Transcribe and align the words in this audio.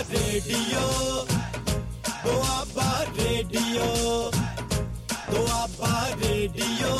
Radio. 0.00 1.26
Doaba 2.24 3.04
radio. 3.04 4.30
Doaba 5.32 6.08
radio. 6.08 6.98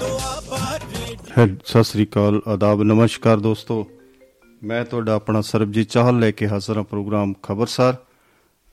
Doaba 0.00 0.78
radio. 0.78 1.32
ਹੈ 1.38 1.56
ਸਤਿ 1.64 1.84
ਸ੍ਰੀ 1.84 2.06
ਅਕਾਲ 2.06 2.42
ਆਦਾਬ 2.48 2.82
ਨਮਸਕਾਰ 2.82 3.36
ਦੋਸਤੋ। 3.36 3.90
ਮੈਂ 4.64 4.84
ਤੁਹਾਡਾ 4.84 5.14
ਆਪਣਾ 5.14 5.40
ਸਰਬਜੀਤ 5.40 5.88
ਚਾਹਲ 5.88 6.18
ਲੈ 6.18 6.30
ਕੇ 6.30 6.48
ਹਾਜ਼ਰ 6.48 6.76
ਹਾਂ 6.76 6.84
ਪ੍ਰੋਗਰਾਮ 6.84 7.34
ਖਬਰਸਾਰ। 7.42 7.96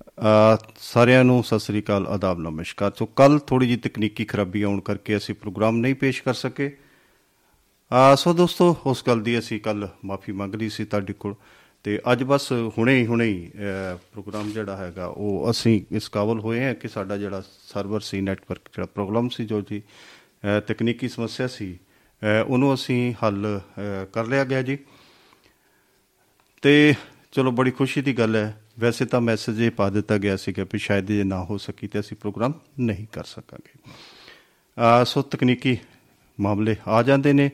ਅ, 0.02 0.58
ਸਾਰਿਆਂ 0.80 1.24
ਨੂੰ 1.24 1.44
ਸਤਿ 1.44 1.60
ਸ੍ਰੀ 1.60 1.82
ਅਕਾਲ 1.82 2.08
ਆਦਾਬ 2.08 2.40
ਨਮਸਕਾਰ। 2.40 2.92
ਸੋ 3.00 3.06
ਕੱਲ 3.06 3.40
ਥੋੜੀ 3.40 3.68
ਜਿਹੀ 3.68 3.78
ਤਕਨੀਕੀ 3.78 4.26
ਖਰਾਬੀ 4.26 4.62
ਆਉਣ 4.62 4.80
ਕਰਕੇ 4.80 5.18
ਅਸੀਂ 5.18 5.36
ਪ੍ਰੋਗਰਾਮ 5.36 5.78
ਨਹੀਂ 5.78 5.96
ਪੇਸ਼ 5.96 6.24
ਕਰ 6.24 6.34
ਸਕੇ। 6.34 6.78
ਆ 7.94 8.16
ਸੋ 8.16 8.34
ਦੋਸਤੋ 8.34 8.78
ਉਸ 8.86 9.04
ਗੱਲ 9.08 9.22
ਦੀ 9.22 9.40
ਅਸੀਂ 9.40 9.62
ਕੱਲ 9.62 9.90
ਮਾਫੀ 10.06 10.32
ਮੰਗ 10.32 10.56
ਲਈ 10.56 10.70
ਸੀ 10.70 10.86
ਤੁਹਾਡੇ 10.86 11.14
ਕੋਲ। 11.14 11.36
ਤੇ 11.86 12.00
ਅੱਜ 12.12 12.24
ਬਸ 12.24 12.52
ਹੁਣੇ 12.52 13.00
ਹੀ 13.00 13.06
ਹੁਣੇ 13.06 13.26
ਹੀ 13.26 13.48
ਅ, 13.48 13.96
ਪ੍ਰੋਗਰਾਮ 14.12 14.52
ਜਿਹੜਾ 14.52 14.78
ਹੈਗਾ 14.78 15.06
ਉਹ 15.06 15.52
ਅਸੀਂ 15.52 15.82
ਇਸ 15.92 16.10
ਕਾਬਲ 16.10 16.40
ਹੋਏ 16.40 16.64
ਹਾਂ 16.64 16.76
ਕਿ 16.76 16.88
ਸਾਡਾ 16.88 17.18
ਜਿਹੜਾ 17.18 17.44
ਸਰਵਰ 17.68 18.00
ਸੀ 18.00 18.22
ਨੈਟਵਰਕ 18.22 18.62
ਜਿਹੜਾ 18.66 18.86
ਪ੍ਰੋਬਲਮ 18.86 19.30
ਸੀ 19.30 19.46
ਜੋ 19.46 19.62
ਜੀ 19.62 19.82
ਅ, 20.58 20.60
ਤਕਨੀਕੀ 20.60 21.08
ਸਮੱਸਿਆ 21.08 21.48
ਸੀ 21.48 21.78
ਅ, 22.22 22.44
ਉਹਨੂੰ 22.48 22.74
ਅਸੀਂ 22.74 23.14
ਹੱਲ 23.14 23.62
ਅ, 23.80 24.06
ਕਰ 24.06 24.26
ਲਿਆ 24.26 24.44
ਗਿਆ 24.44 24.62
ਜੀ। 24.62 24.78
ਤੇ 26.62 26.94
ਚਲੋ 27.32 27.52
ਬੜੀ 27.52 27.72
ਖੁਸ਼ੀ 27.72 28.02
ਦੀ 28.02 28.18
ਗੱਲ 28.18 28.36
ਹੈ 28.36 28.62
ਵੈਸੇ 28.80 29.06
ਤਾਂ 29.06 29.22
ਮੈਸੇਜ 29.22 29.62
ਇਹ 29.62 29.72
ਪਾ 29.72 29.90
ਦਿੱਤਾ 29.90 30.18
ਗਿਆ 30.18 30.36
ਸੀ 30.36 30.54
ਕਿ 30.54 30.64
ਵੀ 30.64 30.78
ਸ਼ਾਇਦ 30.78 31.12
ਇਹ 31.12 31.26
ਨਾ 31.26 31.44
ਹੋ 31.44 31.58
ਸਕੀ 31.58 31.88
ਤੇ 31.88 32.00
ਅਸੀਂ 32.00 32.18
ਪ੍ਰੋਗਰਾਮ 32.18 32.54
ਨਹੀਂ 32.80 33.08
ਕਰ 33.12 33.24
ਸਕਾਂਗੇ। 33.24 33.80
ਆ 34.82 35.04
ਸੋ 35.04 35.22
ਤਕਨੀਕੀ 35.22 35.78
ਮਾਮਲੇ 36.40 36.76
ਆ 36.88 37.04
ਜਾਂਦੇ 37.04 37.34
ਨੇ 37.34 37.52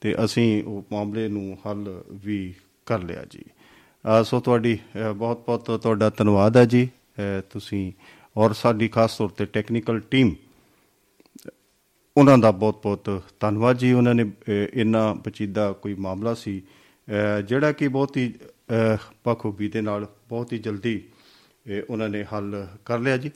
ਤੇ 0.00 0.16
ਅਸੀਂ 0.24 0.64
ਉਹ 0.64 0.84
ਮਾਮਲੇ 0.92 1.28
ਨੂੰ 1.28 1.58
ਹੱਲ 1.66 2.04
ਵੀ 2.10 2.54
ਕਰ 2.86 2.98
ਲਿਆ 3.02 3.24
ਜੀ। 3.30 3.38
ਆ 3.38 3.51
ਸੋ 4.24 4.40
ਤੁਹਾਡੀ 4.40 4.78
ਬਹੁਤ 5.16 5.42
ਬਹੁਤ 5.46 5.70
ਤੁਹਾਡਾ 5.82 6.10
ਧੰਨਵਾਦ 6.10 6.56
ਹੈ 6.56 6.64
ਜੀ। 6.64 6.88
ਅ, 7.18 7.40
ਤੁਸੀਂ 7.50 7.92
ਔਰ 8.36 8.52
ਸਾਡੀ 8.52 8.88
ਖਾਸ 8.88 9.16
ਤੌਰ 9.18 9.28
ਤੇ 9.28 9.44
ਟੈਕਨੀਕਲ 9.46 10.00
ਟੀਮ 10.10 10.34
ਉਹਨਾਂ 12.16 12.36
ਦਾ 12.38 12.50
ਬਹੁਤ 12.50 12.80
ਬਹੁਤ 12.82 13.22
ਧੰਨਵਾਦ 13.40 13.78
ਜੀ। 13.78 13.92
ਉਹਨਾਂ 13.92 14.14
ਨੇ 14.14 14.22
ਅ, 14.22 14.68
ਇੰਨਾ 14.74 15.12
ਪਚੀਦਾ 15.24 15.70
ਕੋਈ 15.72 15.94
ਮਾਮਲਾ 15.94 16.34
ਸੀ 16.34 16.60
ਅ, 17.08 17.40
ਜਿਹੜਾ 17.40 17.72
ਕਿ 17.72 17.88
ਬਹੁਤ 17.88 18.16
ਹੀ 18.16 18.32
ਅ, 18.72 18.96
ਬਖੂਬੀ 19.26 19.68
ਦੇ 19.68 19.80
ਨਾਲ 19.80 20.06
ਬਹੁਤ 20.28 20.52
ਹੀ 20.52 20.58
ਜਲਦੀ 20.58 21.00
ਅ, 21.68 21.80
ਉਹਨਾਂ 21.90 22.08
ਨੇ 22.08 22.24
ਹੱਲ 22.24 22.66
ਕਰ 22.84 22.98
ਲਿਆ 22.98 23.16
ਜੀ। 23.16 23.30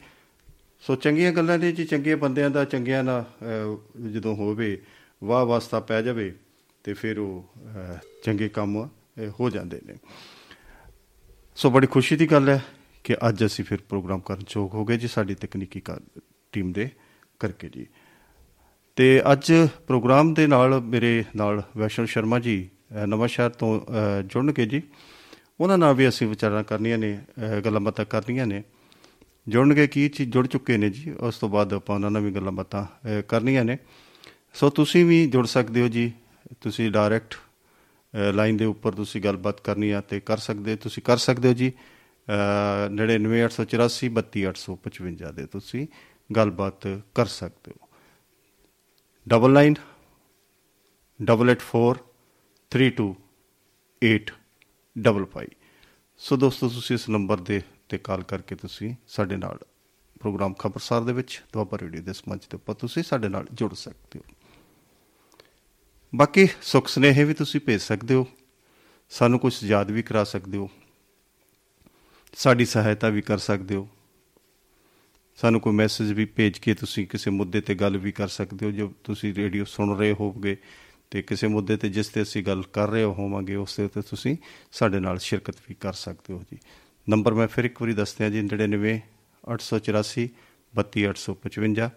ਸੋ 0.83 0.95
ਚੰਗੀਆਂ 0.95 1.33
ਗੱਲਾਂ 1.33 1.59
ਨੇ 1.59 1.73
ਜੀ 1.73 1.85
ਚੰਗੇ 1.85 2.15
ਬੰਦਿਆਂ 2.15 2.51
ਦਾ 2.51 2.65
ਚੰਗਿਆਂ 2.65 3.03
ਨਾਲ 3.05 3.25
ਅ, 3.43 4.09
ਜਦੋਂ 4.11 4.35
ਹੋਵੇ 4.37 4.77
ਵਾਹ 5.25 5.45
ਵਾਸਤਾ 5.47 5.81
ਪੈ 5.81 6.03
ਜਾਵੇ 6.03 6.33
ਤੇ 6.85 6.93
ਫਿਰ 6.95 7.19
ਉਹ 7.19 7.45
ਅ, 7.77 7.99
ਚੰਗੇ 8.25 8.49
ਕੰਮ 8.49 8.85
ਅ, 8.85 9.29
ਹੋ 9.41 9.51
ਜਾਂਦੇ 9.51 9.81
ਨੇ। 9.87 9.95
ਸੋ 11.57 11.71
ਬੜੀ 11.71 11.87
ਖੁਸ਼ੀ 11.87 12.17
ਦੀ 12.17 12.27
ਗੱਲ 12.27 12.49
ਹੈ 12.49 12.65
ਕਿ 13.05 13.17
ਅੱਜ 13.29 13.45
ਅਸੀਂ 13.45 13.65
ਫਿਰ 13.65 13.79
ਪ੍ਰੋਗਰਾਮ 13.89 14.21
ਕਰਨ 14.21 14.41
ਯੋਗ 14.57 14.75
ਹੋ 14.75 14.85
ਗਏ 14.85 14.97
ਜੀ 14.97 15.09
ਸਾਡੀ 15.09 15.35
ਤਕਨੀਕੀ 15.35 15.83
ਟੀਮ 16.53 16.73
ਦੇ 16.73 16.91
ਕਰਕੇ 17.41 17.69
ਜੀ। 17.69 17.87
ਤੇ 18.97 19.23
ਅੱਜ 19.33 19.53
ਪ੍ਰੋਗਰਾਮ 19.87 20.35
ਦੇ 20.35 20.47
ਨਾਲ 20.47 20.81
ਮੇਰੇ 20.81 21.25
ਨਾਲ 21.37 21.63
ਵੈਸ਼ਨਵ 21.77 22.07
ਸ਼ਰਮਾ 22.07 22.39
ਜੀ 22.39 22.69
ਅ, 23.03 23.07
ਨਵਾਂ 23.07 23.29
ਸ਼ਹਿਰ 23.29 23.51
ਤੋਂ 23.51 23.81
ਅ, 23.81 24.23
ਜੁੜਨਗੇ 24.23 24.67
ਜੀ। 24.67 24.83
ਉਹਨਾਂ 25.61 25.79
ਨਾਲ 25.79 25.95
ਵੀ 25.95 26.09
ਅਸੀਂ 26.09 26.27
ਵਿਚਾਰਾਂ 26.27 26.65
ਕਰਨੀਆਂ 26.65 26.99
ਨੇ 26.99 27.21
ਅ, 27.57 27.61
ਗੱਲਾਂ 27.61 27.81
ਬਾਤਾਂ 27.81 28.05
ਕਰਨੀਆਂ 28.05 28.47
ਨੇ। 28.47 28.63
ਜੁੜਨਗੇ 29.49 29.87
ਕੀ 29.87 30.09
ਚੀਜ਼ 30.09 30.31
ਜੁੜ 30.31 30.47
ਚੁੱਕੇ 30.47 30.77
ਨੇ 30.77 30.91
ਜੀ 30.91 31.11
ਉਸ 31.11 31.39
ਤੋਂ 31.39 31.49
ਬਾਅਦ 31.49 31.73
ਆਪਾਂ 31.75 31.95
ਉਹਨਾਂ 31.97 32.11
ਨਾਲ 32.11 32.23
ਵੀ 32.23 32.31
ਗੱਲਾਂ 32.31 32.53
ਬਾਤਾਂ 32.53 32.85
ਅ, 32.85 33.21
ਕਰਨੀਆਂ 33.21 33.65
ਨੇ। 33.65 33.79
ਸੋ 34.55 34.71
ਤੁਸੀਂ 34.71 35.05
ਵੀ 35.05 35.27
ਜੁੜ 35.27 35.47
ਸਕਦੇ 35.47 35.81
ਹੋ 35.81 35.89
ਜੀ 35.89 36.13
ਤੁਸੀਂ 36.61 36.91
ਡਾਇਰੈਕਟ 36.91 37.35
ਲਾਈਨ 38.33 38.57
ਦੇ 38.57 38.65
ਉੱਪਰ 38.65 38.93
ਤੁਸੀਂ 38.93 39.23
ਗੱਲਬਾਤ 39.23 39.61
ਕਰਨੀ 39.61 39.91
ਆ 39.91 40.01
ਤੇ 40.01 40.21
ਕਰ 40.21 40.39
ਸਕਦੇ 40.39 40.77
ਤੁਸੀਂ 40.77 41.03
ਕਰ 41.03 41.17
ਸਕਦੇ 41.17 41.49
ਹੋ 41.49 41.55
ਜੀ। 41.55 41.73
ਅ, 42.89 42.89
99884 42.89 44.09
32855 44.09 45.33
ਦੇ 45.33 45.47
ਤੁਸੀਂ 45.47 45.87
ਗੱਲਬਾਤ 46.37 46.87
ਕਰ 47.15 47.27
ਸਕਦੇ 47.27 47.73
ਹੋ। 47.83 47.89
Double 49.29 49.51
nine 49.51 49.75
double 51.23 51.51
eight 51.51 51.61
four 51.61 51.99
three 52.71 52.91
two 52.91 53.17
eight 54.05 54.33
double 54.99 55.25
five 55.25 55.49
so 56.19 56.37
ਦੋਸਤੋ 56.37 56.69
ਤੁਸੀਂ 56.69 56.97
ਇਸ 56.97 57.09
ਨੰਬਰ 57.09 57.41
ਦੇ 57.41 57.63
ਤੇ 57.89 57.99
ਕਾਲ 57.99 58.23
ਕਰਕੇ 58.23 58.55
ਤੁਸੀਂ 58.55 58.95
ਸਾਡੇ 59.09 59.37
ਨਾਲ 59.37 59.59
ਪ੍ਰੋਗਰਾਮ 60.21 60.55
ਖਬਰਸਾਰ 60.55 61.03
ਦੇ 61.03 61.13
ਵਿੱਚ 61.13 61.43
ਦੁਆਬਾ 61.53 61.79
ਰੇਡੀਓ 61.79 62.03
ਦੇ 62.03 62.13
ਮੰਚ 62.29 62.43
ਦੇ 62.45 62.57
ਉੱਪਰ 62.57 62.75
ਤੁਸੀਂ 62.75 63.03
ਸਾਡੇ 63.03 63.29
ਨਾਲ 63.29 63.47
ਜੁੜ 63.53 63.75
ਸਕਦੇ 63.75 64.19
ਹੋ। 64.19 64.36
ਬਾਕੀ 66.15 66.49
ਸੁਖ 66.63 66.89
ਸੁਨੇਹੇ 66.89 67.25
ਵੀ 67.25 67.35
ਤੁਸੀਂ 67.35 67.61
ਭੇਜ 67.61 67.81
ਸਕਦੇ 67.81 68.15
ਹੋ। 68.15 68.27
ਸਾਨੂੰ 69.11 69.39
ਕੁਝ 69.39 69.65
ਯਾਦ 69.65 69.91
ਵੀ 69.91 70.03
ਕਰਾ 70.03 70.25
ਸਕਦੇ 70.25 70.59
ਹੋ। 70.59 70.71
ਸਾਡੀ 72.37 72.65
ਸਹਾਇਤਾ 72.65 73.09
ਵੀ 73.09 73.23
ਕਰ 73.23 73.39
ਸਕਦੇ 73.39 73.75
ਹੋ। 73.75 73.89
ਸਾਨੂੰ 75.37 75.61
ਕੋਈ 75.61 75.73
ਮੈਸੇਜ 75.73 76.13
ਵੀ 76.13 76.25
ਭੇਜ 76.25 76.59
ਕੇ 76.59 76.75
ਤੁਸੀਂ 76.75 77.07
ਕਿਸੇ 77.07 77.31
ਮੁੱਦੇ 77.31 77.61
ਤੇ 77.61 77.75
ਗੱਲ 77.75 77.97
ਵੀ 77.97 78.13
ਕਰ 78.13 78.29
ਸਕਦੇ 78.29 78.67
ਹੋ। 78.67 78.71
ਜੋ 78.71 78.93
ਤੁਸੀਂ 79.05 79.35
ਰੇਡੀਓ 79.35 79.65
ਸੁਣ 79.65 79.99
ਰਹੇ 79.99 80.13
ਹੋਵੋਗੇ 80.13 80.57
ਤੇ 81.11 81.23
ਕਿਸੇ 81.23 81.47
ਮੁੱਦੇ 81.47 81.77
ਤੇ 81.77 81.89
ਜਿਸ 81.89 82.09
ਤੇ 82.09 82.23
ਅਸੀਂ 82.23 82.45
ਗੱਲ 82.45 82.63
ਕਰ 82.63 82.89
ਰਹੇ 82.89 83.05
ਹੋਵਾਂਗੇ, 83.05 83.55
ਉਸ 83.55 83.77
ਦੇ 83.77 83.85
ਉੱਤੇ 83.85 84.03
ਤੁਸੀਂ 84.03 84.37
ਸਾਡੇ 84.73 85.01
ਨਾਲ 85.01 85.19
ਸ਼ਿਰਕਤ 85.19 85.55
ਵੀ 85.69 85.75
ਕਰ 85.75 85.93
ਸਕਦੇ 85.93 86.35
ਹੋ 86.35 86.43
ਜੀ। 86.53 86.59
ਨੰਬਰ 87.09 87.35
ਮੈਂ 87.35 87.49
ਫਿਰ 87.49 87.65
ਇੱਕ 87.65 87.83
ਵਾਰੀ 87.83 87.93
ਦੱਸ 87.93 88.15
ਦਿਆਂ 88.15 88.31
ਜੀ 88.31 88.41
99 88.41 89.01
884 89.49 90.29
32855 90.75 91.91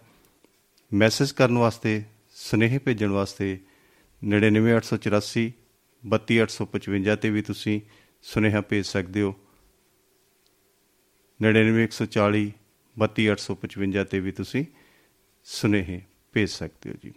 ਮੈਸੇਜ 0.92 1.32
ਕਰਨ 1.32 1.58
ਵਾਸਤੇ, 1.58 2.02
ਸੁਨੇਹੇ 2.34 2.78
ਭੇਜਣ 2.78 3.08
ਵਾਸਤੇ 3.08 3.60
99 4.22 4.74
884 4.76 5.50
32855 6.04 7.16
ਤੇ 7.16 7.30
ਵੀ 7.30 7.42
ਤੁਸੀਂ 7.42 7.80
ਸੁਨੇਹਾ 8.22 8.60
ਭੇਜ 8.60 8.84
ਸਕਦੇ 8.86 9.22
ਹੋ। 9.22 9.34
99140 11.40 12.44
32855 12.96 14.04
ਤੇ 14.04 14.20
ਵੀ 14.20 14.32
ਤੁਸੀਂ 14.32 14.64
ਸੁਨੇਹੇ 15.44 16.00
ਭੇਜ 16.32 16.48
ਸਕਦੇ 16.50 16.90
ਹੋ 16.90 16.94
ਜੀ। 17.04 17.12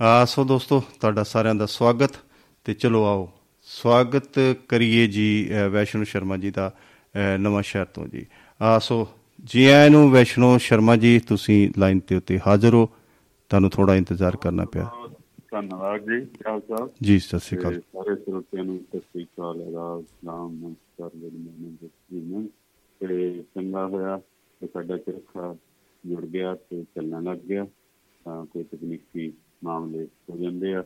ਆ 0.00 0.24
ਸੋ 0.24 0.44
ਦੋਸਤੋ 0.44 0.80
ਤੁਹਾਡਾ 1.00 1.22
ਸਾਰਿਆਂ 1.22 1.54
ਦਾ 1.54 1.66
ਸਵਾਗਤ 1.66 2.16
ਤੇ 2.64 2.74
ਚਲੋ 2.74 3.04
ਆਓ 3.04 3.32
ਸਵਾਗਤ 3.62 4.38
ਕਰੀਏ 4.68 5.06
ਜੀ 5.06 5.50
ਅ, 5.50 5.68
ਵੈਸ਼ਨੂ 5.68 6.04
ਸ਼ਰਮਾ 6.04 6.36
ਜੀ 6.36 6.50
ਦਾ 6.50 6.72
ਅ, 7.14 7.36
ਨਵਾਂ 7.38 7.62
ਸ਼ਹਿਰ 7.62 7.84
ਤੋਂ 7.84 8.06
ਜੀ। 8.08 8.26
ਆ 8.60 8.78
ਸੋ 8.78 9.08
ਜੀ 9.44 9.64
ਆਇਆਂ 9.66 9.90
ਨੂੰ 9.90 10.10
ਵੈਸ਼ਨੂ 10.10 10.58
ਸ਼ਰਮਾ 10.58 10.96
ਜੀ 10.96 11.18
ਤੁਸੀਂ 11.18 11.70
ਲਾਈਨ 11.78 12.00
ਤੇ 12.00 12.14
ਉੱਤੇ 12.16 12.40
ਹਾਜ਼ਰ 12.46 12.74
ਹੋ 12.74 12.86
ਤੁਹਾਨੂੰ 13.48 13.70
ਥੋੜਾ 13.70 13.94
ਇੰਤਜ਼ਾਰ 13.94 14.36
ਕਰਨਾ 14.36 14.64
ਪਿਆ। 14.64 14.88
ਧੰਨਵਾਦ 15.52 16.00
ਜੀ 16.02 16.24
ਚਾਲ 16.44 16.60
ਸਾਹਿਬ 16.60 16.90
ਜੀ 17.02 17.18
ਸਤਿ 17.18 17.38
ਸ਼੍ਰੀ 17.38 17.56
ਤੇ 17.56 17.62
ਅਕਾਲ 17.62 17.80
ਸਾਰੇ 17.94 18.14
ਸਰੋਤਿਆਂ 18.16 18.64
ਨੂੰ 18.64 18.78
ਸਤਿ 18.78 18.98
ਸ੍ਰੀ 19.00 19.24
ਅਕਾਲ 19.24 19.62
ਅਦਾਬ 19.62 20.04
ਨਾਮ 20.24 20.52
ਨਮਸਕਾਰ 20.54 21.10
ਜੀ 21.14 21.30
ਮੈਨੂੰ 21.36 21.88
ਜੀ 22.10 22.20
ਨੇ 22.20 22.46
ਤੇ 23.00 23.42
ਚੰਗਾ 23.54 23.86
ਹੋਇਆ 23.86 24.16
ਕਿ 24.60 24.66
ਸਾਡਾ 24.66 24.96
ਚਰਖਾ 24.98 25.54
ਜੁੜ 26.04 26.24
ਗਿਆ 26.26 26.54
ਤੇ 26.70 26.84
ਚੱਲਣ 26.94 27.24
ਲੱਗ 27.24 27.38
ਗਿਆ 27.38 27.66
ਤਾਂ 28.26 28.44
ਕੋਈ 28.46 28.64
ਤਕਨੀਕੀ 28.64 29.32
ਮਾਮਲੇ 29.64 30.06
ਹੋ 30.30 30.36
ਜਾਂਦੇ 30.36 30.74
ਆ 30.74 30.82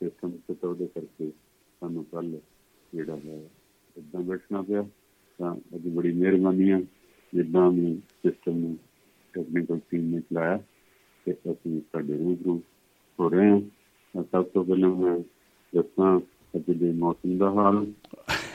ਤੇ 0.00 0.08
ਸੰਸਤ 0.10 0.64
ਉਹਦੇ 0.64 0.86
ਕਰਕੇ 0.86 1.30
ਸਾਨੂੰ 1.82 2.04
ਕੱਲ 2.04 2.30
ਜਿਹੜਾ 2.92 3.16
ਹੈ 3.16 3.40
ਇਦਾਂ 3.96 4.20
ਬੈਠਣਾ 4.22 4.62
ਪਿਆ 4.62 4.86
ਤਾਂ 5.38 5.54
ਅੱਜ 5.74 5.88
ਬੜੀ 5.88 6.12
ਮਿਹਰਬਾਨੀ 6.12 6.70
ਆ 6.70 6.80
ਜਿੱਦਾਂ 7.32 7.70
ਵੀ 7.70 7.94
ਸਿਸਟਮ 8.22 8.58
ਨੂੰ 8.58 8.76
ਟੈਕਨੀਕਲ 9.34 9.78
ਟੀਮ 9.90 10.14
ਨੇ 10.14 10.20
ਚਲਾਇਆ 10.20 10.58
ਤੇ 11.26 11.32
ਅਸੀਂ 11.52 11.80
ਸਾਡੇ 11.92 12.18
ਰੂਬਰੂ 12.18 12.60
ਹੋ 13.18 13.28
ਰਹੇ 13.28 13.50
ਹਾਂ 13.50 13.60
ਤਾਂ 13.60 13.81
ਸਭ 14.14 14.44
ਤੋਂ 14.44 14.64
ਪਹਿਲਾਂ 14.64 14.88
ਮੈਂ 14.88 15.18
ਦੱਸਾਂ 15.72 16.20
ਅੱਜ 16.54 16.70
ਦੇ 16.70 16.92
ਮੌਸਮ 16.92 17.36
ਦਾ 17.38 17.50
ਹਾਲ 17.50 17.86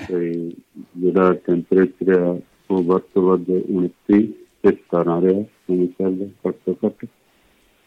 ਤੇ 0.09 0.51
ਜਿਹੜਾ 0.97 1.33
ਟੈਂਪਰੇਚਰ 1.33 2.19
ਹੈ 2.19 2.41
ਉਹ 2.71 2.83
ਵੱਧ 2.83 3.01
ਤੋਂ 3.13 3.23
ਵੱਧ 3.23 3.49
29 3.51 4.21
ਤੇ 4.63 4.71
17 4.95 5.21
ਰਿਹਾ 5.21 5.43
ਉਹ 5.69 5.85
ਚੱਲਦਾ 5.87 6.25
ਘੱਟ 6.47 6.55
ਤੋਂ 6.65 6.73
ਘੱਟ। 6.85 7.05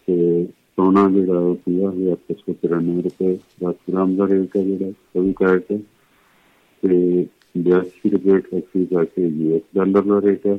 ਤੇ 0.09 0.45
ਸੋਨਾ 0.45 1.09
ਜਿਹੜਾ 1.11 1.39
ਉਹ 1.39 1.55
ਸੀਗਾ 1.55 1.93
ਇਹ 1.93 2.13
893 2.13 3.03
ਰੁਪਏ 3.03 3.39
10 3.65 3.75
ਗ੍ਰਾਮ 3.91 4.17
ਦਾ 4.17 4.29
ਰੇਟ 4.29 4.57
ਹੈ 4.57 4.63
ਜਿਹੜਾ 4.63 4.93
24 5.19 5.33
ਕੈਰਟ 5.33 5.73
ਤੇ 6.83 7.27
82 7.61 8.11
ਰੁਪਏ 8.11 8.59
80 8.59 8.85
ਪੈਸੇ 8.85 9.29
ਯੂਐਸ 9.29 9.63
ਡਾਲਰ 9.75 10.03
ਦਾ 10.03 10.21
ਰੇਟ 10.21 10.47
ਹੈ 10.47 10.57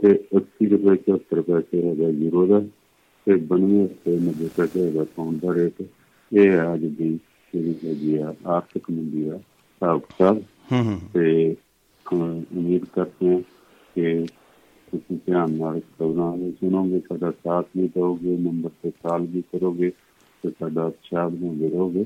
ਤੇ 0.00 0.12
80 0.36 0.70
ਰੁਪਏ 0.70 0.96
74 1.10 1.42
ਪੈਸੇ 1.42 1.86
ਹੈਗਾ 1.88 2.08
ਯੂਰੋ 2.08 2.46
ਦਾ 2.46 2.60
ਤੇ 3.26 3.32
92 3.32 3.80
ਰੁਪਏ 3.82 4.16
90 4.16 4.48
ਪੈਸੇ 4.56 4.86
ਹੈਗਾ 4.86 5.04
ਪਾਉਂਡ 5.16 5.40
ਦਾ 5.40 5.54
ਰੇਟ 5.54 5.80
ਇਹ 5.80 5.86
ਹੈ। 5.86 5.97
ਅੱਜ 6.74 6.80
ਦੀ 6.80 7.18
ਜਿਹੜੀ 7.54 7.74
ਹੈਗੀ 7.84 8.16
ਆ 8.16 8.34
ਆਰਥਿਕ 8.46 8.90
ਮੰਦੀ 8.90 9.24
ਦਾ 9.24 9.36
ਹਿਸਾਬ 9.36 10.00
ਕਿਤਾਬ। 10.00 10.42
ਹੂੰ 10.72 10.84
ਹੂੰ। 10.84 11.00
ਤੇ 11.14 11.56
ਉਮੀਦ 12.12 12.84
ਕਰਦੇ 12.84 13.34
ਹਾਂ 13.34 13.40
ਕਿ 13.94 14.26
ਤੁਸੀਂ 14.92 15.18
ਧਿਆਨ 15.26 15.50
ਨਾਲ 15.50 15.80
ਖਬਰਾਂ 15.80 16.36
ਨੂੰ 16.36 16.52
ਸੁਣੋਗੇ 16.52 17.00
ਸਾਡਾ 17.00 17.30
ਸਾਥ 17.30 17.66
ਵੀ 17.76 17.88
ਦਿਓਗੇ 17.88 18.36
ਨੰਬਰ 18.36 18.70
ਤੇ 18.82 18.90
ਕਾਲ 18.90 19.22
ਵੀ 19.22 19.40
ਕਰੋਗੇ 19.40 19.90
ਤੇ 20.42 20.50
ਸਾਡਾ 20.50 20.84
ਉਤਸ਼ਾਹ 20.84 21.30
ਬਣਾਉਂਦੇ 21.30 21.68
ਰਹੋਗੇ। 21.68 22.04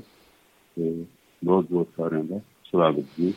ਤੇ 0.75 1.05
ਬਹੁਤ 1.43 1.65
ਬਹੁਤ 1.71 1.87
ਸਾਰਿਆਂ 1.97 2.23
ਦਾ 2.23 2.39
ਸਵਾਗਤ 2.39 3.03
ਜੀ। 3.19 3.33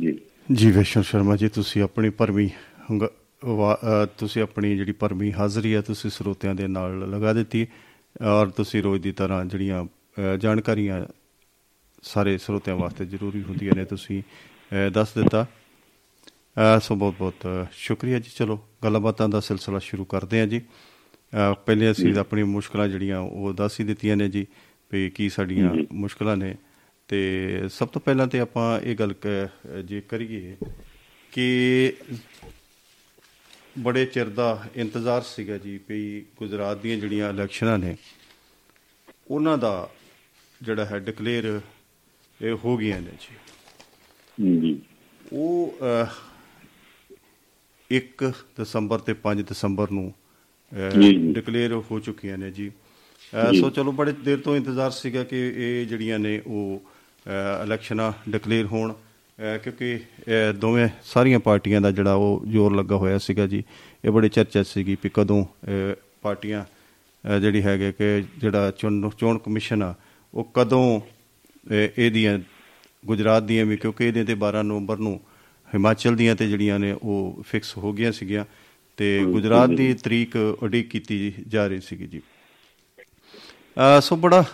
ਜੀ। 0.00 0.18
ਜੀ 0.52 0.70
ਵੈਸ਼ਨਵ 0.70 1.02
ਸ਼ਰਮਾ 1.04 1.36
ਜੀ 1.36 1.48
ਤੁਸੀਂ 1.48 1.82
ਆਪਣੀ 1.82 2.10
ਅ, 3.74 4.06
ਤੁਸੀਂ 4.18 4.42
ਆਪਣੀ 4.42 4.76
ਜਿਹੜੀ 4.76 4.92
ਭਰਵੀਂ 4.92 5.32
ਹਾਜ਼ਰੀ 5.32 5.74
ਹੈ 5.74 5.80
ਤੁਸੀਂ 5.80 6.10
ਸਰੋਤਿਆਂ 6.10 6.54
ਦੇ 6.54 6.66
ਨਾਲ 6.66 7.10
ਲਗਾ 7.10 7.32
ਦਿੱਤੀ। 7.32 7.66
ਔਰ 8.24 8.50
ਤੁਸੀਂ 8.50 8.82
ਰੋਜ਼ 8.82 9.02
ਦੀ 9.02 9.12
ਤਰ੍ਹਾਂ 9.12 9.44
ਜਿਹੜੀਆਂ 9.44 9.84
ਜਾਣਕਾਰੀਆਂ 10.38 11.06
ਸਾਰੇ 12.02 12.38
ਸਰੋਤਿਆਂ 12.38 12.76
ਵਾਸਤੇ 12.76 13.06
ਜ਼ਰੂਰੀ 13.06 13.42
ਹੁੰਦੀਆਂ 13.42 13.72
ਨੇ 13.76 13.84
ਤੁਸੀਂ 13.84 14.22
ਦੱਸ 14.92 15.14
ਦਿੱਤਾ। 15.14 15.46
ਸੋ 16.82 16.94
ਬਹੁਤ 16.94 17.14
ਬਹੁਤ 17.18 17.66
ਸ਼ੁਕਰੀਆ 17.72 18.18
ਜੀ। 18.18 18.30
ਚਲੋ 18.36 18.60
ਗੱਲਾਂ 18.84 19.00
ਬਾਤਾਂ 19.00 19.28
ਦਾ 19.28 19.40
ਸਿਲਸਿਲਾ 19.40 19.78
ਸ਼ੁਰੂ 19.78 20.04
ਕਰਦੇ 20.04 20.40
ਹਾਂ 20.40 20.46
ਜੀ। 20.46 20.62
ਪਹਿਲੇ 21.66 21.90
ਅਸੀਂ 21.90 22.14
ਆਪਣੀ 22.14 22.42
ਮੁਸ਼ਕਲਾਂ 22.42 22.88
ਜਿਹੜੀਆਂ 22.88 23.20
ਉਹ 23.20 23.52
ਦੱਸ 23.52 23.80
ਹੀ 23.80 23.84
ਦਿੱਤੀਆਂ 23.84 24.16
ਨੇ 24.16 24.28
ਜੀ 24.28 24.46
ਵੀ 24.92 25.10
ਕੀ 25.10 25.28
ਸਾਡੀਆਂ। 25.28 25.70
ਮੁਸ਼ਕਲਾਂ 25.92 26.36
ਨੇ। 26.36 26.54
ਤੇ 27.08 27.50
ਸਭ 27.68 27.88
ਤੋਂ 27.88 28.00
ਪਹਿਲਾਂ 28.00 28.26
ਤੇ 28.26 28.40
ਆਪਾਂ 28.40 28.80
ਇਹ 28.80 28.96
ਗੱਲ 28.96 29.14
ਜੇ 29.84 30.00
ਕਰੀਏ 30.00 30.56
ਕਿ 31.32 31.92
ਬੜੇ 33.78 34.06
ਚਿਰ 34.06 34.28
ਦਾ 34.28 34.66
ਇੰਤਜ਼ਾਰ 34.76 35.22
ਸੀਗਾ 35.22 35.58
ਜੀ 35.58 35.80
ਵੀ 35.88 36.26
ਗੁਜਰਾਤ 36.36 36.78
ਦੀਆਂ 36.78 36.96
ਜਿਹੜੀਆਂ 36.96 37.30
ਇਲੈਕਸ਼ਨਾਂ 37.30 37.78
ਨੇ 37.78 37.96
ਉਹਨਾਂ 39.30 39.58
ਦਾ 39.58 39.90
ਜਿਹੜਾ 40.62 40.84
ਹੈ 40.84 40.98
ਡਿਕਲੇਅਰ 40.98 41.60
ਇਹ 42.42 42.56
ਹੋ 42.64 42.76
ਗਈਆਂ 42.76 43.00
ਨੇ 43.00 43.10
ਜੀ 43.20 43.36
ਜੀ 44.60 44.80
ਉਹ 45.32 45.78
ਅਹ, 45.82 46.06
1 47.90 48.32
ਦਸੰਬਰ 48.60 48.98
ਤੇ 48.98 49.14
5 49.22 49.42
ਦਸੰਬਰ 49.42 49.90
ਨੂੰ। 49.90 50.12
ਡਿਕਲੇਅਰ 51.32 51.72
ਹੋ 51.72 52.00
ਚੁੱਕੀਆਂ 52.00 52.38
ਨੇ 52.38 52.50
ਜੀ। 52.50 52.70
ਸੋ 53.60 53.70
ਚਲੋ 53.70 53.92
ਬੜੇ 53.92 54.12
ਦੇਰ 54.12 54.38
ਤੋਂ 54.38 54.56
ਇੰਤਜ਼ਾਰ 54.56 54.90
ਸੀਗਾ 54.90 55.24
ਕਿ 55.24 55.36
ਇਹ 55.56 55.86
ਜਿਹੜੀਆਂ 55.86 56.18
ਨੇ 56.18 56.42
ਉਹ 56.46 56.82
ਇਲੈਕਸ਼ਨਾਂ 57.64 58.12
ਡਿਕਲੇਅਰ 58.30 58.66
ਹੋਣ 58.66 58.94
ਕਿਉਂਕਿ 59.64 60.00
ਦੋਵੇਂ 60.56 60.88
ਸਾਰੀਆਂ 61.04 61.38
ਪਾਰਟੀਆਂ 61.40 61.80
ਦਾ 61.80 61.90
ਜਿਹੜਾ 61.90 62.14
ਉਹ 62.14 62.42
ਜ਼ੋਰ 62.48 62.74
ਲੱਗਾ 62.74 62.96
ਹੋਇਆ 62.96 63.18
ਸੀਗਾ 63.18 63.46
ਜੀ 63.46 63.64
ਇਹ 64.04 64.10
ਬੜੀ 64.10 64.28
ਚਰਚਾ 64.28 64.62
ਸੀਗੀ 64.62 64.96
ਵੀ 65.02 65.10
ਕਦੋਂ 65.14 65.46
ਪਾਰਟੀਆਂ 66.22 66.64
ਜਿਹੜੀ 67.40 67.62
ਹੈਗੇ 67.62 67.92
ਕਿ 67.92 68.24
ਜਿਹੜਾ 68.38 68.72
ਚੋਣ 69.18 69.38
ਕਮਿਸ਼ਨ 69.38 69.82
ਆ 69.82 69.94
ਉਹ 70.34 70.50
ਕਦੋਂ 70.54 71.00
ਇਹਦੀਆਂ 71.98 72.38
ਗੁਜਰਾਤ 73.06 73.42
ਦੀਆਂ 73.42 73.66
ਵੀ 73.66 73.76
ਕਿਉਂਕਿ 73.76 74.08
ਇਹਦੇ 74.08 74.24
ਤੇ 74.24 74.32
12 74.32 74.62
ਨਵੰਬਰ 74.62 74.96
ਨੂੰ 74.96 75.20
ਹਿਮਾਚਲ 75.74 76.16
ਦੀਆਂ 76.16 76.36
ਤੇ 76.36 76.48
ਜਿਹੜੀਆਂ 76.48 76.78
ਨੇ 76.78 76.92
ਉਹ 76.92 77.42
ਫਿਕਸ 77.46 77.76
ਹੋ 77.76 77.92
ਗਈਆਂ 77.92 78.12
ਸੀਗੀਆਂ 78.12 78.44
ਤੇ 78.96 79.24
ਗੁਜਰਾਤ 79.24 79.70
ਦੀ 79.70 79.94
ਤਰੀਕ 79.94 80.36
ਉਡੀਕ 80.36 80.88
ਕੀਤੀ 80.88 81.32
ਜਾ 81.48 81.66
ਰਹੀ 81.66 81.80
ਸੀਗੀ 81.80 82.06
ਜੀ। 82.06 82.20
ਸੋ 84.02 84.16
ਬੜਾ 84.16 84.44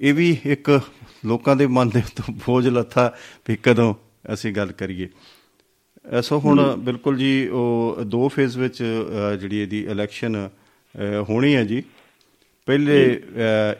ਇਹ 0.00 0.14
ਵੀ 0.14 0.36
ਇੱਕ 0.44 0.80
ਲੋਕਾਂ 1.24 1.56
ਦੇ 1.56 1.66
ਮਨ 1.66 1.88
ਦੇ 1.88 1.98
ਉੱਤੇ 1.98 2.32
ਬੋਝ 2.46 2.68
ਲੱਥਾ 2.68 3.12
ਵੀ 3.48 3.56
ਕਦੋਂ 3.56 3.94
ਅਸੀਂ 4.32 4.52
ਗੱਲ 4.52 4.72
ਕਰੀਏ। 4.72 5.08
ਅਹ 5.08 6.22
ਸੋ 6.22 6.38
ਹੁਣ 6.38 6.76
ਬਿਲਕੁਲ 6.76 7.16
ਜੀ 7.16 7.48
ਉਹ 7.48 7.96
ਦੋ 8.06 8.28
ਫੇਜ਼ 8.28 8.58
ਵਿੱਚ 8.58 8.82
ਜਿਹੜੀ 9.40 9.56
ਇਹਦੀ 9.56 9.84
ਇਲੈਕਸ਼ਨ 9.86 10.48
ਹੋਣੀ 11.28 11.54
ਹੈ 11.54 11.64
ਜੀ। 11.64 11.82
ਪਹਿਲੇ 12.66 13.22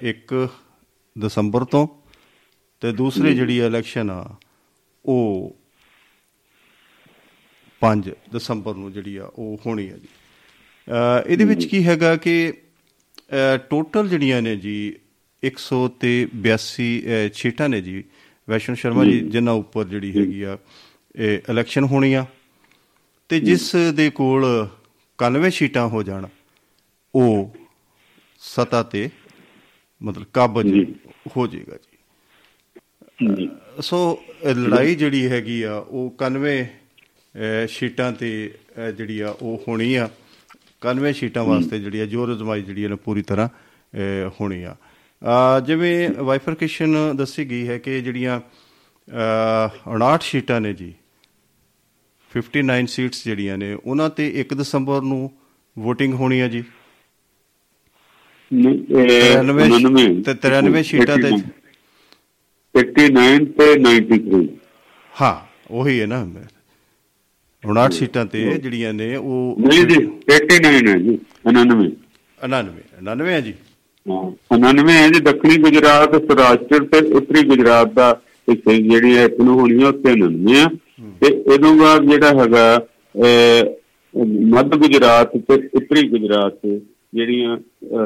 1 0.02 0.46
ਦਸੰਬਰ 1.16 1.64
ਤੋਂ 1.64 1.88
ਤੇ 2.82 2.92
ਦੂਸਰੀ 2.92 3.34
ਜਿਹੜੀ 3.34 3.58
ਇਲੈਕਸ਼ਨ 3.58 4.10
ਆ 4.10 4.36
ਉਹ 5.04 5.56
5 7.80 8.10
ਦਸੰਬਰ 8.32 8.74
ਨੂੰ 8.74 8.92
ਜਿਹੜੀ 8.92 9.16
ਆ 9.16 9.24
ਉਹ 9.24 9.60
ਹੋਣੀ 9.66 9.88
ਹੈ 9.90 9.96
ਜੀ। 9.96 10.08
ਇਹਦੇ 11.26 11.44
ਵਿੱਚ 11.44 11.64
ਕੀ 11.64 11.86
ਹੈਗਾ 11.86 12.16
ਕਿ 12.16 12.52
ਟੋਟਲ 13.70 14.08
ਜਿਹੜੀਆਂ 14.08 14.42
ਨੇ 14.42 14.56
ਜੀ 14.56 14.94
100 15.42 15.88
ਤੇ 16.00 16.10
82 16.42 16.88
ਅਹ, 17.00 17.28
ਸੀਟਾਂ 17.34 17.68
ਨੇ 17.68 17.80
ਜੀ। 17.80 18.02
ਵੈਸ਼ਨੂ 18.48 18.76
ਸ਼ਰਮਾ 18.76 19.04
ਜੀ 19.04 19.18
ਜਿਨ੍ਹਾਂ 19.20 19.54
ਉੱਪਰ 19.54 19.84
ਜਿਹੜੀ 19.84 20.10
ਹੈਗੀ 20.20 20.42
ਆ 20.42 20.58
ਇਹ 21.16 21.38
ਇਲੈਕਸ਼ਨ 21.50 21.84
ਹੋਣੀ 21.84 22.12
ਆ 22.14 22.24
ਤੇ 23.28 23.40
ਜਿਸ 23.40 23.70
ਦੇ 23.94 24.10
ਕੋਲ 24.10 24.44
91 25.18 25.50
ਸੀਟਾਂ 25.50 25.88
ਹੋ 25.88 26.02
ਜਾਣ 26.02 26.26
ਉਹ 27.14 27.54
ਸਤਾ 28.42 28.82
ਤੇ 28.82 29.08
ਮਤਲਬ 30.02 30.24
ਕਾਬਜ। 30.32 30.66
ਹੋ 31.36 31.46
ਜਾਏਗਾ 31.46 31.76
ਜੀ। 31.76 33.48
ਸੋ 33.80 33.98
ਲੜਾਈ 34.54 34.94
ਜਿਹੜੀ 34.94 35.26
ਹੈਗੀ 35.28 35.62
ਆ 35.62 35.74
ਉਹ 35.74 36.14
91 36.18 36.62
ਅਹ, 36.64 37.66
ਸ਼ੀਟਾਂ 37.66 38.12
ਤੇ 38.12 38.30
ਜਿਹੜੀ 38.96 39.20
ਆ 39.20 39.28
ਉਹ 39.42 39.62
ਹੋਣੀ 39.68 39.94
ਆ। 39.94 40.08
91 40.82 41.12
ਸ਼ੀਟਾਂ 41.12 41.44
ਵਾਸਤੇ 41.44 41.78
ਜਿਹੜੀ 41.78 42.00
ਆ 42.00 42.06
ਜੋਰ 42.06 42.32
ਅਜ਼ਮਾਈ 42.34 42.62
ਜਿਹੜੀ 42.62 42.84
ਆ 42.84 42.88
ਨਾ 42.88 42.96
ਪੂਰੀ 42.96 43.22
ਤਰ੍ਹਾਂ 43.22 43.48
ਹੋਣੀ 44.40 44.62
ਆ। 44.62 44.76
ਜਿਵੇਂ 45.66 46.10
ਵਾਈਫਰਕੇਸ਼ਨ 46.10 47.16
ਦੱਸੀ 47.16 47.44
ਗਈ 47.50 47.68
ਹੈ 47.68 47.78
ਕਿ 47.78 48.00
ਜਿਹੜੀਆਂ 48.00 48.40
ਅਹ, 48.40 49.70
59 49.88 50.22
ਸ਼ੀਟਾਂ 50.22 50.60
ਨੇ 50.60 50.72
ਜੀ 50.72 50.94
59 52.32 52.86
ਸੀਟਸ 52.86 53.24
ਜਿਹੜੀਆਂ 53.24 53.58
ਨੇ 53.58 53.74
ਉਹਨਾਂ 53.74 54.10
ਤੇ 54.10 54.28
1 54.40 54.54
ਦਸੰਬਰ 54.54 55.02
ਨੂੰ 55.02 55.30
VOTING 55.76 56.12
ਹੋਣੀ 56.12 56.40
ਆ 56.40 56.48
ਜੀ। 56.48 56.64
ਨਹੀਂ, 58.52 58.78
ਇਹ 58.96 59.36
93 59.42 59.68
99 59.68 60.22
ਤੇ 60.22 60.34
93 60.34 60.82
ਸ਼ੀਟਾਂ 60.82 61.16
ਤੇ 61.16 61.30
89 62.74 63.44
ਤੇ 63.52 63.74
93 63.74 64.46
ਹਾਂ 65.22 65.34
ਉਹੀ 65.70 66.00
ਹੈ 66.00 66.06
ਨਾ। 66.06 66.26
59 67.62 67.90
ਸੀਟਾਂ 67.90 68.26
ਤੇ 68.26 68.58
ਜਿਹੜੀਆਂ 68.58 68.92
ਨੇ 68.92 69.16
ਉਹ 69.16 69.56
ਨਹੀਂ 69.58 69.84
ਜੀ 69.86 69.96
89 70.32 70.88
ਹੈ 70.88 70.98
ਜੀ 70.98 71.18
99 71.46 71.90
99 72.40 72.72
99 73.02 73.28
ਹੈ 73.28 73.40
ਜੀ। 73.40 73.52
ਹਾਂ 73.52 73.71
99 74.08 74.88
ਹੈ 74.88 75.08
ਜੀ 75.08 75.20
ਦੱਖਣੀ 75.20 75.56
ਗੁਜਰਾਤ 75.56 76.16
ਸੌਰਾਸ਼ਟਰ 76.16 76.84
ਤੇ 76.84 77.12
ਉੱਤਰੀ 77.12 77.48
ਗੁਜਰਾਤ 77.48 77.92
ਦਾ 77.92 78.20
ਹਿੱਸੇ 78.50 78.82
ਜਿਹੜੀ 78.82 79.16
ਹੈ 79.16 79.28
ਨੂੰ 79.44 79.60
ਹੋਣੀ 79.60 79.82
ਹੈ 79.82 79.88
ਉੱਤੇ 79.88 80.12
99 80.12 80.56
ਆ। 80.58 80.70
ਤੇ 81.20 81.26
ਇਹਦੋਂ 81.54 81.76
ਬਾਅਦ 81.76 82.10
ਜਿਹੜਾ 82.10 82.28
ਹੈਗਾ 82.28 82.86
ਮੱਧ 84.40 84.74
ਗੁਜਰਾਤ 84.76 85.36
ਤੇ 85.36 85.68
ਉੱਤਰੀ 85.74 86.08
ਗੁਜਰਾਤ 86.08 86.58
ਜਿਹੜੀਆਂ 87.14 87.56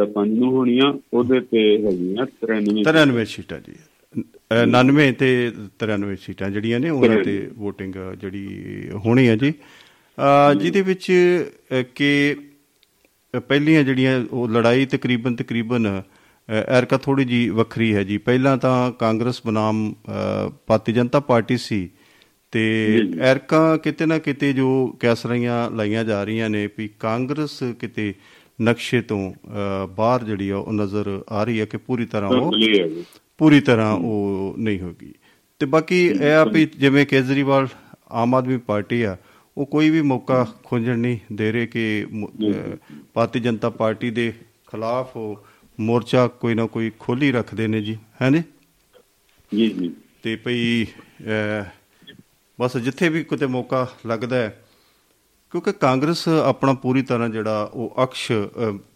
ਪੰਜ 0.06 0.38
ਨੂੰ 0.38 0.52
ਹੋਣੀਆਂ 0.52 0.94
ਉਹਦੇ 1.12 1.40
ਤੇ 1.40 1.86
ਹੈਗੀਆਂ 1.86 2.26
93 2.46 2.82
93 2.92 3.24
ਸੀਟਾਂ 3.24 3.58
ਜੀ। 3.58 3.72
ਅਹ 4.18 4.66
99 4.66 5.12
ਤੇ 5.18 5.52
93 5.86 6.16
ਸੀਟਾਂ 6.22 6.50
ਜਿਹੜੀਆਂ 6.50 6.80
ਨੇ 6.80 6.90
ਉਹਨਾਂ 6.90 7.24
ਤੇ 7.24 7.50
VOTING 7.66 8.16
ਜਿਹੜੀ 8.16 8.48
ਹੋਣੀ 8.94 9.28
ਹੈ 9.28 9.36
ਜੀ। 9.36 9.52
ਜਿਹਦੇ 10.60 10.82
ਵਿੱਚ 10.82 11.12
ਕਿ 11.94 12.36
ਪਹਿਲੀਆਂ 13.40 13.82
ਜਿਹੜੀਆਂ 13.84 14.24
ਉਹ 14.30 14.48
ਲੜਾਈ 14.48 14.86
ਤਕਰੀਬਨ 14.86 15.36
ਤਕਰੀਬਨ 15.36 16.02
ਐਰਕਾ 16.48 16.96
ਥੋੜੀ 16.96 17.24
ਜੀ 17.24 17.48
ਵੱਖਰੀ 17.48 17.94
ਹੈ 17.94 18.02
ਜੀ। 18.04 18.18
ਪਹਿਲਾਂ 18.18 18.56
ਤਾਂ 18.56 18.92
ਕਾਂਗਰਸ 18.92 19.40
ਬਨਾਮ 19.46 19.94
ਭਾਰਤੀ 20.66 20.92
ਜਨਤਾ 20.92 21.20
ਪਾਰਟੀ 21.20 21.56
ਸੀ 21.56 21.88
ਤੇ 22.52 22.62
ਐਰਕਾ 23.20 23.76
ਕਿਤੇ 23.76 24.06
ਨਾ 24.06 24.18
ਕਿਤੇ 24.18 24.52
ਜੋ 24.52 24.96
ਕੈਸਰੀਆਂ 25.00 25.70
ਲਾਈਆਂ 25.70 26.04
ਜਾ 26.04 26.24
ਰਹੀਆਂ 26.24 26.50
ਨੇ 26.50 26.68
ਵੀ 26.78 26.88
ਕਾਂਗਰਸ 27.00 27.62
ਕਿਤੇ 27.80 28.14
ਨਕਸ਼ੇ 28.62 29.00
ਤੋਂ 29.02 29.32
ਬਾਹਰ 29.96 30.24
ਜਿਹੜੀ 30.24 30.50
ਆ 30.50 30.56
ਉਹ 30.56 30.72
ਨਜ਼ਰ 30.72 31.22
ਆ 31.28 31.44
ਰਹੀ 31.44 31.60
ਹੈ 31.60 31.64
ਕਿ 31.64 31.76
ਪੂਰੀ 31.76 32.06
ਤਰ੍ਹਾਂ 32.06 32.30
ਉਹ 32.30 32.52
ਪੂਰੀ 33.38 33.60
ਤਰ੍ਹਾਂ 33.60 33.92
ਉਹ 33.92 34.54
ਨਹੀਂ 34.58 34.80
ਹੋਗੀ। 34.80 35.12
ਤੇ 35.58 35.66
ਬਾਕੀ 35.66 36.06
ਇਹ 36.06 36.32
ਆ 36.32 36.44
ਵੀ 36.44 36.68
ਜਿਵੇਂ 36.78 37.06
ਕੇਜਰੀਵਾਲ 37.06 37.68
ਆਮ 38.10 38.34
ਆਦਮੀ 38.34 38.56
ਪਾਰਟੀ 38.56 39.02
ਆ 39.02 39.16
ਉਹ 39.56 39.66
ਕੋਈ 39.66 39.90
ਵੀ 39.90 40.02
ਮੌਕਾ 40.02 40.46
ਖੋਜਣ 40.64 40.98
ਨਹੀਂ 40.98 41.18
ਦੇ 41.32 41.52
ਰਹੇ 41.52 41.66
ਕਿ 41.66 42.06
ਭਾਰਤੀ 43.14 43.40
ਜਨਤਾ 43.40 43.70
ਪਾਰਟੀ 43.70 44.10
ਦੇ 44.10 44.32
ਖਿਲਾਫ 44.70 45.16
ਉਹ 45.16 45.46
ਮੋਰਚਾ 45.80 46.26
ਕੋਈ 46.26 46.54
ਨਾ 46.54 46.66
ਕੋਈ 46.66 46.90
ਖੋਲੀ 46.98 47.32
ਰੱਖਦੇ 47.32 47.66
ਨੇ 47.66 47.80
ਜੀ 47.82 47.96
ਹੈ 48.22 48.30
ਨੇ? 48.30 48.42
ਜੀ 49.52 49.68
ਜੀ। 49.68 49.92
ਤੇ 50.22 50.36
ਭਈ 50.36 50.86
ਬਸ 52.60 52.76
ਜਿੱਥੇ 52.76 53.08
ਵੀ 53.08 53.24
ਕਿਤੇ 53.24 53.46
ਮੌਕਾ 53.46 53.86
ਲੱਗਦਾ 54.06 54.36
ਹੈ 54.36 54.62
ਕਿਉਂਕਿ 55.50 55.72
ਕਾਂਗਰਸ 55.72 56.28
ਆਪਣਾ 56.28 56.72
ਪੂਰੀ 56.72 57.02
ਤਰ੍ਹਾਂ 57.02 57.28
ਜਿਹੜਾ 57.28 57.70
ਉਹ 57.74 57.94
ਅਕਸ਼ 58.02 58.32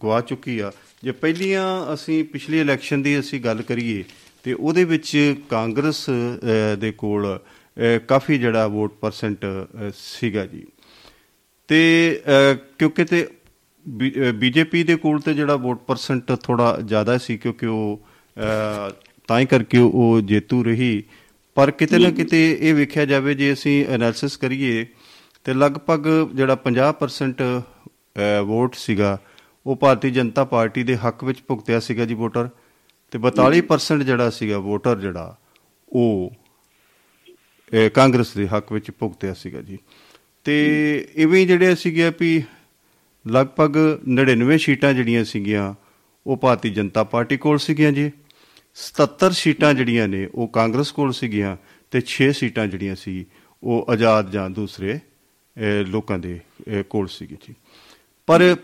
ਗਵਾ 0.02 0.20
ਚੁੱਕੀ 0.20 0.58
ਆ। 0.58 0.72
ਜੇ 1.04 1.12
ਪਹਿਲੀਆਂ 1.12 1.94
ਅਸੀਂ 1.94 2.24
ਪਿਛਲੀ 2.24 2.60
ਇਲੈਕਸ਼ਨ 2.60 3.02
ਦੀ 3.02 3.18
ਅਸੀਂ 3.20 3.40
ਗੱਲ 3.40 3.62
ਕਰੀਏ 3.62 4.04
ਤੇ 4.42 4.52
ਉਹਦੇ 4.52 4.84
ਵਿੱਚ 4.84 5.34
ਕਾਂਗਰਸ 5.50 6.10
ਦੇ 6.78 6.92
ਕੋਲ 6.92 7.38
ਕਾਫੀ 8.08 8.38
ਜਿਹੜਾ 8.38 8.66
ਵੋਟ 8.66 8.94
ਪਰਸੈਂਟ 9.00 9.46
ਸੀਗਾ 9.94 10.46
ਜੀ। 10.46 10.66
ਤੇ 11.68 12.20
ਕਿਉਂਕਿ 12.78 13.04
ਤੇ 13.04 13.28
ਬੀਜੇਪੀ 14.34 14.82
ਦੇ 14.82 14.96
ਕੋਲ 14.96 15.20
ਤੇ 15.20 15.34
ਜਿਹੜਾ 15.34 15.56
ਵੋਟ 15.56 15.78
ਪਰਸੈਂਟ 15.78 16.32
ਥੋੜਾ 16.32 16.78
ਜ਼ਿਆਦਾ 16.84 17.18
ਸੀ 17.18 17.38
ਕਿਉਂਕਿ 17.38 17.66
ਉਹ 17.66 18.02
ਤਾਂ 19.26 19.40
ਹੀ 19.40 19.46
ਕਰਕੇ 19.46 19.78
ਉਹ 19.78 20.20
ਜੇਤੂ 20.24 20.64
ਰਹੀ। 20.64 21.02
ਪਰ 21.54 21.70
ਕਿਤੇ 21.70 21.98
ਨਾ 21.98 22.10
ਕਿਤੇ 22.10 22.58
ਇਹ 22.60 22.74
ਵੇਖਿਆ 22.74 23.04
ਜਾਵੇ 23.04 23.34
ਜੇ 23.34 23.52
ਅਸੀਂ 23.52 23.86
ਐਨਾਲਿਸਿਸ 23.86 24.36
ਕਰੀਏ 24.36 24.86
ਤੇ 25.44 25.54
ਲਗਭਗ 25.54 26.08
ਜਿਹੜਾ 26.34 26.54
50% 26.54 27.42
ਅਹ, 27.60 28.42
ਵੋਟ 28.44 28.74
ਸੀਗਾ 28.74 29.18
ਉਹ 29.66 29.76
ਭਾਰਤੀ 29.76 30.10
ਜਨਤਾ 30.10 30.44
ਪਾਰਟੀ 30.44 30.82
ਦੇ 30.82 30.96
ਹੱਕ 30.96 31.24
ਵਿੱਚ 31.24 31.38
ਭੁਗਤਿਆ 31.48 31.80
ਸੀਗਾ 31.80 32.04
ਜੀ 32.04 32.14
ਵੋਟਰ। 32.14 32.48
ਤੇ 33.10 33.18
42% 33.18 34.02
ਜਿਹੜਾ 34.02 34.30
ਸੀਗਾ 34.30 34.58
ਵੋਟਰ 34.58 35.00
ਜਿਹੜਾ 35.00 35.36
ਉਹ 35.88 36.32
ਕਾਂਗਰਸ 37.94 38.34
ਦੇ 38.36 38.48
ਹੱਕ 38.48 38.72
ਵਿੱਚ 38.72 38.90
ਭੁਗਤਿਆ 38.90 39.34
ਸੀਗਾ 39.34 39.60
ਜੀ। 39.60 39.78
ਤੇ 40.44 41.08
ਇਵੇਂ 41.14 41.40
ਹੀ 41.40 41.46
ਜਿਹੜੇ 41.46 41.74
ਸੀਗੇ 41.74 42.12
ਵੀ 42.20 42.42
ਲਗਭਗ 43.28 43.76
99 44.08 44.58
ਸੀਟਾਂ 44.58 44.94
ਜਿਹੜੀਆਂ 44.94 45.24
ਸੀਗੀਆਂ 45.24 45.74
ਉਹ 46.26 46.36
ਭਾਰਤੀ 46.36 46.70
ਜਨਤਾ 46.70 47.04
ਪਾਰਟੀ 47.04 47.36
ਕੋਲ 47.36 47.58
ਸੀਗੀਆਂ 47.58 47.92
ਜੀ। 47.92 48.10
77 48.74 49.30
ਸੀਟਾਂ 49.32 49.74
ਜਿਹੜੀਆਂ 49.74 50.08
ਨੇ 50.08 50.28
ਉਹ 50.34 50.48
ਕਾਂਗਰਸ 50.48 50.92
ਕੋਲ 50.92 51.12
ਸੀਗੀਆਂ 51.12 51.56
ਤੇ 51.90 52.00
6 52.06 52.30
ਸੀਟਾਂ 52.32 52.66
ਜਿਹੜੀਆਂ 52.66 52.96
ਸੀ 52.96 53.26
ਉਹ 53.62 53.86
ਆਜ਼ਾਦ 53.88 54.30
ਜਾਂ 54.30 54.50
ਦੂਸਰੇ 54.50 54.94
ਅਹ, 54.96 55.86
ਲੋਕਾਂ 55.86 56.18
ਦੇ 56.18 56.40
ਅਹ, 56.68 56.82
ਕੋਲ 56.82 57.06
ਸੀਗੀ 57.06 57.36
ਜੀ। 57.48 57.54
ਪਰ 58.26 58.56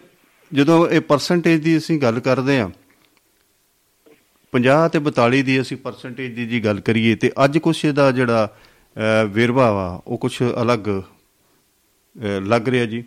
ਜਦੋਂ 0.54 0.88
ਇਹ 0.88 1.00
ਪਰਸੈਂਟੇਜ 1.00 1.62
ਦੀ 1.62 1.76
ਅਸੀਂ 1.76 1.98
ਗੱਲ 2.00 2.20
ਕਰਦੇ 2.20 2.60
ਹਾਂ 2.60 2.70
50 4.52 4.88
ਤੇ 4.88 4.98
42 4.98 5.42
ਦੀ 5.42 5.60
ਅਸੀਂ 5.60 5.76
ਪਰਸੈਂਟੇਜ 5.76 6.34
ਦੀ 6.34 6.46
ਜੀ 6.46 6.64
ਗੱਲ 6.64 6.80
ਕਰੀਏ 6.80 7.14
ਤੇ 7.14 7.32
ਅੱਜ 7.44 7.58
ਕੁਛ 7.58 7.84
ਇਹਦਾ 7.84 8.10
ਜਿਹੜਾ 8.12 8.44
ਅਹ, 8.44 8.75
ਵੇਰਵਾ 9.30 9.70
ਵਾ 9.72 10.02
ਉਹ 10.06 10.18
ਕੁਛ 10.18 10.42
ਅਲੱਗ 10.62 10.88
ਲੱਗ 12.42 12.68
ਰਿਹਾ 12.68 12.84
ਜੀ। 12.84 13.02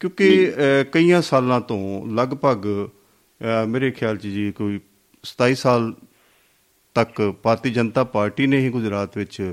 ਕਿਉਂਕਿ 0.00 0.52
ਕਈਆਂ 0.92 1.20
ਸਾਲਾਂ 1.22 1.60
ਤੋਂ 1.60 1.80
ਲਗਭਗ 2.16 2.66
ਮੇਰੇ 3.68 3.90
ਖਿਆਲ 3.90 4.16
'ਚ 4.16 4.26
ਜੀ 4.26 4.50
ਕੋਈ 4.52 4.80
27 5.24 5.54
ਸਾਲ 5.54 5.92
ਤੱਕ 6.96 7.20
ਭਾਰਤੀ 7.42 7.70
ਜਨਤਾ 7.70 8.04
ਪਾਰਟੀ 8.04 8.46
ਨੇ 8.46 8.58
ਹੀ 8.58 8.68
ਗੁਜਰਾਤ 8.70 9.16
ਵਿੱਚ 9.18 9.52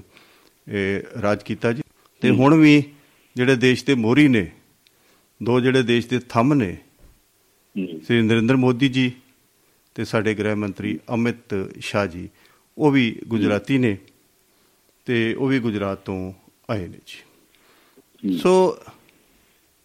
ਰਾਜ 1.22 1.44
ਕੀਤਾ 1.44 1.72
ਜੀ। 1.74 1.84
ਤੇ 2.22 2.30
ਹੁਣ 2.30 2.56
ਵੀ 2.56 2.84
ਜਿਹੜੇ 3.36 3.56
ਦੇਸ਼ 3.56 3.86
ਦੇ 3.86 3.96
ਮੋਹਰੀ 3.96 4.28
ਨੇ 4.28 4.50
ਦੋ 5.42 5.60
ਜਿਹੜੇ 5.60 5.84
ਦੇਸ਼ 5.84 6.08
ਦੇ 6.08 6.20
ਥੰਮ 6.30 6.54
ਨੇ 6.54 6.76
ਸ੍ਰੀ 8.04 8.22
ਨਰਿੰਦਰ 8.22 8.56
ਮੋਦੀ 8.56 8.90
ਜੀ 8.90 9.12
ਤੇ 9.96 10.06
ਸਾਡੇ 10.06 10.34
ਗ੍ਰਹਿ 10.34 10.56
ਮੰਤਰੀ 10.56 11.00
ਅਮਿਤ 11.14 11.56
ਸ਼ਾਹ 11.80 12.06
ਜੀ 12.08 12.28
ਉਹ 12.78 12.92
ਵੀ 12.92 13.20
ਗੁਜਰਾਤੀ 13.28 13.78
ਨੇ। 13.78 13.98
ਤੇ 15.08 15.34
ਉਹ 15.34 15.48
ਵੀ 15.48 15.60
ਗੁਜਰਾਤ 15.60 15.98
ਤੋਂ 15.98 16.34
ਆਏ 16.70 16.88
ਨੇ 16.88 16.98
ਜੀ। 17.06 18.38
ਸੋ 18.38 18.78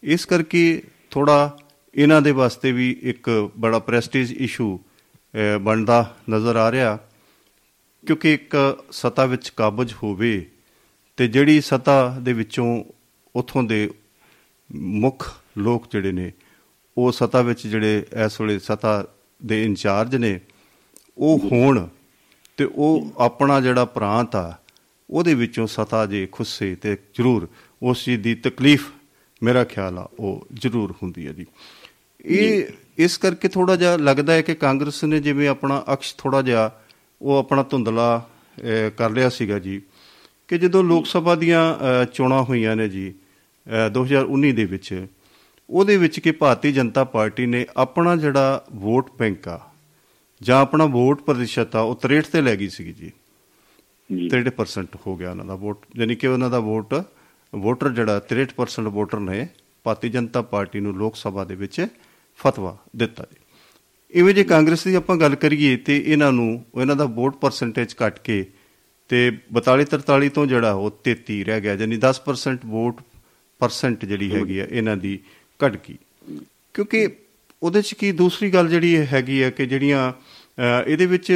ਇਸ 0.03 0.25
ਕਰਕੇ 0.25 0.83
ਥੋੜਾ 1.11 1.59
ਇਹਨਾਂ 1.95 2.23
ਦੇ 2.23 2.31
ਵਾਸਤੇ 2.31 2.73
ਵੀ 2.73 2.97
ਇੱਕ 3.03 3.51
ਬੜਾ 3.59 3.79
ਪ੍ਰੈਸਟੀਜ 3.79 4.33
ਇਸ਼ੂ 4.33 4.81
ਬਣਦਾ 5.61 6.17
ਨਜ਼ਰ 6.31 6.57
ਆ 6.57 6.73
ਰਿਹਾ 6.73 6.99
ਕਿਉਂਕਿ 8.07 8.35
ਇੱਕ 8.35 8.85
ਸਤਾ 8.91 9.27
ਵਿੱਚ 9.27 9.49
ਕਾਬਜ 9.49 9.93
ਹੋਵੇ 10.03 10.47
ਤੇ 11.17 11.29
ਜਿਹੜੀ 11.29 11.61
ਸਤਾ 11.61 12.17
ਦੇ 12.19 12.33
ਵਿੱਚੋਂ 12.33 12.85
ਉਥੋਂ 13.37 13.63
ਦੇ 13.63 13.91
ਮੁੱਖ 14.75 15.35
ਲੋਕ 15.59 15.87
ਜਿਹੜੇ 15.93 16.13
ਨੇ 16.13 16.33
ਉਹ 16.97 17.13
ਸਤਾ 17.13 17.43
ਵਿੱਚ 17.43 17.67
ਜਿਹੜੇ 17.67 18.07
ਇਸ 18.27 18.41
ਵੇਲੇ 18.41 18.59
ਸਤਾ 18.59 19.07
ਦੇ 19.45 19.65
ਇੰਚਾਰਜ 19.65 20.17
ਨੇ 20.17 20.41
ਉਹ 21.19 21.39
ਹੋਣ 21.39 21.89
ਤੇ 22.57 22.65
ਉਹ 22.65 23.13
ਆਪਣਾ 23.19 23.61
ਜਿਹੜਾ 23.61 23.85
ਪ੍ਰਾਂਤ 23.85 24.37
ਆ 24.37 24.59
ਉਹਦੇ 25.11 25.35
ਵਿੱਚੋਂ 25.35 25.67
ਸਤਾ 25.67 26.07
ਜੇ 26.07 26.29
ਖੁੱਸੇ 26.33 26.75
ਤੇ 26.75 26.97
ਜ਼ਰੂਰ 27.15 27.49
ਉਸ 27.83 28.05
ਚੀਜ਼ 28.05 28.23
ਦੀ 28.23 28.35
ਤਕਲੀਫ 28.35 28.89
ਮੇਰਾ 29.43 29.65
ਖਿਆਲ 29.65 29.99
ਆ 29.99 30.09
ਉਹ 30.19 30.47
ਜ਼ਰੂਰ 30.55 30.95
ਹੁੰਦੀ 31.03 31.27
ਹੈ 31.27 31.33
ਜੀ। 31.33 31.47
ਇਹ 32.25 32.65
ਇਸ 32.99 33.19
ਕਰਕੇ 33.19 33.49
ਥੋੜਾ 33.49 33.77
ਜਿਹਾ 33.77 33.97
ਲੱਗਦਾ 33.97 34.33
ਹੈ 34.33 34.43
ਕਿ 34.43 34.55
ਕਾਂਗਰਸ 34.55 35.05
ਨੇ 35.05 35.21
ਜਿਵੇਂ 35.21 35.49
ਆਪਣਾ 35.49 35.85
ਅਕਸ਼ 35.93 36.15
ਥੋੜਾ 36.19 36.43
ਜਿਹਾ 36.43 36.71
ਉਹ 37.23 37.37
ਆਪਣਾ 37.37 37.63
ਧੁੰਦਲਾ 37.63 38.29
ਕਰ 38.97 39.11
ਲਿਆ 39.11 39.29
ਸੀਗਾ 39.29 39.59
ਜੀ। 39.59 39.83
ਕਿ 40.49 40.59
ਜਦੋਂ 40.59 40.85
ਲੋਕ 40.85 41.07
ਸਭਾ 41.07 41.35
ਦੀਆਂ 41.35 41.75
ਚੋਣਾਂ 42.05 42.43
ਹੋਈਆਂ 42.43 42.77
ਨੇ 42.77 42.89
ਜੀ 42.89 43.15
ਅਹ, 43.67 43.89
2019 43.89 44.53
ਦੇ 44.53 44.65
ਵਿੱਚ 44.65 45.07
ਉਹਦੇ 45.71 45.97
ਵਿੱਚ 45.97 46.21
ਕਿ 46.21 46.33
ਭਾਰਤੀ 46.33 46.73
ਜਨਤਾ 46.73 47.05
ਪਾਰਟੀ 47.05 47.47
ਨੇ 47.47 47.67
ਆਪਣਾ 47.77 48.17
ਜਿਹੜਾ 48.17 48.65
ਵੋਟ 48.75 49.11
ਬੈਂਕ 49.19 49.49
ਆ 49.49 49.61
ਜਾਂ 50.43 50.61
ਆਪਣਾ 50.61 50.85
ਵੋਟ 50.87 51.23
ਪ੍ਰਤੀਸ਼ਤ 51.23 51.77
ਆ 51.77 51.81
ਉਹ 51.81 51.95
63 52.03 52.31
ਤੇ 52.33 52.41
ਲੈ 52.41 52.57
ਗਈ 52.57 52.69
ਸੀਗੀ 52.69 52.93
ਜੀ। 52.93 53.13
ਜੀ। 54.11 54.29
63% 54.29 54.97
ਹੋ 55.07 55.17
ਗਿਆ 55.17 55.31
ਉਹਨਾਂ 55.31 55.45
ਦਾ 55.45 55.55
ਵੋਟ 55.55 55.79
ਯਾਨੀ 55.99 56.15
ਕਿ 56.17 56.27
ਉਹਨਾਂ 56.27 56.51
ਦਾ 56.51 56.61
ਵੋਟ 56.61 56.95
ਵੋਟਰ 57.53 57.89
ਜਿਹੜਾ 57.91 58.21
63% 58.29 58.89
ਵੋਟਰ 58.91 59.21
ਨੇ 59.21 59.49
ਭਾਰਤੀ 59.85 60.09
ਜਨਤਾ 60.09 60.43
ਪਾਰਟੀ 60.43 60.81
ਨੂੰ 60.81 60.95
ਲੋਕ 60.97 61.17
ਸਭਾ 61.17 61.45
ਦੇ 61.45 61.55
ਵਿੱਚ 61.55 61.87
ਫਤਵਾ 62.39 62.77
ਦਿੱਤਾ 62.97 63.27
ਜੀ। 63.33 63.41
ਇਵੇਂ 64.11 64.35
ਜੇ 64.35 64.45
ਕਾਂਗਰਸ 64.45 64.85
ਦੀ 64.85 64.95
ਆਪਾਂ 64.95 65.17
ਗੱਲ 65.17 65.35
ਕਰੀਏ 65.35 65.77
ਤੇ 65.77 65.97
ਇਹਨਾਂ 66.07 66.33
ਨੂੰ 66.33 66.65
ਇਹਨਾਂ 66.81 66.97
ਦਾ 66.97 67.05
ਵੋਟ 67.05 67.37
ਪਰਸੈਂਟੇਜ 67.37 67.95
ਘਟ 68.07 68.19
ਕੇ 68.19 68.45
ਤੇ 69.09 69.31
42 69.53 69.85
43 69.85 70.29
ਤੋਂ 70.29 70.47
ਜਿਹੜਾ 70.47 70.73
ਉਹ 70.73 70.91
33 71.09 71.43
ਰਹਿ 71.45 71.61
ਗਿਆ 71.61 71.75
ਯਾਨੀ 71.75 71.99
10% 71.99 72.67
ਵੋਟ 72.67 73.01
ਪਰਸੈਂਟ 73.59 74.05
ਜਿਹੜੀ 74.05 74.35
ਹੈਗੀ 74.35 74.59
ਆ 74.59 74.67
ਇਹਨਾਂ 74.71 74.97
ਦੀ 74.97 75.19
ਘਟ 75.67 75.77
ਗਈ। 75.77 75.97
ਕਿਉਂਕਿ 76.75 77.09
ਉਹਦੇ 77.63 77.83
ਚ 77.83 77.95
ਕੀ 77.95 78.13
ਦੂਸਰੀ 78.13 78.51
ਗੱਲ 78.51 78.69
ਜਿਹੜੀ 78.69 78.95
ਇਹ 78.95 79.07
ਹੈਗੀ 79.07 79.43
ਹੈ 79.43 79.51
ਕਿ 79.51 79.67
ਜਿਹੜੀਆਂ 79.67 80.13
ਅਹ, 80.13 80.91
ਇਹਦੇ 80.91 81.07
ਵਿੱਚ 81.07 81.33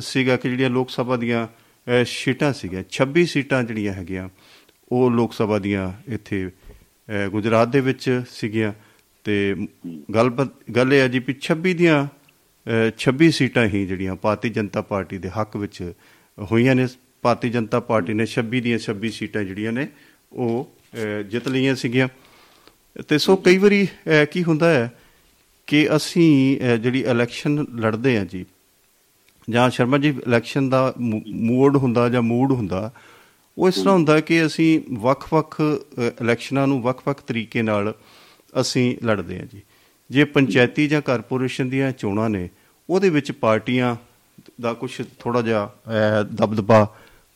ਸੀਗਾ 0.00 0.36
ਕਿ 0.36 0.48
ਜਿਹੜੀਆਂ 0.48 0.70
ਲੋਕ 0.70 0.90
ਸਭਾ 0.90 1.16
ਦੀਆਂ 1.16 1.46
ਅਹ, 1.46 1.61
ਸੀਟਾਂ 2.06 2.52
ਸੀਗੀਆਂ 2.52 2.82
26 2.90 3.24
ਸੀਟਾਂ 3.26 3.62
ਜਿਹੜੀਆਂ 3.62 3.92
ਹੈਗੀਆਂ 3.92 4.28
ਉਹ 4.92 5.10
ਲੋਕ 5.10 5.32
ਸਭਾ 5.32 5.58
ਦੀਆਂ 5.58 5.92
ਇੱਥੇ 6.08 6.46
ਅਹ, 6.46 7.28
ਗੁਜਰਾਤ 7.28 7.68
ਦੇ 7.68 7.80
ਵਿੱਚ 7.80 8.22
ਸੀਗੀਆਂ 8.30 8.72
ਤੇ 9.24 9.54
ਗੱਲ 10.14 10.30
ਬ- 10.30 10.48
ਗੱਲ 10.76 10.92
ਇਹ 10.92 11.00
ਹੈ 11.00 11.08
ਜੀ 11.08 11.18
ਵੀ 11.18 11.34
26 11.40 11.72
ਦੀਆਂ 11.74 11.96
ਅਹ, 12.06 12.90
26 12.98 13.30
ਸੀਟਾਂ 13.30 13.66
ਹੀ 13.66 13.86
ਜਿਹੜੀਆਂ 13.86 14.16
ਭਾਰਤੀ 14.16 14.50
ਜਨਤਾ 14.50 14.82
ਪਾਰਟੀ 14.82 15.18
ਦੇ 15.18 15.28
ਹੱਕ 15.30 15.56
ਵਿੱਚ 15.56 15.92
ਹੋਈਆਂ 16.38 16.74
ਨੇ 16.74 16.86
ਭਾਰਤੀ 17.22 17.50
ਜਨਤਾ 17.50 17.80
ਪਾਰਟੀ 17.80 18.12
ਨੇ 18.12 18.26
26 18.26 18.60
ਦੀਆਂ 18.60 18.78
26 18.78 19.10
ਸੀਟਾਂ 19.10 19.44
ਜਿਹੜੀਆਂ 19.44 19.72
ਨੇ 19.72 19.88
ਉਹ 20.32 20.54
ਅਹ, 20.94 21.22
ਜਿੱਤ 21.22 21.48
ਲਈਆਂ 21.48 21.74
ਸੀਗੀਆਂ। 21.74 22.08
ਤੇ 23.08 23.18
ਸੋ 23.18 23.36
ਕਈ 23.36 23.58
ਵਾਰੀ 23.58 23.84
ਅਹ, 23.84 24.24
ਕੀ 24.26 24.42
ਹੁੰਦਾ 24.44 24.70
ਹੈ 24.74 24.90
ਕਿ 25.68 25.96
ਅਸੀਂ 25.96 26.30
ਅਹ, 26.60 26.76
ਜਿਹੜੀ 26.76 27.00
ਇਲੈਕਸ਼ਨ 27.00 27.64
ਲੜਦੇ 27.76 28.18
ਆ 28.18 28.24
ਜੀ 28.24 28.44
ਜਾਂ 29.50 29.70
ਸ਼ਰਮਾ 29.70 29.98
ਜੀ 29.98 30.08
ਇਲੈਕਸ਼ਨ 30.08 30.68
ਦਾ 30.68 30.92
ਮੂਡ 31.26 31.76
ਹੁੰਦਾ 31.76 32.08
ਜਾਂ 32.08 32.22
ਮੂਡ 32.22 32.52
ਹੁੰਦਾ 32.52 32.90
ਉਹ 33.56 33.68
ਇਸ 33.68 33.74
ਤਰ੍ਹਾਂ 33.74 33.94
ਹੁੰਦਾ 33.94 34.20
ਕਿ 34.20 34.46
ਅਸੀਂ 34.46 34.80
ਵੱਖ-ਵੱਖ 34.98 35.60
ਅ, 35.60 36.10
ਇਲੈਕਸ਼ਨਾਂ 36.20 36.66
ਨੂੰ 36.66 36.82
ਵੱਖ-ਵੱਖ 36.82 37.20
ਤਰੀਕੇ 37.20 37.62
ਨਾਲ 37.62 37.94
ਅਸੀਂ 38.60 38.96
ਲੜਦੇ 39.04 39.38
ਹਾਂ 39.38 39.46
ਜੀ। 39.46 39.62
ਜੇ 40.10 40.24
ਪੰਚਾਇਤੀ 40.24 40.88
ਜਾਂ 40.88 41.02
ਕਾਰਪੋਰੇਸ਼ਨ 41.02 41.68
ਦੀਆਂ 41.68 41.92
ਚੋਣਾਂ 41.92 42.30
ਨੇ 42.30 42.48
ਉਹਦੇ 42.90 43.10
ਵਿੱਚ 43.10 43.32
ਪਾਰਟੀਆਂ 43.32 43.96
ਦਾ 44.60 44.72
ਕੁਝ 44.72 44.90
ਥੋੜਾ 45.18 45.42
ਜਿਹਾ 45.42 45.70
ਅ, 45.88 46.22
ਦਬਦਬਾ 46.22 46.86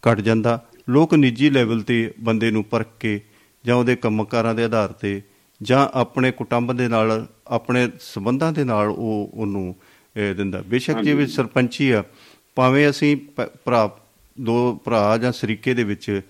ਘਟ 0.02 0.20
ਜਾਂਦਾ। 0.20 0.64
ਲੋਕ 0.88 1.14
ਨਿੱਜੀ 1.14 1.50
ਲੈਵਲ 1.50 1.82
ਤੇ 1.82 2.12
ਬੰਦੇ 2.20 2.50
ਨੂੰ 2.50 2.64
ਪਰਖ 2.64 2.86
ਕੇ 3.00 3.20
ਜਾਂ 3.64 3.76
ਉਹਦੇ 3.76 3.96
ਕੰਮਕਾਰਾਂ 3.96 4.54
ਦੇ 4.54 4.64
ਆਧਾਰ 4.64 4.92
ਤੇ 4.92 5.22
ਜਾਂ 5.62 5.88
ਆਪਣੇ 5.94 6.30
ਕੁਟੰਬ 6.32 6.72
ਦੇ 6.72 6.88
ਨਾਲ 6.88 7.26
ਆਪਣੇ 7.46 7.88
ਸਬੰਧਾਂ 8.00 8.52
ਦੇ 8.52 8.64
ਨਾਲ 8.64 8.88
ਉਹ 8.88 9.30
ਉਹਨੂੰ 9.34 9.75
ਅ, 9.75 9.86
ਦਿੰਦਾ। 10.16 10.62
ਬੇਸ਼ੱਕ 10.66 11.00
ਜੇ 11.00 11.14
ਵਿੱਚ 11.14 11.32
ਸਰਪੰਚੀ 11.32 11.90
ਆ 11.90 12.04
ਭਾਵੇਂ 12.54 12.90
ਅਸੀਂ 12.90 13.16
ਭਰਾ 13.64 13.99
ਦੋ 14.40 14.80
ਭਰਾ 14.85 15.18
ਜਾਂ 15.18 15.32
ਸਰੀਕੇ 15.32 15.75
ਦੇ 15.75 15.85
ਵਿੱਚ 15.85 16.20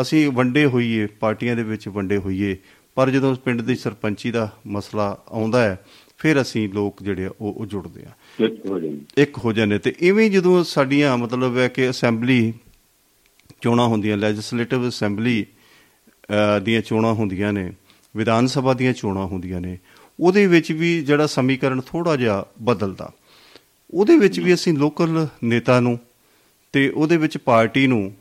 ਅਸੀਂ 0.00 0.30
ਵੰਡੇ 0.30 0.66
ਹੋਈਏ 0.66 1.06
ਪਾਰਟੀਆਂ 1.06 1.56
ਦੇ 1.56 1.62
ਵਿੱਚ 1.62 1.88
ਵੰਡੇ 1.88 2.16
ਹੋਈਏ 2.16 2.56
ਪਰ 2.94 3.10
ਜਦੋਂ 3.10 3.36
ਪਿੰਡ 3.36 3.62
ਦੀ 3.62 3.76
ਸਰਪੰਚੀ 3.76 4.30
ਦਾ 4.30 4.52
ਮਸਲਾ 4.66 5.18
ਆਉਂਦਾ 5.28 5.64
ਹੈ 5.64 5.84
ਫਿਰ 6.18 6.42
ਅਸੀਂ 6.42 6.68
ਲੋਕ 6.68 7.02
ਜਿਹੜੇ 7.02 7.26
ਆ 7.26 7.30
ਉਹ 7.40 7.52
ਉਹ 7.52 7.66
ਜੁੜਦੇ 7.66 8.02
ਆ 8.04 8.10
ਇੱਕ 9.16 9.38
ਹੋ 9.38 9.52
ਜਾਂਦੀ 9.52 9.78
ਤੇ 9.78 9.94
ਇਵੇਂ 10.00 10.30
ਜਦੋਂ 10.30 10.64
ਸਾਡੀਆਂ 10.64 11.18
ਮਤਲਬ 11.18 11.58
ਹੈ 11.58 11.68
ਕਿ 11.68 11.90
ਅਸੈਂਬਲੀ 11.90 12.52
ਚੋਣਾਂ 13.60 13.86
ਹੁੰਦੀਆਂ 13.86 14.16
ਲੈਜਿਸਲੇਟਿਵ 14.16 14.88
ਅਸੈਂਬਲੀ 14.88 15.46
ਦੀਆਂ 16.62 16.82
ਚੋਣਾਂ 16.82 17.12
ਹੁੰਦੀਆਂ 17.12 17.52
ਨੇ 17.52 17.72
ਵਿਧਾਨ 18.16 18.46
ਸਭਾ 18.46 18.74
ਦੀਆਂ 18.74 18.92
ਚੋਣਾਂ 18.92 19.26
ਹੁੰਦੀਆਂ 19.26 19.60
ਨੇ 19.60 19.78
ਉਹਦੇ 20.20 20.46
ਵਿੱਚ 20.46 20.72
ਵੀ 20.72 21.02
ਜਿਹੜਾ 21.02 21.26
ਸਮੀਕਰਨ 21.26 21.80
ਥੋੜਾ 21.80 22.16
ਜਿਹਾ 22.16 22.46
ਬਦਲਦਾ। 22.62 23.12
ਉਹਦੇ 23.92 24.16
ਵਿੱਚ 24.16 24.40
ਵੀ 24.40 24.54
ਅਸੀਂ 24.54 24.74
ਲੋਕਲ 24.74 25.26
ਨੇਤਾ 25.44 25.80
ਨੂੰ 25.80 25.98
ਤੇ 26.72 26.88
ਉਹਦੇ 26.88 27.16
ਵਿੱਚ 27.16 27.38
ਪਾਰਟੀ 27.38 27.86
ਨੂੰ 27.86 28.12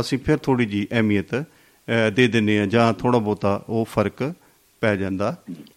ਅਸੀਂ 0.00 0.18
ਫਿਰ 0.18 0.36
ਥੋੜੀ 0.36 0.64
ਜੀ 0.66 0.86
ਅਹਿਮੀਅਤ 0.92 1.34
ਅਹ, 1.34 2.10
ਦੇ 2.10 2.28
ਦਿੰਨੇ 2.28 2.60
ਆ 2.60 2.66
ਜਾਂ 2.66 2.92
ਥੋੜਾ 2.92 3.18
ਬਹੁਤਾ 3.18 3.64
ਉਹ 3.68 3.84
ਫ਼ਰਕ 3.84 4.34
ਪੈ 4.80 4.96
ਜਾਂਦਾ 4.96 5.36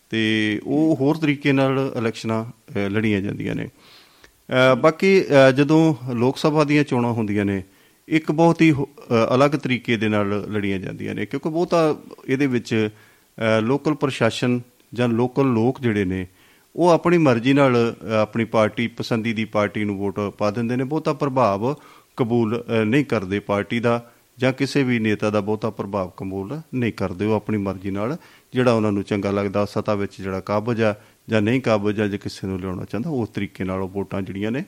ਤੇ 0.10 0.62
ਉਹ 0.64 0.96
ਹੋਰ 1.00 1.18
ਤਰੀਕੇ 1.18 1.52
ਨਾਲ 1.52 1.94
ਇਲੈਕਸ਼ਨਾਂ 1.98 2.46
ਅਹ, 2.46 2.90
ਲੜੀਆਂ 2.90 3.22
ਜਾਂਦੀਆਂ 3.22 3.56
ਨੇ। 3.56 3.66
ਅਹ, 3.66 4.76
ਬਾਕੀ 4.76 5.22
ਅਹ, 5.22 5.52
ਜਦੋਂ 5.52 5.96
ਲੋਕ 6.14 6.38
ਸਭਾ 6.38 6.64
ਦੀਆਂ 6.64 6.84
ਚੋਣਾਂ 6.84 7.12
ਹੁੰਦੀਆਂ 7.12 7.46
ਨੇ 7.46 7.64
ਇੱਕ 8.08 8.32
ਬਹੁਤ 8.32 8.62
ਹੀ 8.62 8.72
ਹੋ- 8.72 8.86
ਅਹ, 8.86 9.36
ਅਲੱਗ 9.36 9.52
ਤਰੀਕੇ 9.52 9.98
ਦੇ 9.98 10.08
ਨਾਲ 10.10 10.46
ਲੜੀਆਂ 10.52 10.80
ਜਾਂਦੀਆਂ 10.80 11.16
ਨੇ 11.16 11.26
ਕਿਉਂਕਿ 11.26 11.50
ਬਹੁਤਾ 11.50 11.96
ਇਹਦੇ 12.28 12.48
ਵਿੱਚ 12.48 12.90
ਅਹ, 13.38 13.62
ਲੋਕਲ 13.62 13.94
ਪ੍ਰਸ਼ਾਸਨ 13.94 14.62
ਜਾਂ 14.94 15.08
ਲੋਕਲ 15.08 15.46
ਲੋਕ 15.46 15.82
ਜਿਹੜੇ 15.82 16.06
ਨੇ 16.06 16.28
ਉਹ 16.76 16.90
ਆਪਣੀ 16.90 17.18
ਮਰਜ਼ੀ 17.18 17.54
ਨਾਲ 17.54 17.96
ਅਹ, 18.04 18.12
ਆਪਣੀ 18.12 18.46
ਪਾਰਟੀ 18.46 18.88
ਪਸੰਦੀ 18.88 19.34
ਦੀ 19.34 19.46
ਪਾਰਟੀ 19.46 19.84
ਨੂੰ 19.84 19.98
ਵੋਟ 19.98 20.20
ਪਾ 20.20 20.52
ਦਿੰਦੇ 20.52 20.76
ਨੇ। 20.76 20.84
ਬਹੁਤਾ 20.84 21.14
ਪ੍ਰਭਾਵ 21.14 21.76
ਕਬੂਲ 22.18 22.64
ਅਹ, 22.64 22.86
ਨਹੀਂ 22.86 23.06
ਕਰਦੇ 23.06 23.40
ਪਾਰਟੀ 23.40 23.80
ਦਾ 23.80 24.12
ਜਾਂ 24.38 24.54
ਕਿਸੇ 24.54 24.84
ਵੀ 24.84 25.00
ਨੇਤਾ 25.00 25.30
ਦਾ 25.30 25.42
ਬਹੁਤਾ 25.42 25.70
ਪ੍ਰਭਾਵ 25.70 26.12
ਕਬੂਲ 26.18 26.62
ਨਹੀਂ 26.76 26.94
ਕਰਦੇ। 26.94 27.26
ਉਹ 27.26 27.34
ਆਪਣੀ 27.34 27.58
ਮਰਜ਼ੀ 27.58 27.92
ਨਾਲ 27.92 28.18
ਜਿਹੜਾ 28.54 28.74
ਉਹਨਾਂ 28.74 28.92
ਨੂੰ 28.92 29.04
ਚੰਗਾ 29.04 29.32
ਲੱਗਦਾ 29.32 29.66
ਸਤਾ 29.66 29.96
ਵਿੱਚ 29.96 30.22
ਜਿਹੜਾ 30.22 30.40
ਕਾਬਜ 30.40 30.82
ਆ 30.82 30.96
ਜਾਂ 31.30 31.42
ਨਹੀਂ 31.42 31.62
ਕਾਬਜ 31.62 32.02
ਆ 32.02 32.08
ਜੇ 32.08 32.18
ਕਿਸੇ 32.18 32.48
ਨੂੰ 32.48 32.60
ਲਿਆਉਣਾ 32.60 32.86
ਚਾਹੁੰਦਾ 32.86 33.10
ਉਸ 33.10 33.30
ਤਰੀਕੇ 33.30 33.64
ਨਾਲ 33.64 33.82
ਉਹ 33.82 33.90
ਵੋਟਾਂ 33.90 34.22
ਜਿਹੜੀਆਂ 34.22 34.52
ਨੇ 34.52 34.64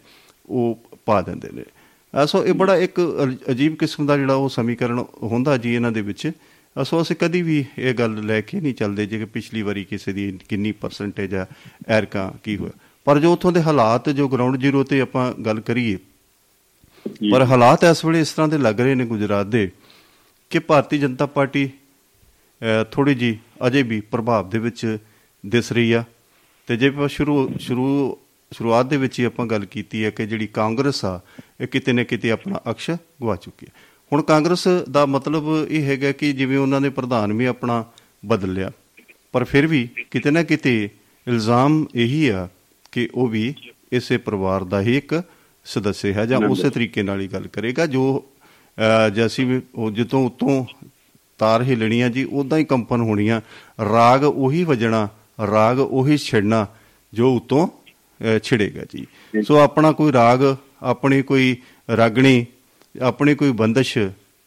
ਉਹ 0.45 0.79
ਪਾ 1.05 1.21
ਦਿੰਦੇ 1.21 1.49
ਨੇ। 1.53 1.61
ਅਹ, 1.61 2.25
ਸੋ 2.25 2.45
ਇਹ 2.45 2.53
ਬੜਾ 2.53 2.75
ਇੱਕ 2.75 3.19
ਅਲ- 3.23 3.51
ਅਜੀਬ 3.51 3.75
ਕਿਸਮ 3.75 4.05
ਦਾ 4.05 4.17
ਜਿਹੜਾ 4.17 4.33
ਉਹ 4.33 4.49
ਸਮੀਕਰਨ 4.49 5.05
ਹੁੰਦਾ 5.23 5.57
ਜੀ 5.57 5.75
ਇਹਨਾਂ 5.75 5.91
ਦੇ 5.91 6.01
ਵਿੱਚ। 6.01 6.27
ਅਹ, 6.27 6.54
ਸੋ 6.83 7.01
ਅਸੀਂ 7.01 7.15
ਕਦੀ 7.15 7.41
ਵੀ 7.41 7.63
ਇਹ 7.77 7.93
ਗੱਲ 7.93 8.25
ਲੈ 8.25 8.39
ਕੇ 8.41 8.59
ਨਹੀਂ 8.61 8.73
ਚੱਲਦੇ 8.73 9.05
ਜੇ 9.05 9.17
ਕਿ 9.17 9.25
ਪਿਛਲੀ 9.25 9.61
ਵਾਰੀ 9.61 9.83
ਕਿਸੇ 9.83 10.13
ਦੀ 10.13 10.31
ਕਿੰਨੀ 10.49 10.71
ਪਰਸੈਂਟੇਜ 10.71 11.35
ਆ 11.35 11.45
ਐਰਕਾ 11.87 12.33
ਕੀ 12.43 12.57
ਹੋਇਆ। 12.57 12.71
ਪਰ 13.05 13.19
ਜੋ 13.19 13.33
ਉੱਥੋਂ 13.33 13.51
ਦੇ 13.51 13.61
ਹਾਲਾਤ 13.61 14.09
ਜੋ 14.09 14.27
ਗਰਾਊਂਡ 14.27 14.57
ਜ਼ੀਰੋ 14.57 14.83
ਤੇ 14.83 15.01
ਆਪਾਂ 15.01 15.31
ਗੱਲ 15.41 15.59
ਕਰੀਏ। 15.59 15.97
ਪਰ 17.31 17.43
ਹਾਲਾਤ 17.43 17.83
ਇਸ 17.83 18.05
ਵੇਲੇ 18.05 18.21
ਇਸ 18.21 18.33
ਤਰ੍ਹਾਂ 18.33 18.47
ਦੇ 18.47 18.57
ਲੱਗ 18.57 18.81
ਰਹੇ 18.81 18.95
ਨੇ 18.95 19.05
ਗੁਜਰਾਤ 19.05 19.45
ਦੇ 19.45 19.71
ਕਿ 20.49 20.59
ਭਾਰਤੀ 20.59 20.97
ਜਨਤਾ 20.97 21.25
ਪਾਰਟੀ 21.25 21.69
ਥੋੜੀ 22.91 23.15
ਜੀ 23.15 23.37
ਅਜੇ 23.67 23.81
ਵੀ 23.83 24.01
ਪ੍ਰਭਾਵ 24.01 24.49
ਦੇ 24.49 24.59
ਵਿੱਚ 24.59 24.97
ਦਿਸ 25.45 25.71
ਰਹੀ 25.71 25.91
ਆ। 25.91 26.03
ਤੇ 26.67 26.77
ਜੇ 26.77 26.87
ਆਪਾਂ 26.87 27.07
ਸ਼ੁਰੂ 27.07 27.51
ਸ਼ੁਰੂ 27.59 28.17
ਸ਼ੁਰੂਆਤ 28.53 28.85
ਦੇ 28.85 28.97
ਵਿੱਚ 28.97 29.19
ਹੀ 29.19 29.23
ਆਪਾਂ 29.23 29.45
ਗੱਲ 29.45 29.65
ਕੀਤੀ 29.65 30.03
ਹੈ 30.05 30.09
ਕਿ 30.09 30.25
ਜਿਹੜੀ 30.25 30.47
ਕਾਂਗਰਸ 30.47 31.05
ਆ 31.05 31.19
ਇਹ 31.61 31.67
ਕਿਤੇ 31.67 31.93
ਨਾ 31.93 32.03
ਕਿਤੇ 32.03 32.31
ਆਪਣਾ 32.31 32.59
ਅਕਸ਼ 32.69 32.89
ਗਵਾ 32.91 33.35
ਚੁੱਕੀ 33.35 33.65
ਹੈ। 33.65 33.71
ਹੁਣ 34.11 34.21
ਕਾਂਗਰਸ 34.21 34.67
ਦਾ 34.91 35.05
ਮਤਲਬ 35.05 35.43
ਇਹ 35.69 35.83
ਹੈਗਾ 35.83 36.11
ਕਿ 36.11 36.31
ਜਿਵੇਂ 36.33 36.57
ਉਹਨਾਂ 36.57 36.81
ਨੇ 36.81 36.89
ਪ੍ਰਧਾਨ 36.89 37.33
ਵੀ 37.33 37.45
ਆਪਣਾ 37.45 37.83
ਬਦਲ 38.25 38.53
ਲਿਆ 38.53 38.71
ਪਰ 39.31 39.43
ਫਿਰ 39.43 39.67
ਵੀ 39.67 39.87
ਕਿਤੇ 40.11 40.31
ਨਾ 40.31 40.43
ਕਿਤੇ 40.43 40.89
ਇਲਜ਼ਾਮ 41.27 41.85
ਇਹੀ 41.95 42.27
ਆ 42.27 42.47
ਕਿ 42.91 43.09
ਉਹ 43.13 43.27
ਵੀ 43.27 43.53
ਇਸੇ 43.91 44.17
ਪਰਿਵਾਰ 44.17 44.63
ਦਾ 44.63 44.81
ਹੀ 44.81 44.97
ਇੱਕ 44.97 45.21
ਸਦੱਸਿਆ 45.65 46.13
ਹੈ 46.13 46.25
ਜਾਂ 46.25 46.39
ਉਸੇ 46.49 46.69
ਤਰੀਕੇ 46.69 47.03
ਨਾਲ 47.03 47.21
ਹੀ 47.21 47.27
ਗੱਲ 47.27 47.47
ਕਰੇਗਾ 47.47 47.85
ਜੋ 47.85 48.25
ਅਹ, 48.77 49.09
ਜੇ 49.09 49.25
ਅਸੀਂ 49.25 49.45
ਵੀ 49.45 49.61
ਉਹ 49.75 49.91
ਜਦੋਂ 49.91 50.25
ਉਤੋਂ 50.25 50.65
ਤਾਰ 51.37 51.63
ਹਿੱਲਣੀ 51.63 52.01
ਆ 52.01 52.09
ਜੀ 52.09 52.23
ਉਦਾਂ 52.23 52.57
ਹੀ 52.57 52.63
ਕੰਪਨ 52.63 53.01
ਹੋਣੀਆਂ। 53.01 53.41
ਰਾਗ 53.93 54.23
ਉਹੀ 54.23 54.63
ਵਜਣਾ 54.63 55.07
ਰਾਗ 55.51 55.79
ਉਹੀ 55.79 56.17
ਛਿੜਨਾ 56.17 56.67
ਜੋ 57.13 57.35
ਉਤੋਂ 57.35 57.67
ਛਿੜੇਗਾ 58.43 58.83
ਜੀ। 58.95 59.05
ਸੋ 59.41 59.57
ਆਪਣਾ 59.57 59.91
ਕੋਈ 59.91 60.11
ਰਾਗ 60.11 60.39
ਆਪਣੀ 60.83 61.21
ਕੋਈ 61.21 61.57
ਰਾਗਣੀ 61.97 62.45
ਆਪਣੀ 63.01 63.35
ਕੋਈ 63.35 63.51
ਬੰਦਸ਼ 63.51 63.97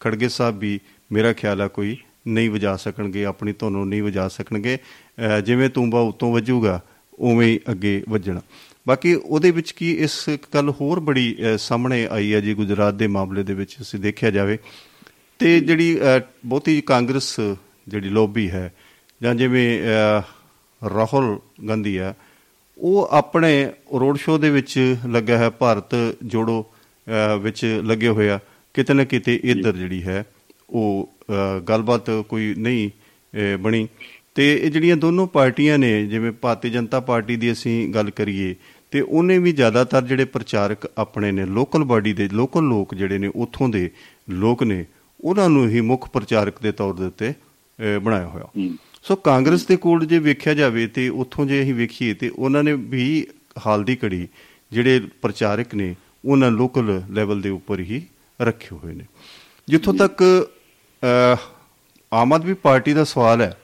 ਖੜਗੇ 0.00 0.28
ਸਾਹਿਬ 0.28 0.58
ਵੀ 0.58 0.80
ਮੇਰਾ 1.12 1.32
ਖਿਆਲ 1.32 1.62
ਆ 1.62 1.68
ਕੋਈ 1.68 1.96
ਨਹੀਂ 2.26 2.50
ਵਜਾ 2.50 2.76
ਸਕਣਗੇ 2.76 3.24
ਆਪਣੀ 3.24 3.52
ਧੁਨ 3.52 3.72
ਨੂੰ 3.72 3.88
ਨਹੀਂ 3.88 4.02
ਵਜਾ 4.02 4.28
ਸਕਣਗੇ। 4.28 4.76
ਅਹ, 4.76 5.40
ਜਿਵੇਂ 5.40 5.70
ਤੂੰਬਾ 5.70 6.00
ਉਤੋਂ 6.00 6.32
ਵੱਜੂਗਾ 6.32 6.80
ਉਵੇਂ 7.18 7.46
ਹੀ 7.48 7.60
ਅੱਗੇ 7.70 8.04
ਵੱਜਣਾ। 8.08 8.40
ਬਾਕੀ 8.88 9.14
ਉਹਦੇ 9.14 9.50
ਵਿੱਚ 9.50 9.70
ਕੀ 9.70 9.92
ਇਸ 9.92 10.30
ਗੱਲ 10.54 10.70
ਹੋਰ 10.70 11.00
ਬੜੀ 11.00 11.36
ਅਹ, 11.40 11.56
ਸਾਹਮਣੇ 11.56 12.06
ਆਈ 12.06 12.34
ਹੈ 12.34 12.40
ਜੀ 12.40 12.54
ਗੁਜਰਾਤ 12.54 12.94
ਦੇ 12.94 13.06
ਮਾਮਲੇ 13.06 13.42
ਦੇ 13.42 13.54
ਵਿੱਚ 13.54 13.76
ਅਸੀਂ 13.80 14.00
ਦੇਖਿਆ 14.00 14.30
ਜਾਵੇ 14.30 14.58
ਤੇ 15.38 15.60
ਜਿਹੜੀ 15.60 15.98
ਅਹ, 16.00 16.20
ਬਹੁਤੀ 16.46 16.80
ਕਾਂਗਰਸ 16.80 17.40
ਜਿਹੜੀ 17.88 18.08
ਲੋਬੀ 18.08 18.50
ਹੈ 18.50 18.72
ਜਾਂ 19.22 19.34
ਜਿਵੇਂ 19.34 19.80
ਅਹ, 19.82 20.22
ਰਾਹੁਲ 20.94 21.38
ਗਾਂਧੀ 21.68 21.96
ਆ 21.96 22.14
ਉਹ 22.78 23.08
ਆਪਣੇ 23.10 23.70
ਰੋਡ 24.00 24.18
ਸ਼ੋਅ 24.18 24.38
ਦੇ 24.38 24.50
ਵਿੱਚ 24.50 24.96
ਲੱਗਿਆ 25.08 25.38
ਹੈ 25.38 25.50
ਭਾਰਤ 25.50 25.94
ਜੋੜੋ 26.24 26.60
ਅਹ, 26.62 26.77
ਵਿੱਚ 27.40 27.80
ਲੱਗੇ 27.84 28.08
ਹੋਇਆ 28.08 28.38
ਕਿਤੇ 28.74 28.94
ਨਾ 28.94 29.04
ਕਿਤੇ 29.04 29.40
ਇੱਧਰ 29.44 29.76
ਜਿਹੜੀ 29.76 30.02
ਹੈ 30.02 30.24
ਉਹ 30.70 31.10
ਗੱਲਬਾਤ 31.68 32.10
ਕੋਈ 32.28 32.54
ਨਹੀਂ 32.58 32.90
ਬਣੀ। 33.58 33.88
ਤੇ 34.34 34.54
ਇਹ 34.62 34.70
ਜਿਹੜੀਆਂ 34.70 34.96
ਦੋਨੋਂ 34.96 35.26
ਪਾਰਟੀਆਂ 35.26 35.78
ਨੇ 35.78 36.06
ਜਿਵੇਂ 36.06 36.32
ਭਾਰਤੀ 36.32 36.70
ਜਨਤਾ 36.70 37.00
ਪਾਰਟੀ 37.00 37.36
ਦੀ 37.36 37.52
ਅਸੀਂ 37.52 37.88
ਗੱਲ 37.94 38.10
ਕਰੀਏ 38.10 38.54
ਤੇ 38.90 39.00
ਉਹਨੇ 39.00 39.38
ਵੀ 39.38 39.52
ਜ਼ਿਆਦਾਤਰ 39.52 40.02
ਜਿਹੜੇ 40.02 40.24
ਪ੍ਰਚਾਰਕ 40.24 40.90
ਆਪਣੇ 40.98 41.32
ਨੇ 41.32 41.46
ਲੋਕਲ 41.46 41.84
ਬਾਡੀ 41.84 42.12
ਦੇ 42.12 42.28
ਲੋਕਲ 42.32 42.62
ਲੋਕ 42.62 42.94
ਜਿਹੜੇ 42.94 43.18
ਨੇ 43.18 43.30
ਉੱਥੋਂ 43.34 43.68
ਦੇ 43.68 43.90
ਲੋਕ 44.30 44.62
ਨੇ 44.62 44.84
ਉਹਨਾਂ 45.20 45.48
ਨੂੰ 45.48 45.68
ਹੀ 45.68 45.80
ਮੁੱਖ 45.80 46.08
ਪ੍ਰਚਾਰਕ 46.08 46.62
ਦੇ 46.62 46.72
ਤੌਰ 46.72 46.94
ਦੇ 46.94 47.04
ਉੱਤੇ 47.04 47.32
ਬਣਾਇਆ 48.02 48.26
ਹੋਇਆ। 48.26 48.74
ਸੋ 49.02 49.16
ਕਾਂਗਰਸ 49.16 49.66
ਦੇ 49.66 49.76
ਕੋਲ 49.76 50.06
ਜੇ 50.06 50.18
ਵੇਖਿਆ 50.18 50.54
ਜਾਵੇ 50.54 50.86
ਤੇ 50.86 51.08
ਉੱਥੋਂ 51.08 51.46
ਜੇ 51.46 51.62
ਅਸੀਂ 51.62 51.74
ਵੇਖੀਏ 51.74 52.14
ਤੇ 52.14 52.28
ਉਹਨਾਂ 52.28 52.62
ਨੇ 52.64 52.72
ਵੀ 52.72 53.26
ਹਾਲ 53.66 53.84
ਦੀ 53.84 53.96
ਘੜੀ 54.04 54.28
ਜਿਹੜੇ 54.72 55.00
ਪ੍ਰਚਾਰਕ 55.22 55.74
ਨੇ 55.74 55.94
ਉਹਨਾਂ 56.24 56.50
ਲੋਕਲ 56.50 57.00
ਲੈਵਲ 57.10 57.40
ਦੇ 57.40 57.50
ਉੱਪਰ 57.50 57.80
ਹੀ 57.80 58.02
ਰੱਖੇ 58.40 58.76
ਹੋਏ 58.76 58.94
ਨੇ। 58.94 59.04
ਜਿੱਥੋਂ 59.68 59.94
ਤੱਕ 59.94 60.22
ਆਮ 62.12 62.32
ਆਦਮੀ 62.32 62.54
ਪਾਰਟੀ 62.54 62.92
ਦਾ 62.94 63.04
ਸਵਾਲ 63.04 63.40
ਹੈ 63.42 63.56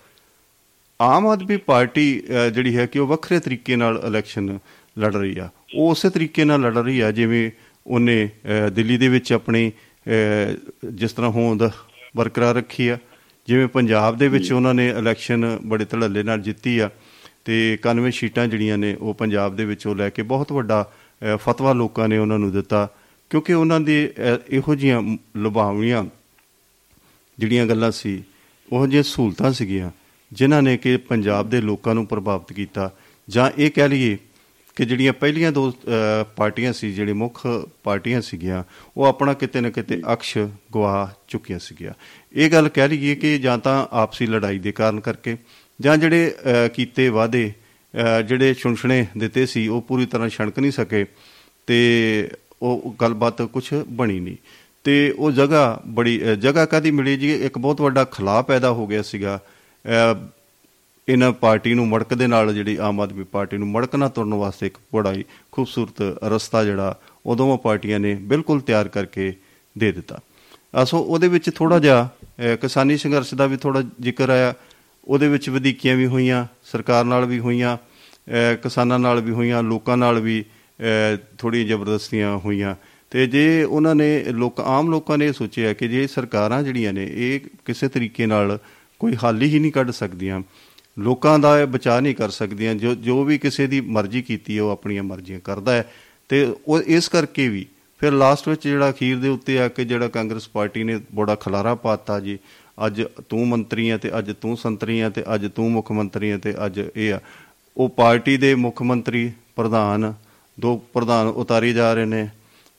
ਆਮ 1.00 1.26
ਆਦਮੀ 1.26 1.56
ਪਾਰਟੀ 1.56 2.22
ਜਿਹੜੀ 2.54 2.76
ਹੈ 2.76 2.86
ਕਿ 2.86 2.98
ਉਹ 2.98 3.06
ਵੱਖਰੇ 3.06 3.38
ਤਰੀਕੇ 3.40 3.76
ਨਾਲ 3.76 4.02
ਇਲੈਕਸ਼ਨ 4.06 4.58
ਲੜ 4.98 5.14
ਰਹੀ 5.16 5.38
ਆ। 5.38 5.48
ਉਹ 5.74 5.90
ਉਸੇ 5.90 6.10
ਤਰੀਕੇ 6.10 6.44
ਨਾਲ 6.44 6.60
ਲੜ 6.60 6.76
ਰਹੀ 6.78 7.00
ਆ 7.00 7.10
ਜਿਵੇਂ 7.12 7.50
ਉਹਨੇ 7.86 8.28
ਦਿੱਲੀ 8.72 8.96
ਦੇ 8.98 9.08
ਵਿੱਚ 9.08 9.32
ਆਪਣੀ 9.32 9.72
ਜਿਸ 10.94 11.12
ਤਰ੍ਹਾਂ 11.12 11.30
ਹੋਂਦ 11.30 11.70
ਬਰਕਰਾਰ 12.16 12.54
ਰੱਖੀ 12.54 12.88
ਆ 12.88 12.98
ਜਿਵੇਂ 13.48 13.68
ਪੰਜਾਬ 13.68 14.16
ਦੇ 14.18 14.28
ਵਿੱਚ 14.28 14.52
ਉਹਨਾਂ 14.52 14.74
ਨੇ 14.74 14.88
ਇਲੈਕਸ਼ਨ 14.88 15.58
ਬੜੇ 15.66 15.84
ਧੜੱਲੇ 15.84 16.22
ਨਾਲ 16.22 16.40
ਜਿੱਤੀ 16.40 16.78
ਆ 16.78 16.90
ਤੇ 17.44 17.78
91 17.88 18.10
ਸੀਟਾਂ 18.10 18.46
ਜਿਹੜੀਆਂ 18.46 18.78
ਨੇ 18.78 18.94
ਉਹ 18.94 19.14
ਪੰਜਾਬ 19.14 19.56
ਦੇ 19.56 19.64
ਵਿੱਚੋਂ 19.64 19.94
ਲੈ 19.96 20.08
ਕੇ 20.10 20.22
ਬਹੁਤ 20.22 20.52
ਵੱਡਾ 20.52 20.92
ਫਤਵਾ 21.36 21.72
ਲੋਕਾਂ 21.72 22.08
ਨੇ 22.08 22.18
ਉਹਨਾਂ 22.18 22.38
ਨੂੰ 22.38 22.52
ਦਿੱਤਾ 22.52 22.88
ਕਿਉਂਕਿ 23.30 23.52
ਉਹਨਾਂ 23.52 23.80
ਦੇ 23.80 24.12
ਅਹ, 24.18 24.54
ਇਹੋ 24.54 24.74
ਜੀਆਂ 24.74 25.02
ਲੁਭਾਵਣੀਆਂ 25.36 26.04
ਜਿਹੜੀਆਂ 27.38 27.66
ਗੱਲਾਂ 27.66 27.90
ਸੀ 27.90 28.22
ਉਹ 28.72 28.86
ਜਿਹੀਆਂ 28.86 29.02
ਸਹੂਲਤਾਂ 29.02 29.52
ਸੀਗੀਆਂ 29.52 29.90
ਜਿਨ੍ਹਾਂ 30.32 30.62
ਨੇ 30.62 30.76
ਕਿ 30.76 30.96
ਪੰਜਾਬ 30.96 31.50
ਦੇ 31.50 31.60
ਲੋਕਾਂ 31.60 31.94
ਨੂੰ 31.94 32.06
ਪ੍ਰਭਾਵਿਤ 32.06 32.52
ਕੀਤਾ। 32.52 32.90
ਜਾਂ 33.28 33.50
ਇਹ 33.58 33.70
ਕਹਿ 33.70 33.88
ਲਈਏ 33.88 34.18
ਕਿ 34.76 34.84
ਜਿਹੜੀਆਂ 34.84 35.12
ਪਹਿਲੀਆਂ 35.12 35.52
ਦੋ 35.52 35.70
ਅਹ, 35.70 36.24
ਪਾਰਟੀਆਂ 36.36 36.72
ਸੀ 36.72 36.92
ਜਿਹੜੇ 36.92 37.12
ਮੁੱਖ 37.12 37.46
ਪਾਰਟੀਆਂ 37.84 38.20
ਸੀਗੀਆਂ 38.20 38.64
ਉਹ 38.96 39.04
ਆਪਣਾ 39.04 39.32
ਕਿਤੇ 39.34 39.60
ਨਾ 39.60 39.70
ਕਿਤੇ 39.70 40.02
ਅਕਸ਼ 40.12 40.38
ਗਵਾ 40.74 41.14
ਚੁੱਕੀਆਂ 41.28 41.58
ਸੀਗੀਆਂ। 41.58 41.92
ਇਹ 42.32 42.50
ਗੱਲ 42.50 42.68
ਕਹਿ 42.68 42.88
ਲਈਏ 42.88 43.14
ਕਿ 43.14 43.38
ਜਾਂ 43.38 43.58
ਤਾਂ 43.58 43.86
ਆਪਸੀ 43.90 44.26
ਲੜਾਈ 44.26 44.58
ਦੇ 44.58 44.72
ਕਾਰਨ 44.72 45.00
ਕਰਕੇ 45.00 45.36
ਜਾਂ 45.80 45.96
ਜਿਹੜੇ 45.96 46.34
ਅਹ, 46.38 46.68
ਕੀਤੇ 46.68 47.08
ਵਾਅਦੇ 47.08 47.48
ਅਹ, 47.48 47.63
ਜਿਹੜੇ 48.28 48.54
ਛੁਣਛਣੇ 48.54 49.06
ਦਿੱਤੇ 49.18 49.46
ਸੀ 49.46 49.68
ਉਹ 49.68 49.82
ਪੂਰੀ 49.82 50.06
ਤਰ੍ਹਾਂ 50.06 50.28
ਛਣਕ 50.28 50.58
ਨਹੀਂ 50.58 50.72
ਸਕੇ 50.72 51.06
ਤੇ 51.66 52.30
ਉਹ 52.62 52.96
ਗੱਲਬਾਤ 53.00 53.42
ਕੁਝ 53.42 53.74
ਬਣੀ 53.74 54.20
ਨਹੀਂ। 54.20 54.36
ਤੇ 54.84 55.14
ਉਹ 55.18 55.30
ਜਗ੍ਹਾ 55.30 55.82
ਬੜੀ 55.86 56.30
ਅਹ, 56.30 56.34
ਜਗ੍ਹਾ 56.34 56.66
ਕਾਦੀ 56.66 56.90
ਮਿਲੀ 56.90 57.16
ਜੀ? 57.16 57.34
ਇੱਕ 57.34 57.58
ਬਹੁਤ 57.58 57.80
ਵੱਡਾ 57.80 58.04
ਖਲਾਅ 58.04 58.42
ਪੈਦਾ 58.42 58.70
ਹੋ 58.70 58.86
ਗਿਆ 58.86 59.02
ਸੀਗਾ। 59.02 59.40
ਅਹ, 59.84 60.28
ਇਹਨਾਂ 61.08 61.32
ਪਾਰਟੀ 61.32 61.74
ਨੂੰ 61.74 61.88
ਮੜਕ 61.88 62.14
ਦੇ 62.14 62.26
ਨਾਲ 62.26 62.54
ਜਿਹੜੀ 62.54 62.76
ਆਮ 62.76 63.00
ਆਦਮੀ 63.00 63.24
ਪਾਰਟੀ 63.24 63.56
ਨੂੰ 63.56 63.68
ਮੜਕਣਾ 63.68 64.08
ਤੁਰਨ 64.08 64.34
ਵਾਸਤੇ 64.34 64.66
ਇੱਕ 64.66 64.78
ਬੜਾ 64.94 65.12
ਹੀ 65.12 65.24
ਖੂਬਸੂਰਤ 65.52 66.18
ਰਸਤਾ 66.24 66.64
ਜਿਹੜਾ 66.64 66.98
ਉਹ 67.26 67.36
ਦੋਵਾਂ 67.36 67.58
ਪਾਰਟੀਆਂ 67.58 68.00
ਨੇ 68.00 68.14
ਬਿਲਕੁਲ 68.14 68.60
ਤਿਆਰ 68.60 68.88
ਕਰਕੇ 68.88 69.34
ਦੇ 69.78 69.92
ਦਿੱਤਾ। 69.92 70.20
ਆ 70.74 70.84
ਸੋ 70.84 70.98
ਉਹਦੇ 70.98 71.28
ਵਿੱਚ 71.28 71.50
ਥੋੜਾ 71.54 71.78
ਜਿਹਾ 71.78 72.08
ਅਹ, 72.22 72.56
ਕਿਸਾਨੀ 72.56 72.96
ਸੰਘਰਸ਼ 72.96 73.34
ਦਾ 73.34 73.46
ਵੀ 73.46 73.56
ਥੋੜਾ 73.56 73.82
ਜ਼ਿਕਰ 74.00 74.30
ਆਇਆ। 74.30 74.54
ਉਹਦੇ 75.04 75.28
ਵਿੱਚ 75.28 75.50
ਵਧੀਕੀਆਂ 75.50 75.96
ਵੀ 75.96 76.06
ਹੋਈਆਂ 76.06 76.46
ਸਰਕਾਰ 76.64 77.04
ਨਾਲ 77.04 77.24
ਵੀ 77.24 77.38
ਹੋਈਆਂ 77.38 77.76
ਅਹ, 77.76 78.56
ਕਿਸਾਨਾਂ 78.56 78.98
ਨਾਲ 78.98 79.20
ਵੀ 79.20 79.30
ਹੋਈਆਂ 79.30 79.62
ਲੋਕਾਂ 79.62 79.96
ਨਾਲ 79.96 80.20
ਵੀ 80.20 80.44
ਥੋੜੀ 81.38 81.64
ਜ਼ਬਰਦਸਤੀਆਂ 81.64 82.36
ਹੋਈਆਂ। 82.38 82.74
ਤੇ 83.10 83.26
ਜੇ 83.26 83.62
ਉਹਨਾਂ 83.64 83.94
ਨੇ 83.94 84.24
ਲੋਕ 84.24 84.60
ਆਮ 84.60 84.90
ਲੋਕਾਂ 84.90 85.18
ਨੇ 85.18 85.26
ਇਹ 85.26 85.32
ਸੋਚਿਆ 85.32 85.72
ਕਿ 85.72 85.88
ਜੇ 85.88 86.06
ਸਰਕਾਰਾਂ 86.06 86.62
ਜਿਹੜੀਆਂ 86.62 86.92
ਨੇ 86.92 87.10
ਇਹ 87.12 87.40
ਕਿਸੇ 87.64 87.88
ਤਰੀਕੇ 87.88 88.26
ਨਾਲ 88.26 88.58
ਕੋਈ 88.98 89.14
ਹੱਲ 89.14 89.42
ਹੀ 89.42 89.58
ਨਹੀਂ 89.58 89.72
ਕੱਢ 89.72 89.90
ਸਕਦੀਆਂ 89.90 90.42
ਲੋਕਾਂ 90.98 91.38
ਦਾ 91.38 91.60
ਇਹ 91.60 91.66
ਬਚਾਅ 91.66 92.00
ਨਹੀਂ 92.00 92.14
ਕਰ 92.14 92.30
ਸਕਦੀਆਂ 92.30 92.74
ਜੋ 92.74 92.94
ਜੋ 92.94 93.24
ਵੀ 93.24 93.38
ਕਿਸੇ 93.38 93.66
ਦੀ 93.66 93.80
ਮਰਜ਼ੀ 93.80 94.22
ਕੀਤੀ 94.22 94.56
ਹੈ 94.56 94.62
ਉਹ 94.62 94.70
ਆਪਣੀਆਂ 94.70 95.02
ਮਰਜ਼ੀਆਂ 95.02 95.40
ਕਰਦਾ 95.40 95.72
ਹੈ। 95.72 95.92
ਤੇ 96.28 96.54
ਉਹ 96.66 96.80
ਇਸ 96.80 97.08
ਕਰਕੇ 97.08 97.48
ਵੀ 97.48 97.66
ਫਿਰ 98.00 98.12
ਲਾਸਟ 98.12 98.48
ਵਿੱਚ 98.48 98.68
ਜਿਹੜਾ 98.68 98.90
ਅਖੀਰ 98.90 99.18
ਦੇ 99.18 99.28
ਉੱਤੇ 99.28 99.58
ਆ 99.58 99.68
ਕੇ 99.68 99.84
ਜਿਹੜਾ 99.84 100.08
ਕਾਂਗਰਸ 100.08 100.48
ਪਾਰਟੀ 100.48 100.84
ਨੇ 100.84 101.00
ਬੜਾ 101.14 101.34
ਖਲਾਰਾ 101.34 101.74
ਪਾਤਾ 101.74 102.20
ਜੀ 102.20 102.38
ਅੱਜ 102.86 103.02
ਤੂੰ 103.28 103.48
ਮੰਤਰੀ 103.48 103.88
ਆ 103.88 103.96
ਤੇ 103.96 104.18
ਅੱਜ 104.18 104.32
ਤੂੰ 104.40 104.56
ਸੰਤਰੀ 104.56 105.00
ਆ 105.00 105.08
ਤੇ 105.08 105.24
ਅੱਜ 105.34 105.46
ਤੂੰ 105.54 105.72
ਮੁੱਖ 105.72 105.92
ਮੰਤਰੀ 105.92 106.30
ਆ 106.30 106.38
ਤੇ 106.38 106.54
ਅੱਜ 106.66 106.80
ਇਹ 106.96 107.14
ਆ। 107.14 107.20
ਉਹ 107.76 107.88
ਪਾਰਟੀ 107.88 108.36
ਦੇ 108.36 108.54
ਮੁੱਖ 108.54 108.82
ਮੰਤਰੀ 108.82 109.32
ਪ੍ਰਧਾਨ 109.56 110.14
ਦੋ 110.60 110.76
ਪ੍ਰਧਾਨ 110.76 111.26
ਉਤਾਰੇ 111.26 111.72
ਜਾ 111.72 111.94
ਰਹੇ 111.94 112.04
ਨੇ। 112.04 112.28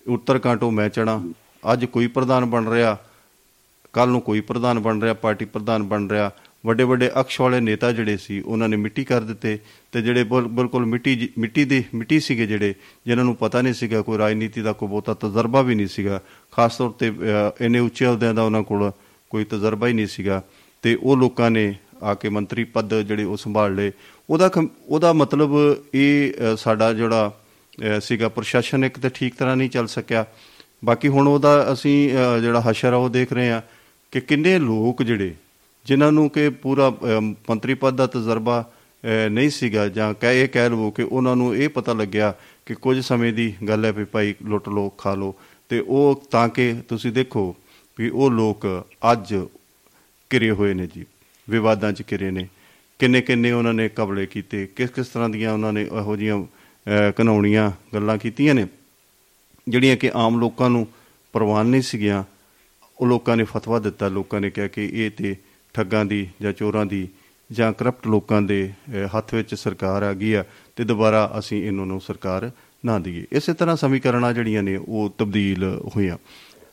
ਉੱਤਰਕਾਂਟੋਂ 0.08 0.72
ਮੈਂ 0.72 0.90
ਚੜਾ 0.90 1.22
ਅੱਜ 1.74 1.86
ਕੋਈ 1.86 2.08
ਪ੍ਰਧਾਨ 2.08 2.46
ਬਣ 2.46 2.70
ਰਿਹਾ 2.70 2.98
ਕੱਲ 3.94 4.10
ਨੂੰ 4.10 4.22
ਕੋਈ 4.22 4.42
ਪ੍ਰਧਾਨ 4.42 4.80
ਬਣ 4.80 5.02
ਰਿਹਾ 5.02 5.14
ਪਾਰਟੀ 5.14 5.46
ਪ੍ਰਧਾਨ 5.46 5.84
ਬਣ 5.84 6.08
ਰਿਹਾ। 6.08 6.32
ਵੱਡੇ 6.66 6.84
ਵੱਡੇ 6.84 7.12
ਅਕਸ਼ 7.20 7.42
ਵਾਲੇ 7.42 7.60
ਨੇਤਾ 7.60 7.92
ਜਿਹੜੇ 7.92 8.18
ਸੀ 8.18 8.40
ਉਹਨਾਂ 8.42 8.70
ਨੇ 8.70 8.78
ਮਿੱਟੀ 8.78 9.04
ਕਰ 9.04 9.22
ਦਿੱਤੇ 9.22 9.60
ਤੇ 9.92 10.02
ਜਿਹੜੇ 10.02 10.24
ਬਿਲ- 10.24 10.48
ਬਿਲਕੁਲ 10.48 10.86
ਮਿੱਟੀ 10.86 11.16
ਜੀ- 11.16 11.30
ਮਿੱਟੀ 11.38 11.66
ਦੇ 11.66 11.84
ਮਿੱਟੀ 11.96 12.20
ਸੀਗੇ 12.20 12.46
ਜਿਹੜੇ 12.48 12.74
ਜਿਨ੍ਹਾਂ 13.08 13.26
ਨੂੰ 13.26 13.36
ਪਤਾ 13.36 13.62
ਨਹੀਂ 13.62 13.74
ਸੀਗਾ 13.74 14.02
ਕੋਈ 14.02 14.18
ਰਾਜਨੀਤੀ 14.18 14.62
ਦਾ 14.62 14.74
ਕੋਈ 14.74 14.90
ਬਹੁਤਾ 14.90 15.14
ਤਜਰਬਾ 15.14 15.62
ਵੀ 15.62 15.76
ਨਹੀਂ 15.76 15.88
ਸੀਗਾ। 15.88 16.22
ਖਾਸ 16.52 16.78
ਤੌਰ 16.78 16.90
ਤੇ 16.92 17.10
ਅਹ, 17.10 17.64
ਇੰਨੇ 17.64 17.80
ਉੱਚੇ 17.80 18.06
ਅਹੁਦਿਆਂ 18.06 18.34
ਦਾ 18.34 18.44
ਉਹਨਾਂ 18.44 18.64
ਕੋਲ 18.64 18.92
ਕੋਈ 19.36 19.44
ਤਜਰਬਾ 19.46 19.88
ਹੀ 19.88 19.94
ਨਹੀਂ 19.94 20.08
ਸੀਗਾ 20.08 20.44
ਤੇ 20.82 20.98
ਉਹ 21.04 21.18
ਲੋਕਾਂ 21.18 21.52
ਨੇ 21.52 21.76
ਆ 22.04 22.14
ਕੇ 22.14 22.30
ਮੰਤਰੀ 22.30 22.64
ਪਦ 22.64 23.02
ਜਿਹੜੇ 23.02 23.24
ਉਹ 23.24 23.38
ਸੰਭਾਲ 23.38 23.76
ਲਏ। 23.76 23.92
ਉਹਦਾ 24.30 24.50
ਖਮ- 24.50 24.68
ਉਹਦਾ 24.88 25.14
ਮਤਲਬ 25.14 25.52
ਇਹ 25.94 26.32
ਅਹ, 26.32 26.56
ਸਾਡਾ 26.56 26.94
ਜਿਹੜਾ 26.94 27.32
ਅਹ, 27.88 28.00
ਸੀਗਾ 28.00 28.30
ਪ੍ਰਸ਼ਾਸਨ 28.30 28.86
ਇੱਕ 28.86 29.00
ਤਾਂ 29.00 29.10
ਠੀਕ 29.10 29.36
ਤਰ੍ਹਾਂ 29.36 29.56
ਨਹੀਂ 29.56 29.70
ਚੱਲ 29.70 29.88
ਸਕਿਆ। 29.88 30.26
ਬਾਕੀ 30.86 31.08
ਹੁਣ 31.08 31.28
ਉਹਦਾ 31.28 31.74
ਅਸੀਂ 31.74 32.14
ਅਹ, 32.14 32.40
ਜਿਹੜਾ 32.40 32.62
ਹਸ਼ਰ 32.62 32.94
ਆ 32.94 32.96
ਉਹ 32.96 33.10
ਦੇਖ 33.10 33.34
ਰਹੇ 33.34 33.52
ਆ 33.52 33.62
ਕਿ 34.12 34.22
ਕਿੰਨੇ 34.22 34.60
ਲੋਕ 34.60 35.04
ਜਿਹੜੇ 35.04 35.34
ਜਿਨ੍ਹਾਂ 35.86 36.12
ਨੂੰ 36.12 36.30
ਕਿ 36.30 36.50
ਪੂਰਾ 36.50 36.88
ਅਹ, 36.90 37.22
ਮੰਤਰੀ 37.22 37.74
ਪਦ 37.74 37.96
ਦਾ 37.96 38.08
ਤਜਰਬਾ 38.08 38.70
ਅਹ, 39.04 39.30
ਨਹੀਂ 39.30 39.50
ਸੀਗਾ 39.50 39.88
ਜਾਂ 39.88 40.14
ਕਹਿ 40.14 40.44
ਇਹ 40.44 40.48
ਕਹਿ 40.50 40.70
ਲਵੋ 40.70 40.92
ਕਿ 40.92 41.04
ਉਹਨਾਂ 41.04 41.36
ਨੂੰ 41.36 41.56
ਇਹ 41.56 41.70
ਪਤਾ 41.70 41.94
ਲੱਗਿਆ 41.94 42.34
ਕਿ 42.66 42.76
ਕੁਝ 42.76 43.00
ਸਮੇਂ 43.00 43.34
ਦੀ 43.34 43.54
ਗੱਲ 43.68 43.86
ਹੈ 43.86 43.92
ਵੀ 43.92 44.04
ਭਾਈ 44.04 44.34
ਲੁੱਟ 44.46 44.70
ਲੋ 44.70 44.90
ਖਾ 44.90 45.14
ਲੋ 45.16 45.36
ਤੇ 45.70 45.80
ਉਹ 45.88 46.24
ਤਾਂ 46.32 46.50
ਕਿ 46.50 46.76
ਤੁਸੀਂ 46.90 47.12
ਦੇਖੋ 47.12 47.56
ਵੀ 48.00 48.10
ਉਹ 48.10 48.32
ਲੋਕ 48.32 48.66
ਅੱਜ 49.12 49.36
ਘਿਰੇ 50.34 50.52
ਹੋਏ 50.52 50.74
ਨੇ 50.74 50.88
ਜੀ 50.96 51.06
ਵਿਵਾਦਾਂ 51.50 51.92
'ਚ 51.94 52.04
ਘਿਰੇ 52.12 52.32
ਨੇ। 52.32 52.48
ਕਿੰਨੇ 53.00 53.22
ਕਿੰਨੇ 53.22 53.52
ਉਹਨਾਂ 53.52 53.74
ਨੇ 53.74 53.90
ਕਬਲੇ 53.90 54.26
ਕੀਤੇ 54.26 54.68
ਕਿਸ 54.68 54.90
ਕਿਸ 54.90 55.08
ਤਰ੍ਹਾਂ 55.08 55.30
ਦੀਆਂ 55.30 55.54
ਉਹਨਾਂ 55.54 55.74
ਨੇ 55.74 55.82
ਇਹੋ 55.82 56.16
ਜੀਆਂ 56.18 56.44
ਘਨਾਉਣੀਆਂ 57.22 57.72
ਗੱਲਾਂ 57.94 58.18
ਕੀਤੀਆਂ 58.18 58.56
ਨੇ 58.56 58.66
ਜਿਹੜੀਆਂ 59.70 59.98
ਕਿ 59.98 60.12
ਆਮ 60.16 60.40
ਲੋਕਾਂ 60.40 60.70
ਨੂੰ 60.70 60.88
ਪ੍ਰਵਾਨ 61.34 61.66
ਨਹੀਂ 61.66 61.82
ਸੀਗੀਆਂ। 61.82 62.24
ਉਹ 63.00 63.08
ਲੋਕਾਂ 63.08 63.38
ਨੇ 63.38 63.44
ਫਤਵਾ 63.44 63.80
ਦਿੱਤਾ 63.80 64.08
ਲੋਕਾਂ 64.08 64.42
ਨੇ 64.42 64.50
ਕਿਹਾ 64.50 64.68
ਕਿ 64.68 64.86
ਇਹ 64.94 65.12
ਤੇ 65.12 65.36
ਠੱਗਾਂ 65.74 66.06
ਦੀ 66.06 66.30
ਜਾਂ 66.42 66.54
ਚੋਰਾਂ 66.54 66.86
ਦੀ 66.86 67.08
ਜਾਂ 67.52 67.74
ਕਰਪਟ 67.74 68.08
ਲੋਕਾਂ 68.08 68.42
ਦੇ 68.42 68.74
ਅਹ, 68.90 69.18
ਹੱਥ 69.18 69.34
ਵਿੱਚ 69.34 69.56
ਸਰਕਾਰ 69.56 70.04
ਆ 70.04 70.14
ਗਈ 70.14 70.34
ਆ 70.34 70.44
ਤੇ 70.76 70.84
ਦੁਬਾਰਾ 70.84 71.36
ਅਸੀਂ 71.40 71.64
ਇਹਨਾਂ 71.66 71.86
ਨੂੰ 71.86 72.02
ਸਰਕਾਰ 72.02 72.52
ਨਾ 72.86 73.00
ਦਈਏ। 73.00 73.26
ਇਸੇ 73.32 73.54
ਤਰ੍ਹਾਂ 73.54 73.76
ਸਮੀਕਰਨਾਂ 73.76 74.34
ਜਿਹੜੀਆਂ 74.34 74.64
ਨੇ 74.64 74.76
ਉਹ 74.76 75.14
ਤਬਦੀਲ 75.18 75.82
ਹੋਈਆਂ। 75.96 76.18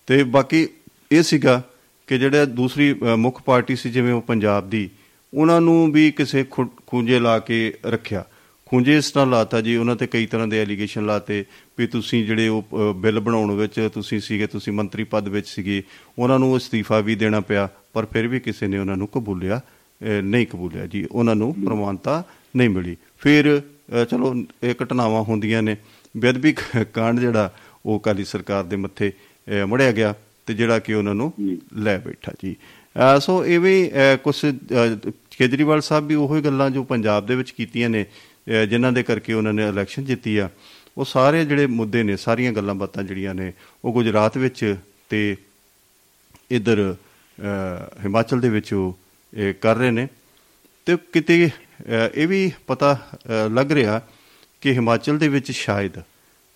ਤੇ 0.06 0.24
ਬਾਕੀ 0.24 0.68
ਇਹ 1.12 1.22
ਸੀਗਾ 1.22 1.62
ਕਿ 2.06 2.18
ਜਿਹੜਾ 2.18 2.44
ਦੂਸਰੀ 2.44 2.92
ਅਹ, 2.92 3.16
ਮੁੱਖ 3.16 3.42
ਪਾਰਟੀ 3.42 3.76
ਸੀ 3.76 3.90
ਜਿਵੇਂ 3.90 4.12
ਉਹ 4.14 4.22
ਪੰਜਾਬ 4.22 4.70
ਦੀ 4.70 4.90
ਉਹਨਾਂ 5.34 5.60
ਨੂੰ 5.60 5.92
ਵੀ 5.92 6.10
ਕਿਸੇ 6.10 6.44
ਖੁ- 6.50 6.82
ਖੂੰਜੇ 6.86 7.18
ਲਾ 7.18 7.38
ਕੇ 7.38 7.74
ਰੱਖਿਆ। 7.86 8.24
ਖੂੰਜੇ 8.66 8.96
ਇਸ 8.96 9.10
ਤਰ੍ਹਾਂ 9.10 9.26
ਲਾਤਾ 9.26 9.60
ਜੀ 9.60 9.76
ਉਹਨਾਂ 9.76 9.96
ਤੇ 9.96 10.06
ਕਈ 10.06 10.26
ਤਰ੍ਹਾਂ 10.26 10.48
ਦੇ 10.48 10.62
ਐਲੀਗੇਸ਼ਨ 10.62 11.06
ਲਾਤੇ 11.06 11.44
ਵੀ 11.78 11.86
ਤੁਸੀਂ 11.86 12.26
ਜਿਹੜੇ 12.26 12.48
ਉਹ 12.48 12.62
ਅਹ, 12.62 12.92
ਬਿੱਲ 12.94 13.20
ਬਣਾਉਣ 13.20 13.50
ਵਿੱਚ 13.50 13.90
ਤੁਸੀਂ 13.94 14.20
ਸੀਗੇ 14.20 14.46
ਤੁਸੀਂ 14.46 14.72
ਮੰਤਰੀ 14.72 15.04
ਪਦ 15.04 15.28
ਵਿੱਚ 15.28 15.48
ਸੀਗੇ 15.48 15.82
ਉਹਨਾਂ 16.18 16.38
ਨੂੰ 16.38 16.56
ਅਸਤੀਫਾ 16.56 17.00
ਵੀ 17.00 17.14
ਦੇਣਾ 17.14 17.40
ਪਿਆ 17.40 17.68
ਪਰ 17.92 18.06
ਫਿਰ 18.06 18.28
ਵੀ 18.28 18.40
ਕਿਸੇ 18.40 18.66
ਨੇ 18.66 18.78
ਉਹਨਾਂ 18.78 18.96
ਨੂੰ 18.96 19.08
ਕਬੂਲਿਆ 19.08 19.60
ਅਹ, 19.60 20.22
ਨਹੀਂ 20.22 20.46
ਕਬੂਲਿਆ 20.46 20.86
ਜੀ। 20.86 21.06
ਉਹਨਾਂ 21.12 21.34
ਨੂੰ 21.34 21.54
ਪ੍ਰਮਾਣਤਾ 21.54 22.24
ਨਹੀਂ 22.56 22.70
ਮਿਲੀ। 22.70 22.96
ਫਿਰ 23.18 23.60
ਅਹ, 23.60 24.04
ਚਲੋ 24.04 24.34
ਇਹ 24.62 24.74
ਘਟਨਾਵਾਂ 24.82 25.22
ਹੁੰਦੀਆਂ 25.22 25.62
ਨੇ। 25.62 25.76
ਬੇਅਦਬੀ 26.16 26.52
ਕ- 26.52 26.82
ਕਾਂਡ 26.94 27.20
ਜਿਹੜਾ 27.20 27.52
ਉਹ 27.86 28.00
ਕਾਲੀ 28.00 28.24
ਸਰਕਾਰ 28.24 28.64
ਦੇ 28.64 28.76
ਮੱਥੇ 28.76 29.10
ਅਹ, 29.10 29.66
ਮੜਿਆ 29.66 29.92
ਗਿਆ। 29.92 30.14
ਤੇ 30.46 30.54
ਜਿਹੜਾ 30.54 30.78
ਕਿ 30.78 30.94
ਉਹਨਾਂ 30.94 31.14
ਨੂੰ 31.14 31.32
ਲੈ 31.76 31.98
ਬੈਠਾ 31.98 32.32
ਜੀ। 32.44 32.56
ਸੋ 33.20 33.44
ਇਹ 33.46 33.60
ਵੀ 33.60 33.90
ਕੁਝ 34.24 34.34
ਕੇਜਰੀਵਾਲ 35.38 35.80
ਸਾਹਿਬ 35.80 36.06
ਵੀ 36.06 36.14
ਉਹੀ 36.14 36.42
ਗੱਲਾਂ 36.42 36.70
ਜੋ 36.70 36.84
ਪੰਜਾਬ 36.84 37.26
ਦੇ 37.26 37.36
ਵਿੱਚ 37.36 37.50
ਕੀਤੀਆਂ 37.50 37.88
ਨੇ 37.88 38.04
ਜਿਨ੍ਹਾਂ 38.70 38.92
ਦੇ 38.92 39.02
ਕਰਕੇ 39.02 39.32
ਉਹਨਾਂ 39.32 39.52
ਨੇ 39.52 39.68
ਇਲੈਕਸ਼ਨ 39.68 40.04
ਜਿੱਤੀ 40.04 40.36
ਆ 40.38 40.50
ਉਹ 40.98 41.04
ਸਾਰੇ 41.04 41.44
ਜਿਹੜੇ 41.44 41.66
ਮੁੱਦੇ 41.66 42.02
ਨੇ 42.02 42.16
ਸਾਰੀਆਂ 42.16 42.52
ਗੱਲਾਂ 42.52 42.74
ਬਾਤਾਂ 42.74 43.02
ਜਿਹੜੀਆਂ 43.02 43.34
ਨੇ 43.34 43.52
ਉਹ 43.84 43.92
ਗੁਜਰਾਤ 43.92 44.38
ਵਿੱਚ 44.38 44.76
ਤੇ 45.08 45.36
ਇਧਰ 46.50 46.94
ਹਿਮਾਚਲ 48.04 48.40
ਦੇ 48.40 48.48
ਵਿੱਚ 48.50 48.72
ਉਹ 48.74 48.98
ਕਰ 49.60 49.76
ਰਹੇ 49.76 49.90
ਨੇ। 49.90 50.08
ਤੇ 50.86 50.96
ਕਿਤੇ 51.12 51.50
ਇਹ 52.14 52.28
ਵੀ 52.28 52.50
ਪਤਾ 52.66 52.98
ਲੱਗ 53.50 53.72
ਰਿਹਾ 53.72 54.00
ਕਿ 54.60 54.72
ਹਿਮਾਚਲ 54.72 55.18
ਦੇ 55.18 55.28
ਵਿੱਚ 55.28 55.50
ਸ਼ਾਇਦ 55.52 55.98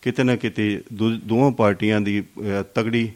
ਕਿਤੇ 0.02 0.24
ਨਾ 0.24 0.36
ਕਿਤੇ 0.36 0.82
ਦੋਵਾਂ 1.24 1.50
ਪਾਰਟੀਆਂ 1.50 2.00
ਦੀ 2.00 2.22
ਤਗੜੀ 2.74 3.10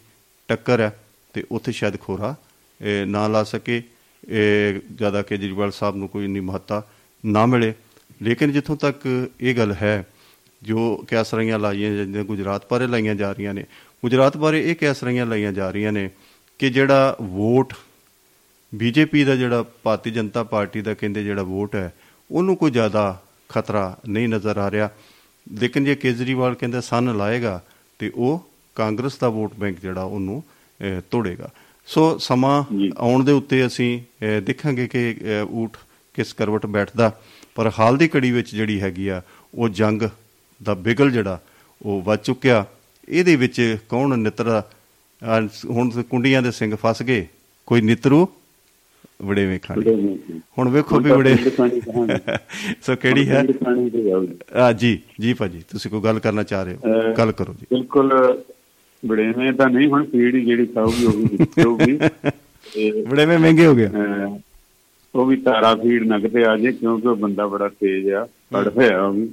ਟੱਕਰ 0.50 0.80
ਹੈ 0.80 0.90
ਤੇ 1.32 1.44
ਉੱਥੇ 1.50 1.72
ਸ਼ਾਇਦ 1.72 2.00
ਖੋਰਾ 2.00 2.34
ਅਹ, 2.34 3.06
ਨਾ 3.06 3.28
ਲਾ 3.28 3.44
ਸਕੇ। 3.44 3.82
ਇਹ 4.28 4.80
ਜ਼ਿਆਦਾ 4.94 5.22
ਕੇਜਰੀਵਾਲ 5.22 5.70
ਸਾਹਿਬ 5.70 5.96
ਨੂੰ 5.96 6.08
ਕੋਈ 6.08 6.24
ਇੰਨੀ 6.24 6.40
ਮਹੱਤਤਾ 6.40 6.82
ਨਾ 7.24 7.46
ਮਿਲੇ। 7.46 7.74
ਲੇਕਿਨ 8.22 8.52
ਜਿੱਥੋਂ 8.52 8.76
ਤੱਕ 8.76 9.28
ਇਹ 9.40 9.54
ਗੱਲ 9.56 9.72
ਹੈ 9.72 10.06
ਜੋ 10.62 11.04
ਕੈਸਰੀਆਂ 11.08 11.58
ਲਾਈਆਂ 11.58 11.92
ਜਾਂਦੀਆਂ 11.96 12.24
ਗੁਜਰਾਤ 12.24 12.62
ਬਾਰੇ 12.70 12.86
ਲਾਈਆਂ 12.86 13.14
ਜਾ 13.14 13.32
ਰਹੀਆਂ 13.32 13.54
ਨੇ 13.54 13.64
ਗੁਜਰਾਤ 14.02 14.36
ਬਾਰੇ 14.36 14.70
ਇਹ 14.70 14.76
ਕੈਸਰੀਆਂ 14.76 15.26
ਲਾਈਆਂ 15.26 15.52
ਜਾ 15.52 15.70
ਰਹੀਆਂ 15.70 15.92
ਨੇ 15.92 16.10
ਕਿ 16.58 16.70
ਜਿਹੜਾ 16.70 17.16
ਵੋਟ 17.22 17.74
ਬੀਜੇਪੀ 18.74 19.24
ਦਾ 19.24 19.36
ਜਿਹੜਾ 19.36 19.64
ਭਾਰਤੀ 19.82 20.10
ਜਨਤਾ 20.10 20.42
ਪਾਰਟੀ 20.42 20.82
ਦਾ 20.82 20.94
ਕਹਿੰਦੇ 20.94 21.24
ਜਿਹੜਾ 21.24 21.42
ਵੋਟ 21.42 21.74
ਹੈ 21.74 21.92
ਉਹਨੂੰ 22.30 22.56
ਕੋਈ 22.56 22.70
ਜ਼ਿਆਦਾ 22.70 23.22
ਖਤਰਾ 23.48 23.98
ਨਹੀਂ 24.08 24.28
ਨਜ਼ਰ 24.28 24.58
ਆ 24.58 24.70
ਰਿਹਾ। 24.70 24.90
ਲੇਕਿਨ 25.52 25.84
ਜੇ 25.84 25.94
ਕੇਜਰੀਵਾਲ 25.94 26.54
ਕਹਿੰਦੇ 26.54 26.80
ਸੰਨ 26.80 27.16
ਲਾਏਗਾ 27.16 27.62
ਤੇ 27.98 28.12
ਉਹ 28.14 28.49
ਕਾਂਗਰਸ 28.74 29.18
ਦਾ 29.18 29.28
ਵੋਟ 29.28 29.54
ਬੈਂਕ 29.58 29.80
ਜਿਹੜਾ 29.80 30.02
ਉਹਨੂੰ 30.02 30.42
ਤੋੜੇਗਾ। 31.10 31.50
ਸੋ 31.86 32.18
ਸਮਾਂ। 32.18 32.62
ਆਉਣ 32.98 33.24
ਦੇ 33.24 33.32
ਉੱਤੇ 33.32 33.66
ਅਸੀਂ 33.66 34.00
ਦੇਖਾਂਗੇ 34.46 34.86
ਕਿ 34.88 35.16
ਊਠ 35.50 35.76
ਕਿਸ 36.14 36.32
ਕਰਵਟ 36.32 36.66
ਬੈਠਦਾ। 36.66 37.12
ਪਰ 37.54 37.70
ਹਾਲ 37.78 37.96
ਦੀ 37.96 38.08
ਕੜੀ 38.08 38.30
ਵਿੱਚ 38.30 38.54
ਜਿਹੜੀ 38.54 38.80
ਹੈਗੀ 38.80 39.08
ਆ 39.08 39.20
ਉਹ 39.54 39.68
ਜੰਗ 39.68 40.02
ਦਾ 40.60 40.74
ਬਿਗਲ 40.86 41.10
ਜਿਹੜਾ 41.10 41.38
ਉਹ 41.82 42.00
ਵੱਜ 42.02 42.20
ਚੁੱਕਿਆ। 42.24 42.64
ਇਹਦੇ 43.08 43.36
ਵਿੱਚ 43.36 43.76
ਕੌਣ 43.88 44.18
ਨਿਤਰਾ 44.18 44.62
ਹੁਣ 45.70 45.90
ਕੁੰਡੀਆਂ 46.10 46.42
ਦੇ 46.42 46.50
ਸਿੰਘ 46.50 46.74
ਫਸ 46.84 47.02
ਗਏ? 47.02 47.26
ਕੋਈ 47.66 47.80
ਨਿਤਰੂ? 47.80 48.26
ਬੜੇ 49.22 49.44
ਵੇਖਾਂਗੇ 49.46 49.94
ਹੁਣ 50.58 50.68
ਵੇਖੋ 50.68 50.98
ਵੀ 51.00 51.10
ਬੜੇ 51.10 51.34
ਸੋ 52.82 52.94
ਕਿਹੜੀ 52.96 53.28
ਹੈ? 53.28 53.42
ਆ 54.54 54.70
ਜੀ। 54.72 54.98
ਜੀ 55.20 55.32
ਭਾਜੀ 55.34 55.62
ਤੁਸੀਂ 55.70 55.90
ਕੋਈ 55.90 56.00
ਗੱਲ 56.00 56.18
ਕਰਨਾ 56.18 56.42
ਚਾਹ 56.42 56.62
ਰਹੇ 56.64 56.74
ਹੋ? 56.76 57.12
ਗੱਲ 57.18 57.32
ਕਰੋ 57.32 57.54
ਜੀ। 57.60 57.66
ਬਿਲਕੁਲ 57.70 58.12
ਬੜੇਵੇਂ 59.06 59.52
ਤਾਂ 59.52 59.68
ਨਹੀਂ 59.70 59.88
ਹੁਣ 59.88 60.04
ਪੀੜੀ 60.04 60.44
ਜਿਹੜੀ 60.44 60.66
ਖਾਊਗੀ 60.66 61.04
ਉਹ 61.04 61.12
ਵੀ 61.12 61.36
ਦਿੱਤੂਗੀ 61.36 61.98
ਤੇ 62.74 63.02
ਬੜੇ 63.02 63.26
ਮੇ 63.26 63.36
ਮਹਿੰਗੇ 63.36 63.66
ਹੋ 63.66 63.74
ਗਏ। 63.74 63.88
ਉਹ 65.14 65.26
ਵੀ 65.26 65.36
ਤਾਰਾ 65.36 65.74
ਫੀਡ 65.74 66.02
ਨਗਦੇ 66.02 66.44
ਆ 66.44 66.56
ਜੇ 66.56 66.72
ਕਿਉਂਕਿ 66.72 67.08
ਉਹ 67.08 67.16
ਬੰਦਾ 67.16 67.46
ਬੜਾ 67.46 67.68
ਤੇਜ਼ 67.68 68.10
ਆ 68.10 68.26
ਪੜ 68.50 68.68
ਹੋਇਆ 68.68 69.02
ਉਹ 69.02 69.12
ਵੀ। 69.12 69.28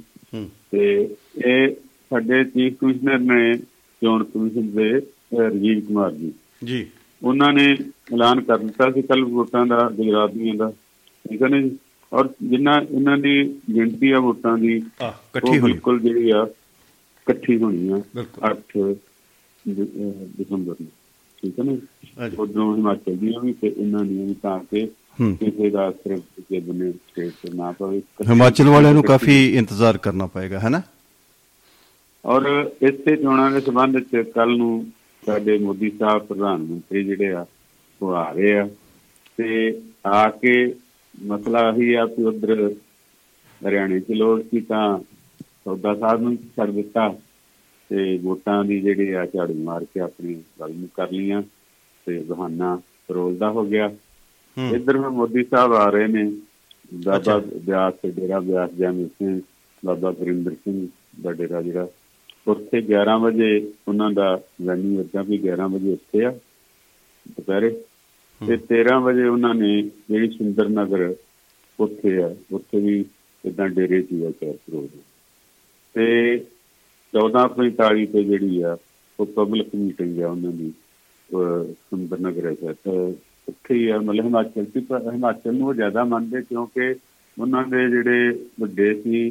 ਤੇ 0.70 1.08
ਇਹ 1.46 1.68
ਸਾਡੇ 2.10 2.44
ਚੀਫ 2.44 2.74
ਕਮਿਸ਼ਨਰ 2.80 3.18
ਨੇ 3.18 3.56
ਚੋਣ 4.02 4.24
ਕਮਿਸ਼ਨ 4.24 4.70
ਦੇ 4.70 4.90
ਰਾਜੀਵ 5.38 5.80
ਕੁਮਾਰ 5.80 6.12
ਜੀ। 6.12 6.32
ਜੀ। 6.64 6.86
ਉਹਨਾਂ 7.22 7.52
ਨੇ 7.52 7.76
ਐਲਾਨ 8.14 8.40
ਕਰ 8.40 8.58
ਦਿੱਤਾ 8.58 8.90
ਸੀ 8.90 9.02
ਕੱਲ 9.02 9.24
ਵੋਟਾਂ 9.24 9.66
ਦਾ 9.66 9.88
ਗੁਜਰਾਤ 9.96 10.30
ਦੀਆਂ 10.30 10.54
ਦਾ। 10.54 10.72
ਠੀਕ 11.24 11.42
ਹੈ 11.42 11.48
ਨਾ 11.48 11.60
ਜੀ? 11.60 11.76
ਔਰ 12.12 12.28
ਜਿੰਨਾ 12.42 12.80
ਇਹਨਾਂ 12.90 13.16
ਦੀ 13.18 13.60
ਗਿਣਤੀ 13.74 14.10
ਆ 14.10 14.20
ਵੋਟਾਂ 14.20 14.58
ਦੀ 14.58 14.76
ਇਕੱਠੀ 14.76 15.58
ਹੋਈ 15.58 15.72
ਬਿਲਕੁਲ 15.72 16.00
ਜਿਹੜੀ 16.00 16.30
ਆ 16.30 16.42
ਇਕੱਠੀ 16.42 17.56
ਹੋਣੀ 17.56 17.88
ਆ। 17.88 18.00
ਬਿਲਕੁਲ। 18.14 18.50
8 18.50 18.94
ਦਸੰਬਰ 19.74 20.74
ਨੂੰ। 20.80 20.90
ਠੀਕ 21.38 21.58
ਹੈ 21.58 21.64
ਨਾ। 21.64 22.28
ਉਦੋਂ 22.38 22.76
ਹਿਮਾਚਲ 22.76 23.16
ਦੀਆਂ 23.16 23.40
ਵੀ 23.40 23.52
ਤੇ 23.52 23.74
ਇਹਨਾਂ 23.76 24.04
ਦੀਆਂ 24.04 24.26
ਵੀ 24.26 24.34
ਤਾਂ 24.42 24.58
ਕਿ 24.58 24.86
ਕਿਸੇ 25.20 25.70
ਦਾ 25.70 25.90
ਸਿਰਫ 25.90 26.20
ਕਿਸੇ 26.36 26.60
ਬਨੇ 26.60 26.90
ਸਟੇਟ 26.92 27.32
ਤੇ 27.42 27.52
ਨਾ 27.54 27.72
ਪਵੇ 27.72 28.02
ਹਿਮਾਚਲ 28.28 28.68
ਵਾਲਿਆਂ 28.68 28.94
ਨੂੰ 28.94 29.02
ਕਾਫੀ 29.02 29.56
ਇੰਤਜ਼ਾਰ 29.56 29.98
ਕਰਨਾ 29.98 30.26
ਪਏਗਾ 30.26 30.58
ਹੈ 30.58 30.68
ਨਾ? 30.68 30.82
ਔਰ 32.24 32.70
ਇਸੇ 32.82 33.16
ਚੋਣਾਂ 33.16 33.50
ਦੇ 33.50 33.60
ਸੰਬੰਧ 33.60 33.96
ਵਿੱਚ 33.96 34.30
ਕੱਲ 34.30 34.56
ਨੂੰ 34.56 34.86
ਸਾਡੇ 35.26 35.58
ਮੋਦੀ 35.58 35.90
ਸਾਹਿਬ 35.90 36.22
ਪ੍ਰਧਾਨ 36.26 36.62
ਮੰਤਰੀ 36.62 37.04
ਜਿਹੜੇ 37.04 37.32
ਆ 37.32 37.46
ਉਹ 38.02 38.12
ਆ 38.12 38.32
ਰਹੇ 38.32 38.58
ਆ। 38.58 38.68
ਤੇ 39.36 39.80
ਆ 40.06 40.28
ਕੇ 40.30 40.74
ਮਸਲਾ 41.26 41.72
ਹੀ 41.72 41.94
ਆ 41.94 42.06
ਕਿ 42.06 42.24
ਉਧਰ 42.24 42.74
ਹਰਿਆਣੇ 43.68 44.00
ਚ 44.00 44.10
ਲੋੜ 44.10 44.42
ਸੀ 44.42 44.60
ਤਾਂ 44.60 44.98
ਸੌਦਾ 45.64 45.94
ਸਾਹਿਬ 45.94 46.20
ਨੂੰ 46.22 46.36
ਛੱਡ 46.36 46.70
ਦਿੱਤਾ। 46.70 47.08
ਤੇ 47.88 48.18
ਵੋਟਾਂ 48.18 48.64
ਦੀ 48.64 48.80
ਜਿਹੜੀ 48.80 49.12
ਆ 49.12 49.26
ਝਾੜੂ 49.26 49.54
ਮਾਰ 49.54 49.84
ਕੇ 49.84 50.00
ਆਪਣੀ 50.00 50.42
ਗੱਲ 50.60 50.74
ਨੂੰ 50.74 50.88
ਕਰ 50.94 51.12
ਲੀਆਂ 51.12 51.42
ਤੇ 52.06 52.18
ਬਹਾਨਾ 52.18 52.80
ਰੋਲਦਾ 53.10 53.50
ਹੋ 53.50 53.64
ਗਿਆ। 53.64 53.90
ਇੱਧਰ 54.74 54.96
ਹੁਣ 54.96 55.08
ਮੋਦੀ 55.08 55.44
ਸਾਹਿਬ 55.44 55.72
ਆ 55.72 55.90
ਰਹੇ 55.90 56.06
ਨੇ। 56.06 56.32
ਬਾਬਾ। 56.94 57.38
ਬਿਆਸ 57.38 57.94
ਤੇ 57.94 58.10
ਡੇਰਾ 58.10 58.40
ਬਿਆਸ 58.40 58.70
ਜਾਮੇ 58.70 59.04
ਸਿੰਘ 59.04 59.40
ਬਾਬਾ 59.84 60.12
ਗੁਰਿੰਦਰ 60.12 60.50
ਸਿੰਘ 60.50 60.88
ਦਾ 61.22 61.32
ਡੇਰਾ 61.32 61.62
ਜਿਹੜਾ 61.62 61.88
ਉੱਥੇ 62.46 62.80
11 62.80 63.18
ਵਜੇ 63.20 63.72
ਉਹਨਾਂ 63.88 64.10
ਦਾ 64.10 64.40
ਵੈਨਿਊ 64.62 65.00
ਇਦਾਂ 65.00 65.24
ਵੀ 65.24 65.38
11 65.38 65.68
ਵਜੇ 65.68 65.92
ਉੱਥੇ 65.92 66.24
ਆ 66.24 66.30
ਦੁਪਹਿਰੇ। 67.28 67.80
ਤੇ 68.46 68.56
13 68.56 69.00
ਵਜੇ 69.00 69.24
ਉਹਨਾਂ 69.24 69.54
ਨੇ 69.54 69.82
ਜਿਹੜੀ 69.82 70.28
ਸੁੰਦਰ 70.28 70.68
ਨਗਰ 70.68 71.14
ਉੱਥੇ 71.80 72.22
ਆ 72.22 72.34
ਉੱਥੇ 72.52 72.80
ਵੀ 72.80 73.04
ਇਦਾਂ 73.44 73.68
ਡੇਰੇ 73.68 74.06
ਹੀ 74.12 74.24
ਆ 74.24 74.30
ਚਾਰ 74.30 74.52
ਪ੍ਰੋਗਰਾਮ 74.52 75.00
ਤੇ 75.94 76.36
1445 77.14 78.06
ਤੇ 78.06 78.24
ਜਿਹੜੀ 78.24 78.60
ਆ 78.62 78.76
ਉਹ 79.18 79.26
ਪਬਲਿਕ 79.26 79.74
ਮੀਟਿੰਗ 79.74 80.20
ਆ 80.22 80.28
ਉਹਨਾਂ 80.28 80.52
ਦੀ 80.52 80.72
ਸੁੰਦਰ 81.32 82.20
ਨਗਰ 82.20 82.46
ਹੈ 82.46 82.72
ਤੇ 82.84 82.96
ਉੱਥੇ 83.48 83.74
ਹੀ 83.74 83.88
ਆ 83.88 83.98
ਮਤਲਬ 83.98 84.24
ਹਿਮਾਚਲ 84.24 84.64
ਪਰ 84.88 85.12
ਹਿਮਾਚਲ 85.12 85.54
ਨੂੰ 85.54 85.74
ਜ਼ਿਆਦਾ 85.74 86.04
ਮੰਨਦੇ 86.04 86.42
ਕਿਉਂਕਿ 86.42 86.94
ਉਹਨਾਂ 87.36 87.66
ਦੇ 87.66 87.88
ਜਿਹੜੇ 87.90 88.30
ਵੱਡੇ 88.60 88.94
ਸੀ 88.94 89.30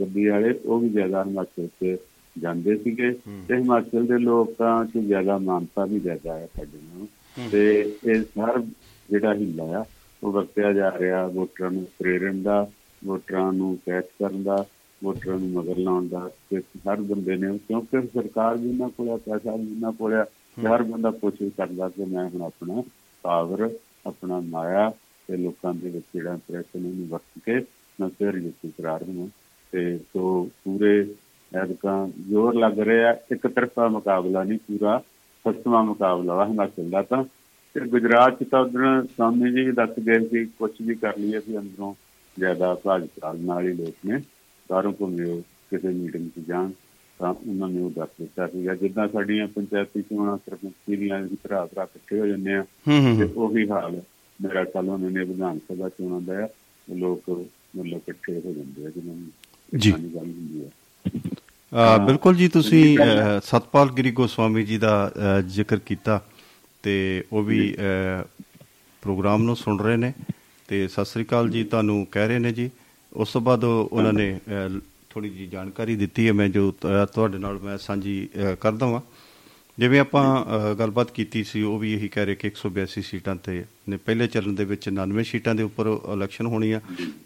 ਗੱਡੀ 0.00 0.26
ਵਾਲੇ 0.26 0.54
ਉਹ 0.64 0.80
ਵੀ 0.80 0.88
ਜ਼ਿਆਦਾ 0.88 1.24
ਹਿਮਾਚਲ 1.24 1.66
'ਚ 1.82 1.96
ਜਾਂਦੇ 2.36 2.76
ਸੀਗੇ। 2.76 3.10
ਤੇ 3.48 3.54
ਹਿਮਾਚਲ 3.56 4.06
ਦੇ 4.06 4.18
ਲੋਕਾਂ 4.18 4.84
'ਚ 4.84 4.98
ਜ਼ਿਆਦਾ 4.98 5.38
ਮਾਨਤਾ 5.38 5.84
ਵੀ 5.84 5.98
ਜ਼ਿਆਦਾ 6.00 6.38
ਹੈ 6.38 6.48
ਸਾਡੇ 6.56 6.78
ਨੂੰ 6.94 7.08
ਤੇ 7.50 7.92
ਇਹ 8.06 8.22
ਹਰ 8.40 8.60
ਜਿਹੜਾ 9.10 9.34
ਹਿੱਲਾ 9.34 9.64
ਆ 9.78 9.84
ਉਹ 10.22 10.32
ਵਰਤਿਆ 10.32 10.72
ਜਾ 10.72 10.92
ਰਿਹਾ 10.98 11.26
ਵੋਟਰਾਂ 11.26 11.70
ਨੂੰ 11.70 11.86
ਪ੍ਰੇਰਣ 11.98 12.42
ਦਾ 12.42 12.70
ਵੋਟਰਾਂ 13.04 13.52
ਨੂੰ 13.52 13.78
ਕੈਚ 13.86 14.04
ਕਰਨ 14.04 14.42
ਦਾ 14.42 14.64
ਵੋਟਰਾਂ 15.04 15.38
ਨੂੰ 15.38 15.50
ਮਗਰ 15.50 15.76
ਲਾਉਣ 15.76 16.08
ਦਾ 16.08 16.30
ਤੇ 16.50 16.58
ਹਰ 16.58 17.00
ਬੰਦੇ 17.00 17.36
ਨੇ 17.36 17.58
ਕਿਉਂਕਿ 17.58 18.00
ਸਰਕਾਰ 18.00 18.56
ਵੀ 18.56 18.70
ਇਹਨਾਂ 18.70 18.88
ਕੋਲ 18.88 19.18
ਪੈਸਾ 19.18 19.56
ਵੀ 19.56 19.72
ਇਹਨਾਂ 19.72 19.92
ਕੋਲ 19.92 20.24
ਹਰ 20.66 20.82
ਬੰਦਾ 20.82 21.10
ਕੋਸ਼ਿਸ਼ 21.10 21.54
ਕਰਦਾ 21.56 21.88
ਕਿ 21.88 22.04
ਮੈਂ 22.04 22.28
ਹੁਣ 22.28 22.42
ਆਪਣਾ 22.42 22.82
ਪਾਵਰ 23.22 23.70
ਆਪਣਾ 24.06 24.40
ਮਾਇਆ 24.40 24.92
ਤੇ 25.28 25.36
ਲੋਕਾਂ 25.36 25.74
ਦੇ 25.74 25.90
ਵਿੱਚ 25.90 26.04
ਜਿਹੜਾ 26.14 26.32
ਇੰਪ੍ਰੈਸ਼ਨ 26.32 26.80
ਨੂੰ 26.80 27.08
ਵਰਤ 27.08 27.42
ਕੇ 27.44 27.64
ਮੈਂ 28.00 28.08
ਫਿਰ 28.08 28.38
ਜਿੱਤੀ 28.38 28.68
ਕਰਾਰ 28.68 29.02
ਹਾਂ 29.02 29.28
ਤੇ 29.72 29.98
ਸੋ 29.98 30.50
ਪੂਰੇ 30.64 31.14
ਐਦਕਾਂ 31.54 32.08
ਜ਼ੋਰ 32.28 32.54
ਲੱਗ 32.54 32.80
ਰਿਹਾ 32.80 33.12
ਇੱਕ 33.12 33.46
ਤਰਫਾ 33.46 33.88
ਮੁਕਾਬਲਾ 33.88 34.44
ਨਹੀਂ 34.44 34.58
ਪੂਰਾ 34.58 35.02
ਸੱਤਵਾਂ 35.44 35.84
ਮੁਕਾਬਲਾ 35.84 36.34
ਵਾ 36.34 36.46
ਹਿਮਾਚਲ 36.46 36.90
ਦਾ 36.90 37.02
ਤਾਂ। 37.02 37.24
ਤੇ 37.74 37.80
ਗੁਜਰਾਤ 37.80 38.42
ਚ 38.42 38.48
ਤਾਂ 38.50 38.60
ਉਧਰ 38.60 39.06
ਸਾਹਮਣੇ 39.16 39.64
ਜੀ 39.64 39.70
ਦੱਸ 39.70 39.98
ਗਏ 39.98 40.28
ਸੀ 40.28 40.44
ਕੁਝ 40.44 40.70
ਵੀ 40.82 40.94
ਕਰ 40.94 41.18
ਲਈਏ 41.18 41.40
ਸੀ 41.40 41.58
ਅੰਦਰੋਂ 41.58 41.94
ਜ਼ਿਆਦਾ 42.38 42.74
ਭਾਜਪਾ 42.74 43.32
ਨਾਲ 43.32 43.68
ਹੀ 43.68 43.72
ਲੋਕ 43.72 43.94
ਨੇ। 44.06 44.20
ਬਾਹਰੋਂ 44.70 44.92
ਘੁੰਮਿਓ 45.00 45.40
ਕਿਸੇ 45.70 45.88
ਮੀਟਿੰਗ 45.88 46.28
'ਚ 46.28 46.46
ਜਾਣ 46.48 46.70
ਤਾਂ 47.20 47.32
ਉਹਨਾਂ 47.32 47.68
ਨੇ 47.68 47.80
ਉਹ 47.82 47.90
ਦੱਸ 47.90 48.08
ਦਿੱਤਾ 48.20 48.46
ਸੀਗਾ। 48.46 48.74
ਜਿੱਦਾਂ 48.74 49.06
ਸਾਡੀਆਂ 49.08 49.46
ਪੰਚਾਇਤੀ 49.48 50.02
ਚੋਣਾਂ 50.02 50.36
ਸਰਪੰਚੀ 50.38 50.96
ਦੀਆਂ 50.96 51.24
ਅਸੀਂ 51.24 51.36
ਭਰਾ 51.42 51.64
ਭਰਾ 51.66 51.82
ਇਕੱਠੇ 51.84 52.20
ਹੋ 52.20 52.26
ਜਾਂਦੇ 52.26 52.54
ਆ 52.54 52.64
ਤੇ। 53.18 53.24
ਉਹੀ 53.36 53.68
ਹਾਲ। 53.70 54.00
ਮੇਰਾ 54.38 54.64
ਕੱਲ 54.64 54.88
ਉਹਨਾਂ 54.88 55.10
ਨੇ 55.10 55.24
ਵਿਧਾਨ 55.24 55.58
ਸਭਾ 55.68 55.88
ਚੋਣਾਂ 55.88 56.20
ਦਾ 56.22 56.48
ਲੋਕ 56.88 57.30
ਮਤਲਬ 57.30 57.86
ਇਕੱਠੇ 57.86 58.34
ਹੋ 58.34 58.52
ਜਾਂਦੇ 58.52 58.86
ਆ 58.86 58.90
ਜਿਹਨਾਂ 58.90 59.14
ਨੂੰ 59.14 59.80
ਜੀ। 59.80 59.92
ਬਿਲਕੁਲ 62.06 62.34
ਜੀ 62.36 62.48
ਤੁਸੀਂ 62.48 62.96
ਸਤਪਾਲ 63.44 63.90
ਗਿਰੀ 63.92 64.10
ਗੋਸਵਾਮੀ 64.12 64.64
ਜੀ 64.64 64.78
ਦਾ 64.78 65.12
ਜ਼ਿਕਰ 65.48 65.78
ਕੀਤਾ 65.86 66.20
ਤੇ 66.84 66.94
ਉਹ 67.32 67.42
ਵੀ 67.42 67.74
ਪ੍ਰੋਗਰਾਮ 69.02 69.42
ਨੂੰ 69.42 69.56
ਸੁਣ 69.56 69.78
ਰਹੇ 69.80 69.96
ਨੇ 69.96 70.12
ਤੇ 70.68 70.86
ਸਤਿ 70.88 71.04
ਸ੍ਰੀ 71.04 71.24
ਅਕਾਲ 71.24 71.48
ਜੀ। 71.50 71.64
ਤੁਹਾਨੂੰ 71.64 72.06
ਕਹਿ 72.12 72.28
ਰਹੇ 72.28 72.38
ਨੇ 72.38 72.52
ਜੀ। 72.52 72.70
ਉਸ 73.12 73.32
ਤੋਂ 73.32 73.40
ਬਾਅਦ 73.40 73.64
ਉਹ- 73.64 73.88
ਉਹਨਾਂ 73.92 74.12
ਨੇ 74.12 74.38
ਥੋੜੀ 75.10 75.28
ਜੀ 75.30 75.46
ਜਾਣਕਾਰੀ 75.46 75.94
ਦਿੱਤੀ 75.96 76.26
ਹੈ 76.28 76.32
ਮੈਂ 76.32 76.48
ਜੋ 76.48 76.70
ਤ- 76.72 77.06
ਤੁਹਾਡੇ 77.14 77.38
ਨਾਲ 77.38 77.58
ਮੈਂ 77.58 77.76
ਸਾਂਝੀ 77.78 78.16
ਅ, 78.26 78.54
ਕਰਦਾ 78.54 78.86
ਹਾਂ 78.86 79.00
ਜਿਵੇਂ 79.78 80.00
ਆਪਾਂ 80.00 80.22
ਅ, 80.44 80.74
ਗੱਲਬਾਤ 80.74 81.10
ਕੀਤੀ 81.10 81.42
ਸੀ 81.44 81.62
ਉਹ 81.62 81.78
ਵੀ 81.78 81.92
ਇਹੀ 81.94 82.08
ਕਹਿ 82.08 82.24
ਰਹੇ 82.26 82.34
ਕਿ 82.34 82.50
182 82.50 83.02
ਸੀਟਾਂ 83.02 83.36
ਤੇ 83.36 83.64
ਨੇ 83.88 83.96
ਪਹਿਲੇ 83.96 84.26
ਚਰਨ 84.26 84.54
ਦੇ 84.54 84.64
ਵਿੱਚ 84.64 84.88
99 84.90 85.24
ਸੀਟਾਂ 85.24 85.54
ਦੇ 85.54 85.62
ਉੱਪਰ 85.62 85.86
ਇਲੈਕਸ਼ਨ 86.12 86.46
ਹੋਣੀ 86.46 86.72
ਆ 86.72 86.80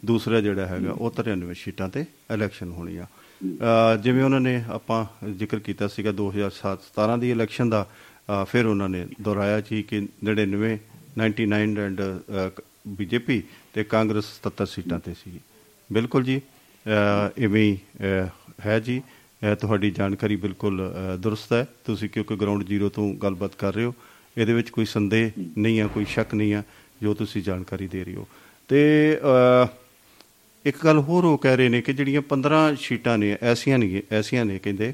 ਦੂਸਰਾ 0.05 0.41
ਜਿਹੜਾ 0.41 0.65
ਹੈਗਾ 0.67 0.91
ਉਹ 0.91 1.11
93 1.19 1.53
ਸੀਟਾਂ 1.53 1.89
ਤੇ 1.89 2.05
ਇਲੈਕਸ਼ਨ 2.31 2.71
ਹੋਣੀ 2.71 2.97
ਆ 2.97 3.05
ਅ, 3.05 3.97
ਜਿਵੇਂ 3.97 4.23
ਉਹਨਾਂ 4.23 4.39
ਨੇ 4.39 4.63
ਆਪਾਂ 4.69 5.05
ਜ਼ਿਕਰ 5.29 5.59
ਕੀਤਾ 5.59 5.87
ਸੀਗਾ 5.87 6.11
2017 6.11 7.17
ਦੀ 7.19 7.31
ਇਲੈਕਸ਼ਨ 7.31 7.69
ਦਾ 7.69 7.85
ਅ, 8.29 8.43
ਫਿਰ 8.43 8.65
ਉਹਨਾਂ 8.65 8.89
ਨੇ 8.89 9.05
ਦੁਹਰਾਇਆ 9.21 9.61
ਸੀ 9.61 9.83
ਕਿ 9.83 10.07
99 10.25 10.77
99 11.17 11.77
ਐਂਡ 11.79 12.01
ਬੀਜੇਪੀ 12.87 13.41
ਤੇ 13.73 13.83
ਕਾਂਗਰਸ 13.83 14.25
77 14.39 14.65
ਸੀਟਾਂ 14.65 14.99
ਤੇ 14.99 15.13
ਸੀ 15.13 15.39
ਬਿਲਕੁਲ 15.93 16.23
ਜੀ। 16.23 16.41
ਅ, 16.85 17.29
ਇਵੇਂ 17.37 17.63
ਹੀ 17.63 17.77
ਅ, 18.25 18.27
ਹੈ 18.65 18.79
ਜੀ। 18.79 19.01
ਅ, 19.51 19.55
ਤੁਹਾਡੀ 19.55 19.91
ਜਾਣਕਾਰੀ 19.91 20.35
ਬਿਲਕੁਲ 20.35 20.93
ਅ, 20.93 21.17
ਦਰੁਸਤ 21.17 21.53
ਹੈ। 21.53 21.67
ਤੁਸੀਂ 21.85 22.09
ਕਿਉਂਕਿ 22.09 22.35
ਗਰਾਊਂਡ 22.35 22.63
ਜ਼ੀਰੋ 22.63 22.89
ਤੋਂ 22.89 23.13
ਗੱਲਬਾਤ 23.13 23.51
ਕਰ 23.55 23.73
ਰਹੇ 23.75 23.83
ਹੋ 23.83 23.93
ਇਹਦੇ 24.37 24.53
ਵਿੱਚ 24.53 24.69
ਕੋਈ 24.69 24.85
ਸੰਦੇਹ 24.85 25.31
ਨਹੀਂ 25.57 25.81
ਆ 25.81 25.87
ਕੋਈ 25.87 26.05
ਸ਼ੱਕ 26.05 26.33
ਨਹੀਂ 26.33 26.53
ਆ 26.53 26.63
ਜੋ 27.01 27.13
ਤੁਸੀਂ 27.13 27.41
ਜਾਣਕਾਰੀ 27.43 27.87
ਦੇ 27.87 28.03
ਰਹੇ 28.03 28.15
ਹੋ। 28.15 28.27
ਤੇ 28.67 29.17
ਅ, 29.65 29.67
ਇੱਕ 30.65 30.77
ਗੱਲ 30.83 30.99
ਹੋਰ 30.99 31.23
ਉਹ 31.23 31.37
ਕਹਿ 31.37 31.57
ਰਹੇ 31.57 31.69
ਨੇ 31.69 31.81
ਕਿ 31.81 31.93
ਜਿਹੜੀਆਂ 31.93 32.21
15 32.21 32.75
ਸ਼ੀਟਾਂ 32.75 33.17
ਨੇ 33.17 33.37
ਐਸੀਆਂ 33.41 33.77
ਨਹੀਂ 33.77 34.01
ਐਸੀਆਂ 34.11 34.45
ਨੇ 34.45 34.59
ਕਹਿੰਦੇ 34.59 34.93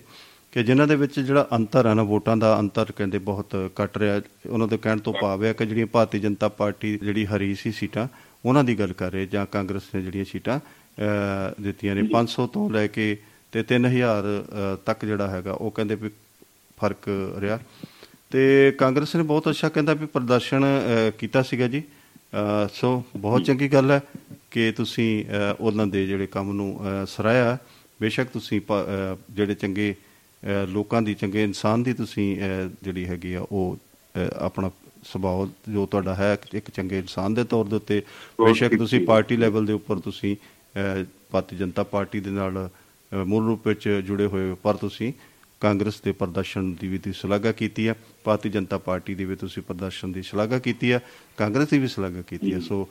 ਕਿ 0.52 0.64
ਜਿਨ੍ਹਾਂ 0.64 0.88
ਦੇ 0.88 0.96
ਵਿੱਚ 0.96 1.20
ਜਿਹੜਾ 1.20 1.48
ਅੰਤਰ 1.54 1.86
ਆ 1.86 1.94
ਨਾ 1.94 2.04
ਵੋਟਾਂ 2.04 2.38
ਦਾ 2.38 2.60
ਅੰਤਰ 2.60 2.92
ਕਹਿੰਦੇ 2.92 3.18
ਬਹੁਤ 3.18 3.72
ਘਟ 3.84 3.98
ਰਿਹਾ। 3.98 4.22
ਉਹਨਾਂ 4.50 4.68
ਦੇ 4.68 4.78
ਕਹਿਣ 4.78 4.98
ਤੋਂ 4.98 5.14
ਭਾਵ 5.22 5.44
ਹੈ 5.44 5.54
ਕਿ 5.54 5.66
ਜਿਹੜੀਆਂ 5.66 5.88
ਭਾਰਤੀ 5.88 6.20
ਜਨਤਾ 6.20 6.50
ਪਾਰਟੀ 6.50 6.98
ਜਿਹੜੀ 6.98 7.26
ਹਰੀ 7.26 7.56
ਸੀ 7.56 7.72
ਸੀਟਾਂ 7.72 8.08
ਉਹਨਾਂ 8.46 8.64
ਦੀ 8.64 8.80
ਗੱਲ 8.80 8.94
ਕਰ 8.94 9.12
ਰਹੇ 9.12 9.26
ਜਾਂ 9.26 9.46
ਕਾਂਗਰਸ 9.46 9.82
ਨੇ 9.96 10.02
ਜਿਹੜੀਆਂ 10.02 10.26
ਸੀਟਾਂ 10.26 10.60
ਅ, 10.60 10.62
ਦਿੱਤੀਆਂ 11.62 11.96
ਨੇ। 11.96 12.02
500 12.12 12.48
ਤੋਂ 12.48 12.70
ਲੈ 12.70 12.88
ਕੇ 12.88 13.18
ਤੇ 13.52 13.64
3000 13.64 14.26
ਅ, 14.26 14.76
ਤੱਕ 14.86 15.06
ਜਿਹੜਾ 15.06 15.28
ਹੈਗਾ 15.28 15.52
ਉਹ 15.54 15.72
ਕਹਿੰਦੇ 15.72 15.96
ਵੀ 15.96 16.10
ਫ਼ਰਕ 16.78 17.10
ਰਿਹਾ। 17.40 17.60
ਤੇ 18.32 18.72
ਕਾਂਗਰਸ 18.78 19.16
ਨੇ 19.16 19.24
ਬਹੁਤ 19.24 19.50
ਅੱਛਾ 19.50 19.70
ਕਹਿੰਦਾ 19.70 19.94
ਵੀ 19.94 20.06
ਪ੍ਰਦਰਸ਼ਨ 20.06 20.64
ਕੀਤਾ 21.20 21.42
ਸੀਗਾ 21.42 21.68
ਜੀ। 21.68 21.84
ਸੋ 22.74 23.04
ਬਹੁਤ 23.18 23.44
ਚੰਗੀ 23.44 23.68
ਗੱਲ 23.68 23.92
ਹੈ 23.92 24.02
ਕਿ 24.52 24.72
ਤੁਸੀਂ 24.72 25.26
ਉਹਨਾਂ 25.60 25.88
ਦੇ 25.88 26.06
ਜਿਹੜੇ 26.08 26.28
ਕੰਮ 26.28 26.52
ਨੂੰ 26.54 26.80
ਸਰਾਇਆ 27.08 27.58
ਬੇਸ਼ੱਕ 28.02 28.30
ਤੁਸੀਂ 28.30 28.62
ਜਿਹੜੇ 29.32 29.56
ਚੰਗੇ 29.56 29.96
ਲੋਕਾਂ 30.70 31.02
ਦੀ 31.02 31.14
ਚੰਗੇ 31.14 31.44
ਇਨਸਾਨ 31.44 31.84
ਦੀ 31.84 31.94
ਤੁਸੀਂ 31.94 32.38
ਜਿਹੜੀ 32.84 33.06
ਹੈਗੀ 33.06 33.34
ਆ 33.34 33.46
ਉਹ 33.52 33.78
ਆਪਣਾ 34.40 34.72
ਸੁਭਾਅ 35.04 35.72
ਜੋ 35.72 35.86
ਤੁਹਾਡਾ 35.86 36.16
ਹੈ 36.16 36.38
ਇੱਕ 36.54 36.70
ਚੰਗੇ 36.72 37.00
ਇਨਸਾਨ 37.00 37.34
ਦੇ 37.34 37.44
ਤੌਰ 37.44 37.66
ਦੇ 37.66 37.76
ਉੱਤੇ 37.76 38.02
ਬੇਸ਼ੱਕ 38.42 38.76
ਤੁਸੀਂ 38.78 39.06
ਪਾਰਟੀ 39.06 39.38
ਲੈਵਲ 39.38 39.66
ਦੇ 39.66 39.74
ਉੱਪਰ 39.74 40.00
ਤੁਸੀਂ 40.00 40.36
ਭਾਰਤੀ 41.32 41.56
ਜਨਤਾ 41.56 41.84
ਪਾਰਟੀ 41.84 42.20
ਦੇ 42.20 42.30
ਨਾਲ 42.30 42.70
ਅ, 42.70 43.16
ਮੂਲ 43.16 43.46
ਰੂਪ 43.46 43.68
ਵਿੱਚ 43.68 43.90
ਜੁੜੇ 43.90 44.26
ਹੋਏ 44.26 44.50
ਹੋ, 44.50 44.56
ਪਰ 44.63 44.76
ਤੁਸੀਂ 44.76 45.13
ਕਾਂਗਰਸ 45.62 46.02
ਦੇ 46.02 46.12
ਪ੍ਰਦਰਸ਼ਨ 46.12 46.74
ਦੀ 46.74 46.88
ਵੀ 46.88 46.98
ਤੁਸੀਂ 46.98 47.13
ਸ਼ਲਾਘਾ 47.13 47.52
ਕੀਤੀ 47.52 47.88
ਹੈ। 47.88 47.96
ਭਾਰਤੀ 48.24 48.50
ਜਨਤਾ 48.50 48.78
ਪਾਰਟੀ 48.78 49.16
ਦੇ 49.16 49.26
ਵੀ 49.26 49.36
ਤੁਸੀਂ 49.36 49.63
ਪ੍ਰਦਰਸ਼ਨ 49.63 50.12
ਦੀ 50.12 50.22
ਸ਼ਲਾਘਾ 50.22 50.60
ਕੀਤੀ 50.60 50.92
ਹੈ। 50.92 51.00
ਕਾਂਗਰਸ 51.38 51.70
ਦੀ 51.70 51.80
ਵੀ 51.80 51.88
ਸ਼ਲਾਘਾ 51.88 52.22
ਕੀਤੀ 52.22 52.54
ਹੈ। 52.54 52.60
ਸੋ 52.60 52.90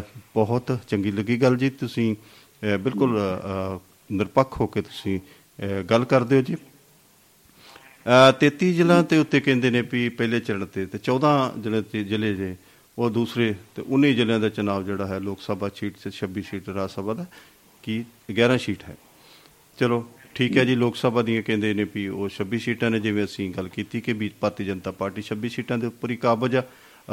ਬਹੁਤ 0.34 0.78
ਚੰਗੀ 0.88 1.10
ਲੱਗੀ 1.12 1.42
ਗੱਲ 1.42 1.56
ਜੀ। 1.56 1.70
ਤੁਸੀਂ 1.70 2.14
ਅ, 2.14 2.76
ਬਿਲਕੁਲ 2.76 3.18
ਅ, 3.18 3.76
ਅ, 3.76 3.78
ਨਿਰਪੱਖ 4.12 4.60
ਹੋ 4.60 4.66
ਕੇ 4.66 4.82
ਤੁਸੀਂ 4.82 5.20
ਅ, 5.20 5.82
ਗੱਲ 5.82 6.04
ਕਰਦੇ 6.04 6.36
ਹੋ 6.36 6.42
ਜੀ। 6.42 6.54
ਅ, 6.54 8.32
33 8.40 8.72
ਜ਼ਿਲ੍ਹਾ 8.72 9.02
ਤੇ 9.02 9.18
ਉੱਤੇ 9.18 9.40
ਕਹਿੰਦੇ 9.40 9.70
ਨੇ 9.70 9.82
ਵੀ 9.92 10.08
ਪਹਿਲੇ 10.08 10.40
ਚਰਨ 10.40 10.66
ਤੇ 10.66 10.86
ਤੇ 10.86 10.98
14 10.98 11.52
ਜ਼ਿਲ੍ਹੇ 11.60 11.82
ਤੇ 11.82 12.04
ਜ਼ਿਲ੍ਹੇ 12.04 12.34
ਜੇ 12.34 12.56
ਉਹ 12.98 13.10
ਦੂਸਰੇ 13.10 13.54
ਤੇ 13.74 13.82
19 13.94 14.12
ਜ਼ਿਲ੍ਹਿਆਂ 14.14 14.40
ਦਾ 14.40 14.48
ਚੁਣਾਵ 14.48 14.84
ਜਿਹੜਾ 14.84 15.06
ਹੈ 15.06 15.18
ਲੋਕ 15.20 15.40
ਸਭਾ 15.40 15.68
ਸੀਟ 15.74 15.96
ਤੇ 16.04 16.10
26 16.18 16.42
ਸੀਟ 16.50 16.68
ਰਾਜ 16.68 16.90
ਸਭਾ 16.90 17.14
ਦਾ 17.14 17.26
ਕੀ 17.82 18.04
11 18.34 18.58
ਸੀਟ 18.58 18.82
ਹੈ। 18.88 18.96
ਚਲੋ 19.78 20.04
ਠੀਕ 20.34 20.56
ਹੈ 20.56 20.64
ਜੀ 20.64 20.74
ਲੋਕ 20.74 20.96
ਸਭਾ 20.96 21.22
ਦੀਆਂ 21.22 21.42
ਕਹਿੰਦੇ 21.42 21.72
ਨੇ 21.74 21.84
ਵੀ 21.94 22.06
ਉਹ 22.08 22.28
26 22.36 22.58
ਸੀਟਾਂ 22.58 22.90
ਨੇ 22.90 23.00
ਜਿਵੇਂ 23.00 23.24
ਅਸੀਂ 23.24 23.50
ਗੱਲ 23.50 23.68
ਕੀਤੀ 23.68 24.00
ਕਿ 24.00 24.12
ਵੀ 24.12 24.30
ਭਾਰਤੀ 24.40 24.64
ਜਨਤਾ 24.64 24.90
ਪਾਰਟੀ 25.00 25.22
26 25.30 25.50
ਸੀਟਾਂ 25.56 25.78
ਦੇ 25.78 25.86
ਉੱਪਰ 25.86 26.10
ਹੀ 26.10 26.16
ਕਾਬਜ 26.26 26.56
ਆ 26.56 26.62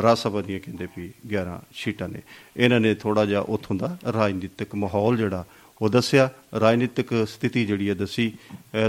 ਰਾਜ 0.01 0.17
ਸਭਾ 0.17 0.41
ਦੀਆਂ 0.41 0.59
ਕਹਿੰਦੇ 0.59 0.87
ਵੀ 0.97 1.09
11 1.33 1.57
ਸੀਟਾਂ 1.75 2.09
ਨੇ। 2.09 2.21
ਇਹਨਾਂ 2.57 2.79
ਨੇ 2.79 2.93
ਥੋੜਾ 2.95 3.25
ਜਿਹਾ 3.25 3.39
ਉੱਥੋਂ 3.55 3.75
ਦਾ 3.75 3.97
ਰਾਜਨੀਤਿਕ 4.13 4.75
ਮਾਹੌਲ 4.75 5.17
ਜਿਹੜਾ 5.17 5.43
ਉਹ 5.81 5.89
ਦੱਸਿਆ। 5.89 6.29
ਰਾਜਨੀਤਿਕ 6.59 7.13
ਸਥਿਤੀ 7.27 7.65
ਜਿਹੜੀ 7.65 7.89
ਹੈ 7.89 7.93
ਦੱਸੀ। 7.93 8.31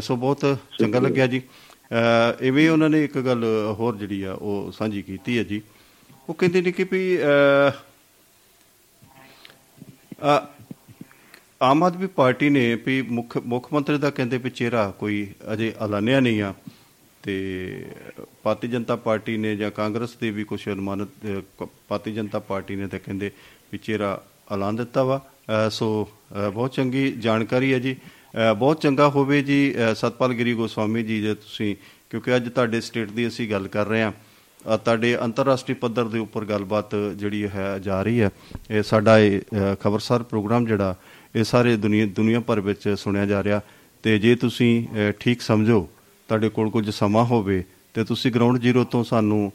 ਸੋ 0.03 0.17
ਬਹੁਤ 0.17 0.59
ਚੰਗਾ 0.79 0.99
ਲੱਗਿਆ 1.01 1.27
ਜੀ। 1.27 1.43
ਇਵੇਂ 2.41 2.71
ਉਹਨਾਂ 2.71 2.89
ਨੇ 2.91 3.05
ਇੱਕ 3.05 3.19
ਗੱਲ 3.19 3.45
ਹੋਰ 3.79 3.97
ਜਿਹੜੀ 3.97 4.23
ਆ 4.23 4.33
ਉਹ 4.33 4.73
ਸਾਂਝੀ 4.73 5.03
ਕੀਤੀ 5.03 5.39
ਹੈ 5.39 5.43
ਜੀ। 5.43 5.61
ਉਹ 6.29 6.35
ਕਹਿੰਦੇ 6.35 6.61
ਨੇ 6.63 6.73
ਕਿ 6.73 6.85
ਵੀ 6.85 7.19
ਅਹ 7.19 7.71
ਅਹ 10.25 10.47
ਆਮ 11.63 11.83
ਆਦਮੀ 11.83 12.07
ਪਾਰਟੀ 12.07 12.49
ਨੇ 12.49 12.75
ਵੀ 12.75 13.03
ਮੁੱਖ 13.03 13.39
ਮੁੱਖ 13.39 13.73
ਮੰਤਰੀ 13.73 13.99
ਦਾ 13.99 14.11
ਕਹਿੰਦੇ 14.11 14.39
ਵੀ 14.39 14.51
ਚਿਹਰਾ 14.51 14.91
ਕੋਈ 14.99 15.33
ਅਜੇ 15.53 15.75
ਐਲਾਨਿਆ 15.83 16.21
ਨਹੀਂ 16.21 16.43
ਆ 16.43 16.55
ਤੇ 17.23 17.87
ਭਾਰਤੀ 18.43 18.69
ਜਨਤਾ 18.69 18.97
ਪਾਰਟੀ 18.97 19.37
ਨੇ 19.37 19.57
ਜਾਂ 19.57 19.71
ਕਾਂਗਰਸ 19.71 20.17
ਦੇ 20.17 20.31
ਵੀ 20.31 20.45
ਕੁਝ 20.45 20.69
ਅਨੁਮਾਨਿਤ 20.69 21.09
ਅਹ, 21.09 21.65
ਕ- 21.65 21.69
ਭਾਰਤੀ 21.89 22.13
ਜਨਤਾ 22.13 22.39
ਪਾਰਟੀ 22.39 22.77
ਨੇ 22.77 22.87
ਤਾਂ 22.87 22.99
ਕਹਿੰਦੇ 22.99 23.31
ਵੀ 23.73 23.79
ਚਿਹਰਾ 23.79 24.23
ਐਲਾਨ 24.53 24.77
ਦਿੱਤਾ 24.77 25.05
ਵਾ। 25.05 25.21
ਅਹ, 25.29 25.71
ਸੋ 25.71 26.09
ਅਹ, 26.09 26.51
ਬਹੁਤ 26.51 26.73
ਚੰਗੀ 26.73 27.13
ਜਾਣਕਾਰੀ 27.13 27.73
ਹੈ 27.73 27.79
ਜੀ। 27.79 27.97
ਅਹ, 28.05 28.55
ਬਹੁਤ 28.55 28.81
ਚੰਗਾ 28.81 29.09
ਹੋਵੇ 29.09 29.43
ਜੀ 29.43 29.75
ਅਹ, 29.75 29.95
ਸਤਪਾਲ 29.95 30.35
ਗਿਰੀ 30.35 30.55
ਗੋਸਵਾਮੀ 30.55 31.03
ਜੀ 31.03 31.23
ਜੇ 31.23 31.35
ਤੁਸੀਂ 31.35 31.77
ਕਿਉਂਕਿ 32.11 32.37
ਅੱਜ 32.37 32.49
ਤੁਹਾਡੇ 32.49 32.81
ਸਟੇਟ 32.81 33.11
ਦੀ 33.11 33.29
ਅਸੀਂ 33.29 33.51
ਗੱਲ 33.51 33.69
ਕਰ 33.69 33.87
ਰਹੇ 33.87 34.03
ਹਾਂ। 34.03 34.13
ਅ, 34.13 34.15
ਤੁਹਾਡੇ 34.85 35.19
ਅੰਤਰਰਾਸ਼ਟਰੀ 35.25 35.75
ਪੱਧਰ 35.75 36.05
ਦੇ 36.05 36.19
ਉੱਪਰ 36.19 36.45
ਗੱਲਬਾਤ 36.45 36.95
ਜਿਹੜੀ 37.17 37.45
ਹੈ 37.45 37.79
ਜਾ 37.79 38.03
ਰਹੀ 38.03 38.21
ਹੈ। 38.21 38.31
ਇਹ 38.71 38.83
ਸਾਡਾ 38.83 39.19
ਇਹ 39.19 39.41
ਅ, 39.41 39.75
ਖਬਰਸਾਰ 39.81 40.23
ਪ੍ਰੋਗਰਾਮ 40.23 40.67
ਜਿਹੜਾ 40.67 40.95
ਇਹ 41.37 41.45
ਸਾਰੇ 41.45 41.77
ਦੁਨੀਆ 41.77 42.07
ਦੁਨੀਆ 42.07 42.41
ਭਰ 42.41 42.61
ਵਿੱਚ 42.61 42.95
ਸੁਣਿਆ 42.99 43.27
ਜਾ 43.27 43.45
ਰਿਹਾ। 43.45 43.61
ਤੇ 44.03 44.19
ਜੇ 44.19 44.35
ਤੁਸੀਂ 44.35 44.87
ਅ, 44.89 45.13
ਠੀਕ 45.21 45.43
ਸਮਝੋ 45.43 45.89
ਤੁਹਾਡੇ 46.29 46.49
ਕੋਲ 46.49 46.71
ਕੁਝ 46.71 46.91
ਸਮਾਂ 46.91 47.25
ਹੋਵੇ 47.25 47.65
ਤੇ 47.95 48.05
ਤੁਸੀਂ 48.05 48.33
ਗਰਾਊਂਡ 48.33 48.59
ਜ਼ੀਰੋ 48.59 48.85
ਤੋਂ 48.85 49.05
ਸਾਨੂੰ 49.05 49.53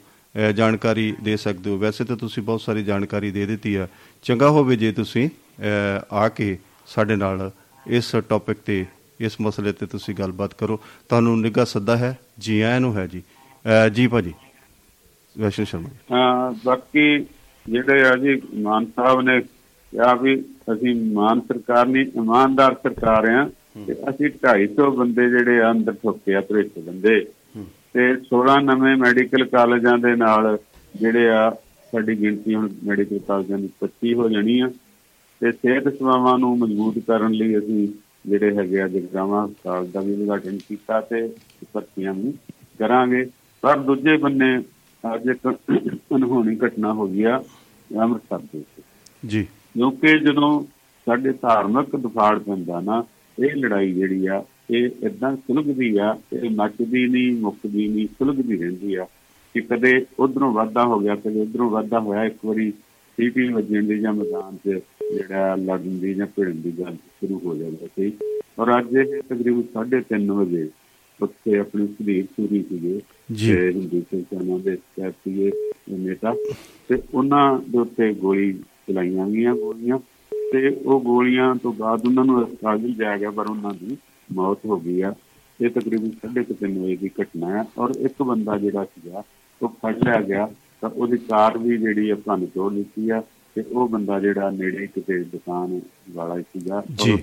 ਅ, 0.48 0.52
ਜਾਣਕਾਰੀ 0.52 1.14
ਦੇ 1.22 1.36
ਸਕਦੇ 1.36 1.70
ਹੋ। 1.70 1.78
ਵੈਸੇ 1.78 2.04
ਤਾਂ 2.04 2.16
ਤੁਸੀਂ 2.16 2.42
ਬਹੁਤ 2.42 2.60
ਸਾਰੀ 2.60 2.84
ਜਾਣਕਾਰੀ 2.84 3.30
ਦੇ 3.30 3.46
ਦਿੱਤੀ 3.46 3.74
ਆ 3.74 3.88
ਚੰਗਾ 4.22 4.50
ਹੋਵੇ 4.50 4.76
ਜੇ 4.76 4.92
ਤੁਸੀਂ 4.92 5.28
ਅ, 5.28 6.04
ਆ 6.12 6.28
ਕੇ 6.28 6.58
ਸਾਡੇ 6.86 7.16
ਨਾਲ 7.16 7.50
ਇਸ 7.86 8.16
ਟੌਪਿਕ 8.28 8.58
ਤੇ 8.66 8.86
ਇਸ 9.20 9.40
ਮਸਲੇ 9.40 9.72
ਤੇ 9.72 9.86
ਤੁਸੀਂ 9.86 10.14
ਗੱਲਬਾਤ 10.14 10.54
ਕਰੋ। 10.54 10.80
ਤੁਹਾਨੂੰ 11.08 11.40
ਨਿੱਘਾ 11.40 11.64
ਸੱਦਾ 11.64 11.96
ਹੈ। 11.96 12.18
ਜੀ 12.38 12.60
ਆਇਆਂ 12.60 12.80
ਨੂੰ 12.80 12.96
ਹੈ 12.96 13.06
ਜੀ। 13.06 13.22
ਅ, 13.86 13.88
ਜੀ 13.88 14.06
ਭਾਜੀ। 14.06 14.32
ਵੈਸ਼ਨ 15.40 15.64
ਸ਼ਰਮਾ 15.64 15.88
ਜੀ। 15.88 15.98
ਹਾਂ 16.12 16.52
ਬਾਕੀ 16.64 17.18
ਜਿਹੜੇ 17.66 18.02
ਆ 18.02 18.14
ਜੀ 18.16 18.40
ਮਾਨ 18.62 18.84
ਸਾਹਿਬ 18.96 19.20
ਨੇ 19.20 19.40
ਕਿਹਾ 19.40 20.14
ਵੀ 20.14 20.34
ਅਸੀਂ 20.72 20.94
ਮਾਨ 21.12 21.40
ਸਰਕਾਰ 21.40 21.86
ਨਹੀਂ 21.86 22.06
ਇਮਾਨਦਾਰ 22.16 22.74
ਸਰਕਾਰ 22.82 23.28
ਆ 23.30 23.48
ਤੇ 23.86 23.94
ਅਸੀਂ 24.10 24.30
250 24.44 24.90
ਬੰਦੇ 24.96 25.28
ਜਿਹੜੇ 25.30 25.60
ਆ 25.60 25.70
ਅੰਦਰ 25.70 25.92
ਠੋਕੇ 26.02 26.34
ਆ 26.34 26.40
ਭ੍ਰਿਸ਼ਟ 26.40 26.78
ਬੰਦੇ। 26.78 27.14
ਤੇ 27.94 28.06
16 28.24 28.56
ਨਵੇਂ 28.64 28.96
ਮੈਡੀਕਲ 28.96 29.44
ਕਾਲਜਾਂ 29.44 29.96
ਦੇ 29.98 30.14
ਨਾਲ 30.16 30.56
ਜਿਹੜੇ 30.94 31.28
ਆ 31.30 31.50
ਸਾਡੀ 31.92 32.14
ਗਿਣਤੀ 32.20 32.54
ਹੁਣ 32.54 32.68
ਮੈਡੀਕਲ 32.84 33.18
ਕਾਲਜਾਂ 33.28 33.58
ਦੀ 33.58 33.68
25 33.80 34.14
ਹੋ 34.14 34.28
ਜਾਣੀ 34.28 34.58
ਆ। 34.60 34.68
ਤੇ 35.40 35.52
ਸਿਹਤ 35.52 35.88
ਸੇਵਾਵਾਂ 35.88 36.38
ਨੂੰ 36.38 36.56
ਮਜ਼ਬੂਤ 36.58 36.98
ਕਰਨ 37.06 37.32
ਲਈ 37.32 37.58
ਅਸੀਂ 37.58 37.86
ਜਿਹੜੇ 38.26 38.56
ਹੈਗੇ 38.56 38.80
ਆ 38.80 38.88
ਜਗਰਾਵਾਂ 38.88 39.46
ਹਸਪਤਾਲ 39.46 39.86
ਦਾ 39.86 40.00
ਵੀ 40.00 40.12
ਉਦਘਾਟਨ 40.12 40.58
ਕੀਤਾ 40.68 41.00
ਤੇ 41.00 41.20
ਭਰਤੀਆਂ 41.72 42.14
ਵੀ 42.14 42.32
ਕਰਾਂਗੇ। 42.78 43.24
ਪਰ 43.62 43.78
ਦੂਜੇ 43.78 44.16
ਬੰਨੇ 44.16 44.50
ਅੱਜ 45.14 45.26
ਇੱਕ 45.26 45.54
ਅਨਹੋਣੀ 46.14 46.56
ਘਟਨਾ 46.66 46.92
ਹੋ 46.92 47.06
ਗਈ 47.06 47.22
ਆ 47.22 47.44
ਅੰਮ੍ਰਿਤਸਰ 48.00 48.38
ਦੇ 48.38 48.58
ਵਿੱਚ। 48.58 48.84
ਜੀ। 49.26 49.42
ਕਿਉਂਕਿ 49.44 50.18
ਜਦੋਂ 50.18 50.64
ਸਾਡੇ 51.06 51.32
ਧਾਰਮਿਕ 51.32 51.96
ਦਫਾੜ 51.96 52.38
ਪੈਂਦਾ 52.38 52.80
ਨਾ 52.80 53.04
ਇਹ 53.38 53.56
ਲੜਾਈ 53.56 53.92
ਜਿਹੜੀ 53.92 54.26
ਆ 54.26 54.44
ਇਹ 54.70 54.90
ਇਦਾਂ 55.02 55.36
ਸੁਲਝਦੀ 55.36 55.96
ਆ 55.96 56.18
ਇਹ 56.32 56.50
ਮੱਚਦੀ 56.50 57.06
ਨਹੀਂ 57.06 57.32
ਮੁੱਕਦੀ 57.32 57.88
ਨਹੀਂ 57.88 58.06
ਸੁਲਝਦੀ 58.06 58.56
ਰਹਿੰਦੀ 58.56 58.94
ਆ 58.94 59.06
ਕਿ 59.54 59.60
ਕਦੇ 59.60 60.06
ਉਧਰੋਂ 60.18 60.52
ਵਾਧਾ 60.52 60.84
ਹੋ 60.84 60.98
ਗਿਆ 60.98 61.16
ਕਦੇ 61.16 61.40
ਉਧਰੋਂ 61.40 61.70
ਵਾਧਾ 61.70 62.00
ਹੋਇਆ 62.00 62.24
ਇੱਕ 62.24 62.44
ਵਾਰੀ 62.44 62.70
ਸੀਟੀ 63.18 63.48
ਵੱਜਣ 63.48 63.84
ਦੀ 63.84 63.98
ਜਾਂ 63.98 64.12
ਮੈਦਾਨ 64.12 64.56
'ਚ 64.56 64.80
ਜਿਹੜਾ 65.14 65.54
ਲੜਨ 65.54 65.98
ਦੀ 65.98 66.14
ਜਾਂ 66.14 66.26
ਭਿੜਨ 66.26 66.60
ਦੀ 66.60 66.72
ਗੱਲ 66.78 66.94
ਸ਼ੁਰੂ 66.94 67.40
ਹੋ 67.44 67.56
ਜਾਂਦਾ 67.56 67.86
ਸੀ। 67.86 68.12
ਔਰ 68.58 68.78
ਅੱਜ 68.78 68.94
ਇਹ 68.94 69.22
ਤਕਰੀਬਨ 69.22 69.62
3:30 69.62 70.28
ਵਜੇ 70.28 70.68
ਉੱਥੇ 71.22 71.58
ਆਪਣੀ 71.58 71.86
ਸੁਧੀਰ 71.86 72.24
ਸੂਰੀ 72.24 72.62
ਸੀਗੇ 72.62 73.00
ਜੀ। 73.32 73.56
ਹਿੰਦੂ 73.56 74.00
ਸੰਸਥਾਨਾਂ 74.00 74.58
ਦੇ 74.58 74.76
ਸਿਆਸੀ 74.76 75.52
ਨੇਤਾ 75.90 76.34
ਤੇ 76.88 77.02
ਉਹਨਾਂ 77.14 77.58
ਦੇ 77.68 77.78
ਉੱਤੇ 77.78 78.14
ਗੋਲੀ 78.14 78.52
ਚਲਾਈਆਂ 78.88 79.26
ਗਈਆਂ 79.26 79.54
ਗੋਲੀਆਂ 79.54 79.98
ਤੇ 80.52 80.68
ਉਹ 80.68 81.00
ਗੋਲੀਆਂ 81.00 81.54
ਤੋਂ 81.54 81.72
ਬਾਅਦ 81.72 82.06
ਉਹਨਾਂ 82.06 82.24
ਨੂੰ 82.24 82.42
ਹਸਪਤਾਲ 82.42 82.80
ਲਿਜਾਇਆ 82.80 83.18
ਗਿਆ 83.18 83.30
ਪਰ 83.30 83.50
ਉਹਨਾਂ 83.50 83.74
ਦੀ 83.74 83.96
ਮੌਤ 84.32 84.58
ਹੋ 84.66 84.76
ਗਈ 84.80 85.00
ਆ। 85.00 85.14
ਇਹ 85.60 85.70
ਤਕਰੀਬਨ 85.70 86.10
3:30 86.26 86.78
ਵਜੇ 86.78 86.96
ਦੀ 86.96 87.10
ਘਟਨਾ 87.22 87.58
ਹੈ 87.58 87.64
ਔਰ 87.78 87.92
ਇੱਕ 88.00 88.22
ਬੰਦਾ 88.22 88.58
ਜਿਹੜਾ 88.58 88.84
ਸੀਗਾ 88.84 89.22
ਉਹ 89.62 89.68
ਫੜ 89.68 89.96
ਲਿਆ 90.04 90.20
ਗਿਆ। 90.20 90.48
ਤਾਂ 90.80 90.90
ਉਹਦੀ 90.90 91.16
ਕਾਰ 91.16 91.58
ਵੀ 91.58 91.76
ਜਿਹੜੀ 91.76 92.10
ਆ 92.10 92.14
ਭੰਨ 92.14 92.46
ਤੋੜ 92.46 92.72
ਦਿੱਤੀ 92.72 93.10
ਆ 93.10 93.22
ਤੇ 93.54 93.64
ਉਹ 93.72 93.88
ਬੰਦਾ 93.88 94.20
ਜਿਹੜਾ 94.20 94.50
ਨੇੜੇ 94.50 94.86
ਕਿਤੇ 94.86 95.24
ਦੁਕਾਨ 95.24 95.80
ਵਾਲਾ 96.10 96.40
ਸੀਗਾ 96.40 96.82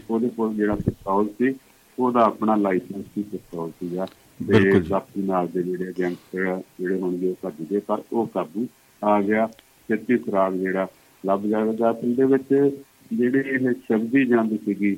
ਉਹਦੇ 0.10 0.30
ਕੋਲ 0.38 0.54
ਜਿਹੜਾ 0.54 0.76
ਪਿਸਤੌਲ 0.76 1.28
ਸੀ 1.28 1.54
ਉਹਦਾ 2.00 2.24
ਆਪਣਾ 2.24 2.56
ਲਾਇਸੈਂਸ 2.56 3.06
ਸੀ 3.16 3.24
ਪਿਸਤੌਲ 3.24 3.70
ਸੀਗਾ। 3.70 4.06
ਤੇ 4.48 4.72
ਜੀ। 4.72 4.80
ਬਾਕੀ 4.90 5.22
ਨਾਲ 5.22 5.48
ਦੇ 5.48 5.64
ਜਿਹੜੇ 5.64 5.94
ਗੈਂਗਸਟਰ 6.00 6.62
ਜਿਹੜੇ 6.80 7.00
ਹੋਣਗੇ 7.00 7.30
ਉਹ 7.30 7.36
ਭੱਜ 7.42 7.66
ਗਏ 7.72 7.80
ਪਰ 7.80 8.02
ਉਹ 8.14 8.28
ਕਾਬੂ 8.28 8.68
ਆ 9.04 9.22
ਗਿਆ। 9.22 9.48
ਛੇਤੀ 9.90 10.18
ਸੁਰਾਗ 10.18 10.54
ਜਿਹੜਾ 10.54 10.88
ਲੱਭ 11.26 11.44
ਜਾਵੇਗਾ 11.44 11.92
ਅਸਲ 11.92 12.16
ਦੇ 12.16 12.24
ਵਿੱਚ 12.24 12.76
ਜਿਹੜੀ 13.14 13.40
ਇਹ 13.40 13.72
ਸ਼ਬਦੀ 13.72 14.26
ਜੰਗ 14.26 14.58
ਸੀਗੀ 14.66 14.96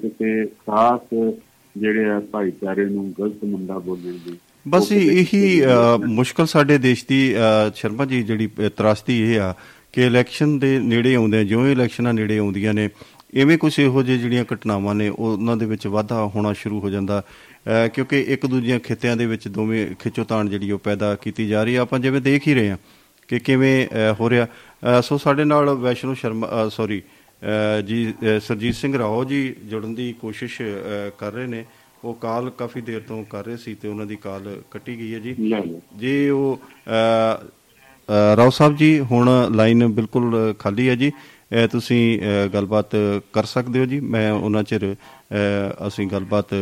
ਕਿਤੇ 0.00 0.46
ਖਾਸ 0.46 1.32
ਜਿਹੜੇ 1.76 2.10
ਆ 2.10 2.20
ਭਾਈਚਾਰੇ 2.20 2.84
ਨੂੰ 2.84 3.14
ਗਲਤ 3.18 3.44
ਮੁੰਡਾ 3.44 3.78
ਬੋਲਣ 3.78 4.12
ਦੀ 4.12 4.38
ਬਸ 4.68 4.92
ਇਹੀ 4.92 5.62
ਮੁਸ਼ਕਲ 6.06 6.46
ਸਾਡੇ 6.46 6.78
ਦੇਸ਼ 6.78 7.04
ਦੀ 7.08 7.34
ਸ਼ਰਮਾ 7.74 8.04
ਜੀ 8.04 8.22
ਜਿਹੜੀ 8.22 8.48
ਤਰਾਸਦੀ 8.76 9.20
ਇਹ 9.20 9.40
ਆ 9.40 9.54
ਕਿ 9.92 10.06
ਇਲੈਕਸ਼ਨ 10.06 10.58
ਦੇ 10.58 10.78
ਨੇੜੇ 10.78 11.14
ਆਉਂਦੇ 11.14 11.44
ਜਿਉਂ 11.44 11.66
ਹੀ 11.66 11.72
ਇਲੈਕਸ਼ਨਾਂ 11.72 12.14
ਨੇੜੇ 12.14 12.38
ਆਉਂਦੀਆਂ 12.38 12.74
ਨੇ 12.74 12.88
ਐਵੇਂ 13.36 13.56
ਕੁਝ 13.58 13.78
ਇਹੋ 13.80 14.02
ਜਿਹੇ 14.02 14.18
ਜਿਹੜੀਆਂ 14.18 14.44
ਘਟਨਾਵਾਂ 14.54 14.94
ਨੇ 14.94 15.08
ਉਹ 15.08 15.26
ਉਹਨਾਂ 15.26 15.56
ਦੇ 15.56 15.66
ਵਿੱਚ 15.66 15.86
ਵਾਧਾ 15.86 16.24
ਹੋਣਾ 16.34 16.52
ਸ਼ੁਰੂ 16.52 16.80
ਹੋ 16.80 16.90
ਜਾਂਦਾ। 16.90 17.22
ਕਿਉਂਕਿ 17.94 18.20
ਇੱਕ 18.28 18.46
ਦੂਜੀਆਂ 18.46 18.78
ਖਿੱਤਿਆਂ 18.80 19.16
ਦੇ 19.16 19.26
ਵਿੱਚ 19.26 19.48
ਦੋਵੇਂ 19.48 19.86
ਖਿੱਚੋਤਾਣ 20.00 20.48
ਜਿਹੜੀ 20.48 20.70
ਉਹ 20.70 20.78
ਪੈਦਾ 20.78 21.14
ਕੀਤੀ 21.14 21.46
ਜਾ 21.48 21.62
ਰਹੀ 21.64 21.74
ਆ। 21.74 21.82
ਆਪਾਂ 21.82 21.98
ਜਿਵੇਂ 21.98 22.20
ਦੇਖ 22.20 22.46
ਹੀ 22.48 22.54
ਰਹੇ 22.54 22.70
ਆ 22.70 22.78
ਕਿ 23.28 23.38
ਕਿਵੇਂ 23.38 23.86
ਹੋ 24.20 24.30
ਰਿਹਾ। 24.30 24.46
ਸੋ 25.02 25.18
ਸਾਡੇ 25.18 25.44
ਨਾਲ 25.44 25.70
ਵੈਸ਼ਨੂ 25.70 26.14
ਸ਼ਰਮਾ 26.14 26.68
ਸੌਰੀ 26.68 27.02
ਜੀ 27.86 28.12
ਸਰਜੀਤ 28.42 28.74
ਸਿੰਘ 28.74 28.98
ਰਾਓ 28.98 29.24
ਜੀ 29.24 29.54
ਜੁੜਨ 29.70 29.94
ਦੀ 29.94 30.12
ਕੋਸ਼ਿਸ਼ 30.20 30.60
ਕਰ 31.18 31.32
ਰਹੇ 31.32 31.46
ਨੇ। 31.46 31.64
ਉਹ 32.04 32.14
ਕਾਲ 32.14 32.50
ਕਾਫੀ 32.50 32.80
ਦੇਰ 32.80 33.00
ਤੋਂ 33.00 33.24
ਕਰ 33.24 33.44
ਰਹੇ 33.46 33.56
ਸੀ 33.56 33.74
ਤੇ 33.74 33.88
ਉਹਨਾਂ 33.88 34.06
ਦੀ 34.06 34.16
ਕਾਲ 34.16 34.56
ਕੱਟੀ 34.70 34.98
ਗਈ 34.98 35.14
ਹੈ 35.14 35.18
ਜੀ। 35.18 35.34
ਜੀ 35.98 36.28
ਉਹ 36.28 36.60
ਰਾਓ 38.36 38.50
ਸਾਹਿਬ 38.50 38.76
ਜੀ 38.76 38.98
ਹੁਣ 39.00 39.30
ਲਾਈਨ 39.54 39.86
ਬਿਲਕੁਲ 39.88 40.54
ਖਾਲੀ 40.58 40.88
ਹੈ 40.88 40.94
ਜੀ। 40.94 41.10
ਤੁਸੀਂ 41.72 42.20
ਗੱਲਬਾਤ 42.54 42.96
ਕਰ 43.32 43.44
ਸਕਦੇ 43.44 43.78
ਹੋ 43.78 43.86
ਜੀ। 43.86 44.00
ਮੈਂ 44.00 44.30
ਉਹਨਾਂ 44.32 44.62
ਚਿਰ 44.62 44.94
ਅਸੀਂ 45.86 46.06
ਗੱਲਬਾਤ 46.06 46.54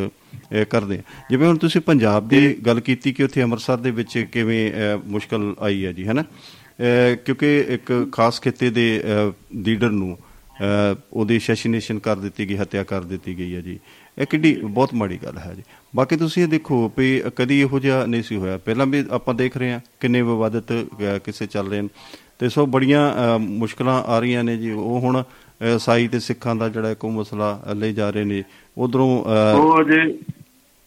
ਕਰਦੇ 0.70 1.01
ਜਿਵੇਂ 1.31 1.48
ਹੁਣ 1.48 1.59
ਤੁਸੀਂ 1.59 1.81
ਪੰਜਾਬ 1.81 2.29
ਦੀ 2.29 2.55
ਗੱਲ 2.66 2.81
ਕੀਤੀ 2.81 3.12
ਕਿ 3.12 3.24
ਉੱਥੇ 3.24 3.42
ਅੰਮ੍ਰਿਤਸਰ 3.42 3.77
ਦੇ 3.79 3.90
ਵਿੱਚ 3.90 4.18
ਕਿਵੇਂ 4.33 4.70
ਮੁਸ਼ਕਲ 5.07 5.55
ਆਈ 5.61 5.85
ਹੈ 5.85 5.92
ਜੀ 5.92 6.07
ਹੈਨਾ 6.07 6.24
ਕਿਉਂਕਿ 7.24 7.59
ਇੱਕ 7.68 8.09
ਖਾਸ 8.12 8.40
ਖਿੱਤੇ 8.40 8.70
ਦੇ 8.70 9.03
ਲੀਡਰ 9.55 9.90
ਨੂੰ 9.90 10.18
ਉਹਦੀ 11.12 11.37
ਅਸੈਸੀਨੇਸ਼ਨ 11.38 11.98
ਕਰ 11.98 12.16
ਦਿੱਤੀ 12.16 12.48
ਗਈ 12.48 12.57
ਹੱਤਿਆ 12.57 12.83
ਕਰ 12.85 13.03
ਦਿੱਤੀ 13.05 13.37
ਗਈ 13.38 13.55
ਹੈ 13.55 13.61
ਜੀ। 13.61 13.79
ਇਹ 14.18 14.27
ਕਿੱਡੀ 14.27 14.55
ਬਹੁਤ 14.64 14.94
ਮਾੜੀ 14.94 15.18
ਗੱਲ 15.24 15.37
ਹੈ 15.38 15.53
ਜੀ। 15.55 15.62
ਬਾਕੀ 15.96 16.16
ਤੁਸੀਂ 16.16 16.42
ਇਹ 16.42 16.48
ਦੇਖੋ 16.48 16.90
ਵੀ 16.96 17.22
ਕਦੀ 17.37 17.61
ਇਹੋ 17.61 17.79
ਜਿਹਾ 17.79 18.05
ਨਹੀਂ 18.07 18.22
ਸੀ 18.22 18.37
ਹੋਇਆ। 18.37 18.57
ਪਹਿਲਾਂ 18.59 18.87
ਵੀ 18.87 19.05
ਆਪਾਂ 19.11 19.35
ਦੇਖ 19.35 19.57
ਰਹੇ 19.57 19.72
ਹਾਂ 19.72 19.81
ਕਿੰਨੇ 20.01 20.22
ਵਿਵਾਦਤ 20.22 20.72
ਕਿਸੇ 21.24 21.46
ਚੱਲ 21.46 21.68
ਰਹੇ 21.68 21.83
ਨੇ 21.83 21.88
ਤੇ 22.40 22.48
ਸੋ 22.48 22.66
ਬੜੀਆਂ 22.66 23.38
ਮੁਸ਼ਕਲਾਂ 23.38 24.03
ਆ 24.03 24.18
ਰਹੀਆਂ 24.20 24.44
ਨੇ 24.44 24.57
ਜੀ। 24.57 24.70
ਉਹ 24.72 25.01
ਹੁਣ 25.01 25.22
ਸਾਈ 25.79 26.09
ਤੇ 26.09 26.18
ਸਿੱਖਾਂ 26.20 26.55
ਦਾ 26.57 26.68
ਜਿਹੜਾ 26.68 26.90
ਇੱਕ 26.90 27.05
ਮਸਲਾ 27.05 27.48
ਲੈ 27.77 27.90
ਜਾ 27.92 28.11
ਰਹੇ 28.11 28.24
ਨੇ। 28.24 28.42
ਉਧਰੋਂ 28.79 29.09
ਉਹ 29.55 29.81
ਅਜੇ 29.81 30.03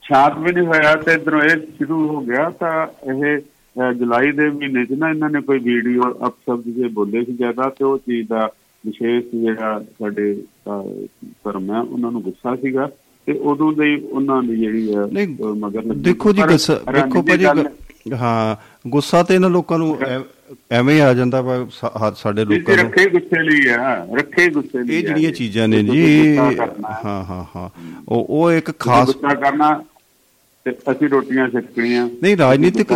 ਸ਼ਾਂਤ 0.03 0.37
ਵੀ 0.37 0.51
ਨਹੀਂ 0.51 0.65
ਹੋਇਆ 0.67 0.95
ਤੇ 0.95 1.13
ਇਧਰੋਂ 1.13 1.41
ਇਹ 1.41 1.55
ਸ਼ੁਰੂ 1.77 2.07
ਹੋ 2.07 2.21
ਗਿਆ 2.21 2.49
ਤਾਂ 2.59 2.87
ਇਹ 3.09 3.93
ਜੁਲਾਈ 3.93 4.31
ਦੇ 4.31 4.49
ਮਹੀਨੇ 4.49 4.85
'ਚ 4.85 4.93
ਨਾ 4.93 5.09
ਇਹਨਾਂ 5.09 5.29
ਨੇ 5.29 5.41
ਕੋਈ 5.41 5.59
ਵੀਡੀਓ 5.59 6.09
ਅਪਸ਼ਬਦ 6.27 6.73
ਜੇ 6.75 6.87
ਬੋਲੇ 6.87 7.23
ਸੀ 7.25 7.33
ਜ਼ਿਆਦਾ 7.33 7.69
ਤੇ 7.69 7.83
ਉਹ 7.85 7.97
ਚੀਜ਼ 7.97 8.27
ਦਾ 8.27 8.47
ਵਿਸ਼ੇਸ਼ 8.83 9.25
ਜਿਹੜਾ 9.35 9.79
ਸਾਡੇ 9.99 10.33
ਧਰਮ 10.65 11.71
ਹੈ 11.71 11.79
ਉਹਨਾਂ 11.79 12.11
ਨੂੰ 12.11 12.21
ਗੁੱਸਾ 12.21 12.55
ਸੀਗਾ 12.55 12.89
ਤੇ 13.27 13.33
ਉਦੋਂ 13.43 13.71
ਦੇ 13.73 13.95
ਉਹਨਾਂ 14.01 14.41
ਦੀ 14.43 14.55
ਜਿਹੜੀ 14.57 14.95
ਹੈ 14.95 15.05
ਮਗਰ। 15.55 15.93
ਦੇਖੋ 15.95 16.31
ਜੀ 16.33 16.41
ਦੇਖੋ 16.41 17.21
ਭਾਜੀ 17.21 17.45
ਹਾਂ। 18.13 18.55
ਗੁੱਸਾ 18.87 19.23
ਤੇ 19.23 19.35
ਇਹਨਾਂ 19.35 19.49
ਲੋਕਾਂ 19.49 19.77
ਨੂੰ 19.77 19.97
ਐਵੇਂ 20.71 20.95
ਹੀ 20.95 20.99
ਆ 20.99 21.13
ਜਾਂਦਾ 21.13 21.41
ਵਾ 21.41 21.67
ਸਾ- 21.71 21.91
ਹਾ- 22.01 22.13
ਸਾਡੇ 22.17 22.45
ਲੋਕਾਂ 22.45 22.75
ਨੂੰ। 22.75 22.85
ਰੱਖੇ 22.85 23.09
ਗੁੱਸੇ 23.09 23.43
ਲਈ 23.43 23.67
ਆ 23.69 24.07
ਰੱਖੇ 24.17 24.49
ਗੁੱਸੇ 24.49 24.83
ਲਈ 24.83 24.95
ਇਹ 24.95 25.03
ਜਿਹੜੀਆਂ 25.07 25.31
ਚੀਜ਼ਾਂ 25.31 25.67
ਨੇ 25.67 25.83
ਜੀ 25.83 26.37
ਹੈ। 26.37 26.43
ਹਾਂ 27.05 27.45
ਹਾਂ। 27.55 27.69
ਉਹ 28.09 28.25
ਉਹ 28.29 28.51
ਇੱਕ 28.51 28.71
ਖਾਸ 28.79 29.05
ਗੁੱਸਾ 29.05 29.33
ਕਰਨਾ 29.35 29.83
ਤੇ 30.65 30.71
ਅਸੀਂ 30.91 31.07
ਰੋਟੀਆਂ 31.09 31.47
ਛਕਣੀਆਂ 31.49 32.05
ਨਹੀਂ 32.23 32.35
ਰਾਜਨੀਤਿਕ 32.37 32.91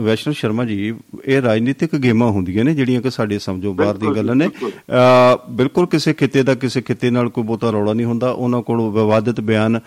ਵੈਸ਼ਨੂ 0.00 0.32
ਸ਼ਰਮਾ 0.34 0.64
ਜੀ 0.64 0.94
ਇਹ 1.24 1.42
ਰਾਜਨੀਤਿਕ 1.42 1.94
ਗੇਮਾਂ 1.96 2.30
ਹੁੰਦੀਆਂ 2.30 2.64
ਨੇ 2.64 2.74
ਜਿਹੜੀਆਂ 2.74 3.02
ਕਿ 3.02 3.10
ਸਾਡੇ 3.10 3.38
ਸਮਝੋ 3.38 3.72
ਬਾਹਰ 3.74 3.96
ਬਿਲਕੁਲ, 3.96 4.16
ਗੱਲਾਂ 4.16 4.34
ਨੇ। 4.34 4.48
ਬਿਲਕੁਲ। 5.50 5.86
ਕਿਸੇ 5.86 6.12
ਖਿੱਤੇ 6.12 6.42
ਦਾ 6.42 6.54
ਕਿਸੇ 6.54 6.80
ਖਿੱਤੇ 6.82 7.10
ਨਾਲ 7.10 7.28
ਕੋਈ 7.28 7.44
ਬਹੁਤਾ 7.44 7.70
ਰੌਲਾ 7.70 7.92
ਨਹੀਂ 7.92 8.06
ਹੁੰਦਾ। 8.06 8.30
ਉਹਨਾਂ 8.30 8.62
ਕੋਲ 8.62 8.80
ਵਿਵਾਦਿਤ 8.92 9.40
ਬਿਆਨ 9.40 9.80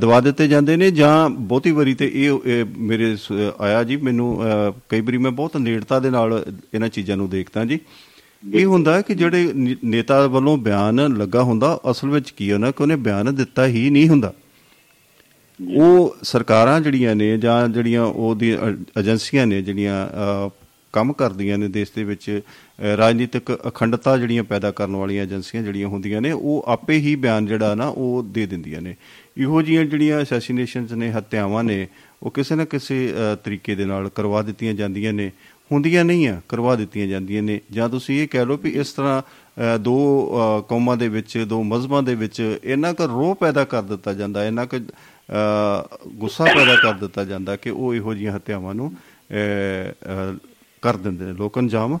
ਦਵਾ 0.00 0.20
ਦਿੱਤੇ 0.20 0.48
ਜਾਂਦੇ 0.48 0.76
ਨੇ 0.76 0.90
ਜਾਂ 0.90 1.30
ਬਹੁਤੀ 1.30 1.70
ਵਾਰੀ 1.70 1.94
ਤੇ 1.94 2.10
ਇਹ 2.14 2.64
ਮੇਰੇ 2.78 3.16
ਆਇਆ 3.60 3.82
ਜੀ 3.84 3.96
ਮੈਨੂੰ 3.96 4.40
ਕਈ 4.88 5.00
ਵਾਰੀ 5.00 5.18
ਮੈਂ 5.18 5.30
ਬਹੁਤ 5.30 5.56
ਨੇੜਤਾ 5.56 6.00
ਦੇ 6.00 6.10
ਨਾਲ 6.10 6.44
ਇਹਨਾਂ 6.74 6.88
ਚੀਜ਼ਾਂ 6.88 7.16
ਨੂੰ 7.16 7.28
ਦੇਖਦਾ 7.30 7.64
ਜੀ। 7.64 7.78
ਇਹ 8.54 8.64
ਹੁੰਦਾ 8.66 9.00
ਕਿ 9.00 9.14
ਜਿਹੜੇ 9.14 9.50
ਨੇਤਾ 9.84 10.26
ਵੱਲੋਂ 10.26 10.56
ਬਿਆਨ 10.58 11.00
ਲੱਗਾ 11.18 11.42
ਹੁੰਦਾ 11.42 11.78
ਅਸਲ 11.90 12.08
ਵਿੱਚ 12.08 12.30
ਕੀ 12.30 12.52
ਹੋਣਾ 12.52 12.70
ਕਿ 12.70 12.82
ਉਹਨੇ 12.82 12.96
ਬਿਆਨ 12.96 13.34
ਦਿੱਤਾ 13.34 13.66
ਹੀ 13.66 13.90
ਨਹੀਂ 13.90 14.08
ਹੁੰਦਾ। 14.08 14.32
ਉਹ 15.68 16.16
ਸਰਕਾਰਾਂ 16.22 16.80
ਜਿਹੜੀਆਂ 16.80 17.14
ਨੇ 17.14 17.38
ਜਾਂ 17.38 17.68
ਜਿਹੜੀਆਂ 17.68 18.02
ਉਹਦੀ 18.02 18.56
ਅ- 18.56 19.00
ਏਜੰਸੀਆਂ 19.00 19.46
ਨੇ 19.46 19.62
ਜਿਹੜੀਆਂ 19.62 20.06
ਅ, 20.06 20.50
ਕੰਮ 20.92 21.12
ਕਰਦੀਆਂ 21.12 21.58
ਨੇ 21.58 21.68
ਦੇਸ਼ 21.68 21.92
ਦੇ 21.96 22.04
ਵਿੱਚ 22.04 22.40
ਅ, 22.82 22.96
ਰਾਜਨੀਤਿਕ 22.96 23.52
ਅਖੰਡਤਾ 23.68 24.16
ਜਿਹੜੀਆਂ 24.18 24.44
ਪੈਦਾ 24.44 24.70
ਕਰਨ 24.70 24.96
ਵਾਲੀਆਂ 24.96 25.22
ਏਜੰਸੀਆਂ 25.24 25.62
ਜਿਹੜੀਆਂ 25.62 25.88
ਹੁੰਦੀਆਂ 25.88 26.20
ਨੇ 26.20 26.32
ਉਹ 26.32 26.64
ਆਪੇ 26.66 26.96
ਹੀ 26.96 27.16
ਬਿਆਨ 27.16 27.46
ਜਿਹੜਾ 27.46 27.74
ਨਾ 27.74 27.86
ਉਹ 27.88 28.22
ਦੇ 28.22 28.46
ਦਿੰਦੀਆਂ 28.46 28.82
ਨੇ। 28.82 28.96
ਇਹੋ 29.38 29.62
ਜਿਹੀਆਂ 29.62 29.84
ਜਿਹੜੀਆਂ 29.84 30.22
ਅਸੈਸੀਨੇਸ਼ਨਸ 30.22 30.92
ਨੇ 30.92 31.10
ਹੱਤਿਆਵਾਂ 31.10 31.64
ਨੇ 31.64 31.86
ਉਹ 32.22 32.30
ਕਿਸੇ 32.30 32.54
ਨਾ 32.54 32.64
ਕਿਸੇ 32.64 33.12
ਅ, 33.12 33.34
ਤਰੀਕੇ 33.34 33.74
ਦੇ 33.74 33.84
ਨਾਲ 33.84 34.08
ਕਰਵਾ 34.08 34.42
ਦਿੱਤੀਆਂ 34.42 34.74
ਜਾਂਦੀਆਂ 34.74 35.12
ਨੇ। 35.12 35.30
ਹੁੰਦੀਆਂ 35.72 36.04
ਨਹੀਂ 36.04 36.28
ਆ 36.28 36.40
ਕਰਵਾ 36.48 36.74
ਦਿੱਤੀਆਂ 36.76 37.06
ਜਾਂਦੀਆਂ 37.06 37.42
ਨੇ। 37.42 37.60
ਜਾਂ 37.72 37.88
ਤੁਸੀਂ 37.88 38.22
ਇਹ 38.22 38.28
ਕਹਿ 38.28 38.46
ਲਓ 38.46 38.56
ਵੀ 38.56 38.70
ਇਸ 38.70 38.92
ਤਰ੍ਹਾਂ 38.92 39.22
ਅ, 39.22 39.78
ਦੋ 39.78 40.28
ਅ, 40.32 40.68
ਕੌਮਾਂ 40.68 40.96
ਦੇ 40.96 41.08
ਵਿੱਚ 41.08 41.38
ਦੋ 41.38 41.62
ਮਜ਼ਹਬਾਂ 41.62 42.02
ਦੇ 42.02 42.14
ਵਿੱਚ 42.14 42.58
ਇੰਨਾ 42.64 42.92
ਕੁ 42.92 43.06
ਰੋਹ 43.06 43.34
ਪੈਦਾ 43.34 43.64
ਕਰ 43.64 43.82
ਦਿੱਤਾ 43.82 44.12
ਜਾਂਦਾ 44.12 44.46
ਇੰਨਾ 44.46 44.64
ਕੁ 44.64 44.76
ਅ, 44.76 44.80
ਗੁੱਸਾ 46.08 46.44
ਪੈਦਾ 46.44 46.74
ਕਰ 46.82 46.94
ਦਿੱਤਾ 46.94 47.24
ਜਾਂਦਾ 47.24 47.56
ਕਿ 47.56 47.70
ਉਹ 47.70 47.94
ਇਹੋ 47.94 48.14
ਜਿਹੀਆਂ 48.14 48.32
ਹੱਤਿਆਵਾਂ 48.34 48.74
ਨੂੰ 48.74 48.92
ਕਰ 50.82 50.96
ਦਿੰਦੇ 50.96 51.24
ਨੇ 51.24 51.32
ਲੋਕ 51.32 51.58
ਅੰਜਾਮ 51.58 51.98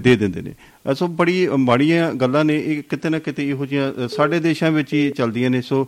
ਦੇ 0.00 0.14
ਦਿੰਦੇ 0.16 0.42
ਨੇ। 0.42 0.54
ਸੋ 0.94 1.06
ਬੜੀ 1.18 1.46
ਮਾੜੀਆਂ 1.48 2.12
ਗੱਲਾਂ 2.14 2.44
ਨੇ 2.44 2.56
ਇਹ 2.60 2.82
ਕਿਤੇ 2.82 3.08
ਨਾ 3.08 3.18
ਕਿਤੇ 3.18 3.48
ਇਹੋ 3.48 3.66
ਜਿਹੀਆਂ 3.66 3.92
ਅ, 3.92 4.08
ਸਾਡੇ 4.08 4.40
ਦੇਸ਼ਾਂ 4.40 4.70
ਵਿੱਚ 4.70 4.92
ਹੀ 4.94 5.10
ਚੱਲਦੀਆਂ 5.10 5.50
ਨੇ। 5.50 5.60
ਸੋ 5.62 5.86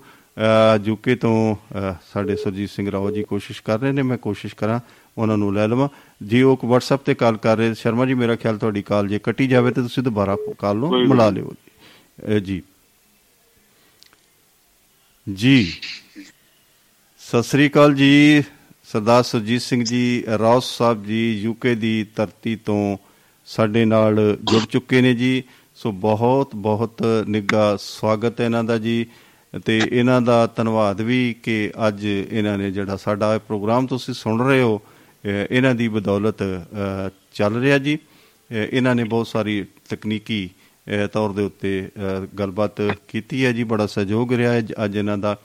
ਯੂਕੇ 0.84 1.14
ਤੋਂ 1.16 1.36
ਸਾਡੇ 2.12 2.36
ਸਰਜੀਤ 2.36 2.70
ਸਿੰਘ 2.70 2.90
ਰਾਓ 2.92 3.10
ਜੀ 3.10 3.22
ਕੋਸ਼ਿਸ਼ 3.24 3.62
ਕਰ 3.62 3.78
ਰਹੇ 3.80 3.92
ਨੇ 3.92 4.02
ਮੈਂ 4.02 4.18
ਕੋਸ਼ਿਸ਼ 4.18 4.54
ਕਰਾਂ 4.54 4.80
ਉਹਨਾਂ 5.18 5.36
ਨੂੰ 5.38 5.52
ਲੈ 5.54 5.66
ਲਵਾਂ। 5.68 5.88
ਜੀ 6.26 6.42
ਉਹ 6.42 6.58
WhatsApp 6.64 7.02
ਤੇ 7.04 7.14
ਕਾਲ 7.14 7.36
ਕਰ 7.36 7.56
ਰਹੇ 7.56 7.74
ਸ਼ਰਮਾ 7.74 8.06
ਜੀ 8.06 8.14
ਮੇਰਾ 8.14 8.36
ਖਿਆਲ 8.36 8.58
ਤੁਹਾਡੀ 8.58 8.82
ਕਾਲ 8.82 9.08
ਜੇ 9.08 9.18
ਕੱਟੀ 9.18 9.46
ਜਾਵੇ 9.46 9.70
ਤੇ 9.70 9.82
ਤੁਸੀਂ 9.82 10.02
ਦੁਬਾਰਾ 10.02 10.36
ਕਾਲ 10.58 10.76
ਨੂੰ 10.76 10.90
ਮਿਲਾ 11.08 11.28
ਲਿਓ। 11.30 11.52
ਜੀ। 12.44 12.62
ਜੀ। 15.26 15.56
ਸਤਿ 17.28 17.42
ਸ੍ਰੀ 17.42 17.68
ਅਕਾਲ 17.68 17.94
ਜੀ, 17.94 18.42
ਸਰਦਾਰ 18.92 19.22
ਸੁਰਜੀਤ 19.22 19.62
ਸਿੰਘ 19.62 19.84
ਜੀ 19.84 20.24
ਰਾਉਸ 20.38 20.78
ਸਾਹਿਬ 20.78 21.04
ਜੀ 21.04 21.40
ਯੂਕੇ 21.40 21.74
ਦੀ 21.74 22.06
ਧਰਤੀ 22.16 22.56
ਤੋਂ 22.56 22.96
ਸਾਡੇ 23.46 23.84
ਨਾਲ 23.84 24.38
ਜੁੜ 24.44 24.62
ਚੁੱਕੇ 24.64 25.00
ਨੇ 25.00 25.14
ਜੀ। 25.14 25.42
ਸੋ 25.74 25.92
ਬਹੁਤ 25.92 26.54
ਬਹੁਤ 26.54 27.02
ਨਿੱਘਾ 27.28 27.76
ਸਵਾਗਤ 27.80 28.40
ਹੈ 28.40 28.44
ਇਹਨਾਂ 28.44 28.64
ਦਾ 28.64 28.78
ਜੀ। 28.78 29.06
ਤੇ 29.64 29.82
ਇਹਨਾਂ 29.92 30.20
ਦਾ 30.20 30.46
ਧੰਨਵਾਦ 30.56 31.00
ਵੀ 31.00 31.36
ਕਿ 31.42 31.72
ਅੱਜ 31.88 32.04
ਇਹਨਾਂ 32.04 32.58
ਨੇ 32.58 32.70
ਜਿਹੜਾ 32.70 32.96
ਸਾਡਾ 32.96 33.34
ਇਹ 33.34 33.40
ਪ੍ਰੋਗਰਾਮ 33.40 33.86
ਤੁਸੀਂ 33.86 34.14
ਸੁਣ 34.14 34.46
ਰਹੇ 34.46 34.60
ਹੋ, 34.60 34.78
ਅਹ 34.78 35.28
ਇਹਨਾਂ 35.50 35.74
ਦੀ 35.74 35.88
ਬਦੌਲਤ, 35.88 36.42
ਅਹ 36.42 37.10
ਚੱਲ 37.34 37.60
ਰਿਹਾ 37.60 37.78
ਜੀ। 37.78 37.96
ਅਹ 37.96 38.54
ਇਹਨਾਂ 38.54 38.94
ਨੇ 38.94 39.04
ਬਹੁਤ 39.04 39.26
ਸਾਰੀ 39.26 39.66
ਤਕਨੀਕੀ, 39.88 40.50
ਅਹ 40.86 41.06
ਤੌਰ 41.06 41.32
ਦੇ 41.32 41.42
ਉੱਤੇ, 41.42 41.88
ਅਹ 41.96 42.36
ਗੱਲਬਾਤ 42.36 42.80
ਕੀਤੀ 43.08 43.44
ਹੈ 43.44 43.52
ਜੀ। 43.52 43.64
ਬੜਾ 43.64 43.86
ਸਹਿਯੋਗ 43.86 44.32
ਰਿਹਾ 44.32 44.52
ਹੈ 44.52 44.62
ਅੱਜ 44.84 44.96
ਇਹਨਾਂ 44.96 45.18
ਦਾ। 45.18 45.38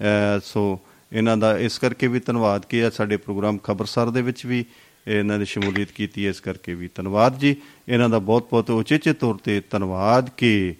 ਅਹ 0.00 0.40
ਸੋ 0.44 0.80
ਇਹਨਾਂ 1.16 1.36
ਦਾ 1.36 1.56
ਇਸ 1.58 1.78
ਕਰਕੇ 1.78 2.06
ਵੀ 2.06 2.20
ਧੰਨਵਾਦ 2.20 2.64
ਕਿ 2.68 2.78
ਇਹ 2.78 2.90
ਸਾਡੇ 2.90 3.16
ਪ੍ਰੋਗਰਾਮ 3.16 3.58
ਖਬਰਸਾਰ 3.58 4.10
ਦੇ 4.10 4.22
ਵਿੱਚ 4.22 4.44
ਵੀ 4.46 4.64
ਇਹਨਾਂ 5.06 5.38
ਨੇ 5.38 5.44
ਸ਼ਮੂਲੀਅਤ 5.44 5.90
ਕੀਤੀ 5.90 6.24
ਹੈ 6.24 6.30
ਇਸ 6.30 6.40
ਕਰਕੇ 6.40 6.74
ਵੀ 6.74 6.88
ਧੰਨਵਾਦ 6.94 7.38
ਜੀ। 7.38 7.54
ਇਹਨਾਂ 7.88 8.08
ਦਾ 8.08 8.18
ਬਹੁਤ 8.18 8.48
ਬਹੁਤ 8.50 8.70
ਉਚੇਚੇ 8.70 9.12
ਤੌਰ 9.12 9.36
ਤੇ 9.44 9.60
ਧੰਨਵਾਦ 9.70 10.28
ਕਿ 10.36 10.74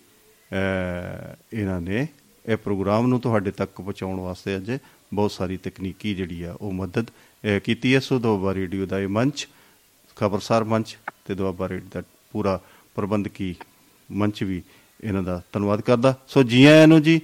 ਇਹਨਾਂ 1.53 1.81
ਨੇ 1.81 2.07
ਇਹ 2.45 2.57
ਪ੍ਰੋਗਰਾਮ 2.57 3.07
ਨੂੰ 3.07 3.21
ਤੁਹਾਡੇ 3.21 3.51
ਤੱਕ 3.51 3.71
ਪਹੁੰਚਾਉਣ 3.77 4.21
ਵਾਸਤੇ 4.21 4.57
ਅੱਜ 4.57 4.71
ਬਹੁਤ 5.15 5.33
ਸਾਰੀ 5.33 5.57
ਤਕਨੀਕੀ 5.57 6.15
ਜਿਹੜੀ 6.15 6.43
ਆ 6.43 6.57
ਉਹ 6.61 6.73
ਮਦਦ 6.73 7.11
ਕੀਤੀ 7.65 7.95
ਹੈ। 7.95 8.01
ਸੋ 8.01 8.19
ਦੁਆਬਾ 8.19 8.55
ਰੇਡੀਓ 8.55 8.87
ਦਾ 8.87 9.01
ਇਹ 9.01 9.09
ਮੰਚ 9.09 9.47
ਖਬਰਸਾਰ 10.17 10.65
ਮੰਚ 10.65 10.97
ਤੇ 11.27 11.35
ਦੁਆਬਾ 11.35 11.69
ਰੇਡੀਓ 11.69 11.89
ਦਾ 11.95 12.03
ਪੂਰਾ 12.33 12.59
ਪ੍ਰਬੰਧਕੀ 12.95 13.55
ਮੰਚ 14.09 14.43
ਵੀ 14.45 14.63
ਇਹਨਾਂ 15.05 15.23
ਦਾ 15.23 15.41
ਧੰਨਵਾਦ 15.53 15.81
ਕਰਦਾ। 15.81 16.15
ਸੋ 16.29 16.43
ਜੀ 16.43 16.65
ਆਇਆਂ 16.65 16.87
ਨੂੰ 16.89 17.01
ਜੀ 17.03 17.21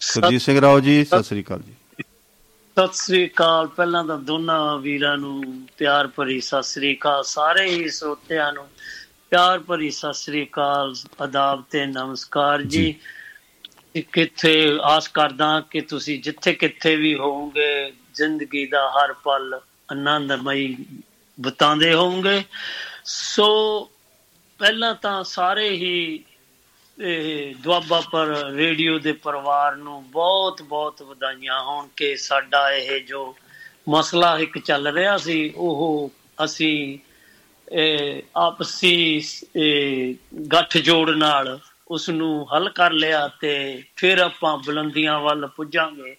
ਸੁਰਜੀਤ 0.00 0.40
ਸਿੰਘ 0.40 0.60
ਰਾਓ 0.60 0.80
ਜੀ 0.80 1.04
ਸਤਿ 1.04 1.22
ਸ੍ਰੀ 1.22 1.42
ਅਕਾਲ 1.42 1.62
ਜੀ। 1.62 1.74
ਸਤਿ 2.76 2.96
ਸ੍ਰੀ 2.96 3.26
ਅਕਾਲ। 3.26 3.66
ਪਹਿਲਾਂ 3.66 4.02
ਤਾਂ 4.04 4.16
ਦੋਨਾਂ 4.18 4.78
ਵੀਰਾਂ 4.78 5.16
ਨੂੰ 5.18 5.42
ਪਿਆਰ 5.78 6.06
ਭਰੀ 6.16 6.40
ਸਤਿ 6.40 6.62
ਸ੍ਰੀ 6.62 6.94
ਅਕਾਲ। 6.96 7.22
ਸਾਰੇ 7.24 7.64
ਹੀ 7.70 7.88
ਸਰੋਤਿਆਂ 7.88 8.52
ਨੂੰ 8.52 8.66
ਪਿਆਰ 9.30 9.58
ਭਰੀ 9.58 9.90
ਸਤਿ 9.90 10.12
ਸ੍ਰੀ 10.14 10.44
ਅਕਾਲ। 10.46 10.94
ਆਦਾਬ 11.22 11.62
ਤੇ 11.70 11.84
ਨਮਸਕਾਰ 11.86 12.62
ਜੀ। 12.74 12.94
ਕਿੱਥੇ 14.12 14.54
ਆਸ 14.82 15.08
ਕਰਦਾ 15.08 15.48
ਕਿ 15.70 15.80
ਤੁਸੀਂ 15.80 16.20
ਜਿੱਥੇ 16.22 16.52
ਕਿੱਥੇ 16.54 16.94
ਵੀ 16.96 17.14
ਹੋਵੋਗੇ 17.14 17.92
ਜ਼ਿੰਦਗੀ 18.14 18.64
ਦਾ 18.66 18.88
ਹਰ 18.90 19.12
ਪਲ 19.24 19.60
ਆਨੰਦਮਈ 19.92 20.74
ਬਤਾਉਂਦੇ 21.38 21.92
ਹੋਵੋਗੇ। 21.94 22.42
ਸੋ 23.04 23.48
ਪਹਿਲਾਂ 24.60 24.94
ਤਾਂ 24.94 25.22
ਸਾਰੇ 25.24 25.68
ਹੀ 25.70 26.24
ਇਹ 27.02 27.54
ਦੁਆਬਾ 27.54 28.02
ਪਰ 28.12 28.26
ਰੇਡੀਓ 28.52 28.98
ਦੇ 28.98 29.12
ਪਰਿਵਾਰ 29.12 29.76
ਨੂੰ 29.76 30.10
ਬਹੁਤ 30.10 30.62
ਬਹੁਤ 30.62 31.02
ਵਧਾਈਆਂ 31.02 31.62
ਹੋਣ 31.62 31.88
ਕਿ 31.96 32.16
ਸਾਡਾ 32.16 32.72
ਇਹ 32.72 33.00
ਜੋ 33.00 33.36
ਮਸਲਾ 33.88 34.38
ਇੱਕ 34.38 34.58
ਚੱਲ 34.58 34.88
ਰਿਹਾ 34.88 35.16
ਸੀ 35.16 35.52
ਉਹ 35.56 36.10
ਅਸੀਂ 36.44 36.98
ਇਹ 37.72 38.22
ਆਪਸੀ 38.36 39.22
ਇਹ 39.56 40.14
ਗੱਠ 40.52 40.78
ਜੋੜ 40.78 41.10
ਨਾਲ 41.10 41.58
ਉਸ 41.88 42.10
ਨੂੰ 42.10 42.54
ਹੱਲ 42.54 42.68
ਕਰ 42.68 42.92
ਲਿਆ 42.92 43.28
ਤੇ 43.28 43.82
ਫਿਰ 43.96 44.18
ਆਪਾਂ 44.18 44.58
ਬੁਲੰਦੀਆਂ 44.58 45.20
ਵੱਲ 45.20 45.46
ਪੁੱਜਾਂਗੇ। 45.46 46.16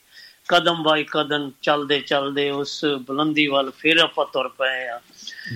ਕਦਮ 0.47 0.83
ਬਾਈ 0.83 1.03
ਕਦਮ 1.03 1.51
ਚੱਲਦੇ 1.61 1.99
ਚੱਲਦੇ 1.99 2.49
ਉਸ 2.51 2.85
ਬੁਲੰਦੀ 2.85 3.47
ਵੱਲ 3.47 3.71
ਫਿਰ 3.77 3.97
ਆਪਾਂ 3.97 4.25
ਤੁਰ 4.25 4.47
ਪਏ 4.47 4.87
ਆ 4.87 4.99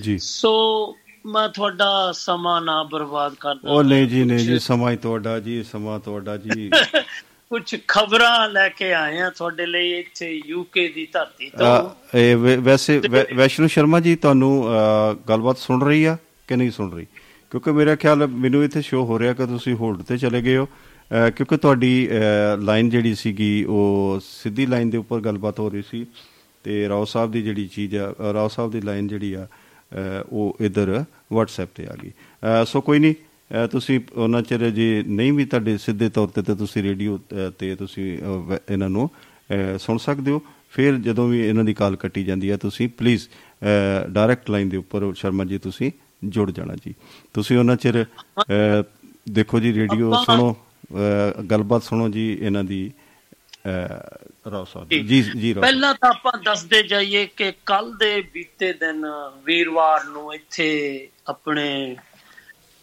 ਜੀ। 0.01 0.17
ਸੋ 0.17 0.53
ਮੈਂ 1.27 1.47
ਤੁਹਾਡਾ 1.49 2.11
ਸਮਾਂ 2.11 2.61
ਨਾ 2.61 2.83
ਬਰਬਾਦ 2.83 3.33
ਕਰਦਾ 3.39 3.71
ਉਹ 3.71 3.83
ਨਹੀਂ 3.83 4.07
ਜੀ 4.07 4.23
ਨਹੀਂ 4.23 4.39
ਜੀ 4.39 4.59
ਸਮਾਂ 4.59 4.91
ਹੀ 4.91 4.97
ਤੁਹਾਡਾ 4.97 5.39
ਜੀ 5.39 5.63
ਸਮਾਂ 5.63 5.99
ਤੁਹਾਡਾ 5.99 6.37
ਜੀ। 6.37 6.69
ਕੁਝ 7.49 7.75
ਖਬਰਾਂ 7.87 8.49
ਲੈ 8.49 8.67
ਕੇ 8.69 8.93
ਆਏ 8.93 9.19
ਆ 9.19 9.29
ਤੁਹਾਡੇ 9.29 9.65
ਲਈ 9.65 9.91
ਇੱਥੇ 9.91 10.41
ਯੂਕੇ 10.47 10.87
ਦੀ 10.87 11.07
ਧਰਤੀ 11.13 11.49
ਤੋਂ। 11.49 12.17
ਇਹ 12.17 12.35
ਵੈਸੇ 12.61 13.01
ਵੈਸ਼ਨੂ 13.35 13.67
ਸ਼ਰਮਾ 13.67 13.99
ਜੀ 13.99 14.15
ਤੁਹਾਨੂੰ 14.15 14.51
ਗੱਲਬਾਤ 15.29 15.57
ਸੁਣ 15.57 15.83
ਰਹੀ 15.83 16.03
ਆ 16.05 16.17
ਕਿ 16.47 16.55
ਨਹੀਂ 16.55 16.71
ਸੁਣ 16.71 16.91
ਰਹੀ? 16.93 17.05
ਕਿਉਂਕਿ 17.51 17.71
ਮੇਰਾ 17.71 17.95
ਖਿਆਲ 17.95 18.27
ਮੈਨੂੰ 18.27 18.63
ਇੱਥੇ 18.63 18.81
ਸ਼ੋ 18.81 19.03
ਹੋ 19.05 19.19
ਰਿਹਾ 19.19 19.33
ਕਿ 19.33 19.45
ਤੁਸੀਂ 19.45 19.75
ਹੋਲਡ 19.75 20.01
ਤੇ 20.01 20.17
ਚਲੇ 20.17 20.41
ਗਏ 20.41 20.57
ਹੋ। 20.57 20.65
ਕਿਉਂਕਿ 21.35 21.57
ਤੁਹਾਡੀ 21.57 22.09
ਲਾਈਨ 22.59 22.89
ਜਿਹੜੀ 22.89 23.15
ਸੀਗੀ 23.15 23.63
ਉਹ 23.63 24.19
ਸਿੱਧੀ 24.23 24.65
ਲਾਈਨ 24.65 24.89
ਦੇ 24.89 24.97
ਉੱਪਰ 24.97 25.19
ਗੱਲਬਾਤ 25.19 25.59
ਹੋ 25.59 25.69
ਰਹੀ 25.69 25.83
ਸੀ। 25.91 26.05
ਤੇ 26.63 26.87
ਰਾਓ 26.89 27.05
ਸਾਹਿਬ 27.05 27.31
ਦੀ 27.31 27.41
ਜਿਹੜੀ 27.41 27.67
ਚੀਜ਼ 27.67 27.95
ਆ 27.95 28.13
ਰਾਓ 28.33 28.47
ਸਾਹਿਬ 28.47 28.71
ਦੀ 28.71 28.81
ਲਾਈਨ 28.81 29.07
ਜਿਹੜੀ 29.07 29.33
ਆ 29.33 29.47
ਉਹ 29.91 30.57
ਇਧਰ 30.61 30.89
WhatsApp 31.33 31.69
ਤੇ 31.75 31.85
ਆ 31.87 31.95
ਗਈ। 32.03 32.11
ਸੋ 32.67 32.81
ਕੋਈ 32.81 32.99
ਨਹੀਂ 32.99 33.67
ਤੁਸੀਂ 33.71 33.99
ਉਹਨਾਂ 34.13 34.41
ਚਿਰ 34.41 34.69
ਜੇ 34.69 35.03
ਨਹੀਂ 35.07 35.33
ਵੀ 35.33 35.45
ਤੁਹਾਡੇ 35.45 35.77
ਸਿੱਧੇ 35.77 36.09
ਤੌਰ 36.09 36.27
ਤੇ 36.27 36.41
ਤੇ 36.41 36.55
ਤੁਸੀਂ 36.55 36.83
ਰੇਡੀਓ 36.83 37.19
ਤੇ 37.59 37.75
ਤੁਸੀਂ 37.75 38.05
ਇਹਨਾਂ 38.69 38.89
ਨੂੰ 38.89 39.09
ਸੁਣ 39.79 39.97
ਸਕਦੇ 39.97 40.31
ਹੋ। 40.31 40.41
ਫਿਰ 40.71 40.97
ਜਦੋਂ 40.99 41.27
ਵੀ 41.27 41.39
ਇਹਨਾਂ 41.47 41.63
ਦੀ 41.63 41.73
ਕਾਲ 41.73 41.95
ਕੱਟੀ 41.95 42.23
ਜਾਂਦੀ 42.23 42.49
ਹੈ 42.51 42.57
ਤੁਸੀਂ 42.57 42.87
ਪਲੀਜ਼ 42.97 43.27
ਡਾਇਰੈਕਟ 44.13 44.49
ਲਾਈਨ 44.51 44.69
ਦੇ 44.69 44.77
ਉੱਪਰ 44.77 45.13
ਸ਼ਰਮਾ 45.17 45.45
ਜੀ 45.45 45.57
ਤੁਸੀਂ 45.57 45.91
ਜੁੜ 46.25 46.49
ਜਾਣਾ 46.51 46.75
ਜੀ। 46.85 46.93
ਤੁਸੀਂ 47.33 47.57
ਉਹਨਾਂ 47.57 47.75
ਚਿਰ 47.75 48.05
ਦੇਖੋ 49.29 49.59
ਜੀ 49.59 49.73
ਰੇਡੀਓ 49.73 50.13
ਸੁਣੋ 50.25 50.55
ਗੱਲਬਾਤ 51.51 51.83
ਸੁਣੋ 51.83 52.09
ਜੀ 52.09 52.31
ਇਹਨਾਂ 52.41 52.63
ਦੀ। 52.63 52.91
ਅ, 53.67 54.51
ਰਾਓ 54.51 54.65
ਸਾਹਿਬ 54.65 54.87
ਦੀ। 54.87 54.99
ਜੀ 54.99 55.21
ਜੀ। 55.21 55.53
ਪਹਿਲਾਂ 55.53 55.93
ਤਾਂ 55.93 56.09
ਆਪਾਂ 56.09 56.37
ਦੱਸਦੇ 56.45 56.83
ਜਾਈਏ 56.83 57.25
ਕਿ 57.25 57.53
ਕੱਲ 57.65 57.97
ਦੇ 57.97 58.21
ਬੀਤੇ 58.21 58.73
ਦਿਨ 58.73 59.05
ਵੀਰਵਾਰ 59.43 60.03
ਨੂੰ 60.03 60.33
ਇੱਥੇ 60.33 61.09
ਆਪਣੇ 61.27 61.95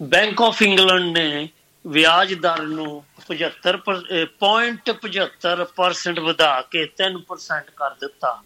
ਬੈਂਕ 0.02 0.42
ਆਫ 0.42 0.62
ਇੰਗਲੈਂਡ 0.62 1.18
ਨੇ 1.18 1.48
ਵਿਆਜ 1.86 2.34
ਦਰ 2.34 2.62
ਨੂੰ 2.62 3.04
75 3.28 3.76
ਪੁਆਇੰਟ 4.38 4.90
75% 4.90 6.20
ਵਧਾ 6.20 6.62
ਕੇ 6.62 6.84
3% 6.84 7.72
ਕਰ 7.76 7.90
ਦਿੱਤਾ 7.90 8.42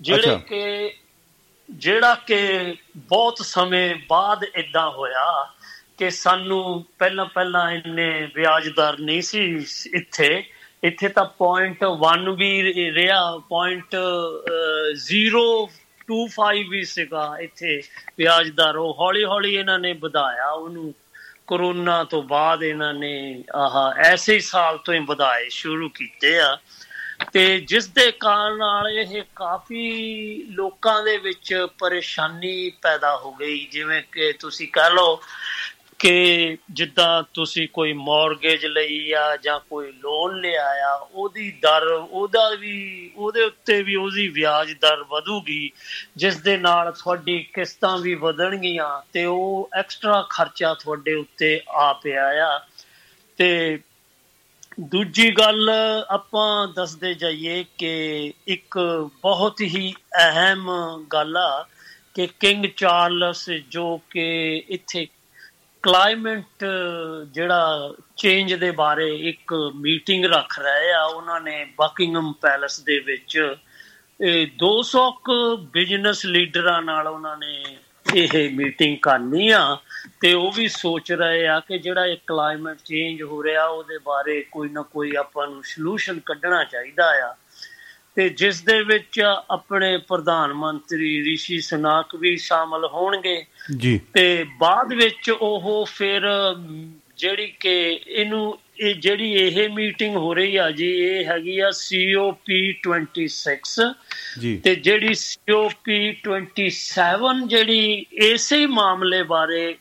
ਜਿਹੜੇ। 0.00 0.38
ਕਿ 0.38 0.94
ਜਿਹੜਾ 1.70 2.14
ਕਿ 2.14 2.38
ਬਹੁਤ 2.96 3.38
ਸਮੇਂ 3.38 3.94
ਬਾਅਦ 4.08 4.44
ਇਦਾਂ 4.44 4.90
ਹੋਇਆ 4.90 5.52
ਕਿ 5.98 6.10
ਸਾਨੂੰ 6.10 6.84
ਪਹਿਲਾਂ 6.98 7.26
ਪਹਿਲਾਂ 7.26 7.70
ਇੰਨੇ 7.70 8.30
ਵਿਆਜ 8.34 8.68
ਦਰ 8.68 8.98
ਨਹੀਂ 8.98 9.22
ਸੀ 9.22 9.64
ਇੱਥੇ 9.94 10.44
ਇੱਥੇ 10.84 11.08
ਤਾਂ 11.08 11.24
ਪੁਆਇੰਟ 11.24 11.84
1 11.84 12.36
ਵੀ 12.36 12.62
ਰਿਹਾ 12.94 13.38
ਪੁਆਇੰਟ 13.38 13.96
025 14.94 16.64
ਵੀ 16.70 16.84
ਸੀਗਾ 16.84 17.36
ਇੱਥੇ 17.40 17.82
ਵਿਆਜ 18.18 18.50
ਦਰ 18.50 18.76
ਉਹ 18.76 18.96
ਹੌਲੀ 19.00 19.24
ਹੌਲੀ 19.24 19.54
ਇਹਨਾਂ 19.54 19.78
ਨੇ 19.78 19.92
ਵਧਾਇਆ। 19.92 20.50
ਉਹਨੂੰ 20.50 20.94
ਕਰੋਨਾ 21.46 22.04
ਤੋਂ 22.04 22.22
ਬਾਅਦ 22.22 22.62
ਇਹਨਾਂ 22.62 22.94
ਨੇ 22.94 23.44
ਆਹ 23.56 23.98
ਐਸੇ 23.98 24.34
ਹੀ 24.34 24.40
ਸਾਲ 24.40 24.78
ਤੋਂ 24.78 24.94
ਹੀ 24.94 24.98
ਵਧਾਏ, 24.98 25.48
ਸ਼ੁਰੂ 25.48 25.88
ਕੀਤੇ 25.88 26.40
ਆ। 26.40 26.58
ਤੇ 27.32 27.60
ਜਿਸ 27.60 27.88
ਦੇ 27.88 28.12
ਕਾਰਨ 28.12 28.58
ਨਾਲ 28.58 28.88
ਇਹ 28.88 29.22
ਕਾਫੀ 29.36 30.42
ਲੋਕਾਂ 30.50 31.04
ਦੇ 31.04 31.16
ਵਿੱਚ 31.16 31.66
ਪਰੇਸ਼ਾਨੀ 31.78 32.72
ਪੈਦਾ 32.82 33.16
ਹੋ 33.16 33.32
ਗਈ। 33.32 33.66
ਜਿਵੇਂ 33.66 34.02
ਕਿ 34.12 34.32
ਤੁਸੀਂ 34.32 34.68
ਕਹ 34.68 34.90
ਲਓ 34.92 35.20
ਕਿ 36.00 36.56
ਜਿੱਦਾਂ 36.70 37.22
ਤੁਸੀਂ 37.34 37.68
ਕੋਈ 37.72 37.92
ਮੌਰਗੇਜ 37.92 38.66
ਲਈ 38.66 39.12
ਆ 39.12 39.36
ਜਾਂ 39.36 39.60
ਕੋਈ 39.60 39.92
ਲੋਨ 39.92 40.40
ਲਿਆ 40.40 40.66
ਆ 40.66 41.08
ਉਹਦੀ 41.12 41.50
ਦਰ, 41.50 41.86
ਉਹਦਾ 42.10 42.50
ਵੀ, 42.50 43.10
ਉਹਦੇ 43.16 43.42
ਉੱਤੇ 43.42 43.82
ਵੀ 43.82 43.94
ਉਹਦੀ 43.94 44.28
ਵਿਆਜ 44.28 44.72
ਦਰ 44.72 45.02
ਵਧੂਗੀ, 45.02 45.70
ਜਿਸ 46.16 46.36
ਦੇ 46.36 46.56
ਨਾਲ 46.56 46.92
ਤੁਹਾਡੀ 46.92 47.38
ਕਿਸ਼ਤਾਂ 47.38 47.98
ਵੀ 47.98 48.14
ਵਧਣਗੀਆਂ 48.14 49.02
ਤੇ 49.12 49.24
ਉਹ 49.24 49.70
ਐਕਸਟਰਾ 49.78 50.26
ਖਰਚਾ 50.30 50.74
ਤੁਹਾਡੇ 50.74 51.14
ਉੱਤੇ 51.14 51.60
ਆ 51.68 51.92
ਪਿਆ 51.92 52.56
ਆ। 52.56 52.60
ਤੇ 53.36 53.80
ਦੂਜੀ 54.80 55.30
ਗੱਲ 55.30 55.70
ਆਪਾਂ 56.08 56.68
ਦੱਸਦੇ 56.68 57.14
ਜਾਈਏ 57.14 57.64
ਕਿ 57.78 58.32
ਇੱਕ 58.46 58.78
ਬਹੁਤ 59.22 59.60
ਹੀ 59.60 59.94
ਅਹਿਮ 60.28 60.70
ਗੱਲ 61.12 61.36
ਆ 61.36 61.66
ਕਿ 62.14 62.28
ਕਿੰਗ 62.40 62.66
ਚਾਰਲਸ 62.66 63.50
ਜੋ 63.50 64.00
ਕਿ 64.10 64.56
ਇੱਥੇ 64.68 65.06
ਕਲਾਈਮੇਟ, 65.82 66.64
ਜਿਹੜਾ 67.32 67.94
ਚੇਂਜ 68.16 68.54
ਦੇ 68.54 68.70
ਬਾਰੇ 68.70 69.16
ਇੱਕ 69.16 69.54
ਮੀਟਿੰਗ 69.74 70.24
ਰੱਖ 70.24 70.58
ਰਹੇ 70.58 70.92
ਆ, 70.92 71.04
ਉਹਨਾਂ 71.04 71.40
ਨੇ 71.40 71.64
ਬਕਿੰਗਮ 71.64 72.32
ਪੈਲੇਸ 72.32 72.80
ਦੇ 72.80 72.98
ਵਿੱਚ, 72.98 73.56
ਇਹ 74.20 74.46
200 74.58 75.10
ਕੁ 75.24 75.56
ਬਿਜ਼ਨਸ 75.56 76.26
ਲੀਡਰਾਂ 76.26 76.82
ਨਾਲ 76.82 77.08
ਉਹਨਾਂ 77.08 77.36
ਨੇ 77.36 77.76
ਇਹ 78.14 78.50
ਮੀਟਿੰਗ 78.50 78.98
ਕਰਨੀ 79.02 79.48
ਆ, 79.48 79.78
ਤੇ 80.20 80.32
ਉਹ 80.32 80.52
ਵੀ 80.52 80.68
ਸੋਚ 80.68 81.12
ਰਹੇ 81.12 81.46
ਆ 81.46 81.60
ਕਿ 81.60 81.78
ਜਿਹੜਾ 81.78 82.06
ਇਹ 82.06 82.16
ਕਲਾਈਮੇਟ 82.26 82.78
ਚੇਂਜ 82.84 83.22
ਹੋ 83.22 83.42
ਰਿਹਾ, 83.44 83.66
ਉਹਦੇ 83.66 83.98
ਬਾਰੇ 83.98 84.40
ਕੋਈ 84.50 84.68
ਨਾ 84.68 84.82
ਕੋਈ 84.82 85.14
ਆਪਾਂ 85.14 85.46
ਨੂੰ 85.48 85.62
ਸੋਲੂਸ਼ਨ 85.64 86.20
ਕੱਢਣਾ 86.20 86.64
ਚਾਹੀਦਾ 86.64 87.10
ਆ। 87.30 87.36
ਤੇ 88.14 88.28
ਜਿਸ 88.28 88.62
ਦੇ 88.62 88.82
ਵਿੱਚ 88.82 89.22
ਆਪਣੇ 89.50 89.98
ਪ੍ਰਧਾਨ 89.98 90.52
ਮੰਤਰੀ 90.52 91.24
ਰਿਸ਼ੀ 91.24 91.60
ਸੁਨਾਕ 91.60 92.16
ਵੀ 92.16 92.36
ਸ਼ਾਮਲ 92.36 92.86
ਹੋਣਗੇ। 92.86 93.44
ਜੀ। 93.76 94.00
ਤੇ 94.14 94.46
ਬਾਅਦ 94.58 94.92
ਵਿੱਚ 94.92 95.30
ਉਹ 95.30 95.86
ਫਿਰ 95.94 96.22
ਜਿਹੜੀ 97.18 97.52
ਕਿ 97.60 98.00
ਇਹਨੂੰ 98.06 98.58
ਇਹ 98.80 98.94
ਜਿਹੜੀ 98.94 99.32
ਇਹ 99.32 99.68
ਮੀਟਿੰਗ 99.68 100.16
ਹੋ 100.16 100.34
ਰਹੀ 100.34 100.56
ਆ 100.56 100.70
ਜੀ 100.70 100.86
ਇਹ 100.86 101.24
ਹੈਗੀ 101.24 101.58
ਆ 101.58 101.68
COP26 101.68 103.94
ਜੀ। 104.40 104.56
ਤੇ 104.56 104.74
ਜਿਹੜੀ 104.74 105.06
COP27 105.06 107.46
ਜਿਹੜੀ 107.46 108.06
ਇਸੇ 108.12 108.66
ਮਾਮਲੇ 108.66 109.22
ਬਾਰੇ 109.22 109.76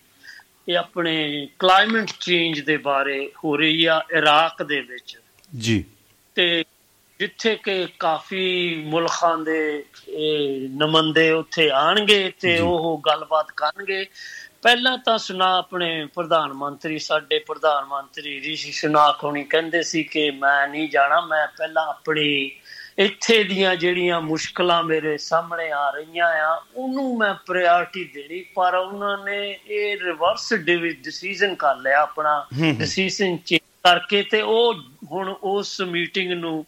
ਇਹ 0.70 0.78
ਆਪਣੇ 0.78 1.48
ਕਲਾਈਮੇਟ 1.60 2.06
ਚੇਂਜ 2.20 2.60
ਦੇ 2.60 2.78
ਬਾਰੇ 2.78 3.32
ਹੋ 3.44 3.58
ਰਹੀ 3.58 3.86
ਆ 3.86 4.02
ਇਰਾਕ 4.18 4.64
ਦੇ 4.64 4.82
ਵਿੱਚ। 4.82 5.20
ਜੀ। 5.60 5.84
ਤੇ 6.36 6.64
ਜਿੱਥੇ 7.20 7.56
ਕਿ 7.56 7.88
ਕਾਫੀ 8.00 8.76
ਮੁਲਕਾਂ 8.86 9.38
ਦੇ 9.38 9.84
ਇਹ 10.10 10.70
ਨੁਮਾਇੰਦੇ 10.70 11.32
ਉੱਥੇ 11.32 11.70
ਆਣਗੇ 11.70 12.32
ਤੇ। 12.40 12.60
ਉਹ 12.60 13.02
ਗੱਲਬਾਤ 13.06 13.48
ਕਰਨਗੇ 13.58 14.06
ਪਹਿਲਾਂ 14.62 14.98
ਤਾਂ 14.98 15.18
ਸੁਨਾ 15.18 15.58
ਆਪਣੇ 15.58 16.08
ਪ੍ਰਧਾਨ 16.16 16.54
ਮੰਤਰੀ 16.54 17.00
ਸਾਡੇ 17.00 17.40
ਪ੍ਰਧਾਨ 17.40 17.86
ਮੰਤਰੀ 17.86 18.42
ਰਿਸ਼ੀ 18.42 18.72
ਸੁਨਾਕ 18.72 19.24
ਹੋਣੀ 19.24 19.44
ਕਹਿੰਦੇ 19.44 19.84
ਸੀ 19.84 20.04
ਕਿ 20.04 20.32
ਮੈਂ 20.32 20.68
ਨਹੀਂ 20.68 20.90
ਜਾਣਾ 20.90 21.22
ਮੈਂ 21.22 21.48
ਪਹਿਲਾਂ 21.48 21.88
ਆਪਣੀ 21.88 22.52
ਇੱਥੇ 22.98 23.44
ਦੀਆਂ 23.44 23.76
ਜਿਹੜੀਆਂ 23.76 24.22
ਮੁਸ਼ਕਲਾਂ 24.22 24.84
ਮੇਰੇ 24.84 25.18
ਸਾਹਮਣੇ 25.18 25.72
ਆ 25.72 25.90
ਰਹੀਆਂ 25.90 26.28
ਆ 26.28 26.64
ਉਹਨੂੰ 26.76 27.18
ਮੈਂ 27.18 27.34
ਪ੍ਰਾਇੋਰਟੀ 27.34 28.04
ਦੇਣੀ 28.04 28.46
ਪਰ 28.56 28.76
ਉਹਨਾਂ 28.76 29.18
ਨੇ 29.26 29.60
ਇਹ 29.68 29.98
ਰਿਵਰਸ 30.04 30.54
ਡਿਸੀਜਨ 30.54 31.56
ਕਰ 31.56 31.76
ਲਿਆ 31.76 32.02
ਆਪਣਾ। 32.02 32.48
ਡਿਸੀਜਨ 32.80 33.38
ਚੇਂਜ 33.38 33.60
ਕਰਕੇ 33.84 34.24
ਤੇ 34.24 34.42
ਉਹ 34.42 34.74
ਹੁਣ 35.12 35.36
ਉਸ 35.44 35.82
ਮੀਟਿੰਗ 35.82 36.32
ਨੂੰ 36.32 36.66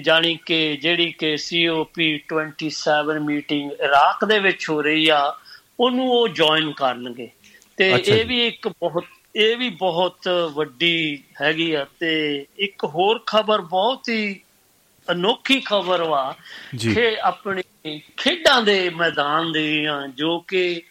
ਜਾਣੀ 0.00 0.38
ਕਿ 0.46 0.76
ਜਿਹੜੀ 0.76 1.12
ਕਿ 1.12 1.34
COP27 1.34 3.20
ਮੀਟਿੰਗ 3.20 3.72
ਇਰਾਕ 3.72 4.24
ਦੇ 4.24 4.38
ਵਿੱਚ 4.38 4.70
ਹੋ 4.70 4.82
ਰਹੀ 4.82 5.08
ਆ 5.08 5.38
ਉਹਨੂੰ 5.80 6.10
ਉਹ 6.10 6.28
ਜੁਆਇਨ 6.28 6.72
ਕਰਨਗੇ 6.72 7.30
ਤੇ 7.76 7.90
ਇਹ। 8.06 8.24
ਵੀ 8.24 8.46
ਇੱਕ 8.46 8.68
ਬਹੁਤ 8.68 9.04
ਇਹ 9.36 9.56
ਵੀ 9.56 9.68
ਬਹੁਤ 9.68 10.28
ਵੱਡੀ 10.52 11.22
ਹੈਗੀ 11.42 11.74
ਆ 11.74 11.86
ਤੇ 12.00 12.46
ਇੱਕ 12.58 12.84
ਹੋਰ 12.84 13.22
ਖਬਰ 13.26 13.60
ਬਹੁਤ 13.60 14.08
ਹੀ 14.08 14.40
ਅਨੋਖੀ 15.10 15.60
ਖਬਰ 15.60 16.02
ਵਾ। 16.02 16.36
ਕਿ 16.94 17.16
ਆਪਣੀ 17.20 17.62
ਖੇਡਾਂ 18.16 18.62
ਦੇ 18.62 18.90
ਮੈਦਾਨ 18.90 19.52
ਦੀਆਂ 19.52 20.08
ਜੋ 20.08 20.38
ਕਿ 20.40 20.82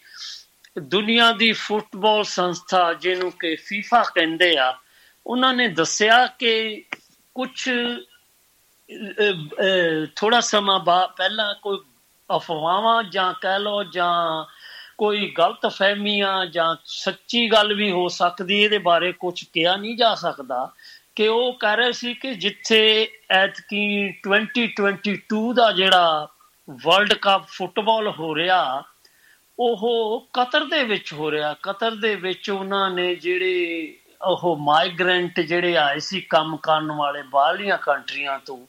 ਦੁਨੀਆ 0.82 1.32
ਦੀ 1.32 1.52
ਫੁੱਟਬਾਲ 1.52 2.24
ਸੰਸਥਾ 2.24 2.94
ਜਿਹਨੂੰ 2.94 3.32
ਕਿ 3.32 3.54
ਫੀਫਾ 3.54 4.02
ਕਹਿੰਦੇ 4.02 4.56
ਆ 4.58 4.78
ਉਹਨਾਂ 5.26 5.54
ਨੇ 5.54 5.68
ਦੱਸਿਆ 5.68 6.26
ਕਿ 6.26 6.84
ਕੁਝ 7.34 7.70
ਥੋੜਾ 10.16 10.40
ਸਮਾਂ 10.40 10.78
ਬਾ, 10.80 11.06
ਪਹਿਲਾਂ 11.16 11.54
ਕੋਈ 11.54 11.78
ਅਫਵਾਹਾਂ 12.30 13.02
ਜਾਂ 13.02 13.32
ਕਹਿ 13.42 13.58
ਲਓ 13.58 13.82
ਜਾਂ 13.84 14.44
ਕੋਈ 14.98 15.30
ਗਲਤ 15.38 15.66
ਫਹਿਮੀਆਂ 15.66 16.44
ਜਾਂ 16.46 16.74
ਸੱਚੀ 16.84 17.46
ਗੱਲ 17.52 17.74
ਵੀ 17.74 17.90
ਹੋ 17.90 18.08
ਸਕਦੀ, 18.08 18.62
ਇਹਦੇ 18.62 18.78
ਬਾਰੇ 18.78 19.12
ਕੁਝ 19.12 19.44
ਕਿਹਾ 19.44 19.76
ਨਹੀਂ 19.76 19.96
ਜਾ 19.96 20.14
ਸਕਦਾ, 20.14 20.70
ਕਿ 21.16 21.28
ਉਹ 21.28 21.52
ਕਹਿ 21.52 21.76
ਰਹੇ 21.76 21.92
ਸੀ 21.92 22.14
ਕਿ 22.14 22.34
ਜਿੱਥੇ 22.34 23.08
ਐਤਕੀ 23.30 24.12
2022 24.28 25.52
ਦਾ 25.54 25.70
ਜਿਹੜਾ 25.72 26.28
ਵਰਲਡ 26.68 27.12
ਕੱਪ 27.14 27.46
ਫੁੱਟਬਾਲ 27.48 28.08
ਹੋ 28.08 28.34
ਰਿਹਾ, 28.34 28.82
ਉਹ 29.58 30.28
ਕਤਰ 30.32 30.64
ਦੇ 30.64 30.82
ਵਿੱਚ 30.84 31.12
ਹੋ 31.12 31.30
ਰਿਹਾ, 31.30 31.54
ਕਤਰ 31.62 31.94
ਦੇ 31.96 32.14
ਵਿੱਚ 32.14 32.50
ਉਹਨਾਂ 32.50 32.90
ਨੇ 32.90 33.14
ਜਿਹੜੇ 33.16 33.96
ਉਹ 34.22 34.56
ਮਾਈਗ੍ਰੈਂਟ 34.56 35.40
ਜਿਹੜੇ 35.40 35.76
ਆਏ 35.76 35.98
ਸੀ 35.98 36.20
ਕੰਮ 36.20 36.56
ਕਰਨ 36.56 36.92
ਵਾਲੇ 36.92 37.22
ਬਾਹਰਲੀਆਂ 37.22 37.78
ਕੰਟਰੀਆਂ 37.78 38.38
ਤੋਂ, 38.38 38.66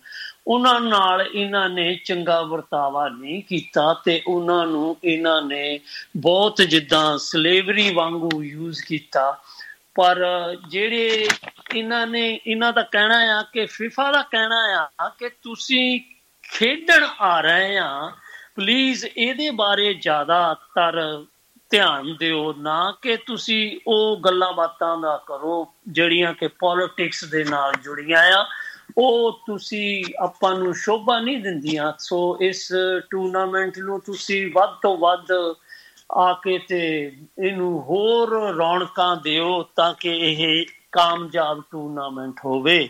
ਉਹਨਾਂ 0.47 0.79
ਨਾਲ 0.81 1.21
ਇਹਨਾਂ 1.21 1.69
ਨੇ 1.69 1.95
ਚੰਗਾ 1.95 2.41
ਵਰਤਾਵਾ 2.41 3.09
ਨਹੀਂ 3.09 3.43
ਕੀਤਾ 3.43 3.93
ਤੇ 4.05 4.21
ਉਹਨਾਂ 4.27 4.65
ਨੂੰ 4.67 4.97
ਇਹਨਾਂ 5.03 5.41
ਨੇ 5.41 5.79
ਬਹੁਤ 6.17 6.61
ਜਿੱਦਾਂ 6.61 7.17
ਸਲੇਵਰੀ 7.17 7.93
ਵਾਂਗੂ 7.93 8.43
ਯੂਜ਼ 8.43 8.83
ਕੀਤਾ। 8.83 9.41
ਪਰ 9.95 10.25
ਜਿਹੜੇ 10.69 11.27
ਇਹਨਾਂ 11.75 12.07
ਨੇ, 12.07 12.39
ਇਹਨਾਂ 12.47 12.73
ਦਾ 12.73 12.81
ਕਹਿਣਾ 12.81 13.17
ਆ 13.39 13.41
ਕਿ 13.53 13.65
ਫਿਫਾ 13.65 14.11
ਦਾ 14.11 14.21
ਕਹਿਣਾ 14.21 14.89
ਆ 15.01 15.09
ਕਿ 15.09 15.29
ਤੁਸੀਂ 15.29 15.99
ਖੇਡਣ 16.43 17.05
ਆ 17.21 17.41
ਰਹੇ 17.41 17.77
ਆ 17.77 18.11
ਪਲੀਜ਼ 18.55 19.05
ਇਹਦੇ 19.05 19.49
ਬਾਰੇ 19.51 19.93
ਜ਼ਿਆਦਾਤਰ 19.93 21.25
ਧਿਆਨ 21.75 22.15
ਦਿਓ 22.19 22.53
ਨਾ 22.53 22.93
ਕਿ 23.01 23.17
ਤੁਸੀਂ 23.17 23.79
ਉਹ 23.87 24.17
ਗੱਲਾਂ 24.17 24.53
ਬਾਤਾਂ 24.53 24.97
ਦਾ 24.97 25.23
ਕਰੋ 25.27 25.73
ਜਿਹੜੀਆਂ 25.87 26.33
ਕਿ 26.33 26.47
ਪੋਲਿਟਿਕਸ 26.47 27.23
ਦੇ 27.23 27.43
ਨਾਲ 27.43 27.73
ਜੁੜੀਆਂ 27.83 28.19
ਆ। 28.19 28.47
ਉਹ 28.97 29.39
ਤੁਸੀਂ 29.47 30.05
ਆਪਾਂ 30.19 30.55
ਨੂੰ 30.55 30.73
ਸ਼ੋਭਾ 30.73 31.19
ਨਹੀਂ 31.19 31.37
ਦਿੰਦੀਆਂ। 31.37 31.93
ਸੋ 31.99 32.37
ਇਸ 32.41 32.73
ਟੂਰਨਾਮੈਂਟ 33.09 33.77
ਨੂੰ 33.77 33.99
ਤੁਸੀਂ 33.99 34.51
ਵੱਧ 34.53 34.69
ਤੋਂ 34.69 34.97
ਵੱਧ 34.97 35.55
ਆ 36.11 36.33
ਕੇ 36.43 36.57
ਤੇ 36.57 37.11
ਇਹਨੂੰ 37.45 37.81
ਹੋਰ 37.81 38.55
ਰੌਣਕਾਂ 38.55 39.17
ਦਿਓ 39.17 39.63
ਤਾਂ 39.63 39.93
ਕਿ 39.99 40.09
ਇਹ 40.09 40.65
ਕਾਮਯਾਬ 40.91 41.63
ਟੂਰਨਾਮੈਂਟ 41.71 42.33
ਹੋਵੇ। 42.45 42.89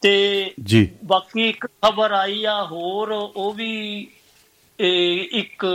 ਤੇ 0.00 0.50
ਜੀ। 0.64 0.90
ਬਾਕੀ 1.04 1.48
ਇੱਕ 1.48 1.66
ਖਬਰ 1.66 2.12
ਆਈ 2.12 2.44
ਆ 2.44 2.64
ਹੋਰ 2.64 3.10
ਉਹ 3.10 3.52
ਵੀ 3.52 4.06
ਇੱਕ 5.32 5.66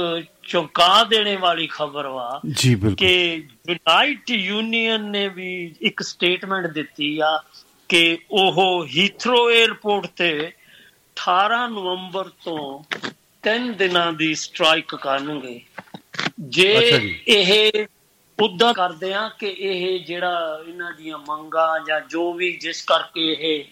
ਚੌਂਕਾ 0.46 1.04
ਦੇਣੇ 1.04 1.36
ਵਾਲੀ 1.36 1.68
ਖਬਰ 1.68 2.08
ਵਾ 2.08 2.42
ਜੀ 2.52 2.76
ਬਿਲਕੁਲ। 2.76 2.96
ਕਿ 2.96 3.44
ਯੂਨਾਈਟ 3.70 4.32
ਯੂਨੀਅਨ 4.32 5.04
ਨੇ 5.04 5.28
ਵੀ 5.28 5.76
ਇੱਕ 5.82 6.02
ਸਟੇਟਮੈਂਟ 6.02 6.68
ਦਿੱਤੀ 6.68 7.20
ਆ 7.20 7.44
ਕਿ 7.90 8.18
ਉਹ 8.32 8.86
ਹੀਥਰੋ 8.86 9.52
에ਅਰਪੋਰਟ 9.52 10.06
ਤੇ 10.06 10.52
18 11.16 11.68
ਨਵੰਬਰ 11.68 12.30
ਤੋਂ 12.44 12.84
3 13.44 13.74
ਦਿਨਾਂ 13.74 14.14
ਦੀ 14.14 14.36
ਸਟ੍ਰਾਈਕ 14.36 14.96
ਕਰਨਗੇ। 14.96 15.62
ਜੇ। 16.40 16.74
ਇਹ 17.28 17.86
ਉਦਾਂ 18.42 18.74
ਕਰਦੇ 18.74 19.14
ਆ 19.14 19.30
ਕਿ 19.40 19.48
ਇਹ 19.48 20.00
ਜਿਹੜਾ 20.00 20.64
ਇਹਨਾਂ 20.68 20.94
ਦੀਆਂ 20.94 21.18
ਮੰਗਾਂ 21.18 21.86
ਜਾਂ 21.88 22.02
ਜੋ 22.02 22.34
ਵੀ 22.34 22.58
ਜਿਸ 22.58 22.82
ਕਰਕੇ 22.82 23.38
ਇਹ 23.40 23.64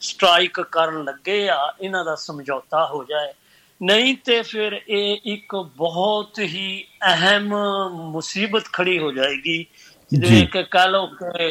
ਸਟ੍ਰਾਈਕ 0.00 0.60
ਕਰਨ 0.60 1.04
ਲੱਗੇ 1.04 1.48
ਆ 1.48 1.74
ਇਹਨਾਂ 1.80 2.04
ਦਾ 2.04 2.14
ਸਮਝੌਤਾ 2.14 2.86
ਹੋ 2.86 3.04
ਜਾਏ। 3.04 3.32
ਨਹੀਂ 3.82 4.16
ਤੇ 4.24 4.42
ਫਿਰ 4.42 4.80
ਇਹ 4.88 5.16
ਇੱਕ 5.24 5.56
ਬਹੁਤ 5.56 6.38
ਹੀ 6.38 6.84
ਅਹਿਮ 7.02 7.54
ਮੁਸੀਬਤ 7.90 8.64
ਖੜੀ 8.72 8.98
ਹੋ 8.98 9.12
ਜਾਏਗੀ। 9.12 9.66
ਜਿਵੇਂ 10.12 10.46
ਕਿ 10.46 10.62
ਕੱਲ 10.62 11.08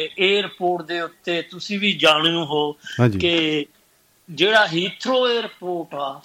에ਅਰਪੋਰਟ 0.08 0.86
ਦੇ 0.86 1.00
ਉੱਤੇ 1.00 1.42
ਤੁਸੀਂ 1.42 1.78
ਵੀ 1.78 1.92
ਜਾਣੂ 1.92 2.44
ਹੋ 2.44 2.72
ਕਿ 3.20 3.66
ਜਿਹੜਾ 4.30 4.66
ਹੀਥਰੋ 4.66 5.28
에ਅਰਪੋਰਟ 5.28 5.94
ਆ 5.94 6.20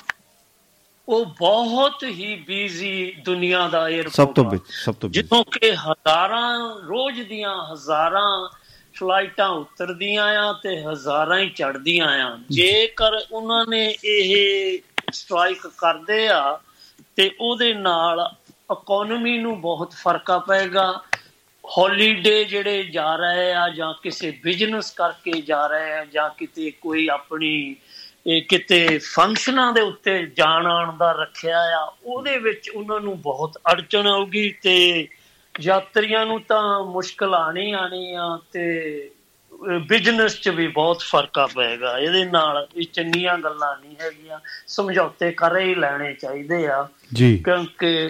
ਉਹ 1.10 1.26
ਬਹੁਤ 1.26 2.04
ਹੀ 2.04 2.36
ਬੀਜ਼ੀ 2.36 3.16
ਦੁਨੀਆ 3.26 3.68
ਦਾ 3.68 3.89
에ਅਰਪੋਰਟ 3.89 4.14
ਸਭ 4.14 4.28
ਤੋਂ 4.28 4.49
ਵਿੱਚ 4.49 4.64
ਸਭ 4.68 4.95
ਤੋਂ 4.95 5.10
ਜਿੱਥੋਂ 5.10 5.43
ਕਿ 5.43 5.72
ਹਜ਼ਾਰਾਂ 5.72 6.82
ਰੋਜ਼ 6.82 7.22
ਦੀਆਂ 7.22 7.74
ਹਜ਼ਾਰਾਂ 7.74 8.49
ਫਲਾਈਟਾਂ 8.93 9.49
ਉਤਰਦੀਆਂ 9.49 10.24
ਆ 10.24 10.54
ਤੇ 10.54 10.84
ਹਜ਼ਾਰਾਂ 10.84 11.39
ਹੀ 11.39 11.49
ਚੜਦੀਆਂ 11.49 12.08
ਆ। 12.08 12.39
ਜੇਕਰ 12.52 13.12
ਉਹਨਾਂ 13.32 13.66
ਨੇ 13.70 13.95
ਇਹ 14.06 14.80
ਸਟ੍ਰਾਈਕ 15.12 15.68
ਕਰਦੇ 15.78 16.28
ਆ, 16.28 16.59
ਤੇ 17.16 17.32
ਉਹਦੇ 17.39 17.74
ਨਾਲ 17.74 18.32
ਇਕਨੋਮੀ 18.72 19.38
ਨੂੰ 19.38 19.62
ਬਹੁਤ 19.62 19.91
ਫਰਕਾ 19.91 20.39
ਪਏਗਾ। 20.39 21.01
ਹੌਲੀਡੇ 21.78 22.43
ਜਿਹੜੇ 22.43 22.84
ਜਾ 22.84 23.16
ਰਹੇ 23.16 23.53
ਆ, 23.53 23.70
ਜਾਂ 23.70 23.93
ਕਿਸੇ 24.03 24.39
ਬਿਜ਼ਨਸ 24.43 24.91
ਕਰਕੇ 24.91 25.41
ਜਾ 25.41 25.68
ਰਹੇ 25.68 25.93
ਆ, 25.93 26.05
ਜਾਂ 26.05 26.30
ਕਿਤੇ 26.30 26.72
ਕੋਈ 26.72 27.07
ਆਪਣੀ, 27.07 27.76
ਇਹ 28.28 28.41
ਕਿਤੇ 28.41 28.97
ਫੰਕਸ਼ਨਾਂ 28.97 29.74
ਦੇ 29.74 29.82
ਉੱਤੇ 29.82 30.26
ਜਾਣ 30.26 30.68
ਆਉਣ 30.68 30.97
ਦਾ 30.97 31.12
ਰੱਖਿਆ 31.12 31.59
ਆ, 31.59 31.95
ਉਹਦੇ 32.05 32.38
ਵਿੱਚ 32.38 32.70
ਉਹਨਾਂ 32.70 32.99
ਨੂੰ 32.99 33.22
ਬਹੁਤ 33.22 33.57
ਅੜਚਣ 33.72 34.07
ਆਊਗੀ 34.07 34.51
ਤੇ 34.51 35.07
ਯਾਤਰੀਆਂ 35.62 36.26
ਨੂੰ 36.26 36.41
ਤਾਂ 36.41 36.84
ਮੁਸ਼ਕਲ 36.84 37.34
ਆਣੀ 37.36 37.72
ਆਣੀ 37.72 38.14
ਆ 38.14 38.39
ਤੇ 38.51 39.12
ਬਿਜ਼ਨਸ 39.88 40.39
'ਚ 40.41 40.49
ਵੀ 40.49 40.68
ਬਹੁਤ 40.68 41.01
ਫਰਕਾ 41.01 41.45
ਪਏਗਾ। 41.47 41.97
ਇਹਦੇ 41.99 42.24
ਨਾਲ 42.26 42.68
ਇਹ 42.76 42.86
ਚੰਗੀਆਂ 42.93 43.38
ਗੱਲਾਂ 43.38 43.76
ਨਹੀਂ 43.78 43.95
ਹੈਗੀਆਂ। 44.01 44.39
ਸਮਝੌਤੇ 44.68 45.32
ਕਰੇ 45.32 45.64
ਹੀ 45.66 45.76
ਲੈਣੇ 45.76 46.14
ਚਾਹੀਦੇ 46.14 46.66
ਆ। 46.68 46.88
ਜੀ। 47.14 47.38
ਕਿਉਂਕਿ 47.38 48.09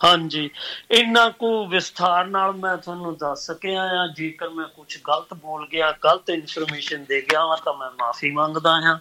ਹਾਂਜੀ। 0.00 0.50
ਇੰਨਾ 0.90 1.28
ਕੁ 1.30 1.66
ਵਿਸਥਾਰ 1.66 2.26
ਨਾਲ 2.26 2.52
ਮੈਂ 2.52 2.76
ਤੁਹਾਨੂੰ 2.76 3.16
ਦੱਸ 3.16 3.46
ਸਕਿਆ 3.46 3.82
ਆ 3.82 4.06
ਜੇਕਰ 4.16 4.48
ਮੈਂ 4.48 4.66
ਕੁਝ 4.66 4.98
ਗਲਤ 5.08 5.34
ਬੋਲ 5.34 5.66
ਗਿਆ 5.72 5.90
ਗਲਤ 6.04 6.30
ਇਨਫੋਰਮੇਸ਼ਨ 6.30 7.04
ਦੇ 7.08 7.20
ਗਿਆ 7.20 7.40
ਹਾਂ 7.40 7.56
ਤਾਂ 7.64 7.74
ਮੈਂ 7.74 7.90
ਮਾਫੀ 7.90 8.30
ਮੰਗਦਾ 8.30 8.80
ਹਾਂ। 8.80 8.98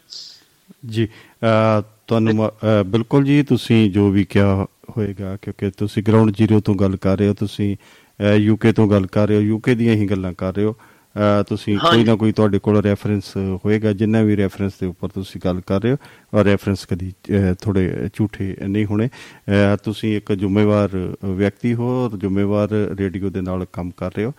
ਜੀ 0.86 1.08
ਤੁਹਾਨੂੰ 2.08 2.52
ਬਿਲਕੁਲ 2.86 3.24
ਜੀ 3.24 3.44
ਤੁਸੀਂ 3.44 3.92
ਜੋ 3.92 4.10
ਵੀ 4.10 4.24
ਕਿਹਾ 4.26 4.66
ਹੋਏਗਾ 4.98 5.38
ਕਿਉਂਕਿ 5.42 5.70
ਤੁਸੀਂ 5.70 6.04
ਗਰਾਊਂਡ 6.04 6.32
ਜ਼ੀਰੋ 6.32 6.60
ਤੋਂ 6.60 6.76
ਗੱਲ 6.76 6.96
ਕਰ 6.98 7.18
ਰਹੇ 7.18 7.28
ਹੋ 7.28 7.34
ਤੁਸੀਂ 7.34 7.76
ਯੂਕੇ 8.36 8.72
ਤੋਂ 8.72 8.88
ਗੱਲ 8.88 9.06
ਕਰ 9.08 9.28
ਰਹੇ 9.28 9.36
ਹੋ 9.36 9.42
ਯੂਕੇ 9.42 9.76
ਦੀਆਂ 9.76 9.96
ਹੀ 9.96 10.06
ਗੱਲਾਂ 10.06 10.34
ਕਰ 10.34 10.56
ਰਹੇ 10.56 10.66
ਹੋ। 10.66 10.76
ਤੁਸੀਂ 11.48 11.78
ਕੋਈ। 11.80 12.04
ਨਾ 12.04 12.16
ਕੋਈ 12.16 12.32
ਤੁਹਾਡੇ 12.32 12.60
ਕੋਲ 12.60 12.82
ਰੈਫਰੈਂਸ 12.84 13.36
ਹੋਏਗਾ 13.66 13.94
ਜਿੰਨਾ 13.94 14.22
ਵੀ 14.24 14.36
ਰੈਫਰੈਂਸ 14.38 14.74
ਦੇ 14.82 14.88
ਉੱਪਰ 14.88 15.10
ਤੁਸੀਂ 15.10 15.42
ਗੱਲ 15.46 15.62
ਕਰ 15.68 15.82
ਰਹੇ 15.82 15.92
ਹੋ 15.92 15.98
ਔਰ 16.34 16.46
ਰੈਫਰੈਂਸ 16.46 16.86
ਕਦੀ 16.86 17.12
ਥੋੜੇ 17.62 18.10
ਝੂਠੇ 18.14 18.56
ਨਹੀਂ 18.64 18.86
ਹੋਣੇ। 18.86 19.10
ਤੁਸੀਂ 19.84 20.16
ਇੱਕ 20.18 20.32
ਜ਼ਿੰਮੇਵਾਰ 20.34 20.98
ਵਿਅਕਤੀ 21.26 21.74
ਹੋ 21.74 21.90
ਔਰ 22.04 22.18
ਜ਼ਿੰਮੇਵਾਰ 22.18 22.70
ਰੇਡੀਓ 23.00 23.30
ਦੇ 23.30 23.42
ਨਾਲ 23.42 23.66
ਕੰਮ 23.74 23.92
ਕਰ 23.98 24.12
ਰਹੇ 24.18 24.26
ਹੋ। 24.26 24.34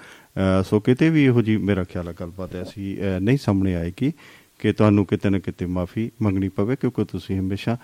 ਸੋ 0.65 0.81
ਕਿਤੇ 0.81 1.11
ਵੀ 1.11 1.25
ਇਹੋ 1.25 1.43
ਜੀ 1.43 1.57
ਮੇਰਾ 1.57 1.85
ਖਿਆਲ 1.85 2.09
ਹੈ 2.09 2.15
ਗੱਲਬਾਤ 2.21 2.55
ਐਸੀ 2.57 2.97
ਨਹੀਂ 3.21 3.39
ਸਾਹਮਣੇ 3.43 3.75
ਆਏਗੀ 3.77 4.13
ਕਿ 4.61 4.73
ਤੁਹਾਨੂੰ 4.73 5.05
ਕਿਤੇ 5.07 5.31
ਨਾ 5.31 5.39
ਕਿਤੇ 5.39 5.67
ਮਾਫੀ 5.67 6.11
ਮੰਗਣੀ 6.23 6.49
ਪਵੇ 6.57 6.77
ਕਿਉਂਕਿ 6.77 7.05
ਤੁਸੀਂ 7.11 7.39
ਹਮੇਸ਼ਾ 7.39 7.77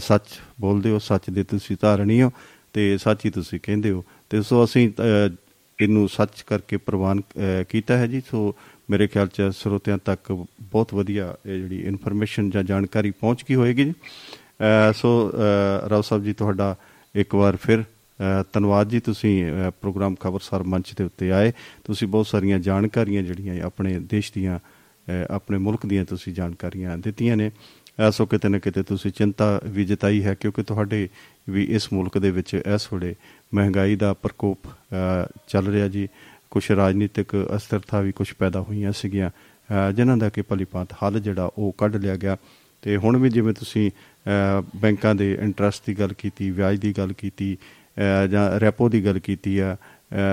ਸੱਚ 0.00 0.38
ਬੋਲਦੇ 0.60 0.90
ਹੋ 0.90 0.98
ਸੱਚ 0.98 1.30
ਦੇ 1.30 1.42
ਤੁਸੀਂ 1.44 1.76
ਧਾਰਨੀ 1.80 2.20
ਹੋ 2.22 2.30
ਤੇ 2.72 2.96
ਸੱਚ 2.98 3.24
ਹੀ 3.24 3.30
ਤੁਸੀਂ 3.30 3.58
ਕਹਿੰਦੇ 3.62 3.90
ਹੋ। 3.90 4.04
ਤੇ 4.30 4.42
ਸੋ 4.42 4.64
ਅਸੀਂ 4.64 4.88
ਇਹਨੂੰ 5.82 6.08
ਸੱਚ 6.08 6.42
ਕਰਕੇ 6.46 6.76
ਪ੍ਰਵਾਨ 6.76 7.20
ਅ, 7.20 7.62
ਕੀਤਾ 7.68 7.98
ਹੈ 7.98 8.06
ਜੀ। 8.06 8.22
ਸੋ 8.30 8.54
ਮੇਰੇ 8.90 9.06
ਖਿਆਲ 9.06 9.28
ਚ 9.28 9.42
ਸਰੋਤਿਆਂ 9.56 9.98
ਤੱਕ 10.04 10.32
ਬਹੁਤ 10.60 10.94
ਵਧੀਆ 10.94 11.34
ਇਹ 11.46 11.58
ਜਿਹੜੀ 11.58 11.80
ਇਨਫੋਰਮੇਸ਼ਨ 11.80 12.50
ਜਾਂ 12.50 12.64
ਜਾਣਕਾਰੀ 12.64 13.10
ਪਹੁੰਚ 13.10 13.44
ਗਈ 13.50 13.54
ਹੋਏਗੀ 13.54 13.84
ਜੀ। 13.84 13.90
ਅ, 13.90 14.92
ਸੋ 14.92 15.30
ਅ, 15.30 15.88
ਰਾਓ 15.88 16.02
ਸਾਹਿਬ 16.02 16.24
ਜੀ 16.24 16.32
ਤੁਹਾਡਾ 16.32 16.76
ਇੱਕ 17.16 17.34
ਵਾਰ 17.34 17.56
ਫਿਰ 17.56 17.80
ਅ, 17.80 18.44
ਧੰਨਵਾਦ 18.52 18.88
ਜੀ। 18.88 19.00
ਤੁਸੀਂ 19.00 19.52
ਅ, 19.52 19.70
ਪ੍ਰੋਗਰਾਮ 19.70 20.14
ਖਬਰਸਾਰ 20.14 20.62
ਮੰਚ 20.62 20.94
ਦੇ 20.94 21.04
ਉੱਤੇ 21.04 21.32
ਆਏ। 21.32 21.52
ਤੁਸੀਂ 21.84 22.08
ਬਹੁਤ 22.08 22.26
ਸਾਰੀਆਂ 22.26 22.58
ਜਾਣਕਾਰੀਆਂ 22.58 23.22
ਜਿਹੜੀਆਂ 23.22 23.62
ਆਪਣੇ 23.62 23.98
ਦੇਸ਼ 24.00 24.32
ਦੀਆਂ 24.34 24.58
ਅ, 24.58 25.26
ਆਪਣੇ 25.30 25.58
ਮੁਲਕ 25.58 25.86
ਦੀਆਂ 25.86 26.04
ਤੁਸੀਂ 26.04 26.32
ਜਾਣਕਾਰੀਆਂ 26.32 26.98
ਦਿੱਤੀਆਂ 26.98 27.36
ਨੇ। 27.36 27.50
ਅ, 28.08 28.10
ਸੋ 28.10 28.26
ਕਿਤੇ 28.26 28.48
ਨਾ 28.48 28.58
ਕਿਤੇ 28.58 28.82
ਤੁਸੀਂ 28.82 29.10
ਚਿੰਤਾ 29.10 29.60
ਵੀ 29.66 29.84
ਜਤਾਈ 29.84 30.24
ਹੈ 30.24 30.34
ਕਿਉਂਕਿ 30.34 30.62
ਤੁਹਾਡੇ 30.62 31.08
ਵੀ 31.50 31.64
ਇਸ 31.64 31.92
ਮੁਲਕ 31.92 32.18
ਦੇ 32.18 32.30
ਵਿੱਚ 32.30 32.54
ਇਸ 32.54 32.92
ਵੇਲੇ 32.92 33.14
ਮਹਿੰਗਾਈ 33.54 33.96
ਦਾ 33.96 34.12
ਪ੍ਰਕੋਪ 34.12 34.58
ਅ, 34.66 35.28
ਚੱਲ 35.48 35.66
ਰਿਹਾ 35.66 35.88
ਜੀ। 35.88 36.08
ਕੁਝ 36.50 36.72
ਰਾਜਨੀਤਿਕ 36.72 37.26
ਅਸਥਿਰਤਾ 37.56 38.00
ਵੀ 38.00 38.12
ਕੁਝ 38.12 38.32
ਪੈਦਾ 38.38 38.60
ਹੋਈਆਂ 38.60 38.92
ਸੀਗੀਆਂ। 38.92 39.30
ਅ, 39.30 39.92
ਜਿਨ੍ਹਾਂ 39.92 40.16
ਦਾ 40.16 40.28
ਕਿ 40.28 40.42
ਭਲੀਭਾਂਤ 40.42 40.92
ਹੱਲ 40.92 41.20
ਜਿਹੜਾ 41.20 41.50
ਉਹ 41.58 41.74
ਕੱਢ 41.78 41.96
ਲਿਆ 41.96 42.16
ਗਿਆ। 42.16 42.36
ਤੇ 42.82 42.96
ਹੁਣ 42.96 43.16
ਵੀ 43.16 43.28
ਜਿਵੇਂ 43.28 43.54
ਤੁਸੀਂ 43.54 43.90
ਅ, 43.90 44.62
ਬੈਂਕਾਂ 44.76 45.14
ਦੇ 45.14 45.38
ਇੰਟਰਸਟ 45.40 45.82
ਦੀ 45.86 45.98
ਗੱਲ 45.98 46.12
ਕੀਤੀ 46.12 46.50
ਵਿਆਜ 46.50 46.78
ਦੀ 46.78 46.92
ਗੱਲ 46.98 47.12
ਕੀਤੀ 47.12 47.56
ਅ, 48.24 48.26
ਜਾਂ 48.26 48.60
ਰੈਪੋ 48.60 48.88
ਦੀ 48.88 49.04
ਗੱਲ 49.04 49.18
ਕੀਤੀ 49.18 49.58
ਆ 49.58 49.76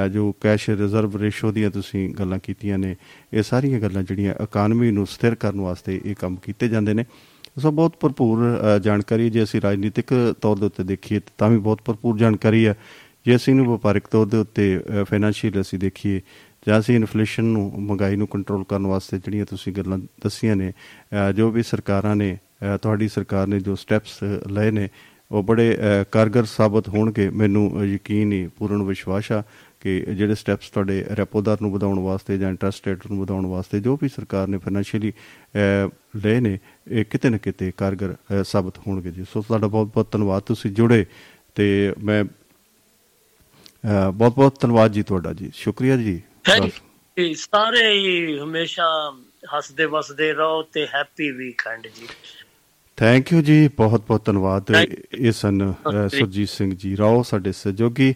ਅ, 0.06 0.08
ਜੋ 0.08 0.32
ਕੈਸ਼ 0.42 0.70
ਰਿਜ਼ਰਵ 0.70 1.16
ਰੇਸ਼ੋ 1.18 1.52
ਦੀਆਂ 1.52 1.72
ਤੁਸੀਂ 1.72 2.10
ਗੱਲਾਂ 2.10 2.40
ਕੀਤੀਆਂ 2.44 2.78
ਨੇ 2.78 2.96
ਇਹ 3.34 3.44
ਸਾਰੀਆਂ 3.44 3.80
ਗੱਲਾਂ 3.80 4.04
ਜਿਹੜੀਆਂ 4.04 4.34
ਇਕਾਨਮੀ 4.44 4.92
ਨੂੰ 4.92 5.08
ਸਥਿਰ 5.08 5.36
ਕਰਨ 5.36 5.62
ਵਾਸਤੇ 5.62 6.02
ਇਹ 6.06 6.16
ਕੰਮ 6.16 6.36
ਕੀਤੇ 6.36 6.68
ਜਾਂਦੇ 6.68 6.94
ਨੇ। 6.94 7.06
ਸੋ 7.58 7.72
ਬਹੁਤ 7.72 7.96
ਭਰਪੂਰ 8.00 8.40
ਅ, 8.76 8.80
ਜਾਣਕਾਰੀ 8.80 9.30
ਜੇ 9.30 9.44
ਅਸੀਂ 9.44 9.62
ਰਾਜਨੀਤਿਕ 9.62 10.14
ਤੌਰ 10.42 10.58
ਦੇ 10.58 10.66
ਉੱਤੇ 10.66 10.84
ਦੇਖੀਏ 10.84 11.22
ਤਾਂ 11.38 11.50
ਵੀ 11.50 11.58
ਬਹੁਤ 11.58 11.82
ਭਰਪੂਰ 11.86 12.18
ਜਾਣਕਾਰੀ 12.18 12.66
ਹੈ। 12.68 12.76
ਜੇ 13.26 13.36
ਅਸੀਂ 13.36 13.54
ਨੂੰ 13.56 13.66
ਵਪਾਰਿਕ 13.68 14.08
ਤੌਰ 14.08 14.26
ਦੇ 14.26 14.38
ਉੱਤੇ 14.38 14.66
ਫਾਈਨੈਂਸ਼ੀਅਲ 15.10 15.62
ਅਸੀਂ 15.62 15.80
ਦੇਖੀਏ 15.80 16.22
ਜਾਂ 16.68 16.80
ਅਸੀਂ 16.80 16.96
ਇਨਫਲੇਸ਼ਨ 16.96 17.44
ਨੂੰ 17.44 17.72
ਮਹਿੰਗਾਈ 17.78 18.16
ਨੂੰ 18.16 18.28
ਕੰਟਰੋਲ 18.28 18.64
ਕਰਨ 18.70 18.86
ਵਾਸਤੇ 18.88 19.18
ਜਿਹੜੀਆਂ 19.18 19.46
ਤੁਸੀਂ 19.46 19.74
ਗੱਲਾਂ 19.74 19.98
ਦੱਸੀਆਂ 20.24 20.56
ਨੇ 20.56 20.72
ਅ, 20.72 21.32
ਜੋ 21.32 21.50
ਵੀ 21.52 21.64
ਸਰਕਾਰਾਂ 21.64 22.16
ਨੇ 22.16 22.36
ਅ, 22.36 22.78
ਤੁਹਾਡੀ 22.78 23.08
ਸਰਕਾਰ 23.08 23.48
ਨੇ 23.48 23.60
ਜੋ 23.60 23.76
ਸਟੈਪਸ 23.76 24.20
ਲਏ 24.52 24.72
ਨੇ 24.72 24.88
ਉਹ 25.32 25.44
ਬੜੇ 25.44 25.72
ਅ, 25.74 26.04
ਕਾਰਗਰ 26.12 26.46
ਸਾਬਤ 26.46 26.90
ਹੋਣਗੇ। 26.90 27.30
ਮੈਨੂੰ 27.30 27.86
ਯਕੀਨ 27.86 28.32
ਹੀ 28.32 28.48
ਪੂਰਨ 28.58 28.84
ਵਿਸ਼ਵਾਸ 28.84 29.32
ਆ 29.32 29.44
ਕਿ 29.82 30.00
ਜਿਹੜੇ 30.00 30.36
ਸਟੈਪਸ 30.36 30.70
ਤੁਹਾਡੇ 30.70 31.04
ਰੈਪੋ 31.18 31.42
ਦਰ 31.42 31.58
ਨੂੰ 31.62 31.72
ਵਧਾਉਣ 31.72 32.00
ਵਾਸਤੇ 32.00 32.38
ਜਾਂ 32.38 32.50
ਇੰਟਰਸਟ 32.50 32.88
ਰੇਟ 32.88 33.06
ਨੂੰ 33.12 33.20
ਵਧਾਉਣ 33.20 33.46
ਵਾਸਤੇ 33.46 33.80
ਜੋ 33.80 33.98
ਵੀ 34.02 34.08
ਸਰਕਾਰ 34.08 34.48
ਨੇ 34.48 34.58
ਫਾਈਨੈਂਸ਼ੀਅਲੀ 34.58 35.12
ਲਏ 36.24 36.40
ਨੇ 36.40 36.58
ਇਹ 36.90 37.06
ਕਿਤੇ 37.06 37.30
ਨਾ 37.30 37.38
ਕਿਤੇ 37.38 37.72
ਕਾਰਗਰ 37.78 38.16
ਸਾਬਤ 38.44 38.78
ਹੋਣਗੇ 38.88 39.12
ਜੀ। 39.12 39.24
ਸੋ 39.34 39.42
ਤੁਹਾਡਾ 39.42 39.68
ਬਹੁਤ 39.68 39.88
ਬਹੁਤ 39.94 40.12
ਧੰਨਵਾਦ। 40.12 40.44
ਤੁਸੀਂ 40.44 40.72
ਜੁੜੇ 40.72 41.06
ਤੇ 41.56 41.94
ਮੈਂ 42.04 42.24
ਬਹੁਤ 44.14 44.36
ਬਹੁਤ 44.36 44.60
ਧੰਨਵਾਦ 44.62 44.92
ਜੀ 44.92 45.04
ਤੁਹਾਡਾ 45.04 45.34
ਜੀ। 45.34 45.52
ਸ਼ੁਕਰੀਆ 45.54 45.98
ਜੀ। 45.98 46.22
ਯੂ 47.18 47.34
ਸਾਰੇ 47.36 47.92
ਹੀ 47.94 48.38
ਹਮੇਸ਼ਾ 48.40 48.86
ਹੱਸਦੇ 49.56 49.86
ਵਸਦੇ 49.86 50.32
ਰਹੋ 50.34 50.62
ਤੇ 50.74 50.86
ਹੈਪੀ 50.96 51.30
ਵੀਕਐਂਡ 51.32 51.88
ਜੀ। 51.96 52.08
ਥੈਂਕ 52.98 53.34
ਯੂ 53.34 53.42
ਜੀ। 53.42 53.68
ਬਹੁਤ 53.78 54.04
ਬਹੁਤ 54.08 54.26
ਧੰਨਵਾਦ। 54.26 54.72
ਇਹ 55.14 55.32
ਸਨ 55.32 55.74
ਸੁਰਜੀਤ 56.10 56.50
ਸਿੰਘ 56.50 56.74
ਜੀ 56.76 56.96
ਰਾਓ 56.98 57.22
ਸਾਡੇ 57.24 57.52
ਸਹਿਯੋਗੀ 57.52 58.14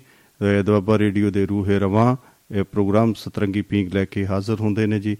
ਦੁਆਬਾ 0.66 0.98
ਰੇਡੀਓ 1.00 1.30
ਦੇ 1.32 1.46
ਰੂਹੇ 1.46 1.80
ਰਵਾਂ। 1.80 2.16
ਇਹ 2.52 2.64
ਪ੍ਰੋਗਰਾਮ 2.64 3.14
ਸਤਰੰਗੀ 3.14 3.62
ਪੀਂਗ 3.62 3.94
ਲੈ 3.94 4.06
ਕੇ 4.06 4.26
ਹਾਜ਼ਰ 4.26 4.60
ਹੁੰਦੇ 4.60 4.86
ਨੇ 4.86 5.00
ਜੀ। 5.00 5.18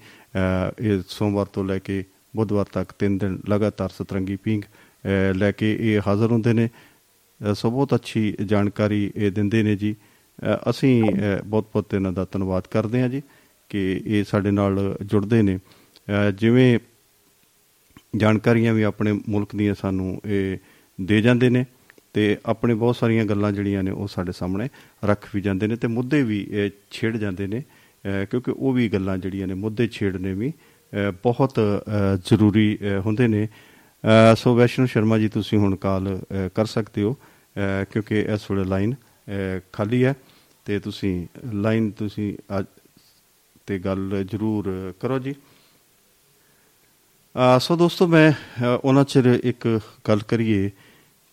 ਇਹ 0.80 1.02
ਸੋਮਵਾਰ 1.08 1.46
ਤੋਂ 1.46 1.64
ਲੈ 1.66 1.80
ਕੇ 1.80 2.04
ਬੁੱਧਵਾਰ 2.36 2.66
ਤੱਕ 2.66 2.92
ਤਿੰਨ 3.00 3.18
ਦਿਨ 3.18 3.40
ਲਗਾਤਾਰ 3.50 3.90
ਸਤਰੰਗੀ 3.90 4.36
ਪੀਂਗ 4.36 4.62
ਅ, 4.62 5.34
ਲੈ 5.34 5.52
ਕੇ 5.52 5.78
ਇਹ 5.82 6.02
ਹਾਜ਼ਰ 6.08 6.32
ਹੁੰਦੇ 6.32 6.54
ਨੇ। 6.54 6.70
ਅ, 7.52 7.54
ਸੋ 7.54 7.72
ਬਹੁਤ 7.72 7.96
ਅੱਛੀ 7.96 8.36
ਜਾਣਕਾਰੀ 8.46 9.12
ਇਹ 9.16 9.32
ਦਿੰਦੇ 9.32 9.64
ਨੇ 9.64 9.76
ਜੀ। 9.76 9.96
ਅ, 10.56 10.70
ਅਸੀਂ 10.70 11.04
ਬਹੁਤ 11.46 11.64
ਬਹੁਤ 11.64 11.94
ਇਹਨਾਂ 11.94 12.12
ਦਾ 12.12 12.26
ਧੰਨਵਾਦ 12.32 12.64
ਕਰਦੇ 12.72 13.02
ਹਾਂ 13.02 13.10
ਜੀ 13.10 13.22
ਕਿ 13.70 14.02
ਇਹ 14.06 14.24
ਸਾਡੇ 14.24 14.52
ਨਾਲ 14.52 14.98
ਜੁੜਦੇ 15.06 15.42
ਨੇ। 15.42 15.58
ਅ, 15.58 16.32
ਜਿਵੇਂ 16.32 16.80
ਜਾਣਕਾਰੀਆਂ 18.18 18.74
ਵੀ 18.74 18.82
ਆਪਣੇ 18.82 19.12
ਮੁਲਕ 19.30 19.56
ਦੀਆਂ 19.56 19.76
ਸਾਨੂੰ 19.76 20.22
ਇਹ 20.26 20.58
ਦੇ 21.02 21.22
ਜਾਂਦੇ 21.22 21.50
ਨੇ 21.50 21.66
ਤੇ 22.14 22.38
ਆਪਣੇ 22.46 22.74
ਬਹੁਤ 22.74 22.96
ਸਾਰੀਆਂ 22.96 23.26
ਗੱਲਾਂ 23.26 23.52
ਜਿਹੜੀਆਂ 23.52 23.84
ਨੇ 23.84 23.92
ਉਹ 23.92 24.08
ਸਾਡੇ 24.08 24.32
ਸਾਹਮਣੇ 24.32 24.70
ਰੱਖ 25.06 25.30
ਵੀ 25.36 25.42
ਜਾਂਦੇ 25.42 25.68
ਨੇ 25.68 25.76
ਤੇ 25.76 25.88
ਮੁੱਦੇ 25.88 26.24
ਵੀ 26.24 26.48
ਇਹ 26.52 26.70
ਛੇੜ 26.92 27.18
ਜਾਂਦੇ 27.18 27.48
ਨੇ। 27.48 27.60
ਅਹ 27.60 28.26
ਕਿਉਂਕਿ 28.26 28.52
ਉਹ 28.52 28.74
ਵੀ 28.74 28.90
ਗੱਲਾਂ 28.90 29.18
ਜਿਹੜੀਆਂ 29.18 29.48
ਨੇ 29.48 29.54
ਮੁੱਦੇ 29.54 29.88
ਛੇੜਨੇ 29.88 30.34
ਵੀ 30.34 30.50
ਅਹ 30.50 30.71
ਬਹੁਤ 31.24 31.60
ਅਹ 31.60 32.18
ਜ਼ਰੂਰੀ 32.26 32.78
ਅਹ 32.82 33.02
ਹੁੰਦੇ 33.02 33.28
ਨੇ। 33.28 33.48
ਅਹ 34.04 34.36
ਸੋ 34.36 34.56
ਵੈਸ਼ਨੂ 34.56 34.86
ਸ਼ਰਮਾ 34.86 35.18
ਜੀ 35.18 35.30
ਤੁਸੀਂ 35.30 35.58
ਹੁਣ 35.60 35.76
ਕਾਲ 35.76 36.18
ਅਹ 36.18 36.50
ਕਰ 36.56 36.66
ਸਕਦੇ 36.66 37.02
ਹੋ 37.04 37.14
ਅਹ 37.14 37.86
ਕਿਉਂਕਿ 37.92 38.20
ਇਸ 38.20 38.52
ਵੇਲੇ 38.52 38.64
ਲਾਈਨ 38.64 38.94
ਅਹ 38.94 39.60
ਖਾਲੀ 39.74 40.06
ਹੈ 40.06 40.16
ਤੇ 40.66 40.80
ਤੁਸੀਂ 40.80 41.28
ਲਾਈਨ 41.54 41.92
ਤੁਸੀਂ 41.92 42.38
ਅੱਜ 42.60 42.66
ਤੇ 43.68 43.80
ਗੱਲ 43.80 44.26
ਜ਼ਰੂਰ 44.32 44.94
ਕਰੋ 45.00 45.20
ਜੀ। 45.20 45.36
ਅ, 47.36 47.60
ਸੋ 47.60 47.76
ਦੋਸਤੋ 47.76 48.08
ਮੈਂ 48.08 48.32
ਅ, 48.32 48.80
ਉਹਨਾਂ 48.84 49.04
ਚਿਰ 49.04 49.40
ਇੱਕ 49.44 49.80
ਗੱਲ 50.08 50.20
ਕਰੀਏ 50.20 50.72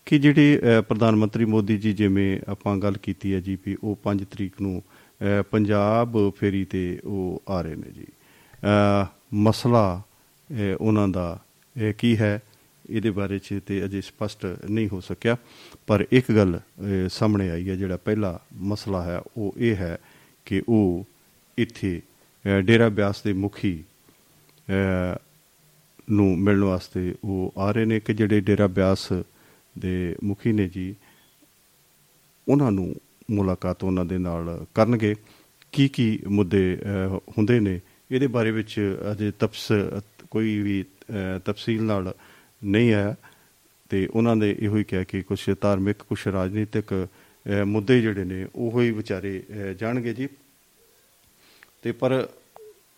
ਕਿ 0.05 0.19
ਜਿਹੜੇ 0.19 0.61
ਅ, 0.79 0.81
ਪ੍ਰਧਾਨ 0.81 1.15
ਮੰਤਰੀ 1.15 1.45
ਮੋਦੀ 1.45 1.77
ਜੀ 1.77 1.93
ਜਿਵੇਂ 1.93 2.39
ਆਪਾਂ 2.49 2.77
ਗੱਲ 2.77 2.97
ਕੀਤੀ 2.97 3.33
ਹੈ 3.33 3.39
ਜੀ 3.39 3.57
ਵੀ 3.65 3.77
ਉਹ 3.83 3.97
5 4.03 4.23
ਤਰੀਕ 4.23 4.53
ਨੂੰ 4.61 4.81
ਅ, 4.81 5.41
ਪੰਜਾਬ 5.51 6.31
ਫੇਰੀ 6.37 6.65
ਤੇ 6.65 6.99
ਉਹ 7.03 7.41
ਆ 7.49 7.61
ਰਹੇ 7.61 7.75
ਨੇ 7.75 7.91
ਜੀ। 7.91 8.05
ਅ, 8.05 9.05
ਮਸਲਾ 9.33 10.01
ਅ, 10.49 10.75
ਉਹਨਾਂ 10.81 11.07
ਦਾ 11.07 11.39
ਅ, 11.89 11.91
ਕੀ 11.91 12.17
ਹੈ 12.17 12.41
ਇਹਦੇ 12.89 13.09
ਬਾਰੇ 13.09 13.39
ਚ 13.39 13.59
ਤੇ 13.65 13.85
ਅਜੇ 13.85 14.01
ਸਪਸ਼ਟ 14.01 14.45
ਨਹੀਂ 14.69 14.89
ਹੋ 14.89 14.99
ਸਕਿਆ। 14.99 15.37
ਪਰ 15.87 16.05
ਇੱਕ 16.11 16.31
ਗੱਲ 16.31 16.59
ਅ, 16.59 17.07
ਸਾਹਮਣੇ 17.09 17.49
ਆਈ 17.49 17.69
ਹੈ 17.69 17.75
ਜਿਹੜਾ 17.75 17.97
ਪਹਿਲਾ 17.97 18.39
ਮਸਲਾ 18.53 19.01
ਹੈ 19.03 19.21
ਉਹ 19.37 19.53
ਇਹ 19.57 19.75
ਹੈ 19.75 19.97
ਕਿ 20.45 20.61
ਉਹ 20.69 21.05
ਇੱਥੇ 21.57 22.01
ਅ, 22.45 22.61
ਡੇਰਾ 22.61 22.89
ਬਿਆਸ 22.89 23.21
ਦੇ 23.23 23.33
ਮੁਖੀ 23.33 23.83
ਅ, 24.69 25.17
ਨੂੰ 26.11 26.37
ਮਿਲਣ 26.39 26.63
ਵਾਸਤੇ 26.63 27.15
ਉਹ 27.23 27.53
ਆ 27.57 27.71
ਰਹੇ 27.71 27.85
ਨੇ 27.85 27.99
ਕਿ 27.99 28.13
ਜਿਹੜੇ 28.13 28.41
ਡੇਰਾ 28.41 28.67
ਬਿਆਸ 28.67 29.13
ਦੇ 29.79 30.15
ਮੁਖੀ 30.23 30.51
ਨੇ 30.51 30.67
ਜੀ 30.67 30.95
ਉਹਨਾਂ 32.47 32.71
ਨੂੰ 32.71 32.95
ਮੁਲਾਕਾਤ 33.31 33.83
ਉਹਨਾਂ 33.83 34.05
ਦੇ 34.05 34.17
ਨਾਲ 34.17 34.65
ਕਰਨਗੇ। 34.73 35.15
ਕੀ 35.71 35.87
ਕੀ 35.87 36.19
ਮੁੱਦੇ 36.27 36.77
ਅਹ, 36.81 37.17
ਹੁੰਦੇ 37.37 37.59
ਨੇ 37.59 37.79
ਇਹਦੇ 38.11 38.27
ਬਾਰੇ 38.27 38.51
ਵਿੱਚ 38.51 38.79
ਅਜੇ 39.11 39.31
ਤਫਸ 39.39 39.71
ਕੋਈ 40.31 40.59
ਵੀ 40.59 40.81
ਅਹ, 40.81 41.39
ਤਫਸੀਲ 41.39 41.83
ਨਾਲ 41.83 42.13
ਨਹੀਂ 42.63 42.93
ਆਇਆ 42.93 43.15
ਤੇ 43.89 44.07
ਉਹਨਾਂ 44.07 44.35
ਨੇ 44.35 44.55
ਇਹੋ 44.59 44.77
ਹੀ 44.77 44.83
ਕਿਹਾ 44.83 45.03
ਕਿ 45.03 45.21
ਕੁਝ 45.21 45.39
ਧਾਰਮਿਕ 45.61 45.97
ਕੁਝ 45.97 46.27
ਰਾਜਨੀਤਿਕ 46.27 46.93
ਅਹ, 46.93 47.65
ਮੁੱਦੇ 47.65 48.01
ਜਿਹੜੇ 48.01 48.23
ਨੇ 48.23 48.47
ਉਹੋ 48.55 48.81
ਹੀ 48.81 48.91
ਵਿਚਾਰੇ 48.91 49.43
ਅਹ, 49.51 49.73
ਜਾਣਗੇ 49.73 50.13
ਜੀ। 50.13 50.27
ਤੇ 51.81 51.91
ਪਰ 51.91 52.27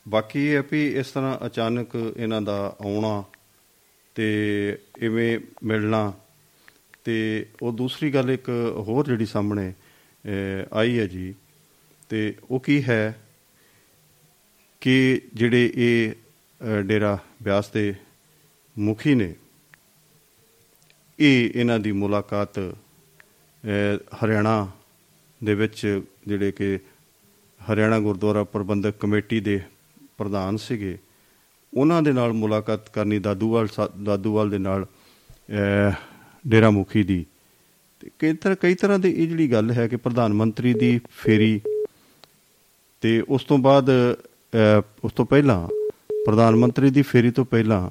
ਬਾਕੀ 0.08 0.48
ਇਹ 0.48 0.56
ਹੈ 0.56 0.64
ਵੀ 0.72 0.88
ਇਸ 0.88 1.12
ਤਰ੍ਹਾਂ 1.12 1.46
ਅਚਾਨਕ 1.46 1.96
ਇਹਨਾਂ 2.18 2.42
ਦਾ 2.42 2.78
ਆਉਣਾ 2.82 3.24
ਤੇ 4.16 4.78
ਇਵੇਂ 4.98 5.40
ਮਿਲਣਾ 5.64 6.14
ਤੇ 7.04 7.46
ਉਹ 7.62 7.74
ਦੂਸਰੀ 7.74 8.14
ਗੱਲ 8.14 8.32
ਇੱਕ 8.32 8.50
ਹੋਰ 8.88 9.06
ਜਿਹੜੀ 9.06 9.26
ਸਾਹਮਣੇ 9.26 9.70
ਅਹ, 9.70 10.78
ਆਈ 10.78 11.00
ਹੈ 11.00 11.06
ਜੀ 11.08 11.34
ਤੇ 12.10 12.34
ਉਹ 12.52 12.60
ਕੀ 12.60 12.84
ਹੈ? 12.84 13.21
ਕਿ 14.82 15.22
ਜਿਹੜੇ 15.34 15.72
ਇਹ 15.76 16.12
ਅਹ, 16.12 16.82
ਡੇਰਾ 16.82 17.18
ਬਿਆਸ 17.44 17.70
ਦੇ 17.70 17.94
ਮੁਖੀ 18.78 19.16
ਨੇ 19.16 19.36
ਇਹ 21.20 21.50
ਇਹਨਾਂ 21.56 21.80
ਦੀ 21.80 21.92
ਮੁਲਾਕਾਤ 21.92 22.60
ਅਹ, 22.60 23.98
ਹਰਿਆਣਾ 24.26 24.72
ਦੇ 25.44 25.56
ਵਿੱਚ 25.56 26.02
ਜਿਹੜੇ 26.28 26.52
ਕਿ 26.52 26.80
ਹਰਿਆਣਾ 27.74 28.00
ਗੁਰਦੁਆਰਾ 28.00 28.44
ਪ੍ਰਬੰਧਕ 28.44 28.96
ਕਮੇਟੀ 29.00 29.40
ਦੇ 29.40 29.62
ਪ੍ਰਧਾਨ 30.18 30.58
ਸੀਗੇ 30.58 30.98
ਉਹਨਾਂ 31.74 32.02
ਦੇ 32.02 32.12
ਨਾਲ 32.12 32.34
ਮੁਲਾਕਾਤ 32.34 32.90
ਕਰਨੀ 32.90 33.20
ਦਾਦੂਵਾਲ 33.20 33.68
ਸਾ- 33.68 34.04
ਦਾਦੂਵਾਲ 34.04 34.50
ਦੇ 34.50 34.58
ਨਾਲ 34.58 34.86
ਅਹ, 35.50 35.92
ਡੇਰਾ 36.48 36.70
ਮੁਖੀ 36.70 37.04
ਦੀ। 37.04 37.26
ਤੇ 38.00 38.10
ਕਈ 38.20 38.34
ਤਰ੍ਹਾਂ 38.34 38.56
ਕਈ 38.62 38.74
ਤਰ੍ਹਾਂ 38.76 39.00
ਦੀ 39.00 39.10
ਇਹ 39.12 39.28
ਜਿਹੜੀ 39.28 39.52
ਗੱਲ 39.52 39.72
ਹੈ 39.72 39.88
ਕਿ 39.88 39.96
ਪ੍ਰਧਾਨ 39.96 40.34
ਮੰਤਰੀ 40.34 40.74
ਦੀ 40.74 41.00
ਫੇਰੀ 41.10 41.62
ਤੇ 43.02 43.24
ਉਸ 43.30 43.44
ਤੋਂ 43.44 43.58
ਬਾਅਦ 43.58 43.90
ਅਹ, 43.90 44.14
ਉਸ 45.04 45.12
ਤੋਂ 45.14 45.26
ਪਹਿਲਾਂ 45.26 45.68
ਪ੍ਰਧਾਨ 46.26 46.56
ਮੰਤਰੀ 46.56 46.90
ਦੀ 46.90 47.02
ਫੇਰੀ 47.02 47.32
ਤੋਂ 47.32 47.46
ਪਹਿਲਾਂ 47.46 47.90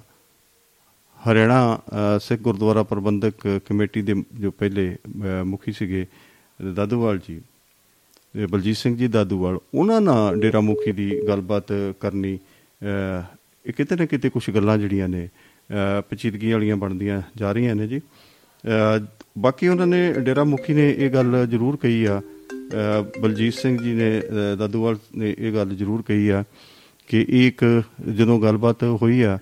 ਹਰਿਆਣਾ 1.21 1.79
ਅਹ, 1.89 2.19
ਸਿੱਖ 2.19 2.41
ਗੁਰਦੁਆਰਾ 2.43 2.83
ਪ੍ਰਬੰਧਕ 2.83 3.35
ਕਮੇਟੀ 3.67 4.03
ਦੇ 4.03 4.15
ਜੋ 4.35 4.51
ਪਹਿਲੇ 4.51 4.89
ਅਹ, 4.95 5.45
ਮੁਖੀ 5.45 5.73
ਸੀਗੇ 5.73 6.07
ਦਾਦੂਵਾਲ 6.75 7.19
ਜੀ 7.29 7.41
ਇਹ 8.37 8.47
ਬਲਜੀਤ 8.47 8.77
ਸਿੰਘ 8.77 8.97
ਜੀ 8.97 9.09
ਦਾਦੂਵਾਲ 9.09 9.59
ਉਹਨਾਂ 9.75 10.01
ਨਾਲ 10.01 10.41
ਡੇਰਾ 10.41 10.61
ਮੁਖੀ 10.61 10.93
ਦੀ 10.93 11.11
ਗੱਲਬਾਤ 11.29 11.73
ਕਰਨੀ 12.01 12.37
ਅਹ, 12.37 13.23
ਇਹ 13.67 13.73
ਕਿਤੇ 13.73 13.97
ਨਾ 13.97 14.07
ਕਿਤੇ 14.07 14.29
ਕੁਝ 14.31 14.51
ਗੱਲਾਂ 14.51 14.79
ਜਿਹੜੀਆਂ 14.79 15.09
ਨੇ 15.09 15.27
ਅਹ, 15.27 16.01
ਪੇਚੀਦਗੀ 16.11 16.53
ਵਾਲੀਆਂ 16.53 16.77
ਬਣਦੀਆਂ 16.77 17.23
ਜਾ 17.37 17.53
ਰਹੀਆਂ 17.53 17.75
ਨੇ 17.75 17.87
ਜੀ। 17.89 17.99
ਅਹ, 17.99 19.07
ਬਾਕੀ 19.39 19.69
ਉਹਨਾਂ 19.69 19.87
ਨੇ 19.87 20.13
ਡੇਰਾ 20.13 20.45
ਮੁਖੀ 20.45 20.75
ਨੇ 20.75 20.91
ਇਹ 20.99 21.11
ਗੱਲ 21.11 21.47
ਜ਼ਰੂਰ 21.47 21.77
ਕਹੀ 21.77 22.05
ਆ 22.05 22.19
ਅਹ, 22.19 22.40
ਬਲਜੀਤ 23.21 23.55
ਸਿੰਘ 23.55 23.77
ਜੀ 23.83 23.93
ਨੇ 23.95 24.19
ਅਹ, 24.21 24.57
ਦਾਦੂਵਾਲ 24.57 24.97
ਨੇ 25.17 25.35
ਇਹ 25.39 25.53
ਗੱਲ 25.53 25.75
ਜ਼ਰੂਰ 25.77 26.03
ਕਹੀ 26.03 26.29
ਆ 26.29 26.45
ਕਿ 27.09 27.27
ਇਹ 27.29 27.47
ਇੱਕ 27.49 27.83
ਜਦੋਂ 28.17 28.41
ਗੱਲਬਾਤ 28.41 28.83
ਹੋਈ 29.03 29.23
ਆ 29.23 29.39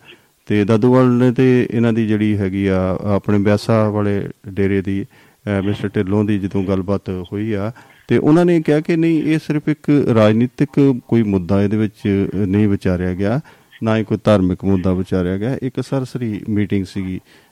ਤੇ 0.46 0.64
ਦਾਦੂਵਾਲ 0.64 1.06
ਨੇ 1.12 1.32
ਤੇ 1.32 1.68
ਇਹਨਾਂ 1.70 1.92
ਦੀ 1.92 2.06
ਜਿਹੜੀ 2.06 2.36
ਹੈਗੀ 2.36 2.66
ਆ 2.66 2.98
ਆਪਣੇ 3.06 3.38
ਬਿਆਸਾ 3.38 3.88
ਵਾਲੇ 3.90 4.28
ਡੇਰੇ 4.48 4.80
ਦੀ 4.82 5.02
ਅਹ, 5.02 5.62
ਮਿਸਟਰ 5.62 5.88
ਢਿੱਲੋਂ 5.88 6.24
ਦੀ 6.24 6.38
ਜਦੋਂ 6.38 6.62
ਗੱਲਬਾਤ 6.64 7.10
ਹੋਈ 7.32 7.52
ਆ 7.52 7.72
ਤੇ 8.08 8.18
ਉਹਨਾਂ 8.18 8.44
ਨੇ 8.44 8.60
ਕਿਹਾ 8.62 8.80
ਕਿ 8.80 8.96
ਨਹੀਂ 8.96 9.22
ਇਹ 9.22 9.38
ਸਿਰਫ 9.38 9.68
ਇੱਕ 9.68 9.90
ਰਾਜਨੀਤਿਕ 10.14 10.80
ਕੋਈ 11.08 11.22
ਮੁੱਦਾ 11.22 11.62
ਇਹਦੇ 11.62 11.76
ਵਿੱਚ 11.76 12.06
ਨਹੀਂ 12.34 12.68
ਵਿਚਾਰਿਆ 12.68 13.14
ਗਿਆ 13.14 13.40
ਨਾ 13.82 13.96
ਹੀ 13.96 14.04
ਕੋਈ 14.04 14.18
ਧਾਰਮਿਕ 14.24 14.64
ਮੁੱਦਾ 14.64 14.92
ਵਿਚਾਰਿਆ 14.94 15.36
ਗਿਆ। 15.38 15.56
ਇੱਕ 15.62 15.80
ਸਰਸਰੀ 15.80 16.40
ਮੀਟਿੰਗ 16.48 16.84
ਸੀਗੀ 16.84 17.16
ਅਹ, 17.18 17.47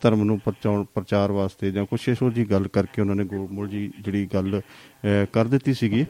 ਧਰਮ 0.00 0.24
ਨੂੰ 0.24 0.38
ਪਰਚਾਉਣ 0.40 0.84
ਪ੍ਰਚਾਰ 0.94 1.32
ਵਾਸਤੇ 1.32 1.70
ਜਾਂ 1.70 1.86
ਕੁਛ 1.86 2.08
ਇਹੋ 2.08 2.30
ਜੀ 2.30 2.44
ਗੱਲ 2.50 2.68
ਕਰਕੇ 2.68 3.00
ਉਹਨਾਂ 3.02 3.14
ਨੇ 3.16 3.24
ਗੋਲਮੋਲ 3.24 3.68
ਜੀ 3.68 3.92
ਜਿਹੜੀ 4.00 4.28
ਗੱਲ 4.34 4.60
ਅਹ, 4.60 5.26
ਕਰ 5.32 5.44
ਦਿੱਤੀ 5.44 5.74
ਸੀਗੀ। 5.74 6.06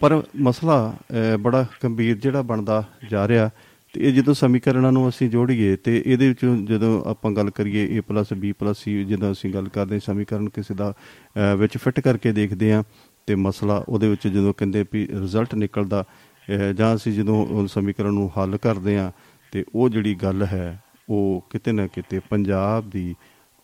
ਪਰ 0.00 0.22
ਮਸਲਾ 0.40 0.96
ਅਹ, 1.10 1.36
ਬੜਾ 1.36 1.66
ਗੰਭੀਰ 1.84 2.16
ਜਿਹੜਾ 2.16 2.42
ਬਣਦਾ 2.42 2.84
ਜਾ 3.10 3.28
ਰਿਹਾ 3.28 3.50
ਤੇ 3.94 4.00
ਇਹ 4.00 4.12
ਜਦੋਂ 4.12 4.34
ਸਮੀਕਰਨਾਂ 4.34 4.92
ਨੂੰ 4.92 5.08
ਅਸੀਂ 5.08 5.30
ਜੋੜੀਏ 5.30 5.76
ਤੇ 5.76 6.02
ਇਹਦੇ 6.06 6.28
ਵਿੱਚੋਂ 6.28 6.56
ਜਦੋਂ 6.56 7.04
ਆਪਾਂ 7.04 7.30
ਗੱਲ 7.32 7.50
ਕਰੀਏ 7.50 8.00
a 8.00 8.02
b 8.34 8.52
c 8.74 9.04
ਜਦੋਂ 9.04 9.32
ਅਸੀਂ 9.32 9.54
ਗੱਲ 9.54 9.68
ਕਰਦੇ 9.68 9.94
ਹਾਂ 9.94 10.00
ਸਮੀਕਰਨ 10.00 10.48
ਕਿਸੇ 10.48 10.74
ਦਾ 10.74 10.90
ਅਹ, 10.90 11.56
ਵਿੱਚ 11.56 11.78
ਫਿੱਟ 11.78 12.00
ਕਰਕੇ 12.00 12.32
ਦੇਖਦੇ 12.32 12.72
ਹਾਂ 12.72 12.82
ਤੇ 13.26 13.34
ਮਸਲਾ 13.34 13.84
ਉਹਦੇ 13.88 14.08
ਵਿੱਚ 14.08 14.28
ਜਦੋਂ 14.28 14.54
ਕਹਿੰਦੇ 14.54 14.84
ਵੀ 14.92 15.06
ਰਿਜ਼ਲਟ 15.06 15.54
ਨਿਕਲਦਾ 15.54 16.04
ਅਹ, 16.48 16.72
ਜਾਂ 16.72 16.94
ਅਸੀਂ 16.94 17.12
ਜਦੋਂ 17.12 17.46
ਉਹ 17.46 17.66
ਸਮੀਕਰਨ 17.66 18.14
ਨੂੰ 18.14 18.30
ਹੱਲ 18.38 18.56
ਕਰਦੇ 18.56 18.98
ਹਾਂ 18.98 19.12
ਤੇ 19.52 19.64
ਉਹ 19.74 19.88
ਜਿਹੜੀ 19.88 20.14
ਗੱਲ 20.14 20.42
ਹੈ 20.42 20.80
ਉਹ 21.10 21.46
ਕਿਤੇ 21.50 21.72
ਨਾ 21.72 21.86
ਕਿਤੇ 21.86 22.20
ਪੰਜਾਬ 22.30 22.90
ਦੀ 22.90 23.14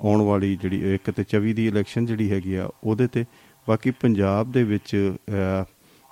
ਆਉਣ 0.01 0.23
ਵਾਲੀ 0.23 0.57
ਜਿਹੜੀ 0.57 0.95
ਇੱਕ 0.95 1.11
ਤੇ 1.11 1.25
24 1.37 1.53
ਦੀ 1.53 1.67
ਇਲੈਕਸ਼ਨ 1.67 2.07
ਜਿਹੜੀ 2.07 2.31
ਹੈਗੀ 2.31 2.55
ਆ 2.55 2.71
ਉਹਦੇ 2.85 3.07
ਤੇ 3.07 3.25
ਬਾਕੀ 3.69 3.91
ਪੰਜਾਬ 3.91 4.53
ਦੇ 4.53 4.65
ਵਿੱਚ 4.65 5.13
ਅਹ, 5.29 5.65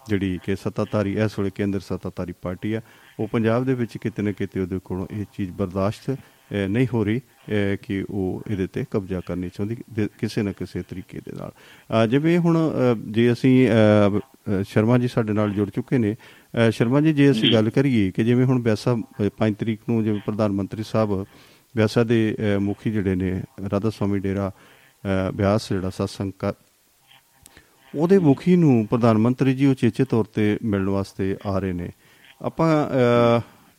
ਜਿਹੜੀ 0.09 0.39
ਕਿ 0.45 0.57
ਸੱਤਾਧਾਰੀ 0.57 1.13
ਇਸ 1.19 1.39
ਵੇਲੇ 1.39 1.51
ਕੇਂਦਰ 1.55 1.81
ਸੱਤਾਧਾਰੀ 1.81 2.33
ਪਾਰਟੀ 2.43 2.73
ਆ 2.73 2.81
ਉਹ 3.21 3.29
ਪੰਜਾਬ 3.29 3.65
ਦੇ 3.65 3.75
ਵਿੱਚ 3.75 3.99
ਕਿਤੇ 3.99 4.23
ਨਾ 4.23 4.33
ਕਿਤੇ 4.33 4.61
ਉਹਦੇ 4.61 4.79
ਕੋਲੋਂ 4.85 5.07
ਇਹ 5.11 5.25
ਚੀਜ਼ 5.37 5.51
ਬਰਦਾਸ਼ਤ 5.51 6.11
ਅਹ, 6.11 6.69
ਨਹੀਂ 6.69 6.87
ਹੋ 6.95 7.05
ਰਹੀ 7.05 7.19
ਅਹ, 7.19 7.77
ਕਿ 7.83 8.05
ਉਹ 8.11 8.43
ਇਹਦੇ 8.51 8.67
ਤੇ 8.67 8.85
ਕਬਜ਼ਾ 8.91 9.21
ਕਰਨੀ 9.27 9.49
ਚਾਹੁੰਦੀ 9.49 9.77
ਦੇ- 9.93 10.09
ਕਿਸੇ 10.19 10.43
ਨਾ 10.43 10.53
ਕਿਸੇ 10.53 10.83
ਤਰੀਕੇ 10.83 11.19
ਦੇ 11.19 11.33
ਨਾਲ। 11.33 11.51
ਅਹ, 11.51 12.07
ਜਿਵੇਂ 12.07 12.39
ਹੁਣ 12.39 12.59
ਅਹ, 12.59 13.11
ਜੇ 13.11 13.33
ਅਸੀਂ 13.33 13.69
ਅਹ, 13.69 14.19
ਅਹ, 14.19 14.63
ਸ਼ਰਮਾ 14.63 14.99
ਜੀ 14.99 15.09
ਸਾਡੇ 15.09 15.33
ਨਾਲ 15.33 15.51
ਜੁੜ 15.51 15.71
ਚੁੱਕੇ 15.71 15.99
ਨੇ 15.99 16.13
ਅਹ, 16.13 16.42
ਸ਼ਰਮਾ 16.71 17.01
ਜੀ 17.01 17.13
ਜੇ 17.13 17.31
ਅਸੀਂ 17.31 17.53
ਗੱਲ 17.53 17.71
ਕਰੀਏ 17.71 18.11
ਕਿ 18.11 18.25
ਜਿਵੇਂ 18.25 18.45
ਹੁਣ 18.45 18.63
ਬਿਆਸਾ 18.63 18.97
5 19.23 19.53
ਤਰੀਕ 19.59 19.81
ਨੂੰ 19.89 20.05
ਜਿਵੇਂ 20.05 20.21
ਪ੍ਰਧਾਨ 20.27 20.53
ਮੰਤਰੀ 20.53 20.83
ਸਾਹਿਬ 20.83 21.27
ਬਿਆਸਾ 21.77 22.05
ਦੇ 22.05 22.37
ਮੁਖੀ 22.61 22.91
ਜਿਹੜੇ 22.91 23.15
ਨੇ 23.15 23.43
ਰਾਧਾ 23.73 23.91
ਸਵਾਮੀ 23.91 24.19
ਡੇਰਾ 24.19 24.51
ਬਿਆਸ 25.35 25.73
ਜਿਹੜਾ 25.73 25.91
ਸਤਸੰਗ 25.91 26.33
ਕਰ 26.39 26.53
ਉਹਦੇ 27.95 28.19
ਮੁਖੀ 28.19 28.57
ਨੂੰ 28.57 28.87
ਪ੍ਰਧਾਨ 28.91 29.19
ਮੰਤਰੀ 29.19 29.55
ਜੀ 29.55 29.67
ਉਚੇਚੇ 29.67 30.05
ਤੌਰ 30.05 30.25
ਤੇ 30.25 30.59
ਮਿਲਣ 30.65 30.89
ਵਾਸਤੇ 30.89 31.37
ਆ 31.47 31.59
ਰਹੇ 31.59 31.73
ਨੇ। 31.73 31.91
ਆਪਾਂ 32.43 32.89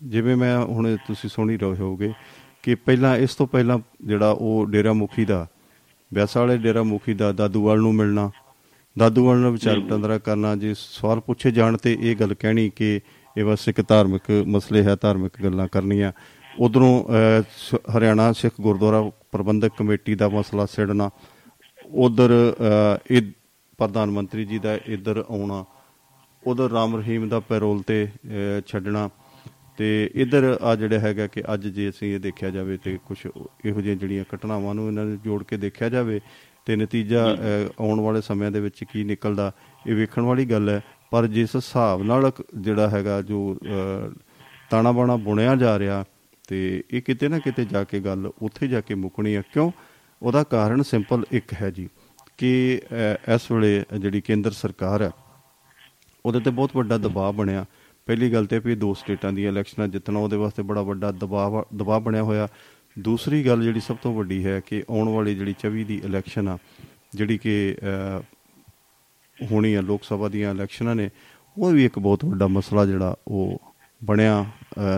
ਜਿਵੇਂ 0.03 0.35
ਮੈਂ 0.35 0.59
ਹੁਣ 0.59 0.97
ਤੁਸੀਂ 1.07 1.29
ਸੁਣੀ 1.29 1.57
ਰਹੇ 1.57 1.75
ਹੋਗੇ 1.75 2.13
ਕਿ 2.63 2.75
ਪਹਿਲਾਂ 2.75 3.17
ਇਸ 3.17 3.35
ਤੋਂ 3.35 3.47
ਪਹਿਲਾਂ 3.47 3.79
ਜਿਹੜਾ 4.05 4.31
ਉਹ 4.31 4.65
ਡੇਰਾ 4.65 4.93
ਮੁਖੀ 4.93 5.25
ਦਾ 5.25 5.47
ਬਿਆਸਾ 6.13 6.39
ਵਾਲੇ 6.39 6.57
ਡੇਰਾ 6.57 6.83
ਮੁਖੀ 6.83 7.13
ਦਾ 7.13 7.31
ਦਾਦੂਵਾਲ 7.31 7.79
ਨੂੰ 7.79 7.95
ਮਿਲਣਾ 7.95 8.31
ਦਾਦੂਵਾਲ 8.95 9.37
ਨਾਲ 9.37 9.51
ਵਿਚਾਰ 9.51 9.79
ਵਟਾਂਦਰਾ 9.79 10.17
ਕਰਨਾ 10.17 10.55
ਜੇ 10.55 10.73
ਸਵਾਲ 10.77 11.19
ਪੁੱਛੇ 11.19 11.51
ਜਾਣ 11.51 11.77
ਤੇ 11.77 11.97
ਇਹ 12.01 12.15
ਗੱਲ 12.15 12.33
ਕਹਿਣੀ 12.33 12.69
ਕਿ 12.75 12.99
ਇਹ 13.35 13.45
ਬਸ 13.45 13.67
ਇੱਕ 13.67 13.81
ਧਾਰਮਿਕ 13.87 14.29
ਮਸਲੇ 14.47 14.83
ਹੈ 14.83 14.95
ਧਾਰਮਿਕ 15.01 15.41
ਗੱਲਾਂ 15.43 15.67
ਕਰਨੀਆਂ। 15.67 16.11
ਉਧਰੋਂ 16.59 17.03
ਹਰਿਆਣਾ 17.97 18.31
ਸਿੱਖ 18.33 18.59
ਗੁਰਦੁਆਰਾ 18.61 19.01
ਪ੍ਰਬੰਧਕ 19.31 19.71
ਕਮੇਟੀ 19.77 20.15
ਦਾ 20.15 20.29
ਮਸਲਾ 20.29 20.65
ਛੇੜਨਾ 20.65 21.09
ਉਧਰ 22.05 22.31
ਇਹ 23.11 23.21
ਪ੍ਰਧਾਨ 23.79 24.11
ਮੰਤਰੀ 24.11 24.45
ਜੀ 24.45 24.59
ਦਾ 24.59 24.75
ਇੱਧਰ 24.87 25.23
ਆਉਣਾ। 25.29 25.63
ਉਧਰ 26.43 26.69
ਰਾਮ 26.71 26.95
ਰਹੀਮ 26.95 27.27
ਦਾ 27.29 27.39
ਪੈਰੋਲ 27.39 27.81
ਤੇ 27.87 28.07
ਛੱਡਣਾ। 28.67 29.09
ਤੇ 29.77 30.09
ਇੱਧਰ 30.15 30.57
ਆ 30.61 30.75
ਜਿਹੜਾ 30.75 30.99
ਹੈਗਾ 30.99 31.27
ਕਿ 31.27 31.43
ਅੱਜ 31.53 31.67
ਜੇ 31.67 31.89
ਅਸੀਂ 31.89 32.13
ਇਹ 32.15 32.19
ਦੇਖਿਆ 32.19 32.49
ਜਾਵੇ 32.49 32.77
ਤੇ 32.83 32.97
ਕੁਝ 33.05 33.17
ਇਹੋ 33.25 33.81
ਜਿਹੀਆਂ 33.81 33.95
ਜਿਹੜੀਆਂ 33.95 34.23
ਘਟਨਾਵਾਂ 34.33 34.73
ਨੂੰ 34.75 34.87
ਇਹਨਾਂ 34.87 35.05
ਨੂੰ 35.05 35.17
ਜੋੜ 35.23 35.43
ਕੇ 35.43 35.57
ਦੇਖਿਆ 35.57 35.89
ਜਾਵੇ 35.89 36.19
ਤੇ 36.65 36.75
ਨਤੀਜਾ 36.75 37.25
ਆਉਣ 37.79 37.99
ਵਾਲੇ 37.99 38.21
ਸਮਿਆਂ 38.21 38.51
ਦੇ 38.51 38.59
ਵਿੱਚ 38.59 38.83
ਕੀ 38.83 39.03
ਨਿਕਲਦਾ 39.03 39.51
ਇਹ 39.87 39.95
ਵੇਖਣ 39.95 40.21
ਵਾਲੀ 40.21 40.45
ਗੱਲ 40.45 40.69
ਹੈ। 40.69 40.81
ਪਰ 41.11 41.27
ਜਿਸ 41.27 41.55
ਹਿਸਾਬ 41.55 42.03
ਨਾਲ 42.03 42.31
ਜਿਹੜਾ 42.57 42.89
ਹੈਗਾ 42.89 43.21
ਜੋ 43.21 43.57
ਤਾਣਾ 44.69 44.91
ਬਾਣਾ 44.91 45.15
ਬੁਣਿਆ 45.15 45.55
ਜਾ 45.55 45.77
ਰਿਹਾ 45.79 46.03
ਤੇ 46.47 46.83
ਇਹ 46.91 47.01
ਕਿਤੇ 47.01 47.27
ਨਾ 47.27 47.39
ਕਿਤੇ 47.39 47.65
ਜਾ 47.65 47.83
ਕੇ 47.83 47.99
ਗੱਲ 47.99 48.31
ਉੱਥੇ 48.41 48.67
ਜਾ 48.67 48.81
ਕੇ 48.81 48.95
ਮੁੱਕਣੀ 48.95 49.35
ਹੈ। 49.35 49.41
ਕਿਉਂ? 49.53 49.71
ਉਹਦਾ 50.21 50.43
ਕਾਰਨ 50.43 50.81
ਸਿੰਪਲ 50.83 51.23
ਇੱਕ 51.31 51.53
ਹੈ 51.61 51.69
ਜੀ 51.69 51.87
ਕਿ 52.37 52.81
ਇਸ 53.35 53.51
ਵੇਲੇ 53.51 53.83
ਜਿਹੜੀ 53.99 54.21
ਕੇਂਦਰ 54.21 54.51
ਸਰਕਾਰ 54.51 55.01
ਹੈ 55.01 55.11
ਉਹਦੇ 56.25 56.39
ਤੇ 56.39 56.51
ਬਹੁਤ 56.51 56.75
ਵੱਡਾ 56.75 56.97
ਦਬਾਅ 56.97 57.31
ਬਣਿਆ। 57.31 57.65
ਪਹਿਲੀ 58.07 58.31
ਗੱਲ 58.33 58.45
ਤੇ 58.45 58.59
ਵੀ 58.59 58.75
ਦੋ 58.75 58.93
ਸਟੇਟਾਂ 58.93 59.31
ਦੀਆਂ 59.33 59.51
ਇਲੈਕਸ਼ਨਾਂ 59.51 59.87
ਜਿੱਤਣਾ 59.87 60.19
ਉਹਦੇ 60.19 60.37
ਵਾਸਤੇ 60.37 60.63
ਬੜਾ 60.63 60.81
ਵੱਡਾ 60.81 61.11
ਦਬਾਅ 61.11 61.63
ਦਬਾਅ 61.75 61.99
ਬਣਿਆ 61.99 62.23
ਹੋਇਆ। 62.23 62.47
ਦੂਸਰੀ 62.99 63.45
ਗੱਲ 63.45 63.63
ਜਿਹੜੀ 63.63 63.79
ਸਭ 63.79 63.97
ਤੋਂ 63.97 64.13
ਵੱਡੀ 64.13 64.45
ਹੈ 64.45 64.59
ਕਿ 64.59 64.83
ਆਉਣ 64.89 65.09
ਵਾਲੀ 65.09 65.35
ਜਿਹੜੀ 65.35 65.55
24 65.65 65.83
ਦੀ 65.83 66.01
ਇਲੈਕਸ਼ਨ 66.05 66.47
ਆ 66.47 66.57
ਜਿਹੜੀ 67.13 67.37
ਕਿ 67.37 67.75
ਹੋਣੀ 69.51 69.73
ਆ 69.73 69.81
ਲੋਕ 69.81 70.03
ਸਭਾ 70.03 70.29
ਦੀਆਂ 70.29 70.51
ਇਲੈਕਸ਼ਨਾਂ 70.51 70.95
ਨੇ 70.95 71.09
ਉਹ 71.57 71.71
ਵੀ 71.71 71.85
ਇੱਕ 71.85 71.99
ਬਹੁਤ 71.99 72.25
ਵੱਡਾ 72.25 72.47
ਮਸਲਾ 72.47 72.85
ਜਿਹੜਾ 72.85 73.15
ਉਹ 73.27 73.61
ਬਣਿਆ 74.03 74.45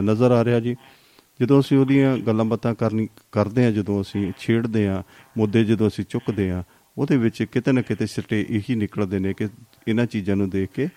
ਨਜ਼ਰ 0.03 0.31
ਆ 0.31 0.45
ਰਿਹਾ 0.45 0.59
ਜੀ। 0.59 0.75
ਜਦੋਂ 1.41 1.59
ਅਸੀਂ 1.59 1.77
ਉਹਦੀਆਂ 1.77 2.17
ਗੱਲਾਂ 2.17 2.45
ਬਾਤਾਂ 2.45 2.75
ਕਰਨੀ 2.75 3.07
ਕਰਦੇ 3.31 3.65
ਆ 3.65 3.71
ਜਦੋਂ 3.71 4.01
ਅਸੀਂ 4.01 4.31
ਛੇੜਦੇ 4.39 4.87
ਆ 4.87 5.03
ਮੁੱਦੇ 5.37 5.63
ਜਦੋਂ 5.63 5.87
ਅਸੀਂ 5.87 6.05
ਚੁੱਕਦੇ 6.05 6.51
ਆ 6.51 6.63
ਉਹਦੇ 6.97 7.17
ਵਿੱਚ 7.17 7.43
ਕਿਤੇ 7.43 7.71
ਨਾ 7.71 7.81
ਕਿਤੇ 7.81 8.05
ਸਿੱਟੇ 8.05 8.45
ਇਹੀ 8.49 8.75
ਨਿਕਲਦੇ 8.75 9.19
ਨੇ 9.19 9.33
ਕਿ 9.33 9.47
ਇਹਨਾਂ 9.87 10.05
ਚੀਜ਼ਾਂ 10.05 10.35
ਨੂੰ 10.35 10.49
ਦੇਖ 10.49 10.69
ਕੇ 10.69 10.87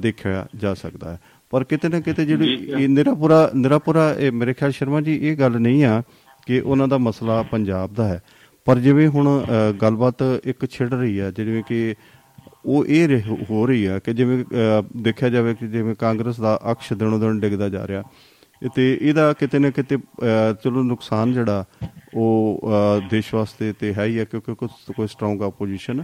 ਦੇਖਿਆ 0.00 0.46
ਜਾ 0.56 0.74
ਸਕਦਾ 0.74 1.12
ਹੈ। 1.12 1.20
ਪਰ 1.50 1.64
ਕਿਤੇ 1.64 1.88
ਨਾ 1.88 2.00
ਕਿਤੇ 2.00 2.24
ਜਿਹੜੀ 2.26 2.54
ਇਹ 2.78 2.88
ਨਿਰਾਪੁਰਾ 2.88 3.50
ਨਿਰਾਪੁਰਾ 3.54 4.14
ਇਹ 4.14 4.32
ਮੇਰੇ 4.32 4.54
ਖਿਆਲ 4.54 4.72
ਸ਼ਰਮਾ 4.72 5.00
ਜੀ 5.00 5.16
ਇਹ 5.28 5.36
ਗੱਲ 5.36 5.52
ਨਹੀਂ 5.60 5.84
ਆ 5.84 6.02
ਕਿ 6.48 6.60
ਉਹਨਾਂ 6.60 6.88
ਦਾ 6.88 6.98
ਮਸਲਾ 6.98 7.42
ਪੰਜਾਬ 7.42 7.94
ਦਾ 7.94 8.08
ਹੈ। 8.08 8.20
ਪਰ 8.66 8.78
ਜਿਵੇਂ 8.78 9.08
ਹੁਣ 9.08 9.28
ਅ, 9.42 9.72
ਗੱਲਬਾਤ 9.72 10.22
ਇੱਕ 10.44 10.66
ਛਿੜ 10.66 10.94
ਰਹੀ 10.94 11.20
ਹੈ 11.20 11.30
ਜਿਵੇਂ 11.30 11.62
ਕਿ 11.62 11.94
ਉਹ 12.66 12.86
ਇਹ 12.86 13.08
ਰਹਿ- 13.08 13.44
ਹੋ 13.50 13.66
ਰਹੀ 13.66 13.84
ਆ 13.84 13.98
ਕਿ 13.98 14.12
ਜਿਵੇਂ 14.12 14.44
ਅ, 14.44 14.82
ਦੇਖਿਆ 14.96 15.28
ਜਾਵੇ 15.28 15.54
ਕਿ 15.54 15.66
ਜਿਵੇਂ 15.66 15.94
ਕਾਂਗਰਸ 15.94 16.40
ਦਾ 16.40 16.58
ਅਕਸ਼ 16.72 16.92
ਦਿਨੋਂ 16.92 17.18
ਦਿਨ 17.18 17.40
ਡਿੱਗਦਾ 17.40 17.68
ਜਾ 17.68 17.86
ਰਿਹਾ 17.86 18.02
ਤੇ 18.74 18.98
ਇਹਦਾ 19.02 19.32
ਕਿਤੇ 19.32 19.58
ਨਾ 19.58 19.70
ਕਿਤੇ 19.70 19.96
ਅ, 19.96 20.52
ਚਲੋ 20.64 20.82
ਨੁਕਸਾਨ 20.82 21.32
ਜਿਹੜਾ 21.32 21.64
ਉਹ 22.14 22.60
ਅ, 22.64 23.08
ਦੇਸ਼ 23.10 23.34
ਵਾਸਤੇ 23.34 23.72
ਤੇ 23.72 23.94
ਹੈ 23.94 24.04
ਹੀ 24.04 24.18
ਆ 24.18 24.24
ਕਿਉਂਕਿ 24.24 24.54
ਕੁਝ 24.54 24.70
ਕੋਈ 24.96 25.06
ਸਟਰੋਂਗ 25.06 25.42
ਆਪੋਜੀਸ਼ਨ 25.42 26.02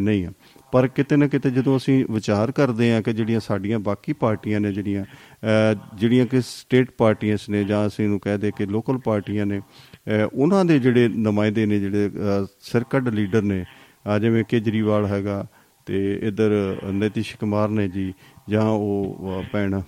ਨਹੀਂ 0.00 0.26
ਆ 0.26 0.30
ਪਰ 0.74 0.86
ਕਿਤੇ 0.88 1.16
ਨਾ 1.16 1.26
ਕਿਤੇ 1.26 1.50
ਜਦੋਂ 1.50 1.76
ਅਸੀਂ 1.76 2.04
ਵਿਚਾਰ 2.10 2.50
ਕਰਦੇ 2.52 2.92
ਆ 2.92 3.00
ਕਿ 3.00 3.12
ਜਿਹੜੀਆਂ 3.12 3.40
ਸਾਡੀਆਂ 3.40 3.78
ਬਾਕੀ 3.80 4.12
ਪਾਰਟੀਆਂ 4.12 4.60
ਨੇ 4.60 4.72
ਜਿਹੜੀਆਂ 4.72 5.04
ਜਿਹੜੀਆਂ 5.96 6.26
ਕਿ 6.26 6.40
ਸਟੇਟ 6.42 6.90
ਪਾਰਟੀਆਂ 6.98 7.36
ਨੇ 7.50 7.62
ਜਾਂ 7.64 7.86
ਅਸੀਂ 7.86 8.04
ਇਹਨੂੰ 8.04 8.18
ਕਹਿ 8.20 8.38
ਦੇ 8.38 8.50
ਕਿ 8.50 8.66
ਲੋਕਲ 8.66 8.98
ਪਾਰਟੀਆਂ 8.98 9.46
ਨੇ 9.46 9.60
ਉਹਨਾਂ 10.32 10.64
ਦੇ 10.64 10.78
ਜਿਹੜੇ 10.78 11.08
ਨੁਮਾਇੰਦੇ 11.08 11.66
ਨੇ 11.66 11.78
ਜਿਹੜੇ 11.80 12.06
ਅ, 12.08 12.46
ਸਿਰਕੱਢ 12.62 13.08
ਲੀਡਰ 13.10 13.42
ਨੇ 13.42 13.64
ਜਿਵੇਂ 14.20 14.44
ਕੇਜਰੀਵਾਲ 14.44 15.06
ਹੈਗਾ 15.06 15.44
ਤੇ 15.86 16.14
ਇਧਰ 16.22 16.50
ਨਿਤਿਸ਼ 16.92 17.36
ਕੁਮਾਰ 17.36 17.68
ਨੇ 17.70 17.88
ਜੀ 17.88 18.12
ਜਾਂ 18.50 18.62
ਉਹ 18.64 19.42
ਭੈਣ 19.52 19.80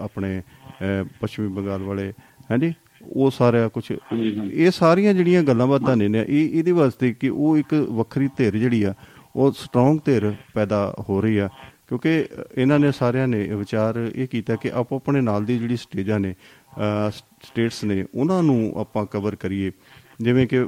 ਆਪਣੇ 0.00 0.40
ਪੱਛਮੀ 1.20 1.48
ਬੰਗਾਲ 1.50 1.82
ਵਾਲੇ 1.82 2.12
ਹਾਂਜੀ 2.50 2.72
ਉਹ 3.02 3.30
ਸਾਰਾ 3.30 3.66
ਕੁਝ 3.68 3.84
ਇਹ 4.54 4.70
ਸਾਰੀਆਂ 4.70 5.12
ਜਿਹੜੀਆਂ 5.14 5.42
ਗੱਲਾਂ 5.42 5.66
ਬਾਤਾਂ 5.66 5.96
ਨੇ 5.96 6.08
ਨਾ, 6.08 6.18
ਇਹ 6.20 6.50
ਇਹਦੇ 6.50 6.72
ਵਾਸਤੇ 6.72 7.12
ਕਿ 7.12 7.28
ਉਹ 7.28 7.56
ਇੱਕ 7.58 7.74
ਵੱਖਰੀ 7.90 8.28
ਧਿਰ 8.36 8.56
ਜਿਹੜੀ 8.58 8.82
ਆ 8.82 8.94
ਉਹ 9.36 9.52
ਸਟਰੋਂਗ 9.52 9.98
ਧਿਰ 10.04 10.32
ਪੈਦਾ 10.54 10.94
ਹੋ 11.08 11.20
ਰਹੀ 11.20 11.38
ਆ 11.38 11.48
ਕਿਉਂਕਿ 11.88 12.26
ਇਹਨਾਂ 12.56 12.78
ਨੇ 12.78 12.90
ਸਾਰਿਆਂ 12.92 13.28
ਨੇ 13.28 13.42
ਵਿਚਾਰ 13.54 13.98
ਇਹ 14.14 14.28
ਕੀਤਾ 14.28 14.56
ਕਿ 14.56 14.70
ਆਪੋ 14.74 14.96
ਆਪਣੇ 14.96 15.20
ਨਾਲ 15.20 15.44
ਦੀ 15.44 15.58
ਜਿਹੜੀ 15.58 15.76
ਸਟੇਜਾਂ 15.76 16.20
ਨੇ 16.20 16.34
ਸਟੇਟਸ 17.42 17.82
ਨੇ 17.84 18.04
ਉਹਨਾਂ 18.14 18.42
ਨੂੰ 18.42 18.72
ਆਪਾਂ 18.76 19.04
ਕਵਰ 19.06 19.36
ਕਰੀਏ। 19.36 19.70
ਜਿਵੇਂ 20.20 20.46
ਕਿ 20.46 20.58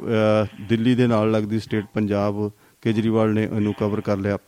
ਦਿੱਲੀ 0.69 0.95
ਦੇ 0.95 1.07
ਨਾਲ 1.07 1.31
ਲੱਗਦੀ 1.31 1.61
ਸਟੇਟ 1.61 1.85
ਪੰਜਾਬ 1.95 2.51
ਕੇਜਰੀਵਾਲ 2.83 3.33
ਨੇ 3.35 3.43
ਇਹਨੂੰ 3.45 3.75
ਕਵਰ 3.75 4.01
ਕਰ 4.01 4.17
ਲਿਆ। 4.17 4.39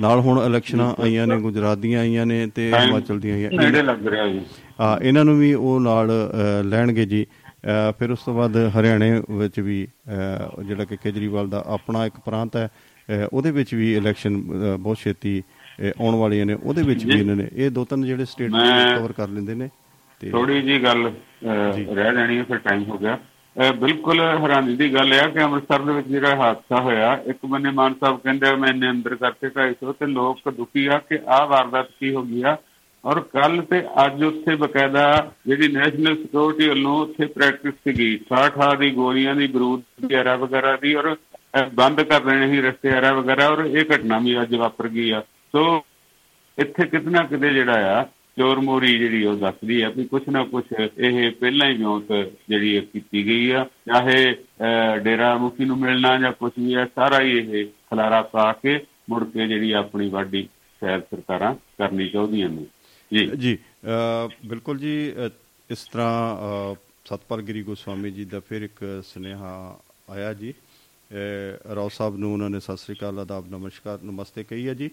ਨਾਲ 0.00 0.20
ਹੁਣ 0.20 0.40
ਇਲੈਕਸ਼ਨਾਂ 0.40 0.94
ਆਈਆਂ 1.02 1.26
ਨੇ 1.26 1.36
ਗੁਜਰਾਤ 1.40 1.78
ਦੀਆਂ 1.78 2.00
ਆਈਆਂ 2.00 2.26
ਨੇ 2.26 2.46
ਤੇ 2.46 2.70
ਹਿਮਾਚਲ 2.74 3.20
ਦੀਆਂ 3.20 3.36
ਆਈਆਂ। 3.36 3.50
ਨੇੜੇ 3.52 3.82
ਲੱਗ 3.82 4.06
ਰਿਹਾ 4.06 4.26
ਜੀ। 4.28 4.40
ਆ 4.80 4.98
ਇਹਨਾਂ 5.02 5.24
ਨੂੰ 5.24 5.38
ਵੀ 5.38 5.52
ਉਹ 5.54 5.80
ਨਾਲ 5.80 6.10
ਲੈਣਗੇ 6.64 7.06
ਜੀ। 7.06 7.24
ਫਿਰ 7.98 8.10
ਉਸ 8.10 8.18
ਤੋਂ 8.24 8.34
ਬਾਅਦ 8.34 8.56
ਹਰਿਆਣੇ 8.78 9.10
ਵਿੱਚ 9.30 9.60
ਵੀ 9.60 9.86
ਜਿਹੜਾ 10.66 10.84
ਕਿ 10.84 10.96
ਕੇਜਰੀਵਾਲ 10.96 11.48
ਦਾ 11.50 11.64
ਆਪਣਾ 11.66 12.04
ਇੱਕ 12.06 12.20
ਪ੍ਰਾਂਤ 12.26 12.56
ਹੈ 12.56 12.68
ਉਹਦੇ 13.32 13.50
ਵਿੱਚ 13.50 13.74
ਵੀ 13.74 13.94
ਇਲੈਕਸ਼ਨ 13.96 14.40
ਬਹੁਤ 14.80 14.98
ਛੇਤੀ 14.98 15.42
ਆਉਣ 16.00 16.14
ਵਾਲੀਆਂ 16.14 16.46
ਨੇ 16.46 16.54
ਉਹਦੇ 16.54 16.82
ਵਿੱਚ 16.82 17.04
ਵੀ 17.04 17.18
ਇਹਨਾਂ 17.20 17.36
ਨੇ 17.36 17.48
ਇਹ 17.56 17.70
ਦੋ 17.70 17.84
ਤਿੰਨ 17.84 18.04
ਜਿਹੜੇ 18.06 18.24
ਸਟੇਟ 18.24 18.50
ਕਵਰ 18.96 19.12
ਕਰ 19.12 19.28
ਲੈਂਦੇ 19.28 19.54
ਨੇ 19.54 19.68
ਤੇ 20.20 20.30
ਥੋੜੀ 20.30 20.62
ਜੀ 20.62 20.82
ਗੱਲ 20.82 21.10
ਰਹਿ 21.44 22.14
ਜਾਣੀ 22.14 22.38
ਹੈ 22.38 22.42
ਫਿਰ 22.42 22.58
ਟਾਈਮ 22.58 22.82
ਹੋ 22.82 22.98
ਗਿਆ। 22.98 23.18
ਬਿਲਕੁਲ 23.72 24.20
ਹੈਰਾਨੀ 24.20 24.76
ਦੀ 24.76 24.94
ਗੱਲ 24.94 25.12
ਹੈ 25.12 25.26
ਕਿ 25.28 25.40
ਅੰਮ੍ਰਿਤਸਰ 25.40 25.82
ਦੇ 25.82 25.92
ਵਿੱਚ 25.92 26.08
ਜਿਹੜਾ 26.08 26.34
ਹਾਦਸਾ 26.36 26.80
ਹੋਇਆ 26.80 27.12
ਇੱਕ 27.26 27.38
ਬੰਨੇ 27.46 27.70
ਮਾਨ 27.70 27.94
ਸਾਹਿਬ 27.94 28.18
ਕਹਿੰਦੇ 28.18 28.54
ਮੈਂ 28.56 28.68
ਇੰਨੇ 28.68 28.90
ਅੰਦਰ 28.90 29.14
ਕਰਤੇ 29.16 29.48
250 29.48 29.92
ਤੇ 30.00 30.06
ਲੋਕ 30.06 30.50
ਦੁਖੀ 30.50 30.86
ਆ 30.86 30.98
ਕਿ 30.98 31.18
ਆਹ 31.28 31.46
ਵਾਰਦਾਤ 31.46 31.88
ਕੀ 32.00 32.14
ਹੋ 32.14 32.22
ਗਈ 32.22 32.42
ਆ? 32.42 32.56
ਔਰ 33.04 33.20
ਕੱਲ 33.20 33.62
ਤੇ 33.62 33.80
ਅੱਜ 34.06 34.22
ਉੱਥੇ 34.24 34.54
ਬਕਾਇਦਾ 34.54 35.32
ਜਿਹੜੀ 35.46 35.68
ਨੈਸ਼ਨਲ 35.68 36.16
ਸਿਕਿਉਰਿਟੀ 36.16 36.68
ਵੱਲੋਂ 36.68 36.96
ਉੱਥੇ 37.02 37.26
ਪ੍ਰੈਕਟਿਸ 37.26 37.74
ਸੀਗੀ 37.74 38.08
60 38.30 38.70
ਦੀ 38.78 38.90
ਗੋਲੀਆਂ 38.90 39.34
ਦੀ 39.34 39.46
ਬਰੂਦ 39.46 39.82
ਵਗੈਰਾ 40.04 40.36
ਵਗੈਰਾ 40.36 40.76
ਦੀ 40.76 40.94
ਔਰ 40.94 41.16
ਬੰਦ 41.74 42.02
ਕਰ 42.02 42.20
ਦੇਣੇ 42.20 42.50
ਸੀ 42.50 42.60
ਰਸਤੇ 42.60 42.90
ਆਰਾ 42.90 43.12
ਵਗੈਰਾ 43.12 43.48
ਔਰ 43.48 43.64
ਇਹ 43.64 43.84
ਘਟਨਾ 43.94 44.18
ਵੀ 44.18 44.42
ਅੱਜ 44.42 44.54
ਵਾਪਰ 44.54 44.88
ਗਈ 44.88 45.10
ਆ। 45.10 45.20
ਸੋ 45.20 45.84
ਇੱਥੇ 46.58 46.86
ਕਿਤਨਾ 46.86 47.22
ਕਿਤੇ 47.22 47.50
ਜਿਹੜਾ 47.50 48.00
ਆ 48.00 48.04
ਚੋਰ 48.38 48.60
ਮੋਰੀ 48.60 48.98
ਜਿਹੜੀ 48.98 49.24
ਉਹ 49.24 49.36
ਦੱਸਦੀ 49.36 49.82
ਆ 49.82 49.88
ਵੀ 49.88 50.04
ਕੁਛ 50.04 50.22
ਨਾ 50.28 50.44
ਕੁਛ 50.44 50.64
ਇਹ 50.98 51.30
ਪਹਿਲਾਂ 51.30 51.70
ਹੀ 51.70 51.78
ਮੌਤ 51.78 52.32
ਜਿਹੜੀ 52.48 52.74
ਇਹ 52.74 52.82
ਕੀਤੀ 52.82 53.26
ਗਈ 53.26 53.50
ਆ। 53.50 53.64
ਚਾਹੇ 53.64 54.34
ਅਹ, 54.34 54.98
ਡੇਰਾ 54.98 55.38
ਮੁਖੀ 55.38 55.64
ਨੂੰ 55.64 55.78
ਮਿਲਣਾ 55.78 56.18
ਜਾਂ 56.18 56.32
ਕੁਛ 56.32 56.52
ਵੀ 56.58 56.74
ਆ 56.74 56.86
ਸਾਰਾ 56.94 57.20
ਹੀ 57.20 57.38
ਇਹ 57.38 57.66
ਖਲਾਰਾ 57.90 58.22
ਪਾ 58.22 58.52
ਕੇ 58.52 58.80
ਮੁੜ 59.10 59.24
ਕੇ 59.24 59.46
ਜਿਹੜੀ 59.46 59.72
ਆਪਣੀ 59.72 60.08
ਵਾਢੀ 60.08 60.42
ਸ਼ਾਇਦ 60.80 61.00
ਸਰਕਾਰਾਂ 61.00 61.54
ਕਰਨੀ 61.54 62.08
ਚਾਹੁੰਦੀਆਂ 62.08 62.48
ਨੇ। 62.48 62.66
ਜੀ। 63.12 63.26
ਜੀ 63.26 63.58
ਅ, 63.84 64.30
ਬਿਲਕੁਲ 64.46 64.78
ਜੀ 64.78 65.12
ਅ, 65.26 65.30
ਇਸ 65.70 65.84
ਤਰ੍ਹਾਂ 65.84 66.36
ਅ, 66.36 66.76
ਸਤਪਾਲ 67.04 67.42
ਗਿਰੀ 67.42 67.62
ਗੋਸਵਾਮੀ 67.62 68.10
ਜੀ 68.10 68.24
ਦਾ 68.24 68.40
ਫਿਰ 68.40 68.62
ਇੱਕ 68.62 69.02
ਸੁਨੇਹਾ 69.04 69.78
ਆਇਆ 70.10 70.34
ਜੀ। 70.34 70.50
ਅ, 70.50 70.54
ਰਾਓ 71.74 71.88
ਸਾਹਿਬ 71.88 72.16
ਨੂੰ 72.16 72.32
ਉਹਨਾਂ 72.32 72.50
ਨੇ 72.50 72.60
ਸਤਿ 72.60 72.76
ਸ੍ਰੀ 72.76 72.94
ਅਕਾਲ 72.94 73.18
ਆਦਾਬ 73.18 73.48
ਨਮਸਕਾਰ 73.50 74.02
ਨਮਸਤੇ 74.02 74.44
ਕਹੀ 74.44 74.68
ਹੈ 74.68 74.74
ਜੀ। 74.74 74.90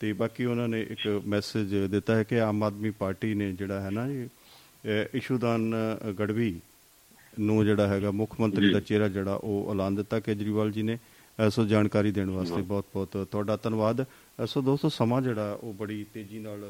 ਤੇ 0.00 0.12
ਬਾਕੀ 0.12 0.44
ਉਹਨਾਂ 0.44 0.68
ਨੇ 0.68 0.80
ਇੱਕ 0.82 1.22
ਮੈਸੇਜ 1.26 1.74
ਦਿੱਤਾ 1.90 2.14
ਹੈ 2.16 2.22
ਕਿ 2.22 2.40
ਆਮ 2.40 2.62
ਆਦਮੀ 2.62 2.90
ਪਾਰਟੀ 2.90 3.34
ਨੇ 3.34 3.52
ਜਿਹੜਾ 3.52 3.80
ਹੈ 3.80 3.90
ਨਾ 3.90 4.06
ਇਸ਼ੂਦਾਨ 5.14 5.74
ਗੜਵੀ 6.18 6.60
ਨੂੰ 7.40 7.64
ਜਿਹੜਾ 7.64 7.86
ਹੈਗਾ 7.88 8.10
ਮੁੱਖ 8.10 8.40
ਮੰਤਰੀ 8.40 8.72
ਦਾ 8.72 8.80
ਚਿਹਰਾ 8.80 9.08
ਜਿਹੜਾ 9.08 9.34
ਉਹ 9.34 9.70
ਐਲਾਨ 9.72 9.94
ਦਿੱਤਾ 9.94 10.20
ਕੇਜਰੀਵਾਲ 10.20 10.70
ਜੀ 10.72 10.82
ਨੇ। 10.82 10.98
ਸੋ 11.50 11.64
ਜਾਣਕਾਰੀ 11.66 12.10
ਦੇਣ 12.12 12.30
ਵਾਸਤੇ 12.30 12.62
ਬਹੁਤ 12.62 12.84
ਬਹੁਤ 12.92 13.26
ਤੁਹਾਡਾ 13.30 13.56
ਧੰਨਵਾਦ। 13.56 14.04
ਸੋ 14.46 14.62
ਦੋਸਤੋ 14.62 14.88
ਸਮਾਂ 14.88 15.20
ਜਿਹੜਾ 15.22 15.58
ਉਹ 15.62 15.74
ਬੜੀ 15.74 16.04
ਤੇਜ਼ੀ 16.14 16.38
ਨਾਲ 16.38 16.64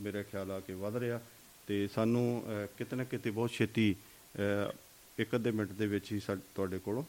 ਮੇਰੇ 0.00 0.22
ਖਿਆਲ 0.22 0.50
ਆ 0.50 0.60
ਕੇ 0.60 0.74
ਵਧ 0.74 0.96
ਰਿਹਾ। 0.96 1.20
ਤੇ 1.66 1.86
ਸਾਨੂੰ 1.94 2.42
ਕਿਤੇ 2.78 2.96
ਨਾ 2.96 3.04
ਕਿਤੇ 3.04 3.30
ਬਹੁਤ 3.30 3.50
ਛੇਤੀ 3.50 3.94
ਇੱਕ 5.18 5.34
ਅੱਧੇ 5.34 5.50
ਮਿੰਟ 5.50 5.72
ਦੇ 5.72 5.86
ਵਿੱਚ 5.86 6.12
ਹੀ 6.12 6.20
ਤੁਹਾਡੇ 6.28 6.78
ਕੋਲੋਂ 6.78 7.04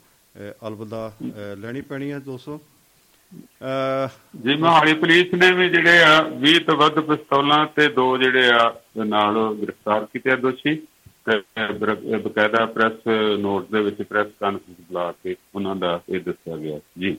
ਲੈਣੀ 1.58 1.82
ਪੈਣੀ 1.82 2.12
ਹੈ 2.12 2.20
ਦੋਸਤੋ 2.20 2.60
ਅ, 3.62 4.08
ਜੀ 4.44 4.56
ਮੋਹਾਲੀ 4.56 4.94
ਪੁਲਿਸ 4.94 5.34
ਨੇ 5.34 5.52
ਵੀ 5.52 5.70
ਜਿਹੜੇ 5.70 6.04
ਆ 6.04 6.20
20 6.42 6.60
ਤੋਂ 6.60 6.76
ਵੱਧ 6.78 7.00
ਪਿਸਤੌਲਾਂ 7.00 7.66
ਤੇ 7.68 7.88
ਦੋ 7.88 8.18
ਜਿਹੜੇ 8.18 8.50
ਆ 8.52 8.74
ਨਾਲ 9.06 9.56
ਗ੍ਰਿਫਤਾਰ 9.62 10.06
ਕੀਤੇ 10.06 10.32
ਆ 10.32 10.36
ਦੋਸ਼ੀ 10.36 10.76
ਤੇ 11.30 11.38
ਬਕਾਇਦਾ 12.18 12.66
ਪ੍ਰੈਸ 12.66 13.08
ਨੋਟ 13.40 13.72
ਦੇ 13.72 13.82
ਵਿੱਚ 13.82 14.02
ਪ੍ਰੈਸ 14.02 14.28
ਕਾਨਫਰੰਸ 14.40 14.78
ਬੁਲਾ 14.88 15.12
ਕੇ 15.24 15.36
ਉਹਨਾਂ 15.56 15.76
ਦਾ 15.76 16.00
ਇਹ 16.10 16.20
ਦੱਸਿਆ 16.20 16.58
ਗਿਆ 16.58 16.80
ਜੀ। 17.00 17.18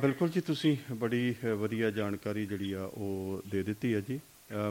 ਬਿਲਕੁਲ 0.00 0.28
ਜੀ 0.28 0.40
ਤੁਸੀਂ 0.40 0.76
ਬੜੀ 0.94 1.34
ਵਧੀਆ 1.44 1.90
ਜਾਣਕਾਰੀ 1.90 2.46
ਜਿਹੜੀ 2.46 2.72
ਆ 2.72 2.84
ਉਹ 2.84 3.42
ਦੇ 3.50 3.62
ਦਿੱਤੀ 3.62 3.94
ਹੈ 3.94 4.00
ਜੀ। 4.00 4.20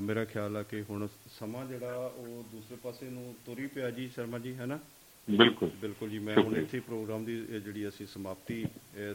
ਮੇਰਾ 0.01 0.25
ਖਿਆਲ 0.25 0.57
ਆ 0.57 0.63
ਕਿ 0.63 0.81
ਹੁਣ 0.89 1.07
ਸਮਾਂ 1.39 1.65
ਜਿਹੜਾ 1.65 2.11
ਉਹ 2.17 2.43
ਦੂਸਰੇ 2.51 2.77
ਪਾਸੇ 2.83 3.09
ਨੂੰ 3.09 3.33
ਤੁਰੀ 3.45 3.67
ਪਿਆ 3.67 3.89
ਜੀ 3.89 4.07
ਸ਼ਰਮਾ 4.15 4.39
ਜੀ 4.39 4.55
ਹੈ 4.55 4.65
ਨਾ? 4.65 4.79
ਬਿਲਕੁਲ। 5.27 5.69
ਬਿਲਕੁਲ 5.81 6.09
ਜੀ 6.09 6.19
ਮੈਂ 6.19 6.35
ਹੁਣ। 6.35 6.55
ਇੱਥੇ 6.57 6.79
ਪ੍ਰੋਗਰਾਮ 6.79 7.25
ਦੀ 7.25 7.35
ਜਿਹੜੀ 7.63 7.87
ਅਸੀਂ 7.87 8.05
ਸਮਾਪਤੀ 8.07 8.65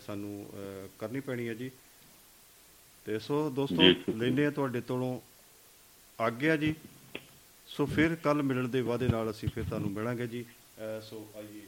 ਸਾਨੂੰ 0.07 0.47
ਕਰਨੀ 0.99 1.21
ਪੈਣੀ 1.21 1.49
ਹੈ 1.49 1.55
ਜੀ। 1.55 1.71
ਤੇ 3.07 3.19
ਸੋ 3.19 3.49
ਦੋਸਤੋ। 3.51 3.83
ਲੈਂਦੇ 4.17 4.47
ਆ 4.47 4.51
ਤੁਹਾਡੇ 4.51 4.81
ਤੋਂ 4.81 4.99
ਆਗਿਆ 6.19 6.57
ਜੀ। 6.57 6.75
ਸੋ 7.69 7.87
ਫਿਰ 7.87 8.15
ਕੱਲ 8.17 8.43
ਮਿਲਣ 8.43 8.69
ਦੇ 8.69 8.81
ਵਾਅਦੇ 8.81 9.09
ਨਾਲ 9.09 9.31
ਅਸੀਂ 9.31 9.49
ਫਿਰ 9.55 9.65
ਤੁਹਾਨੂੰ 9.65 9.91
ਮਿਲਾਂਗੇ 9.91 10.27
ਜੀ। 10.27 10.45
ਸੋ 11.03 11.27
ਆਈਏ। 11.37 11.63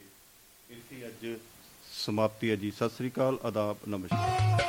ਇੱਥੇ 0.70 1.06
ਅੱਜ 1.06 1.38
ਸਮਾਪਤੀ 1.92 2.50
ਹੈ 2.50 2.56
ਜੀ। 2.56 2.70
ਸਤਿ 2.70 2.88
ਸ੍ਰੀ 2.88 3.08
ਅਕਾਲ 3.10 3.38
ਆਦਾਬ 3.44 3.76
ਨਮਸਕਾਰ। 3.88 4.62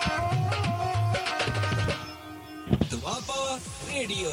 ਦੁਆਬਾ 2.92 3.60
ਰੇਡੀਓ। 3.90 4.32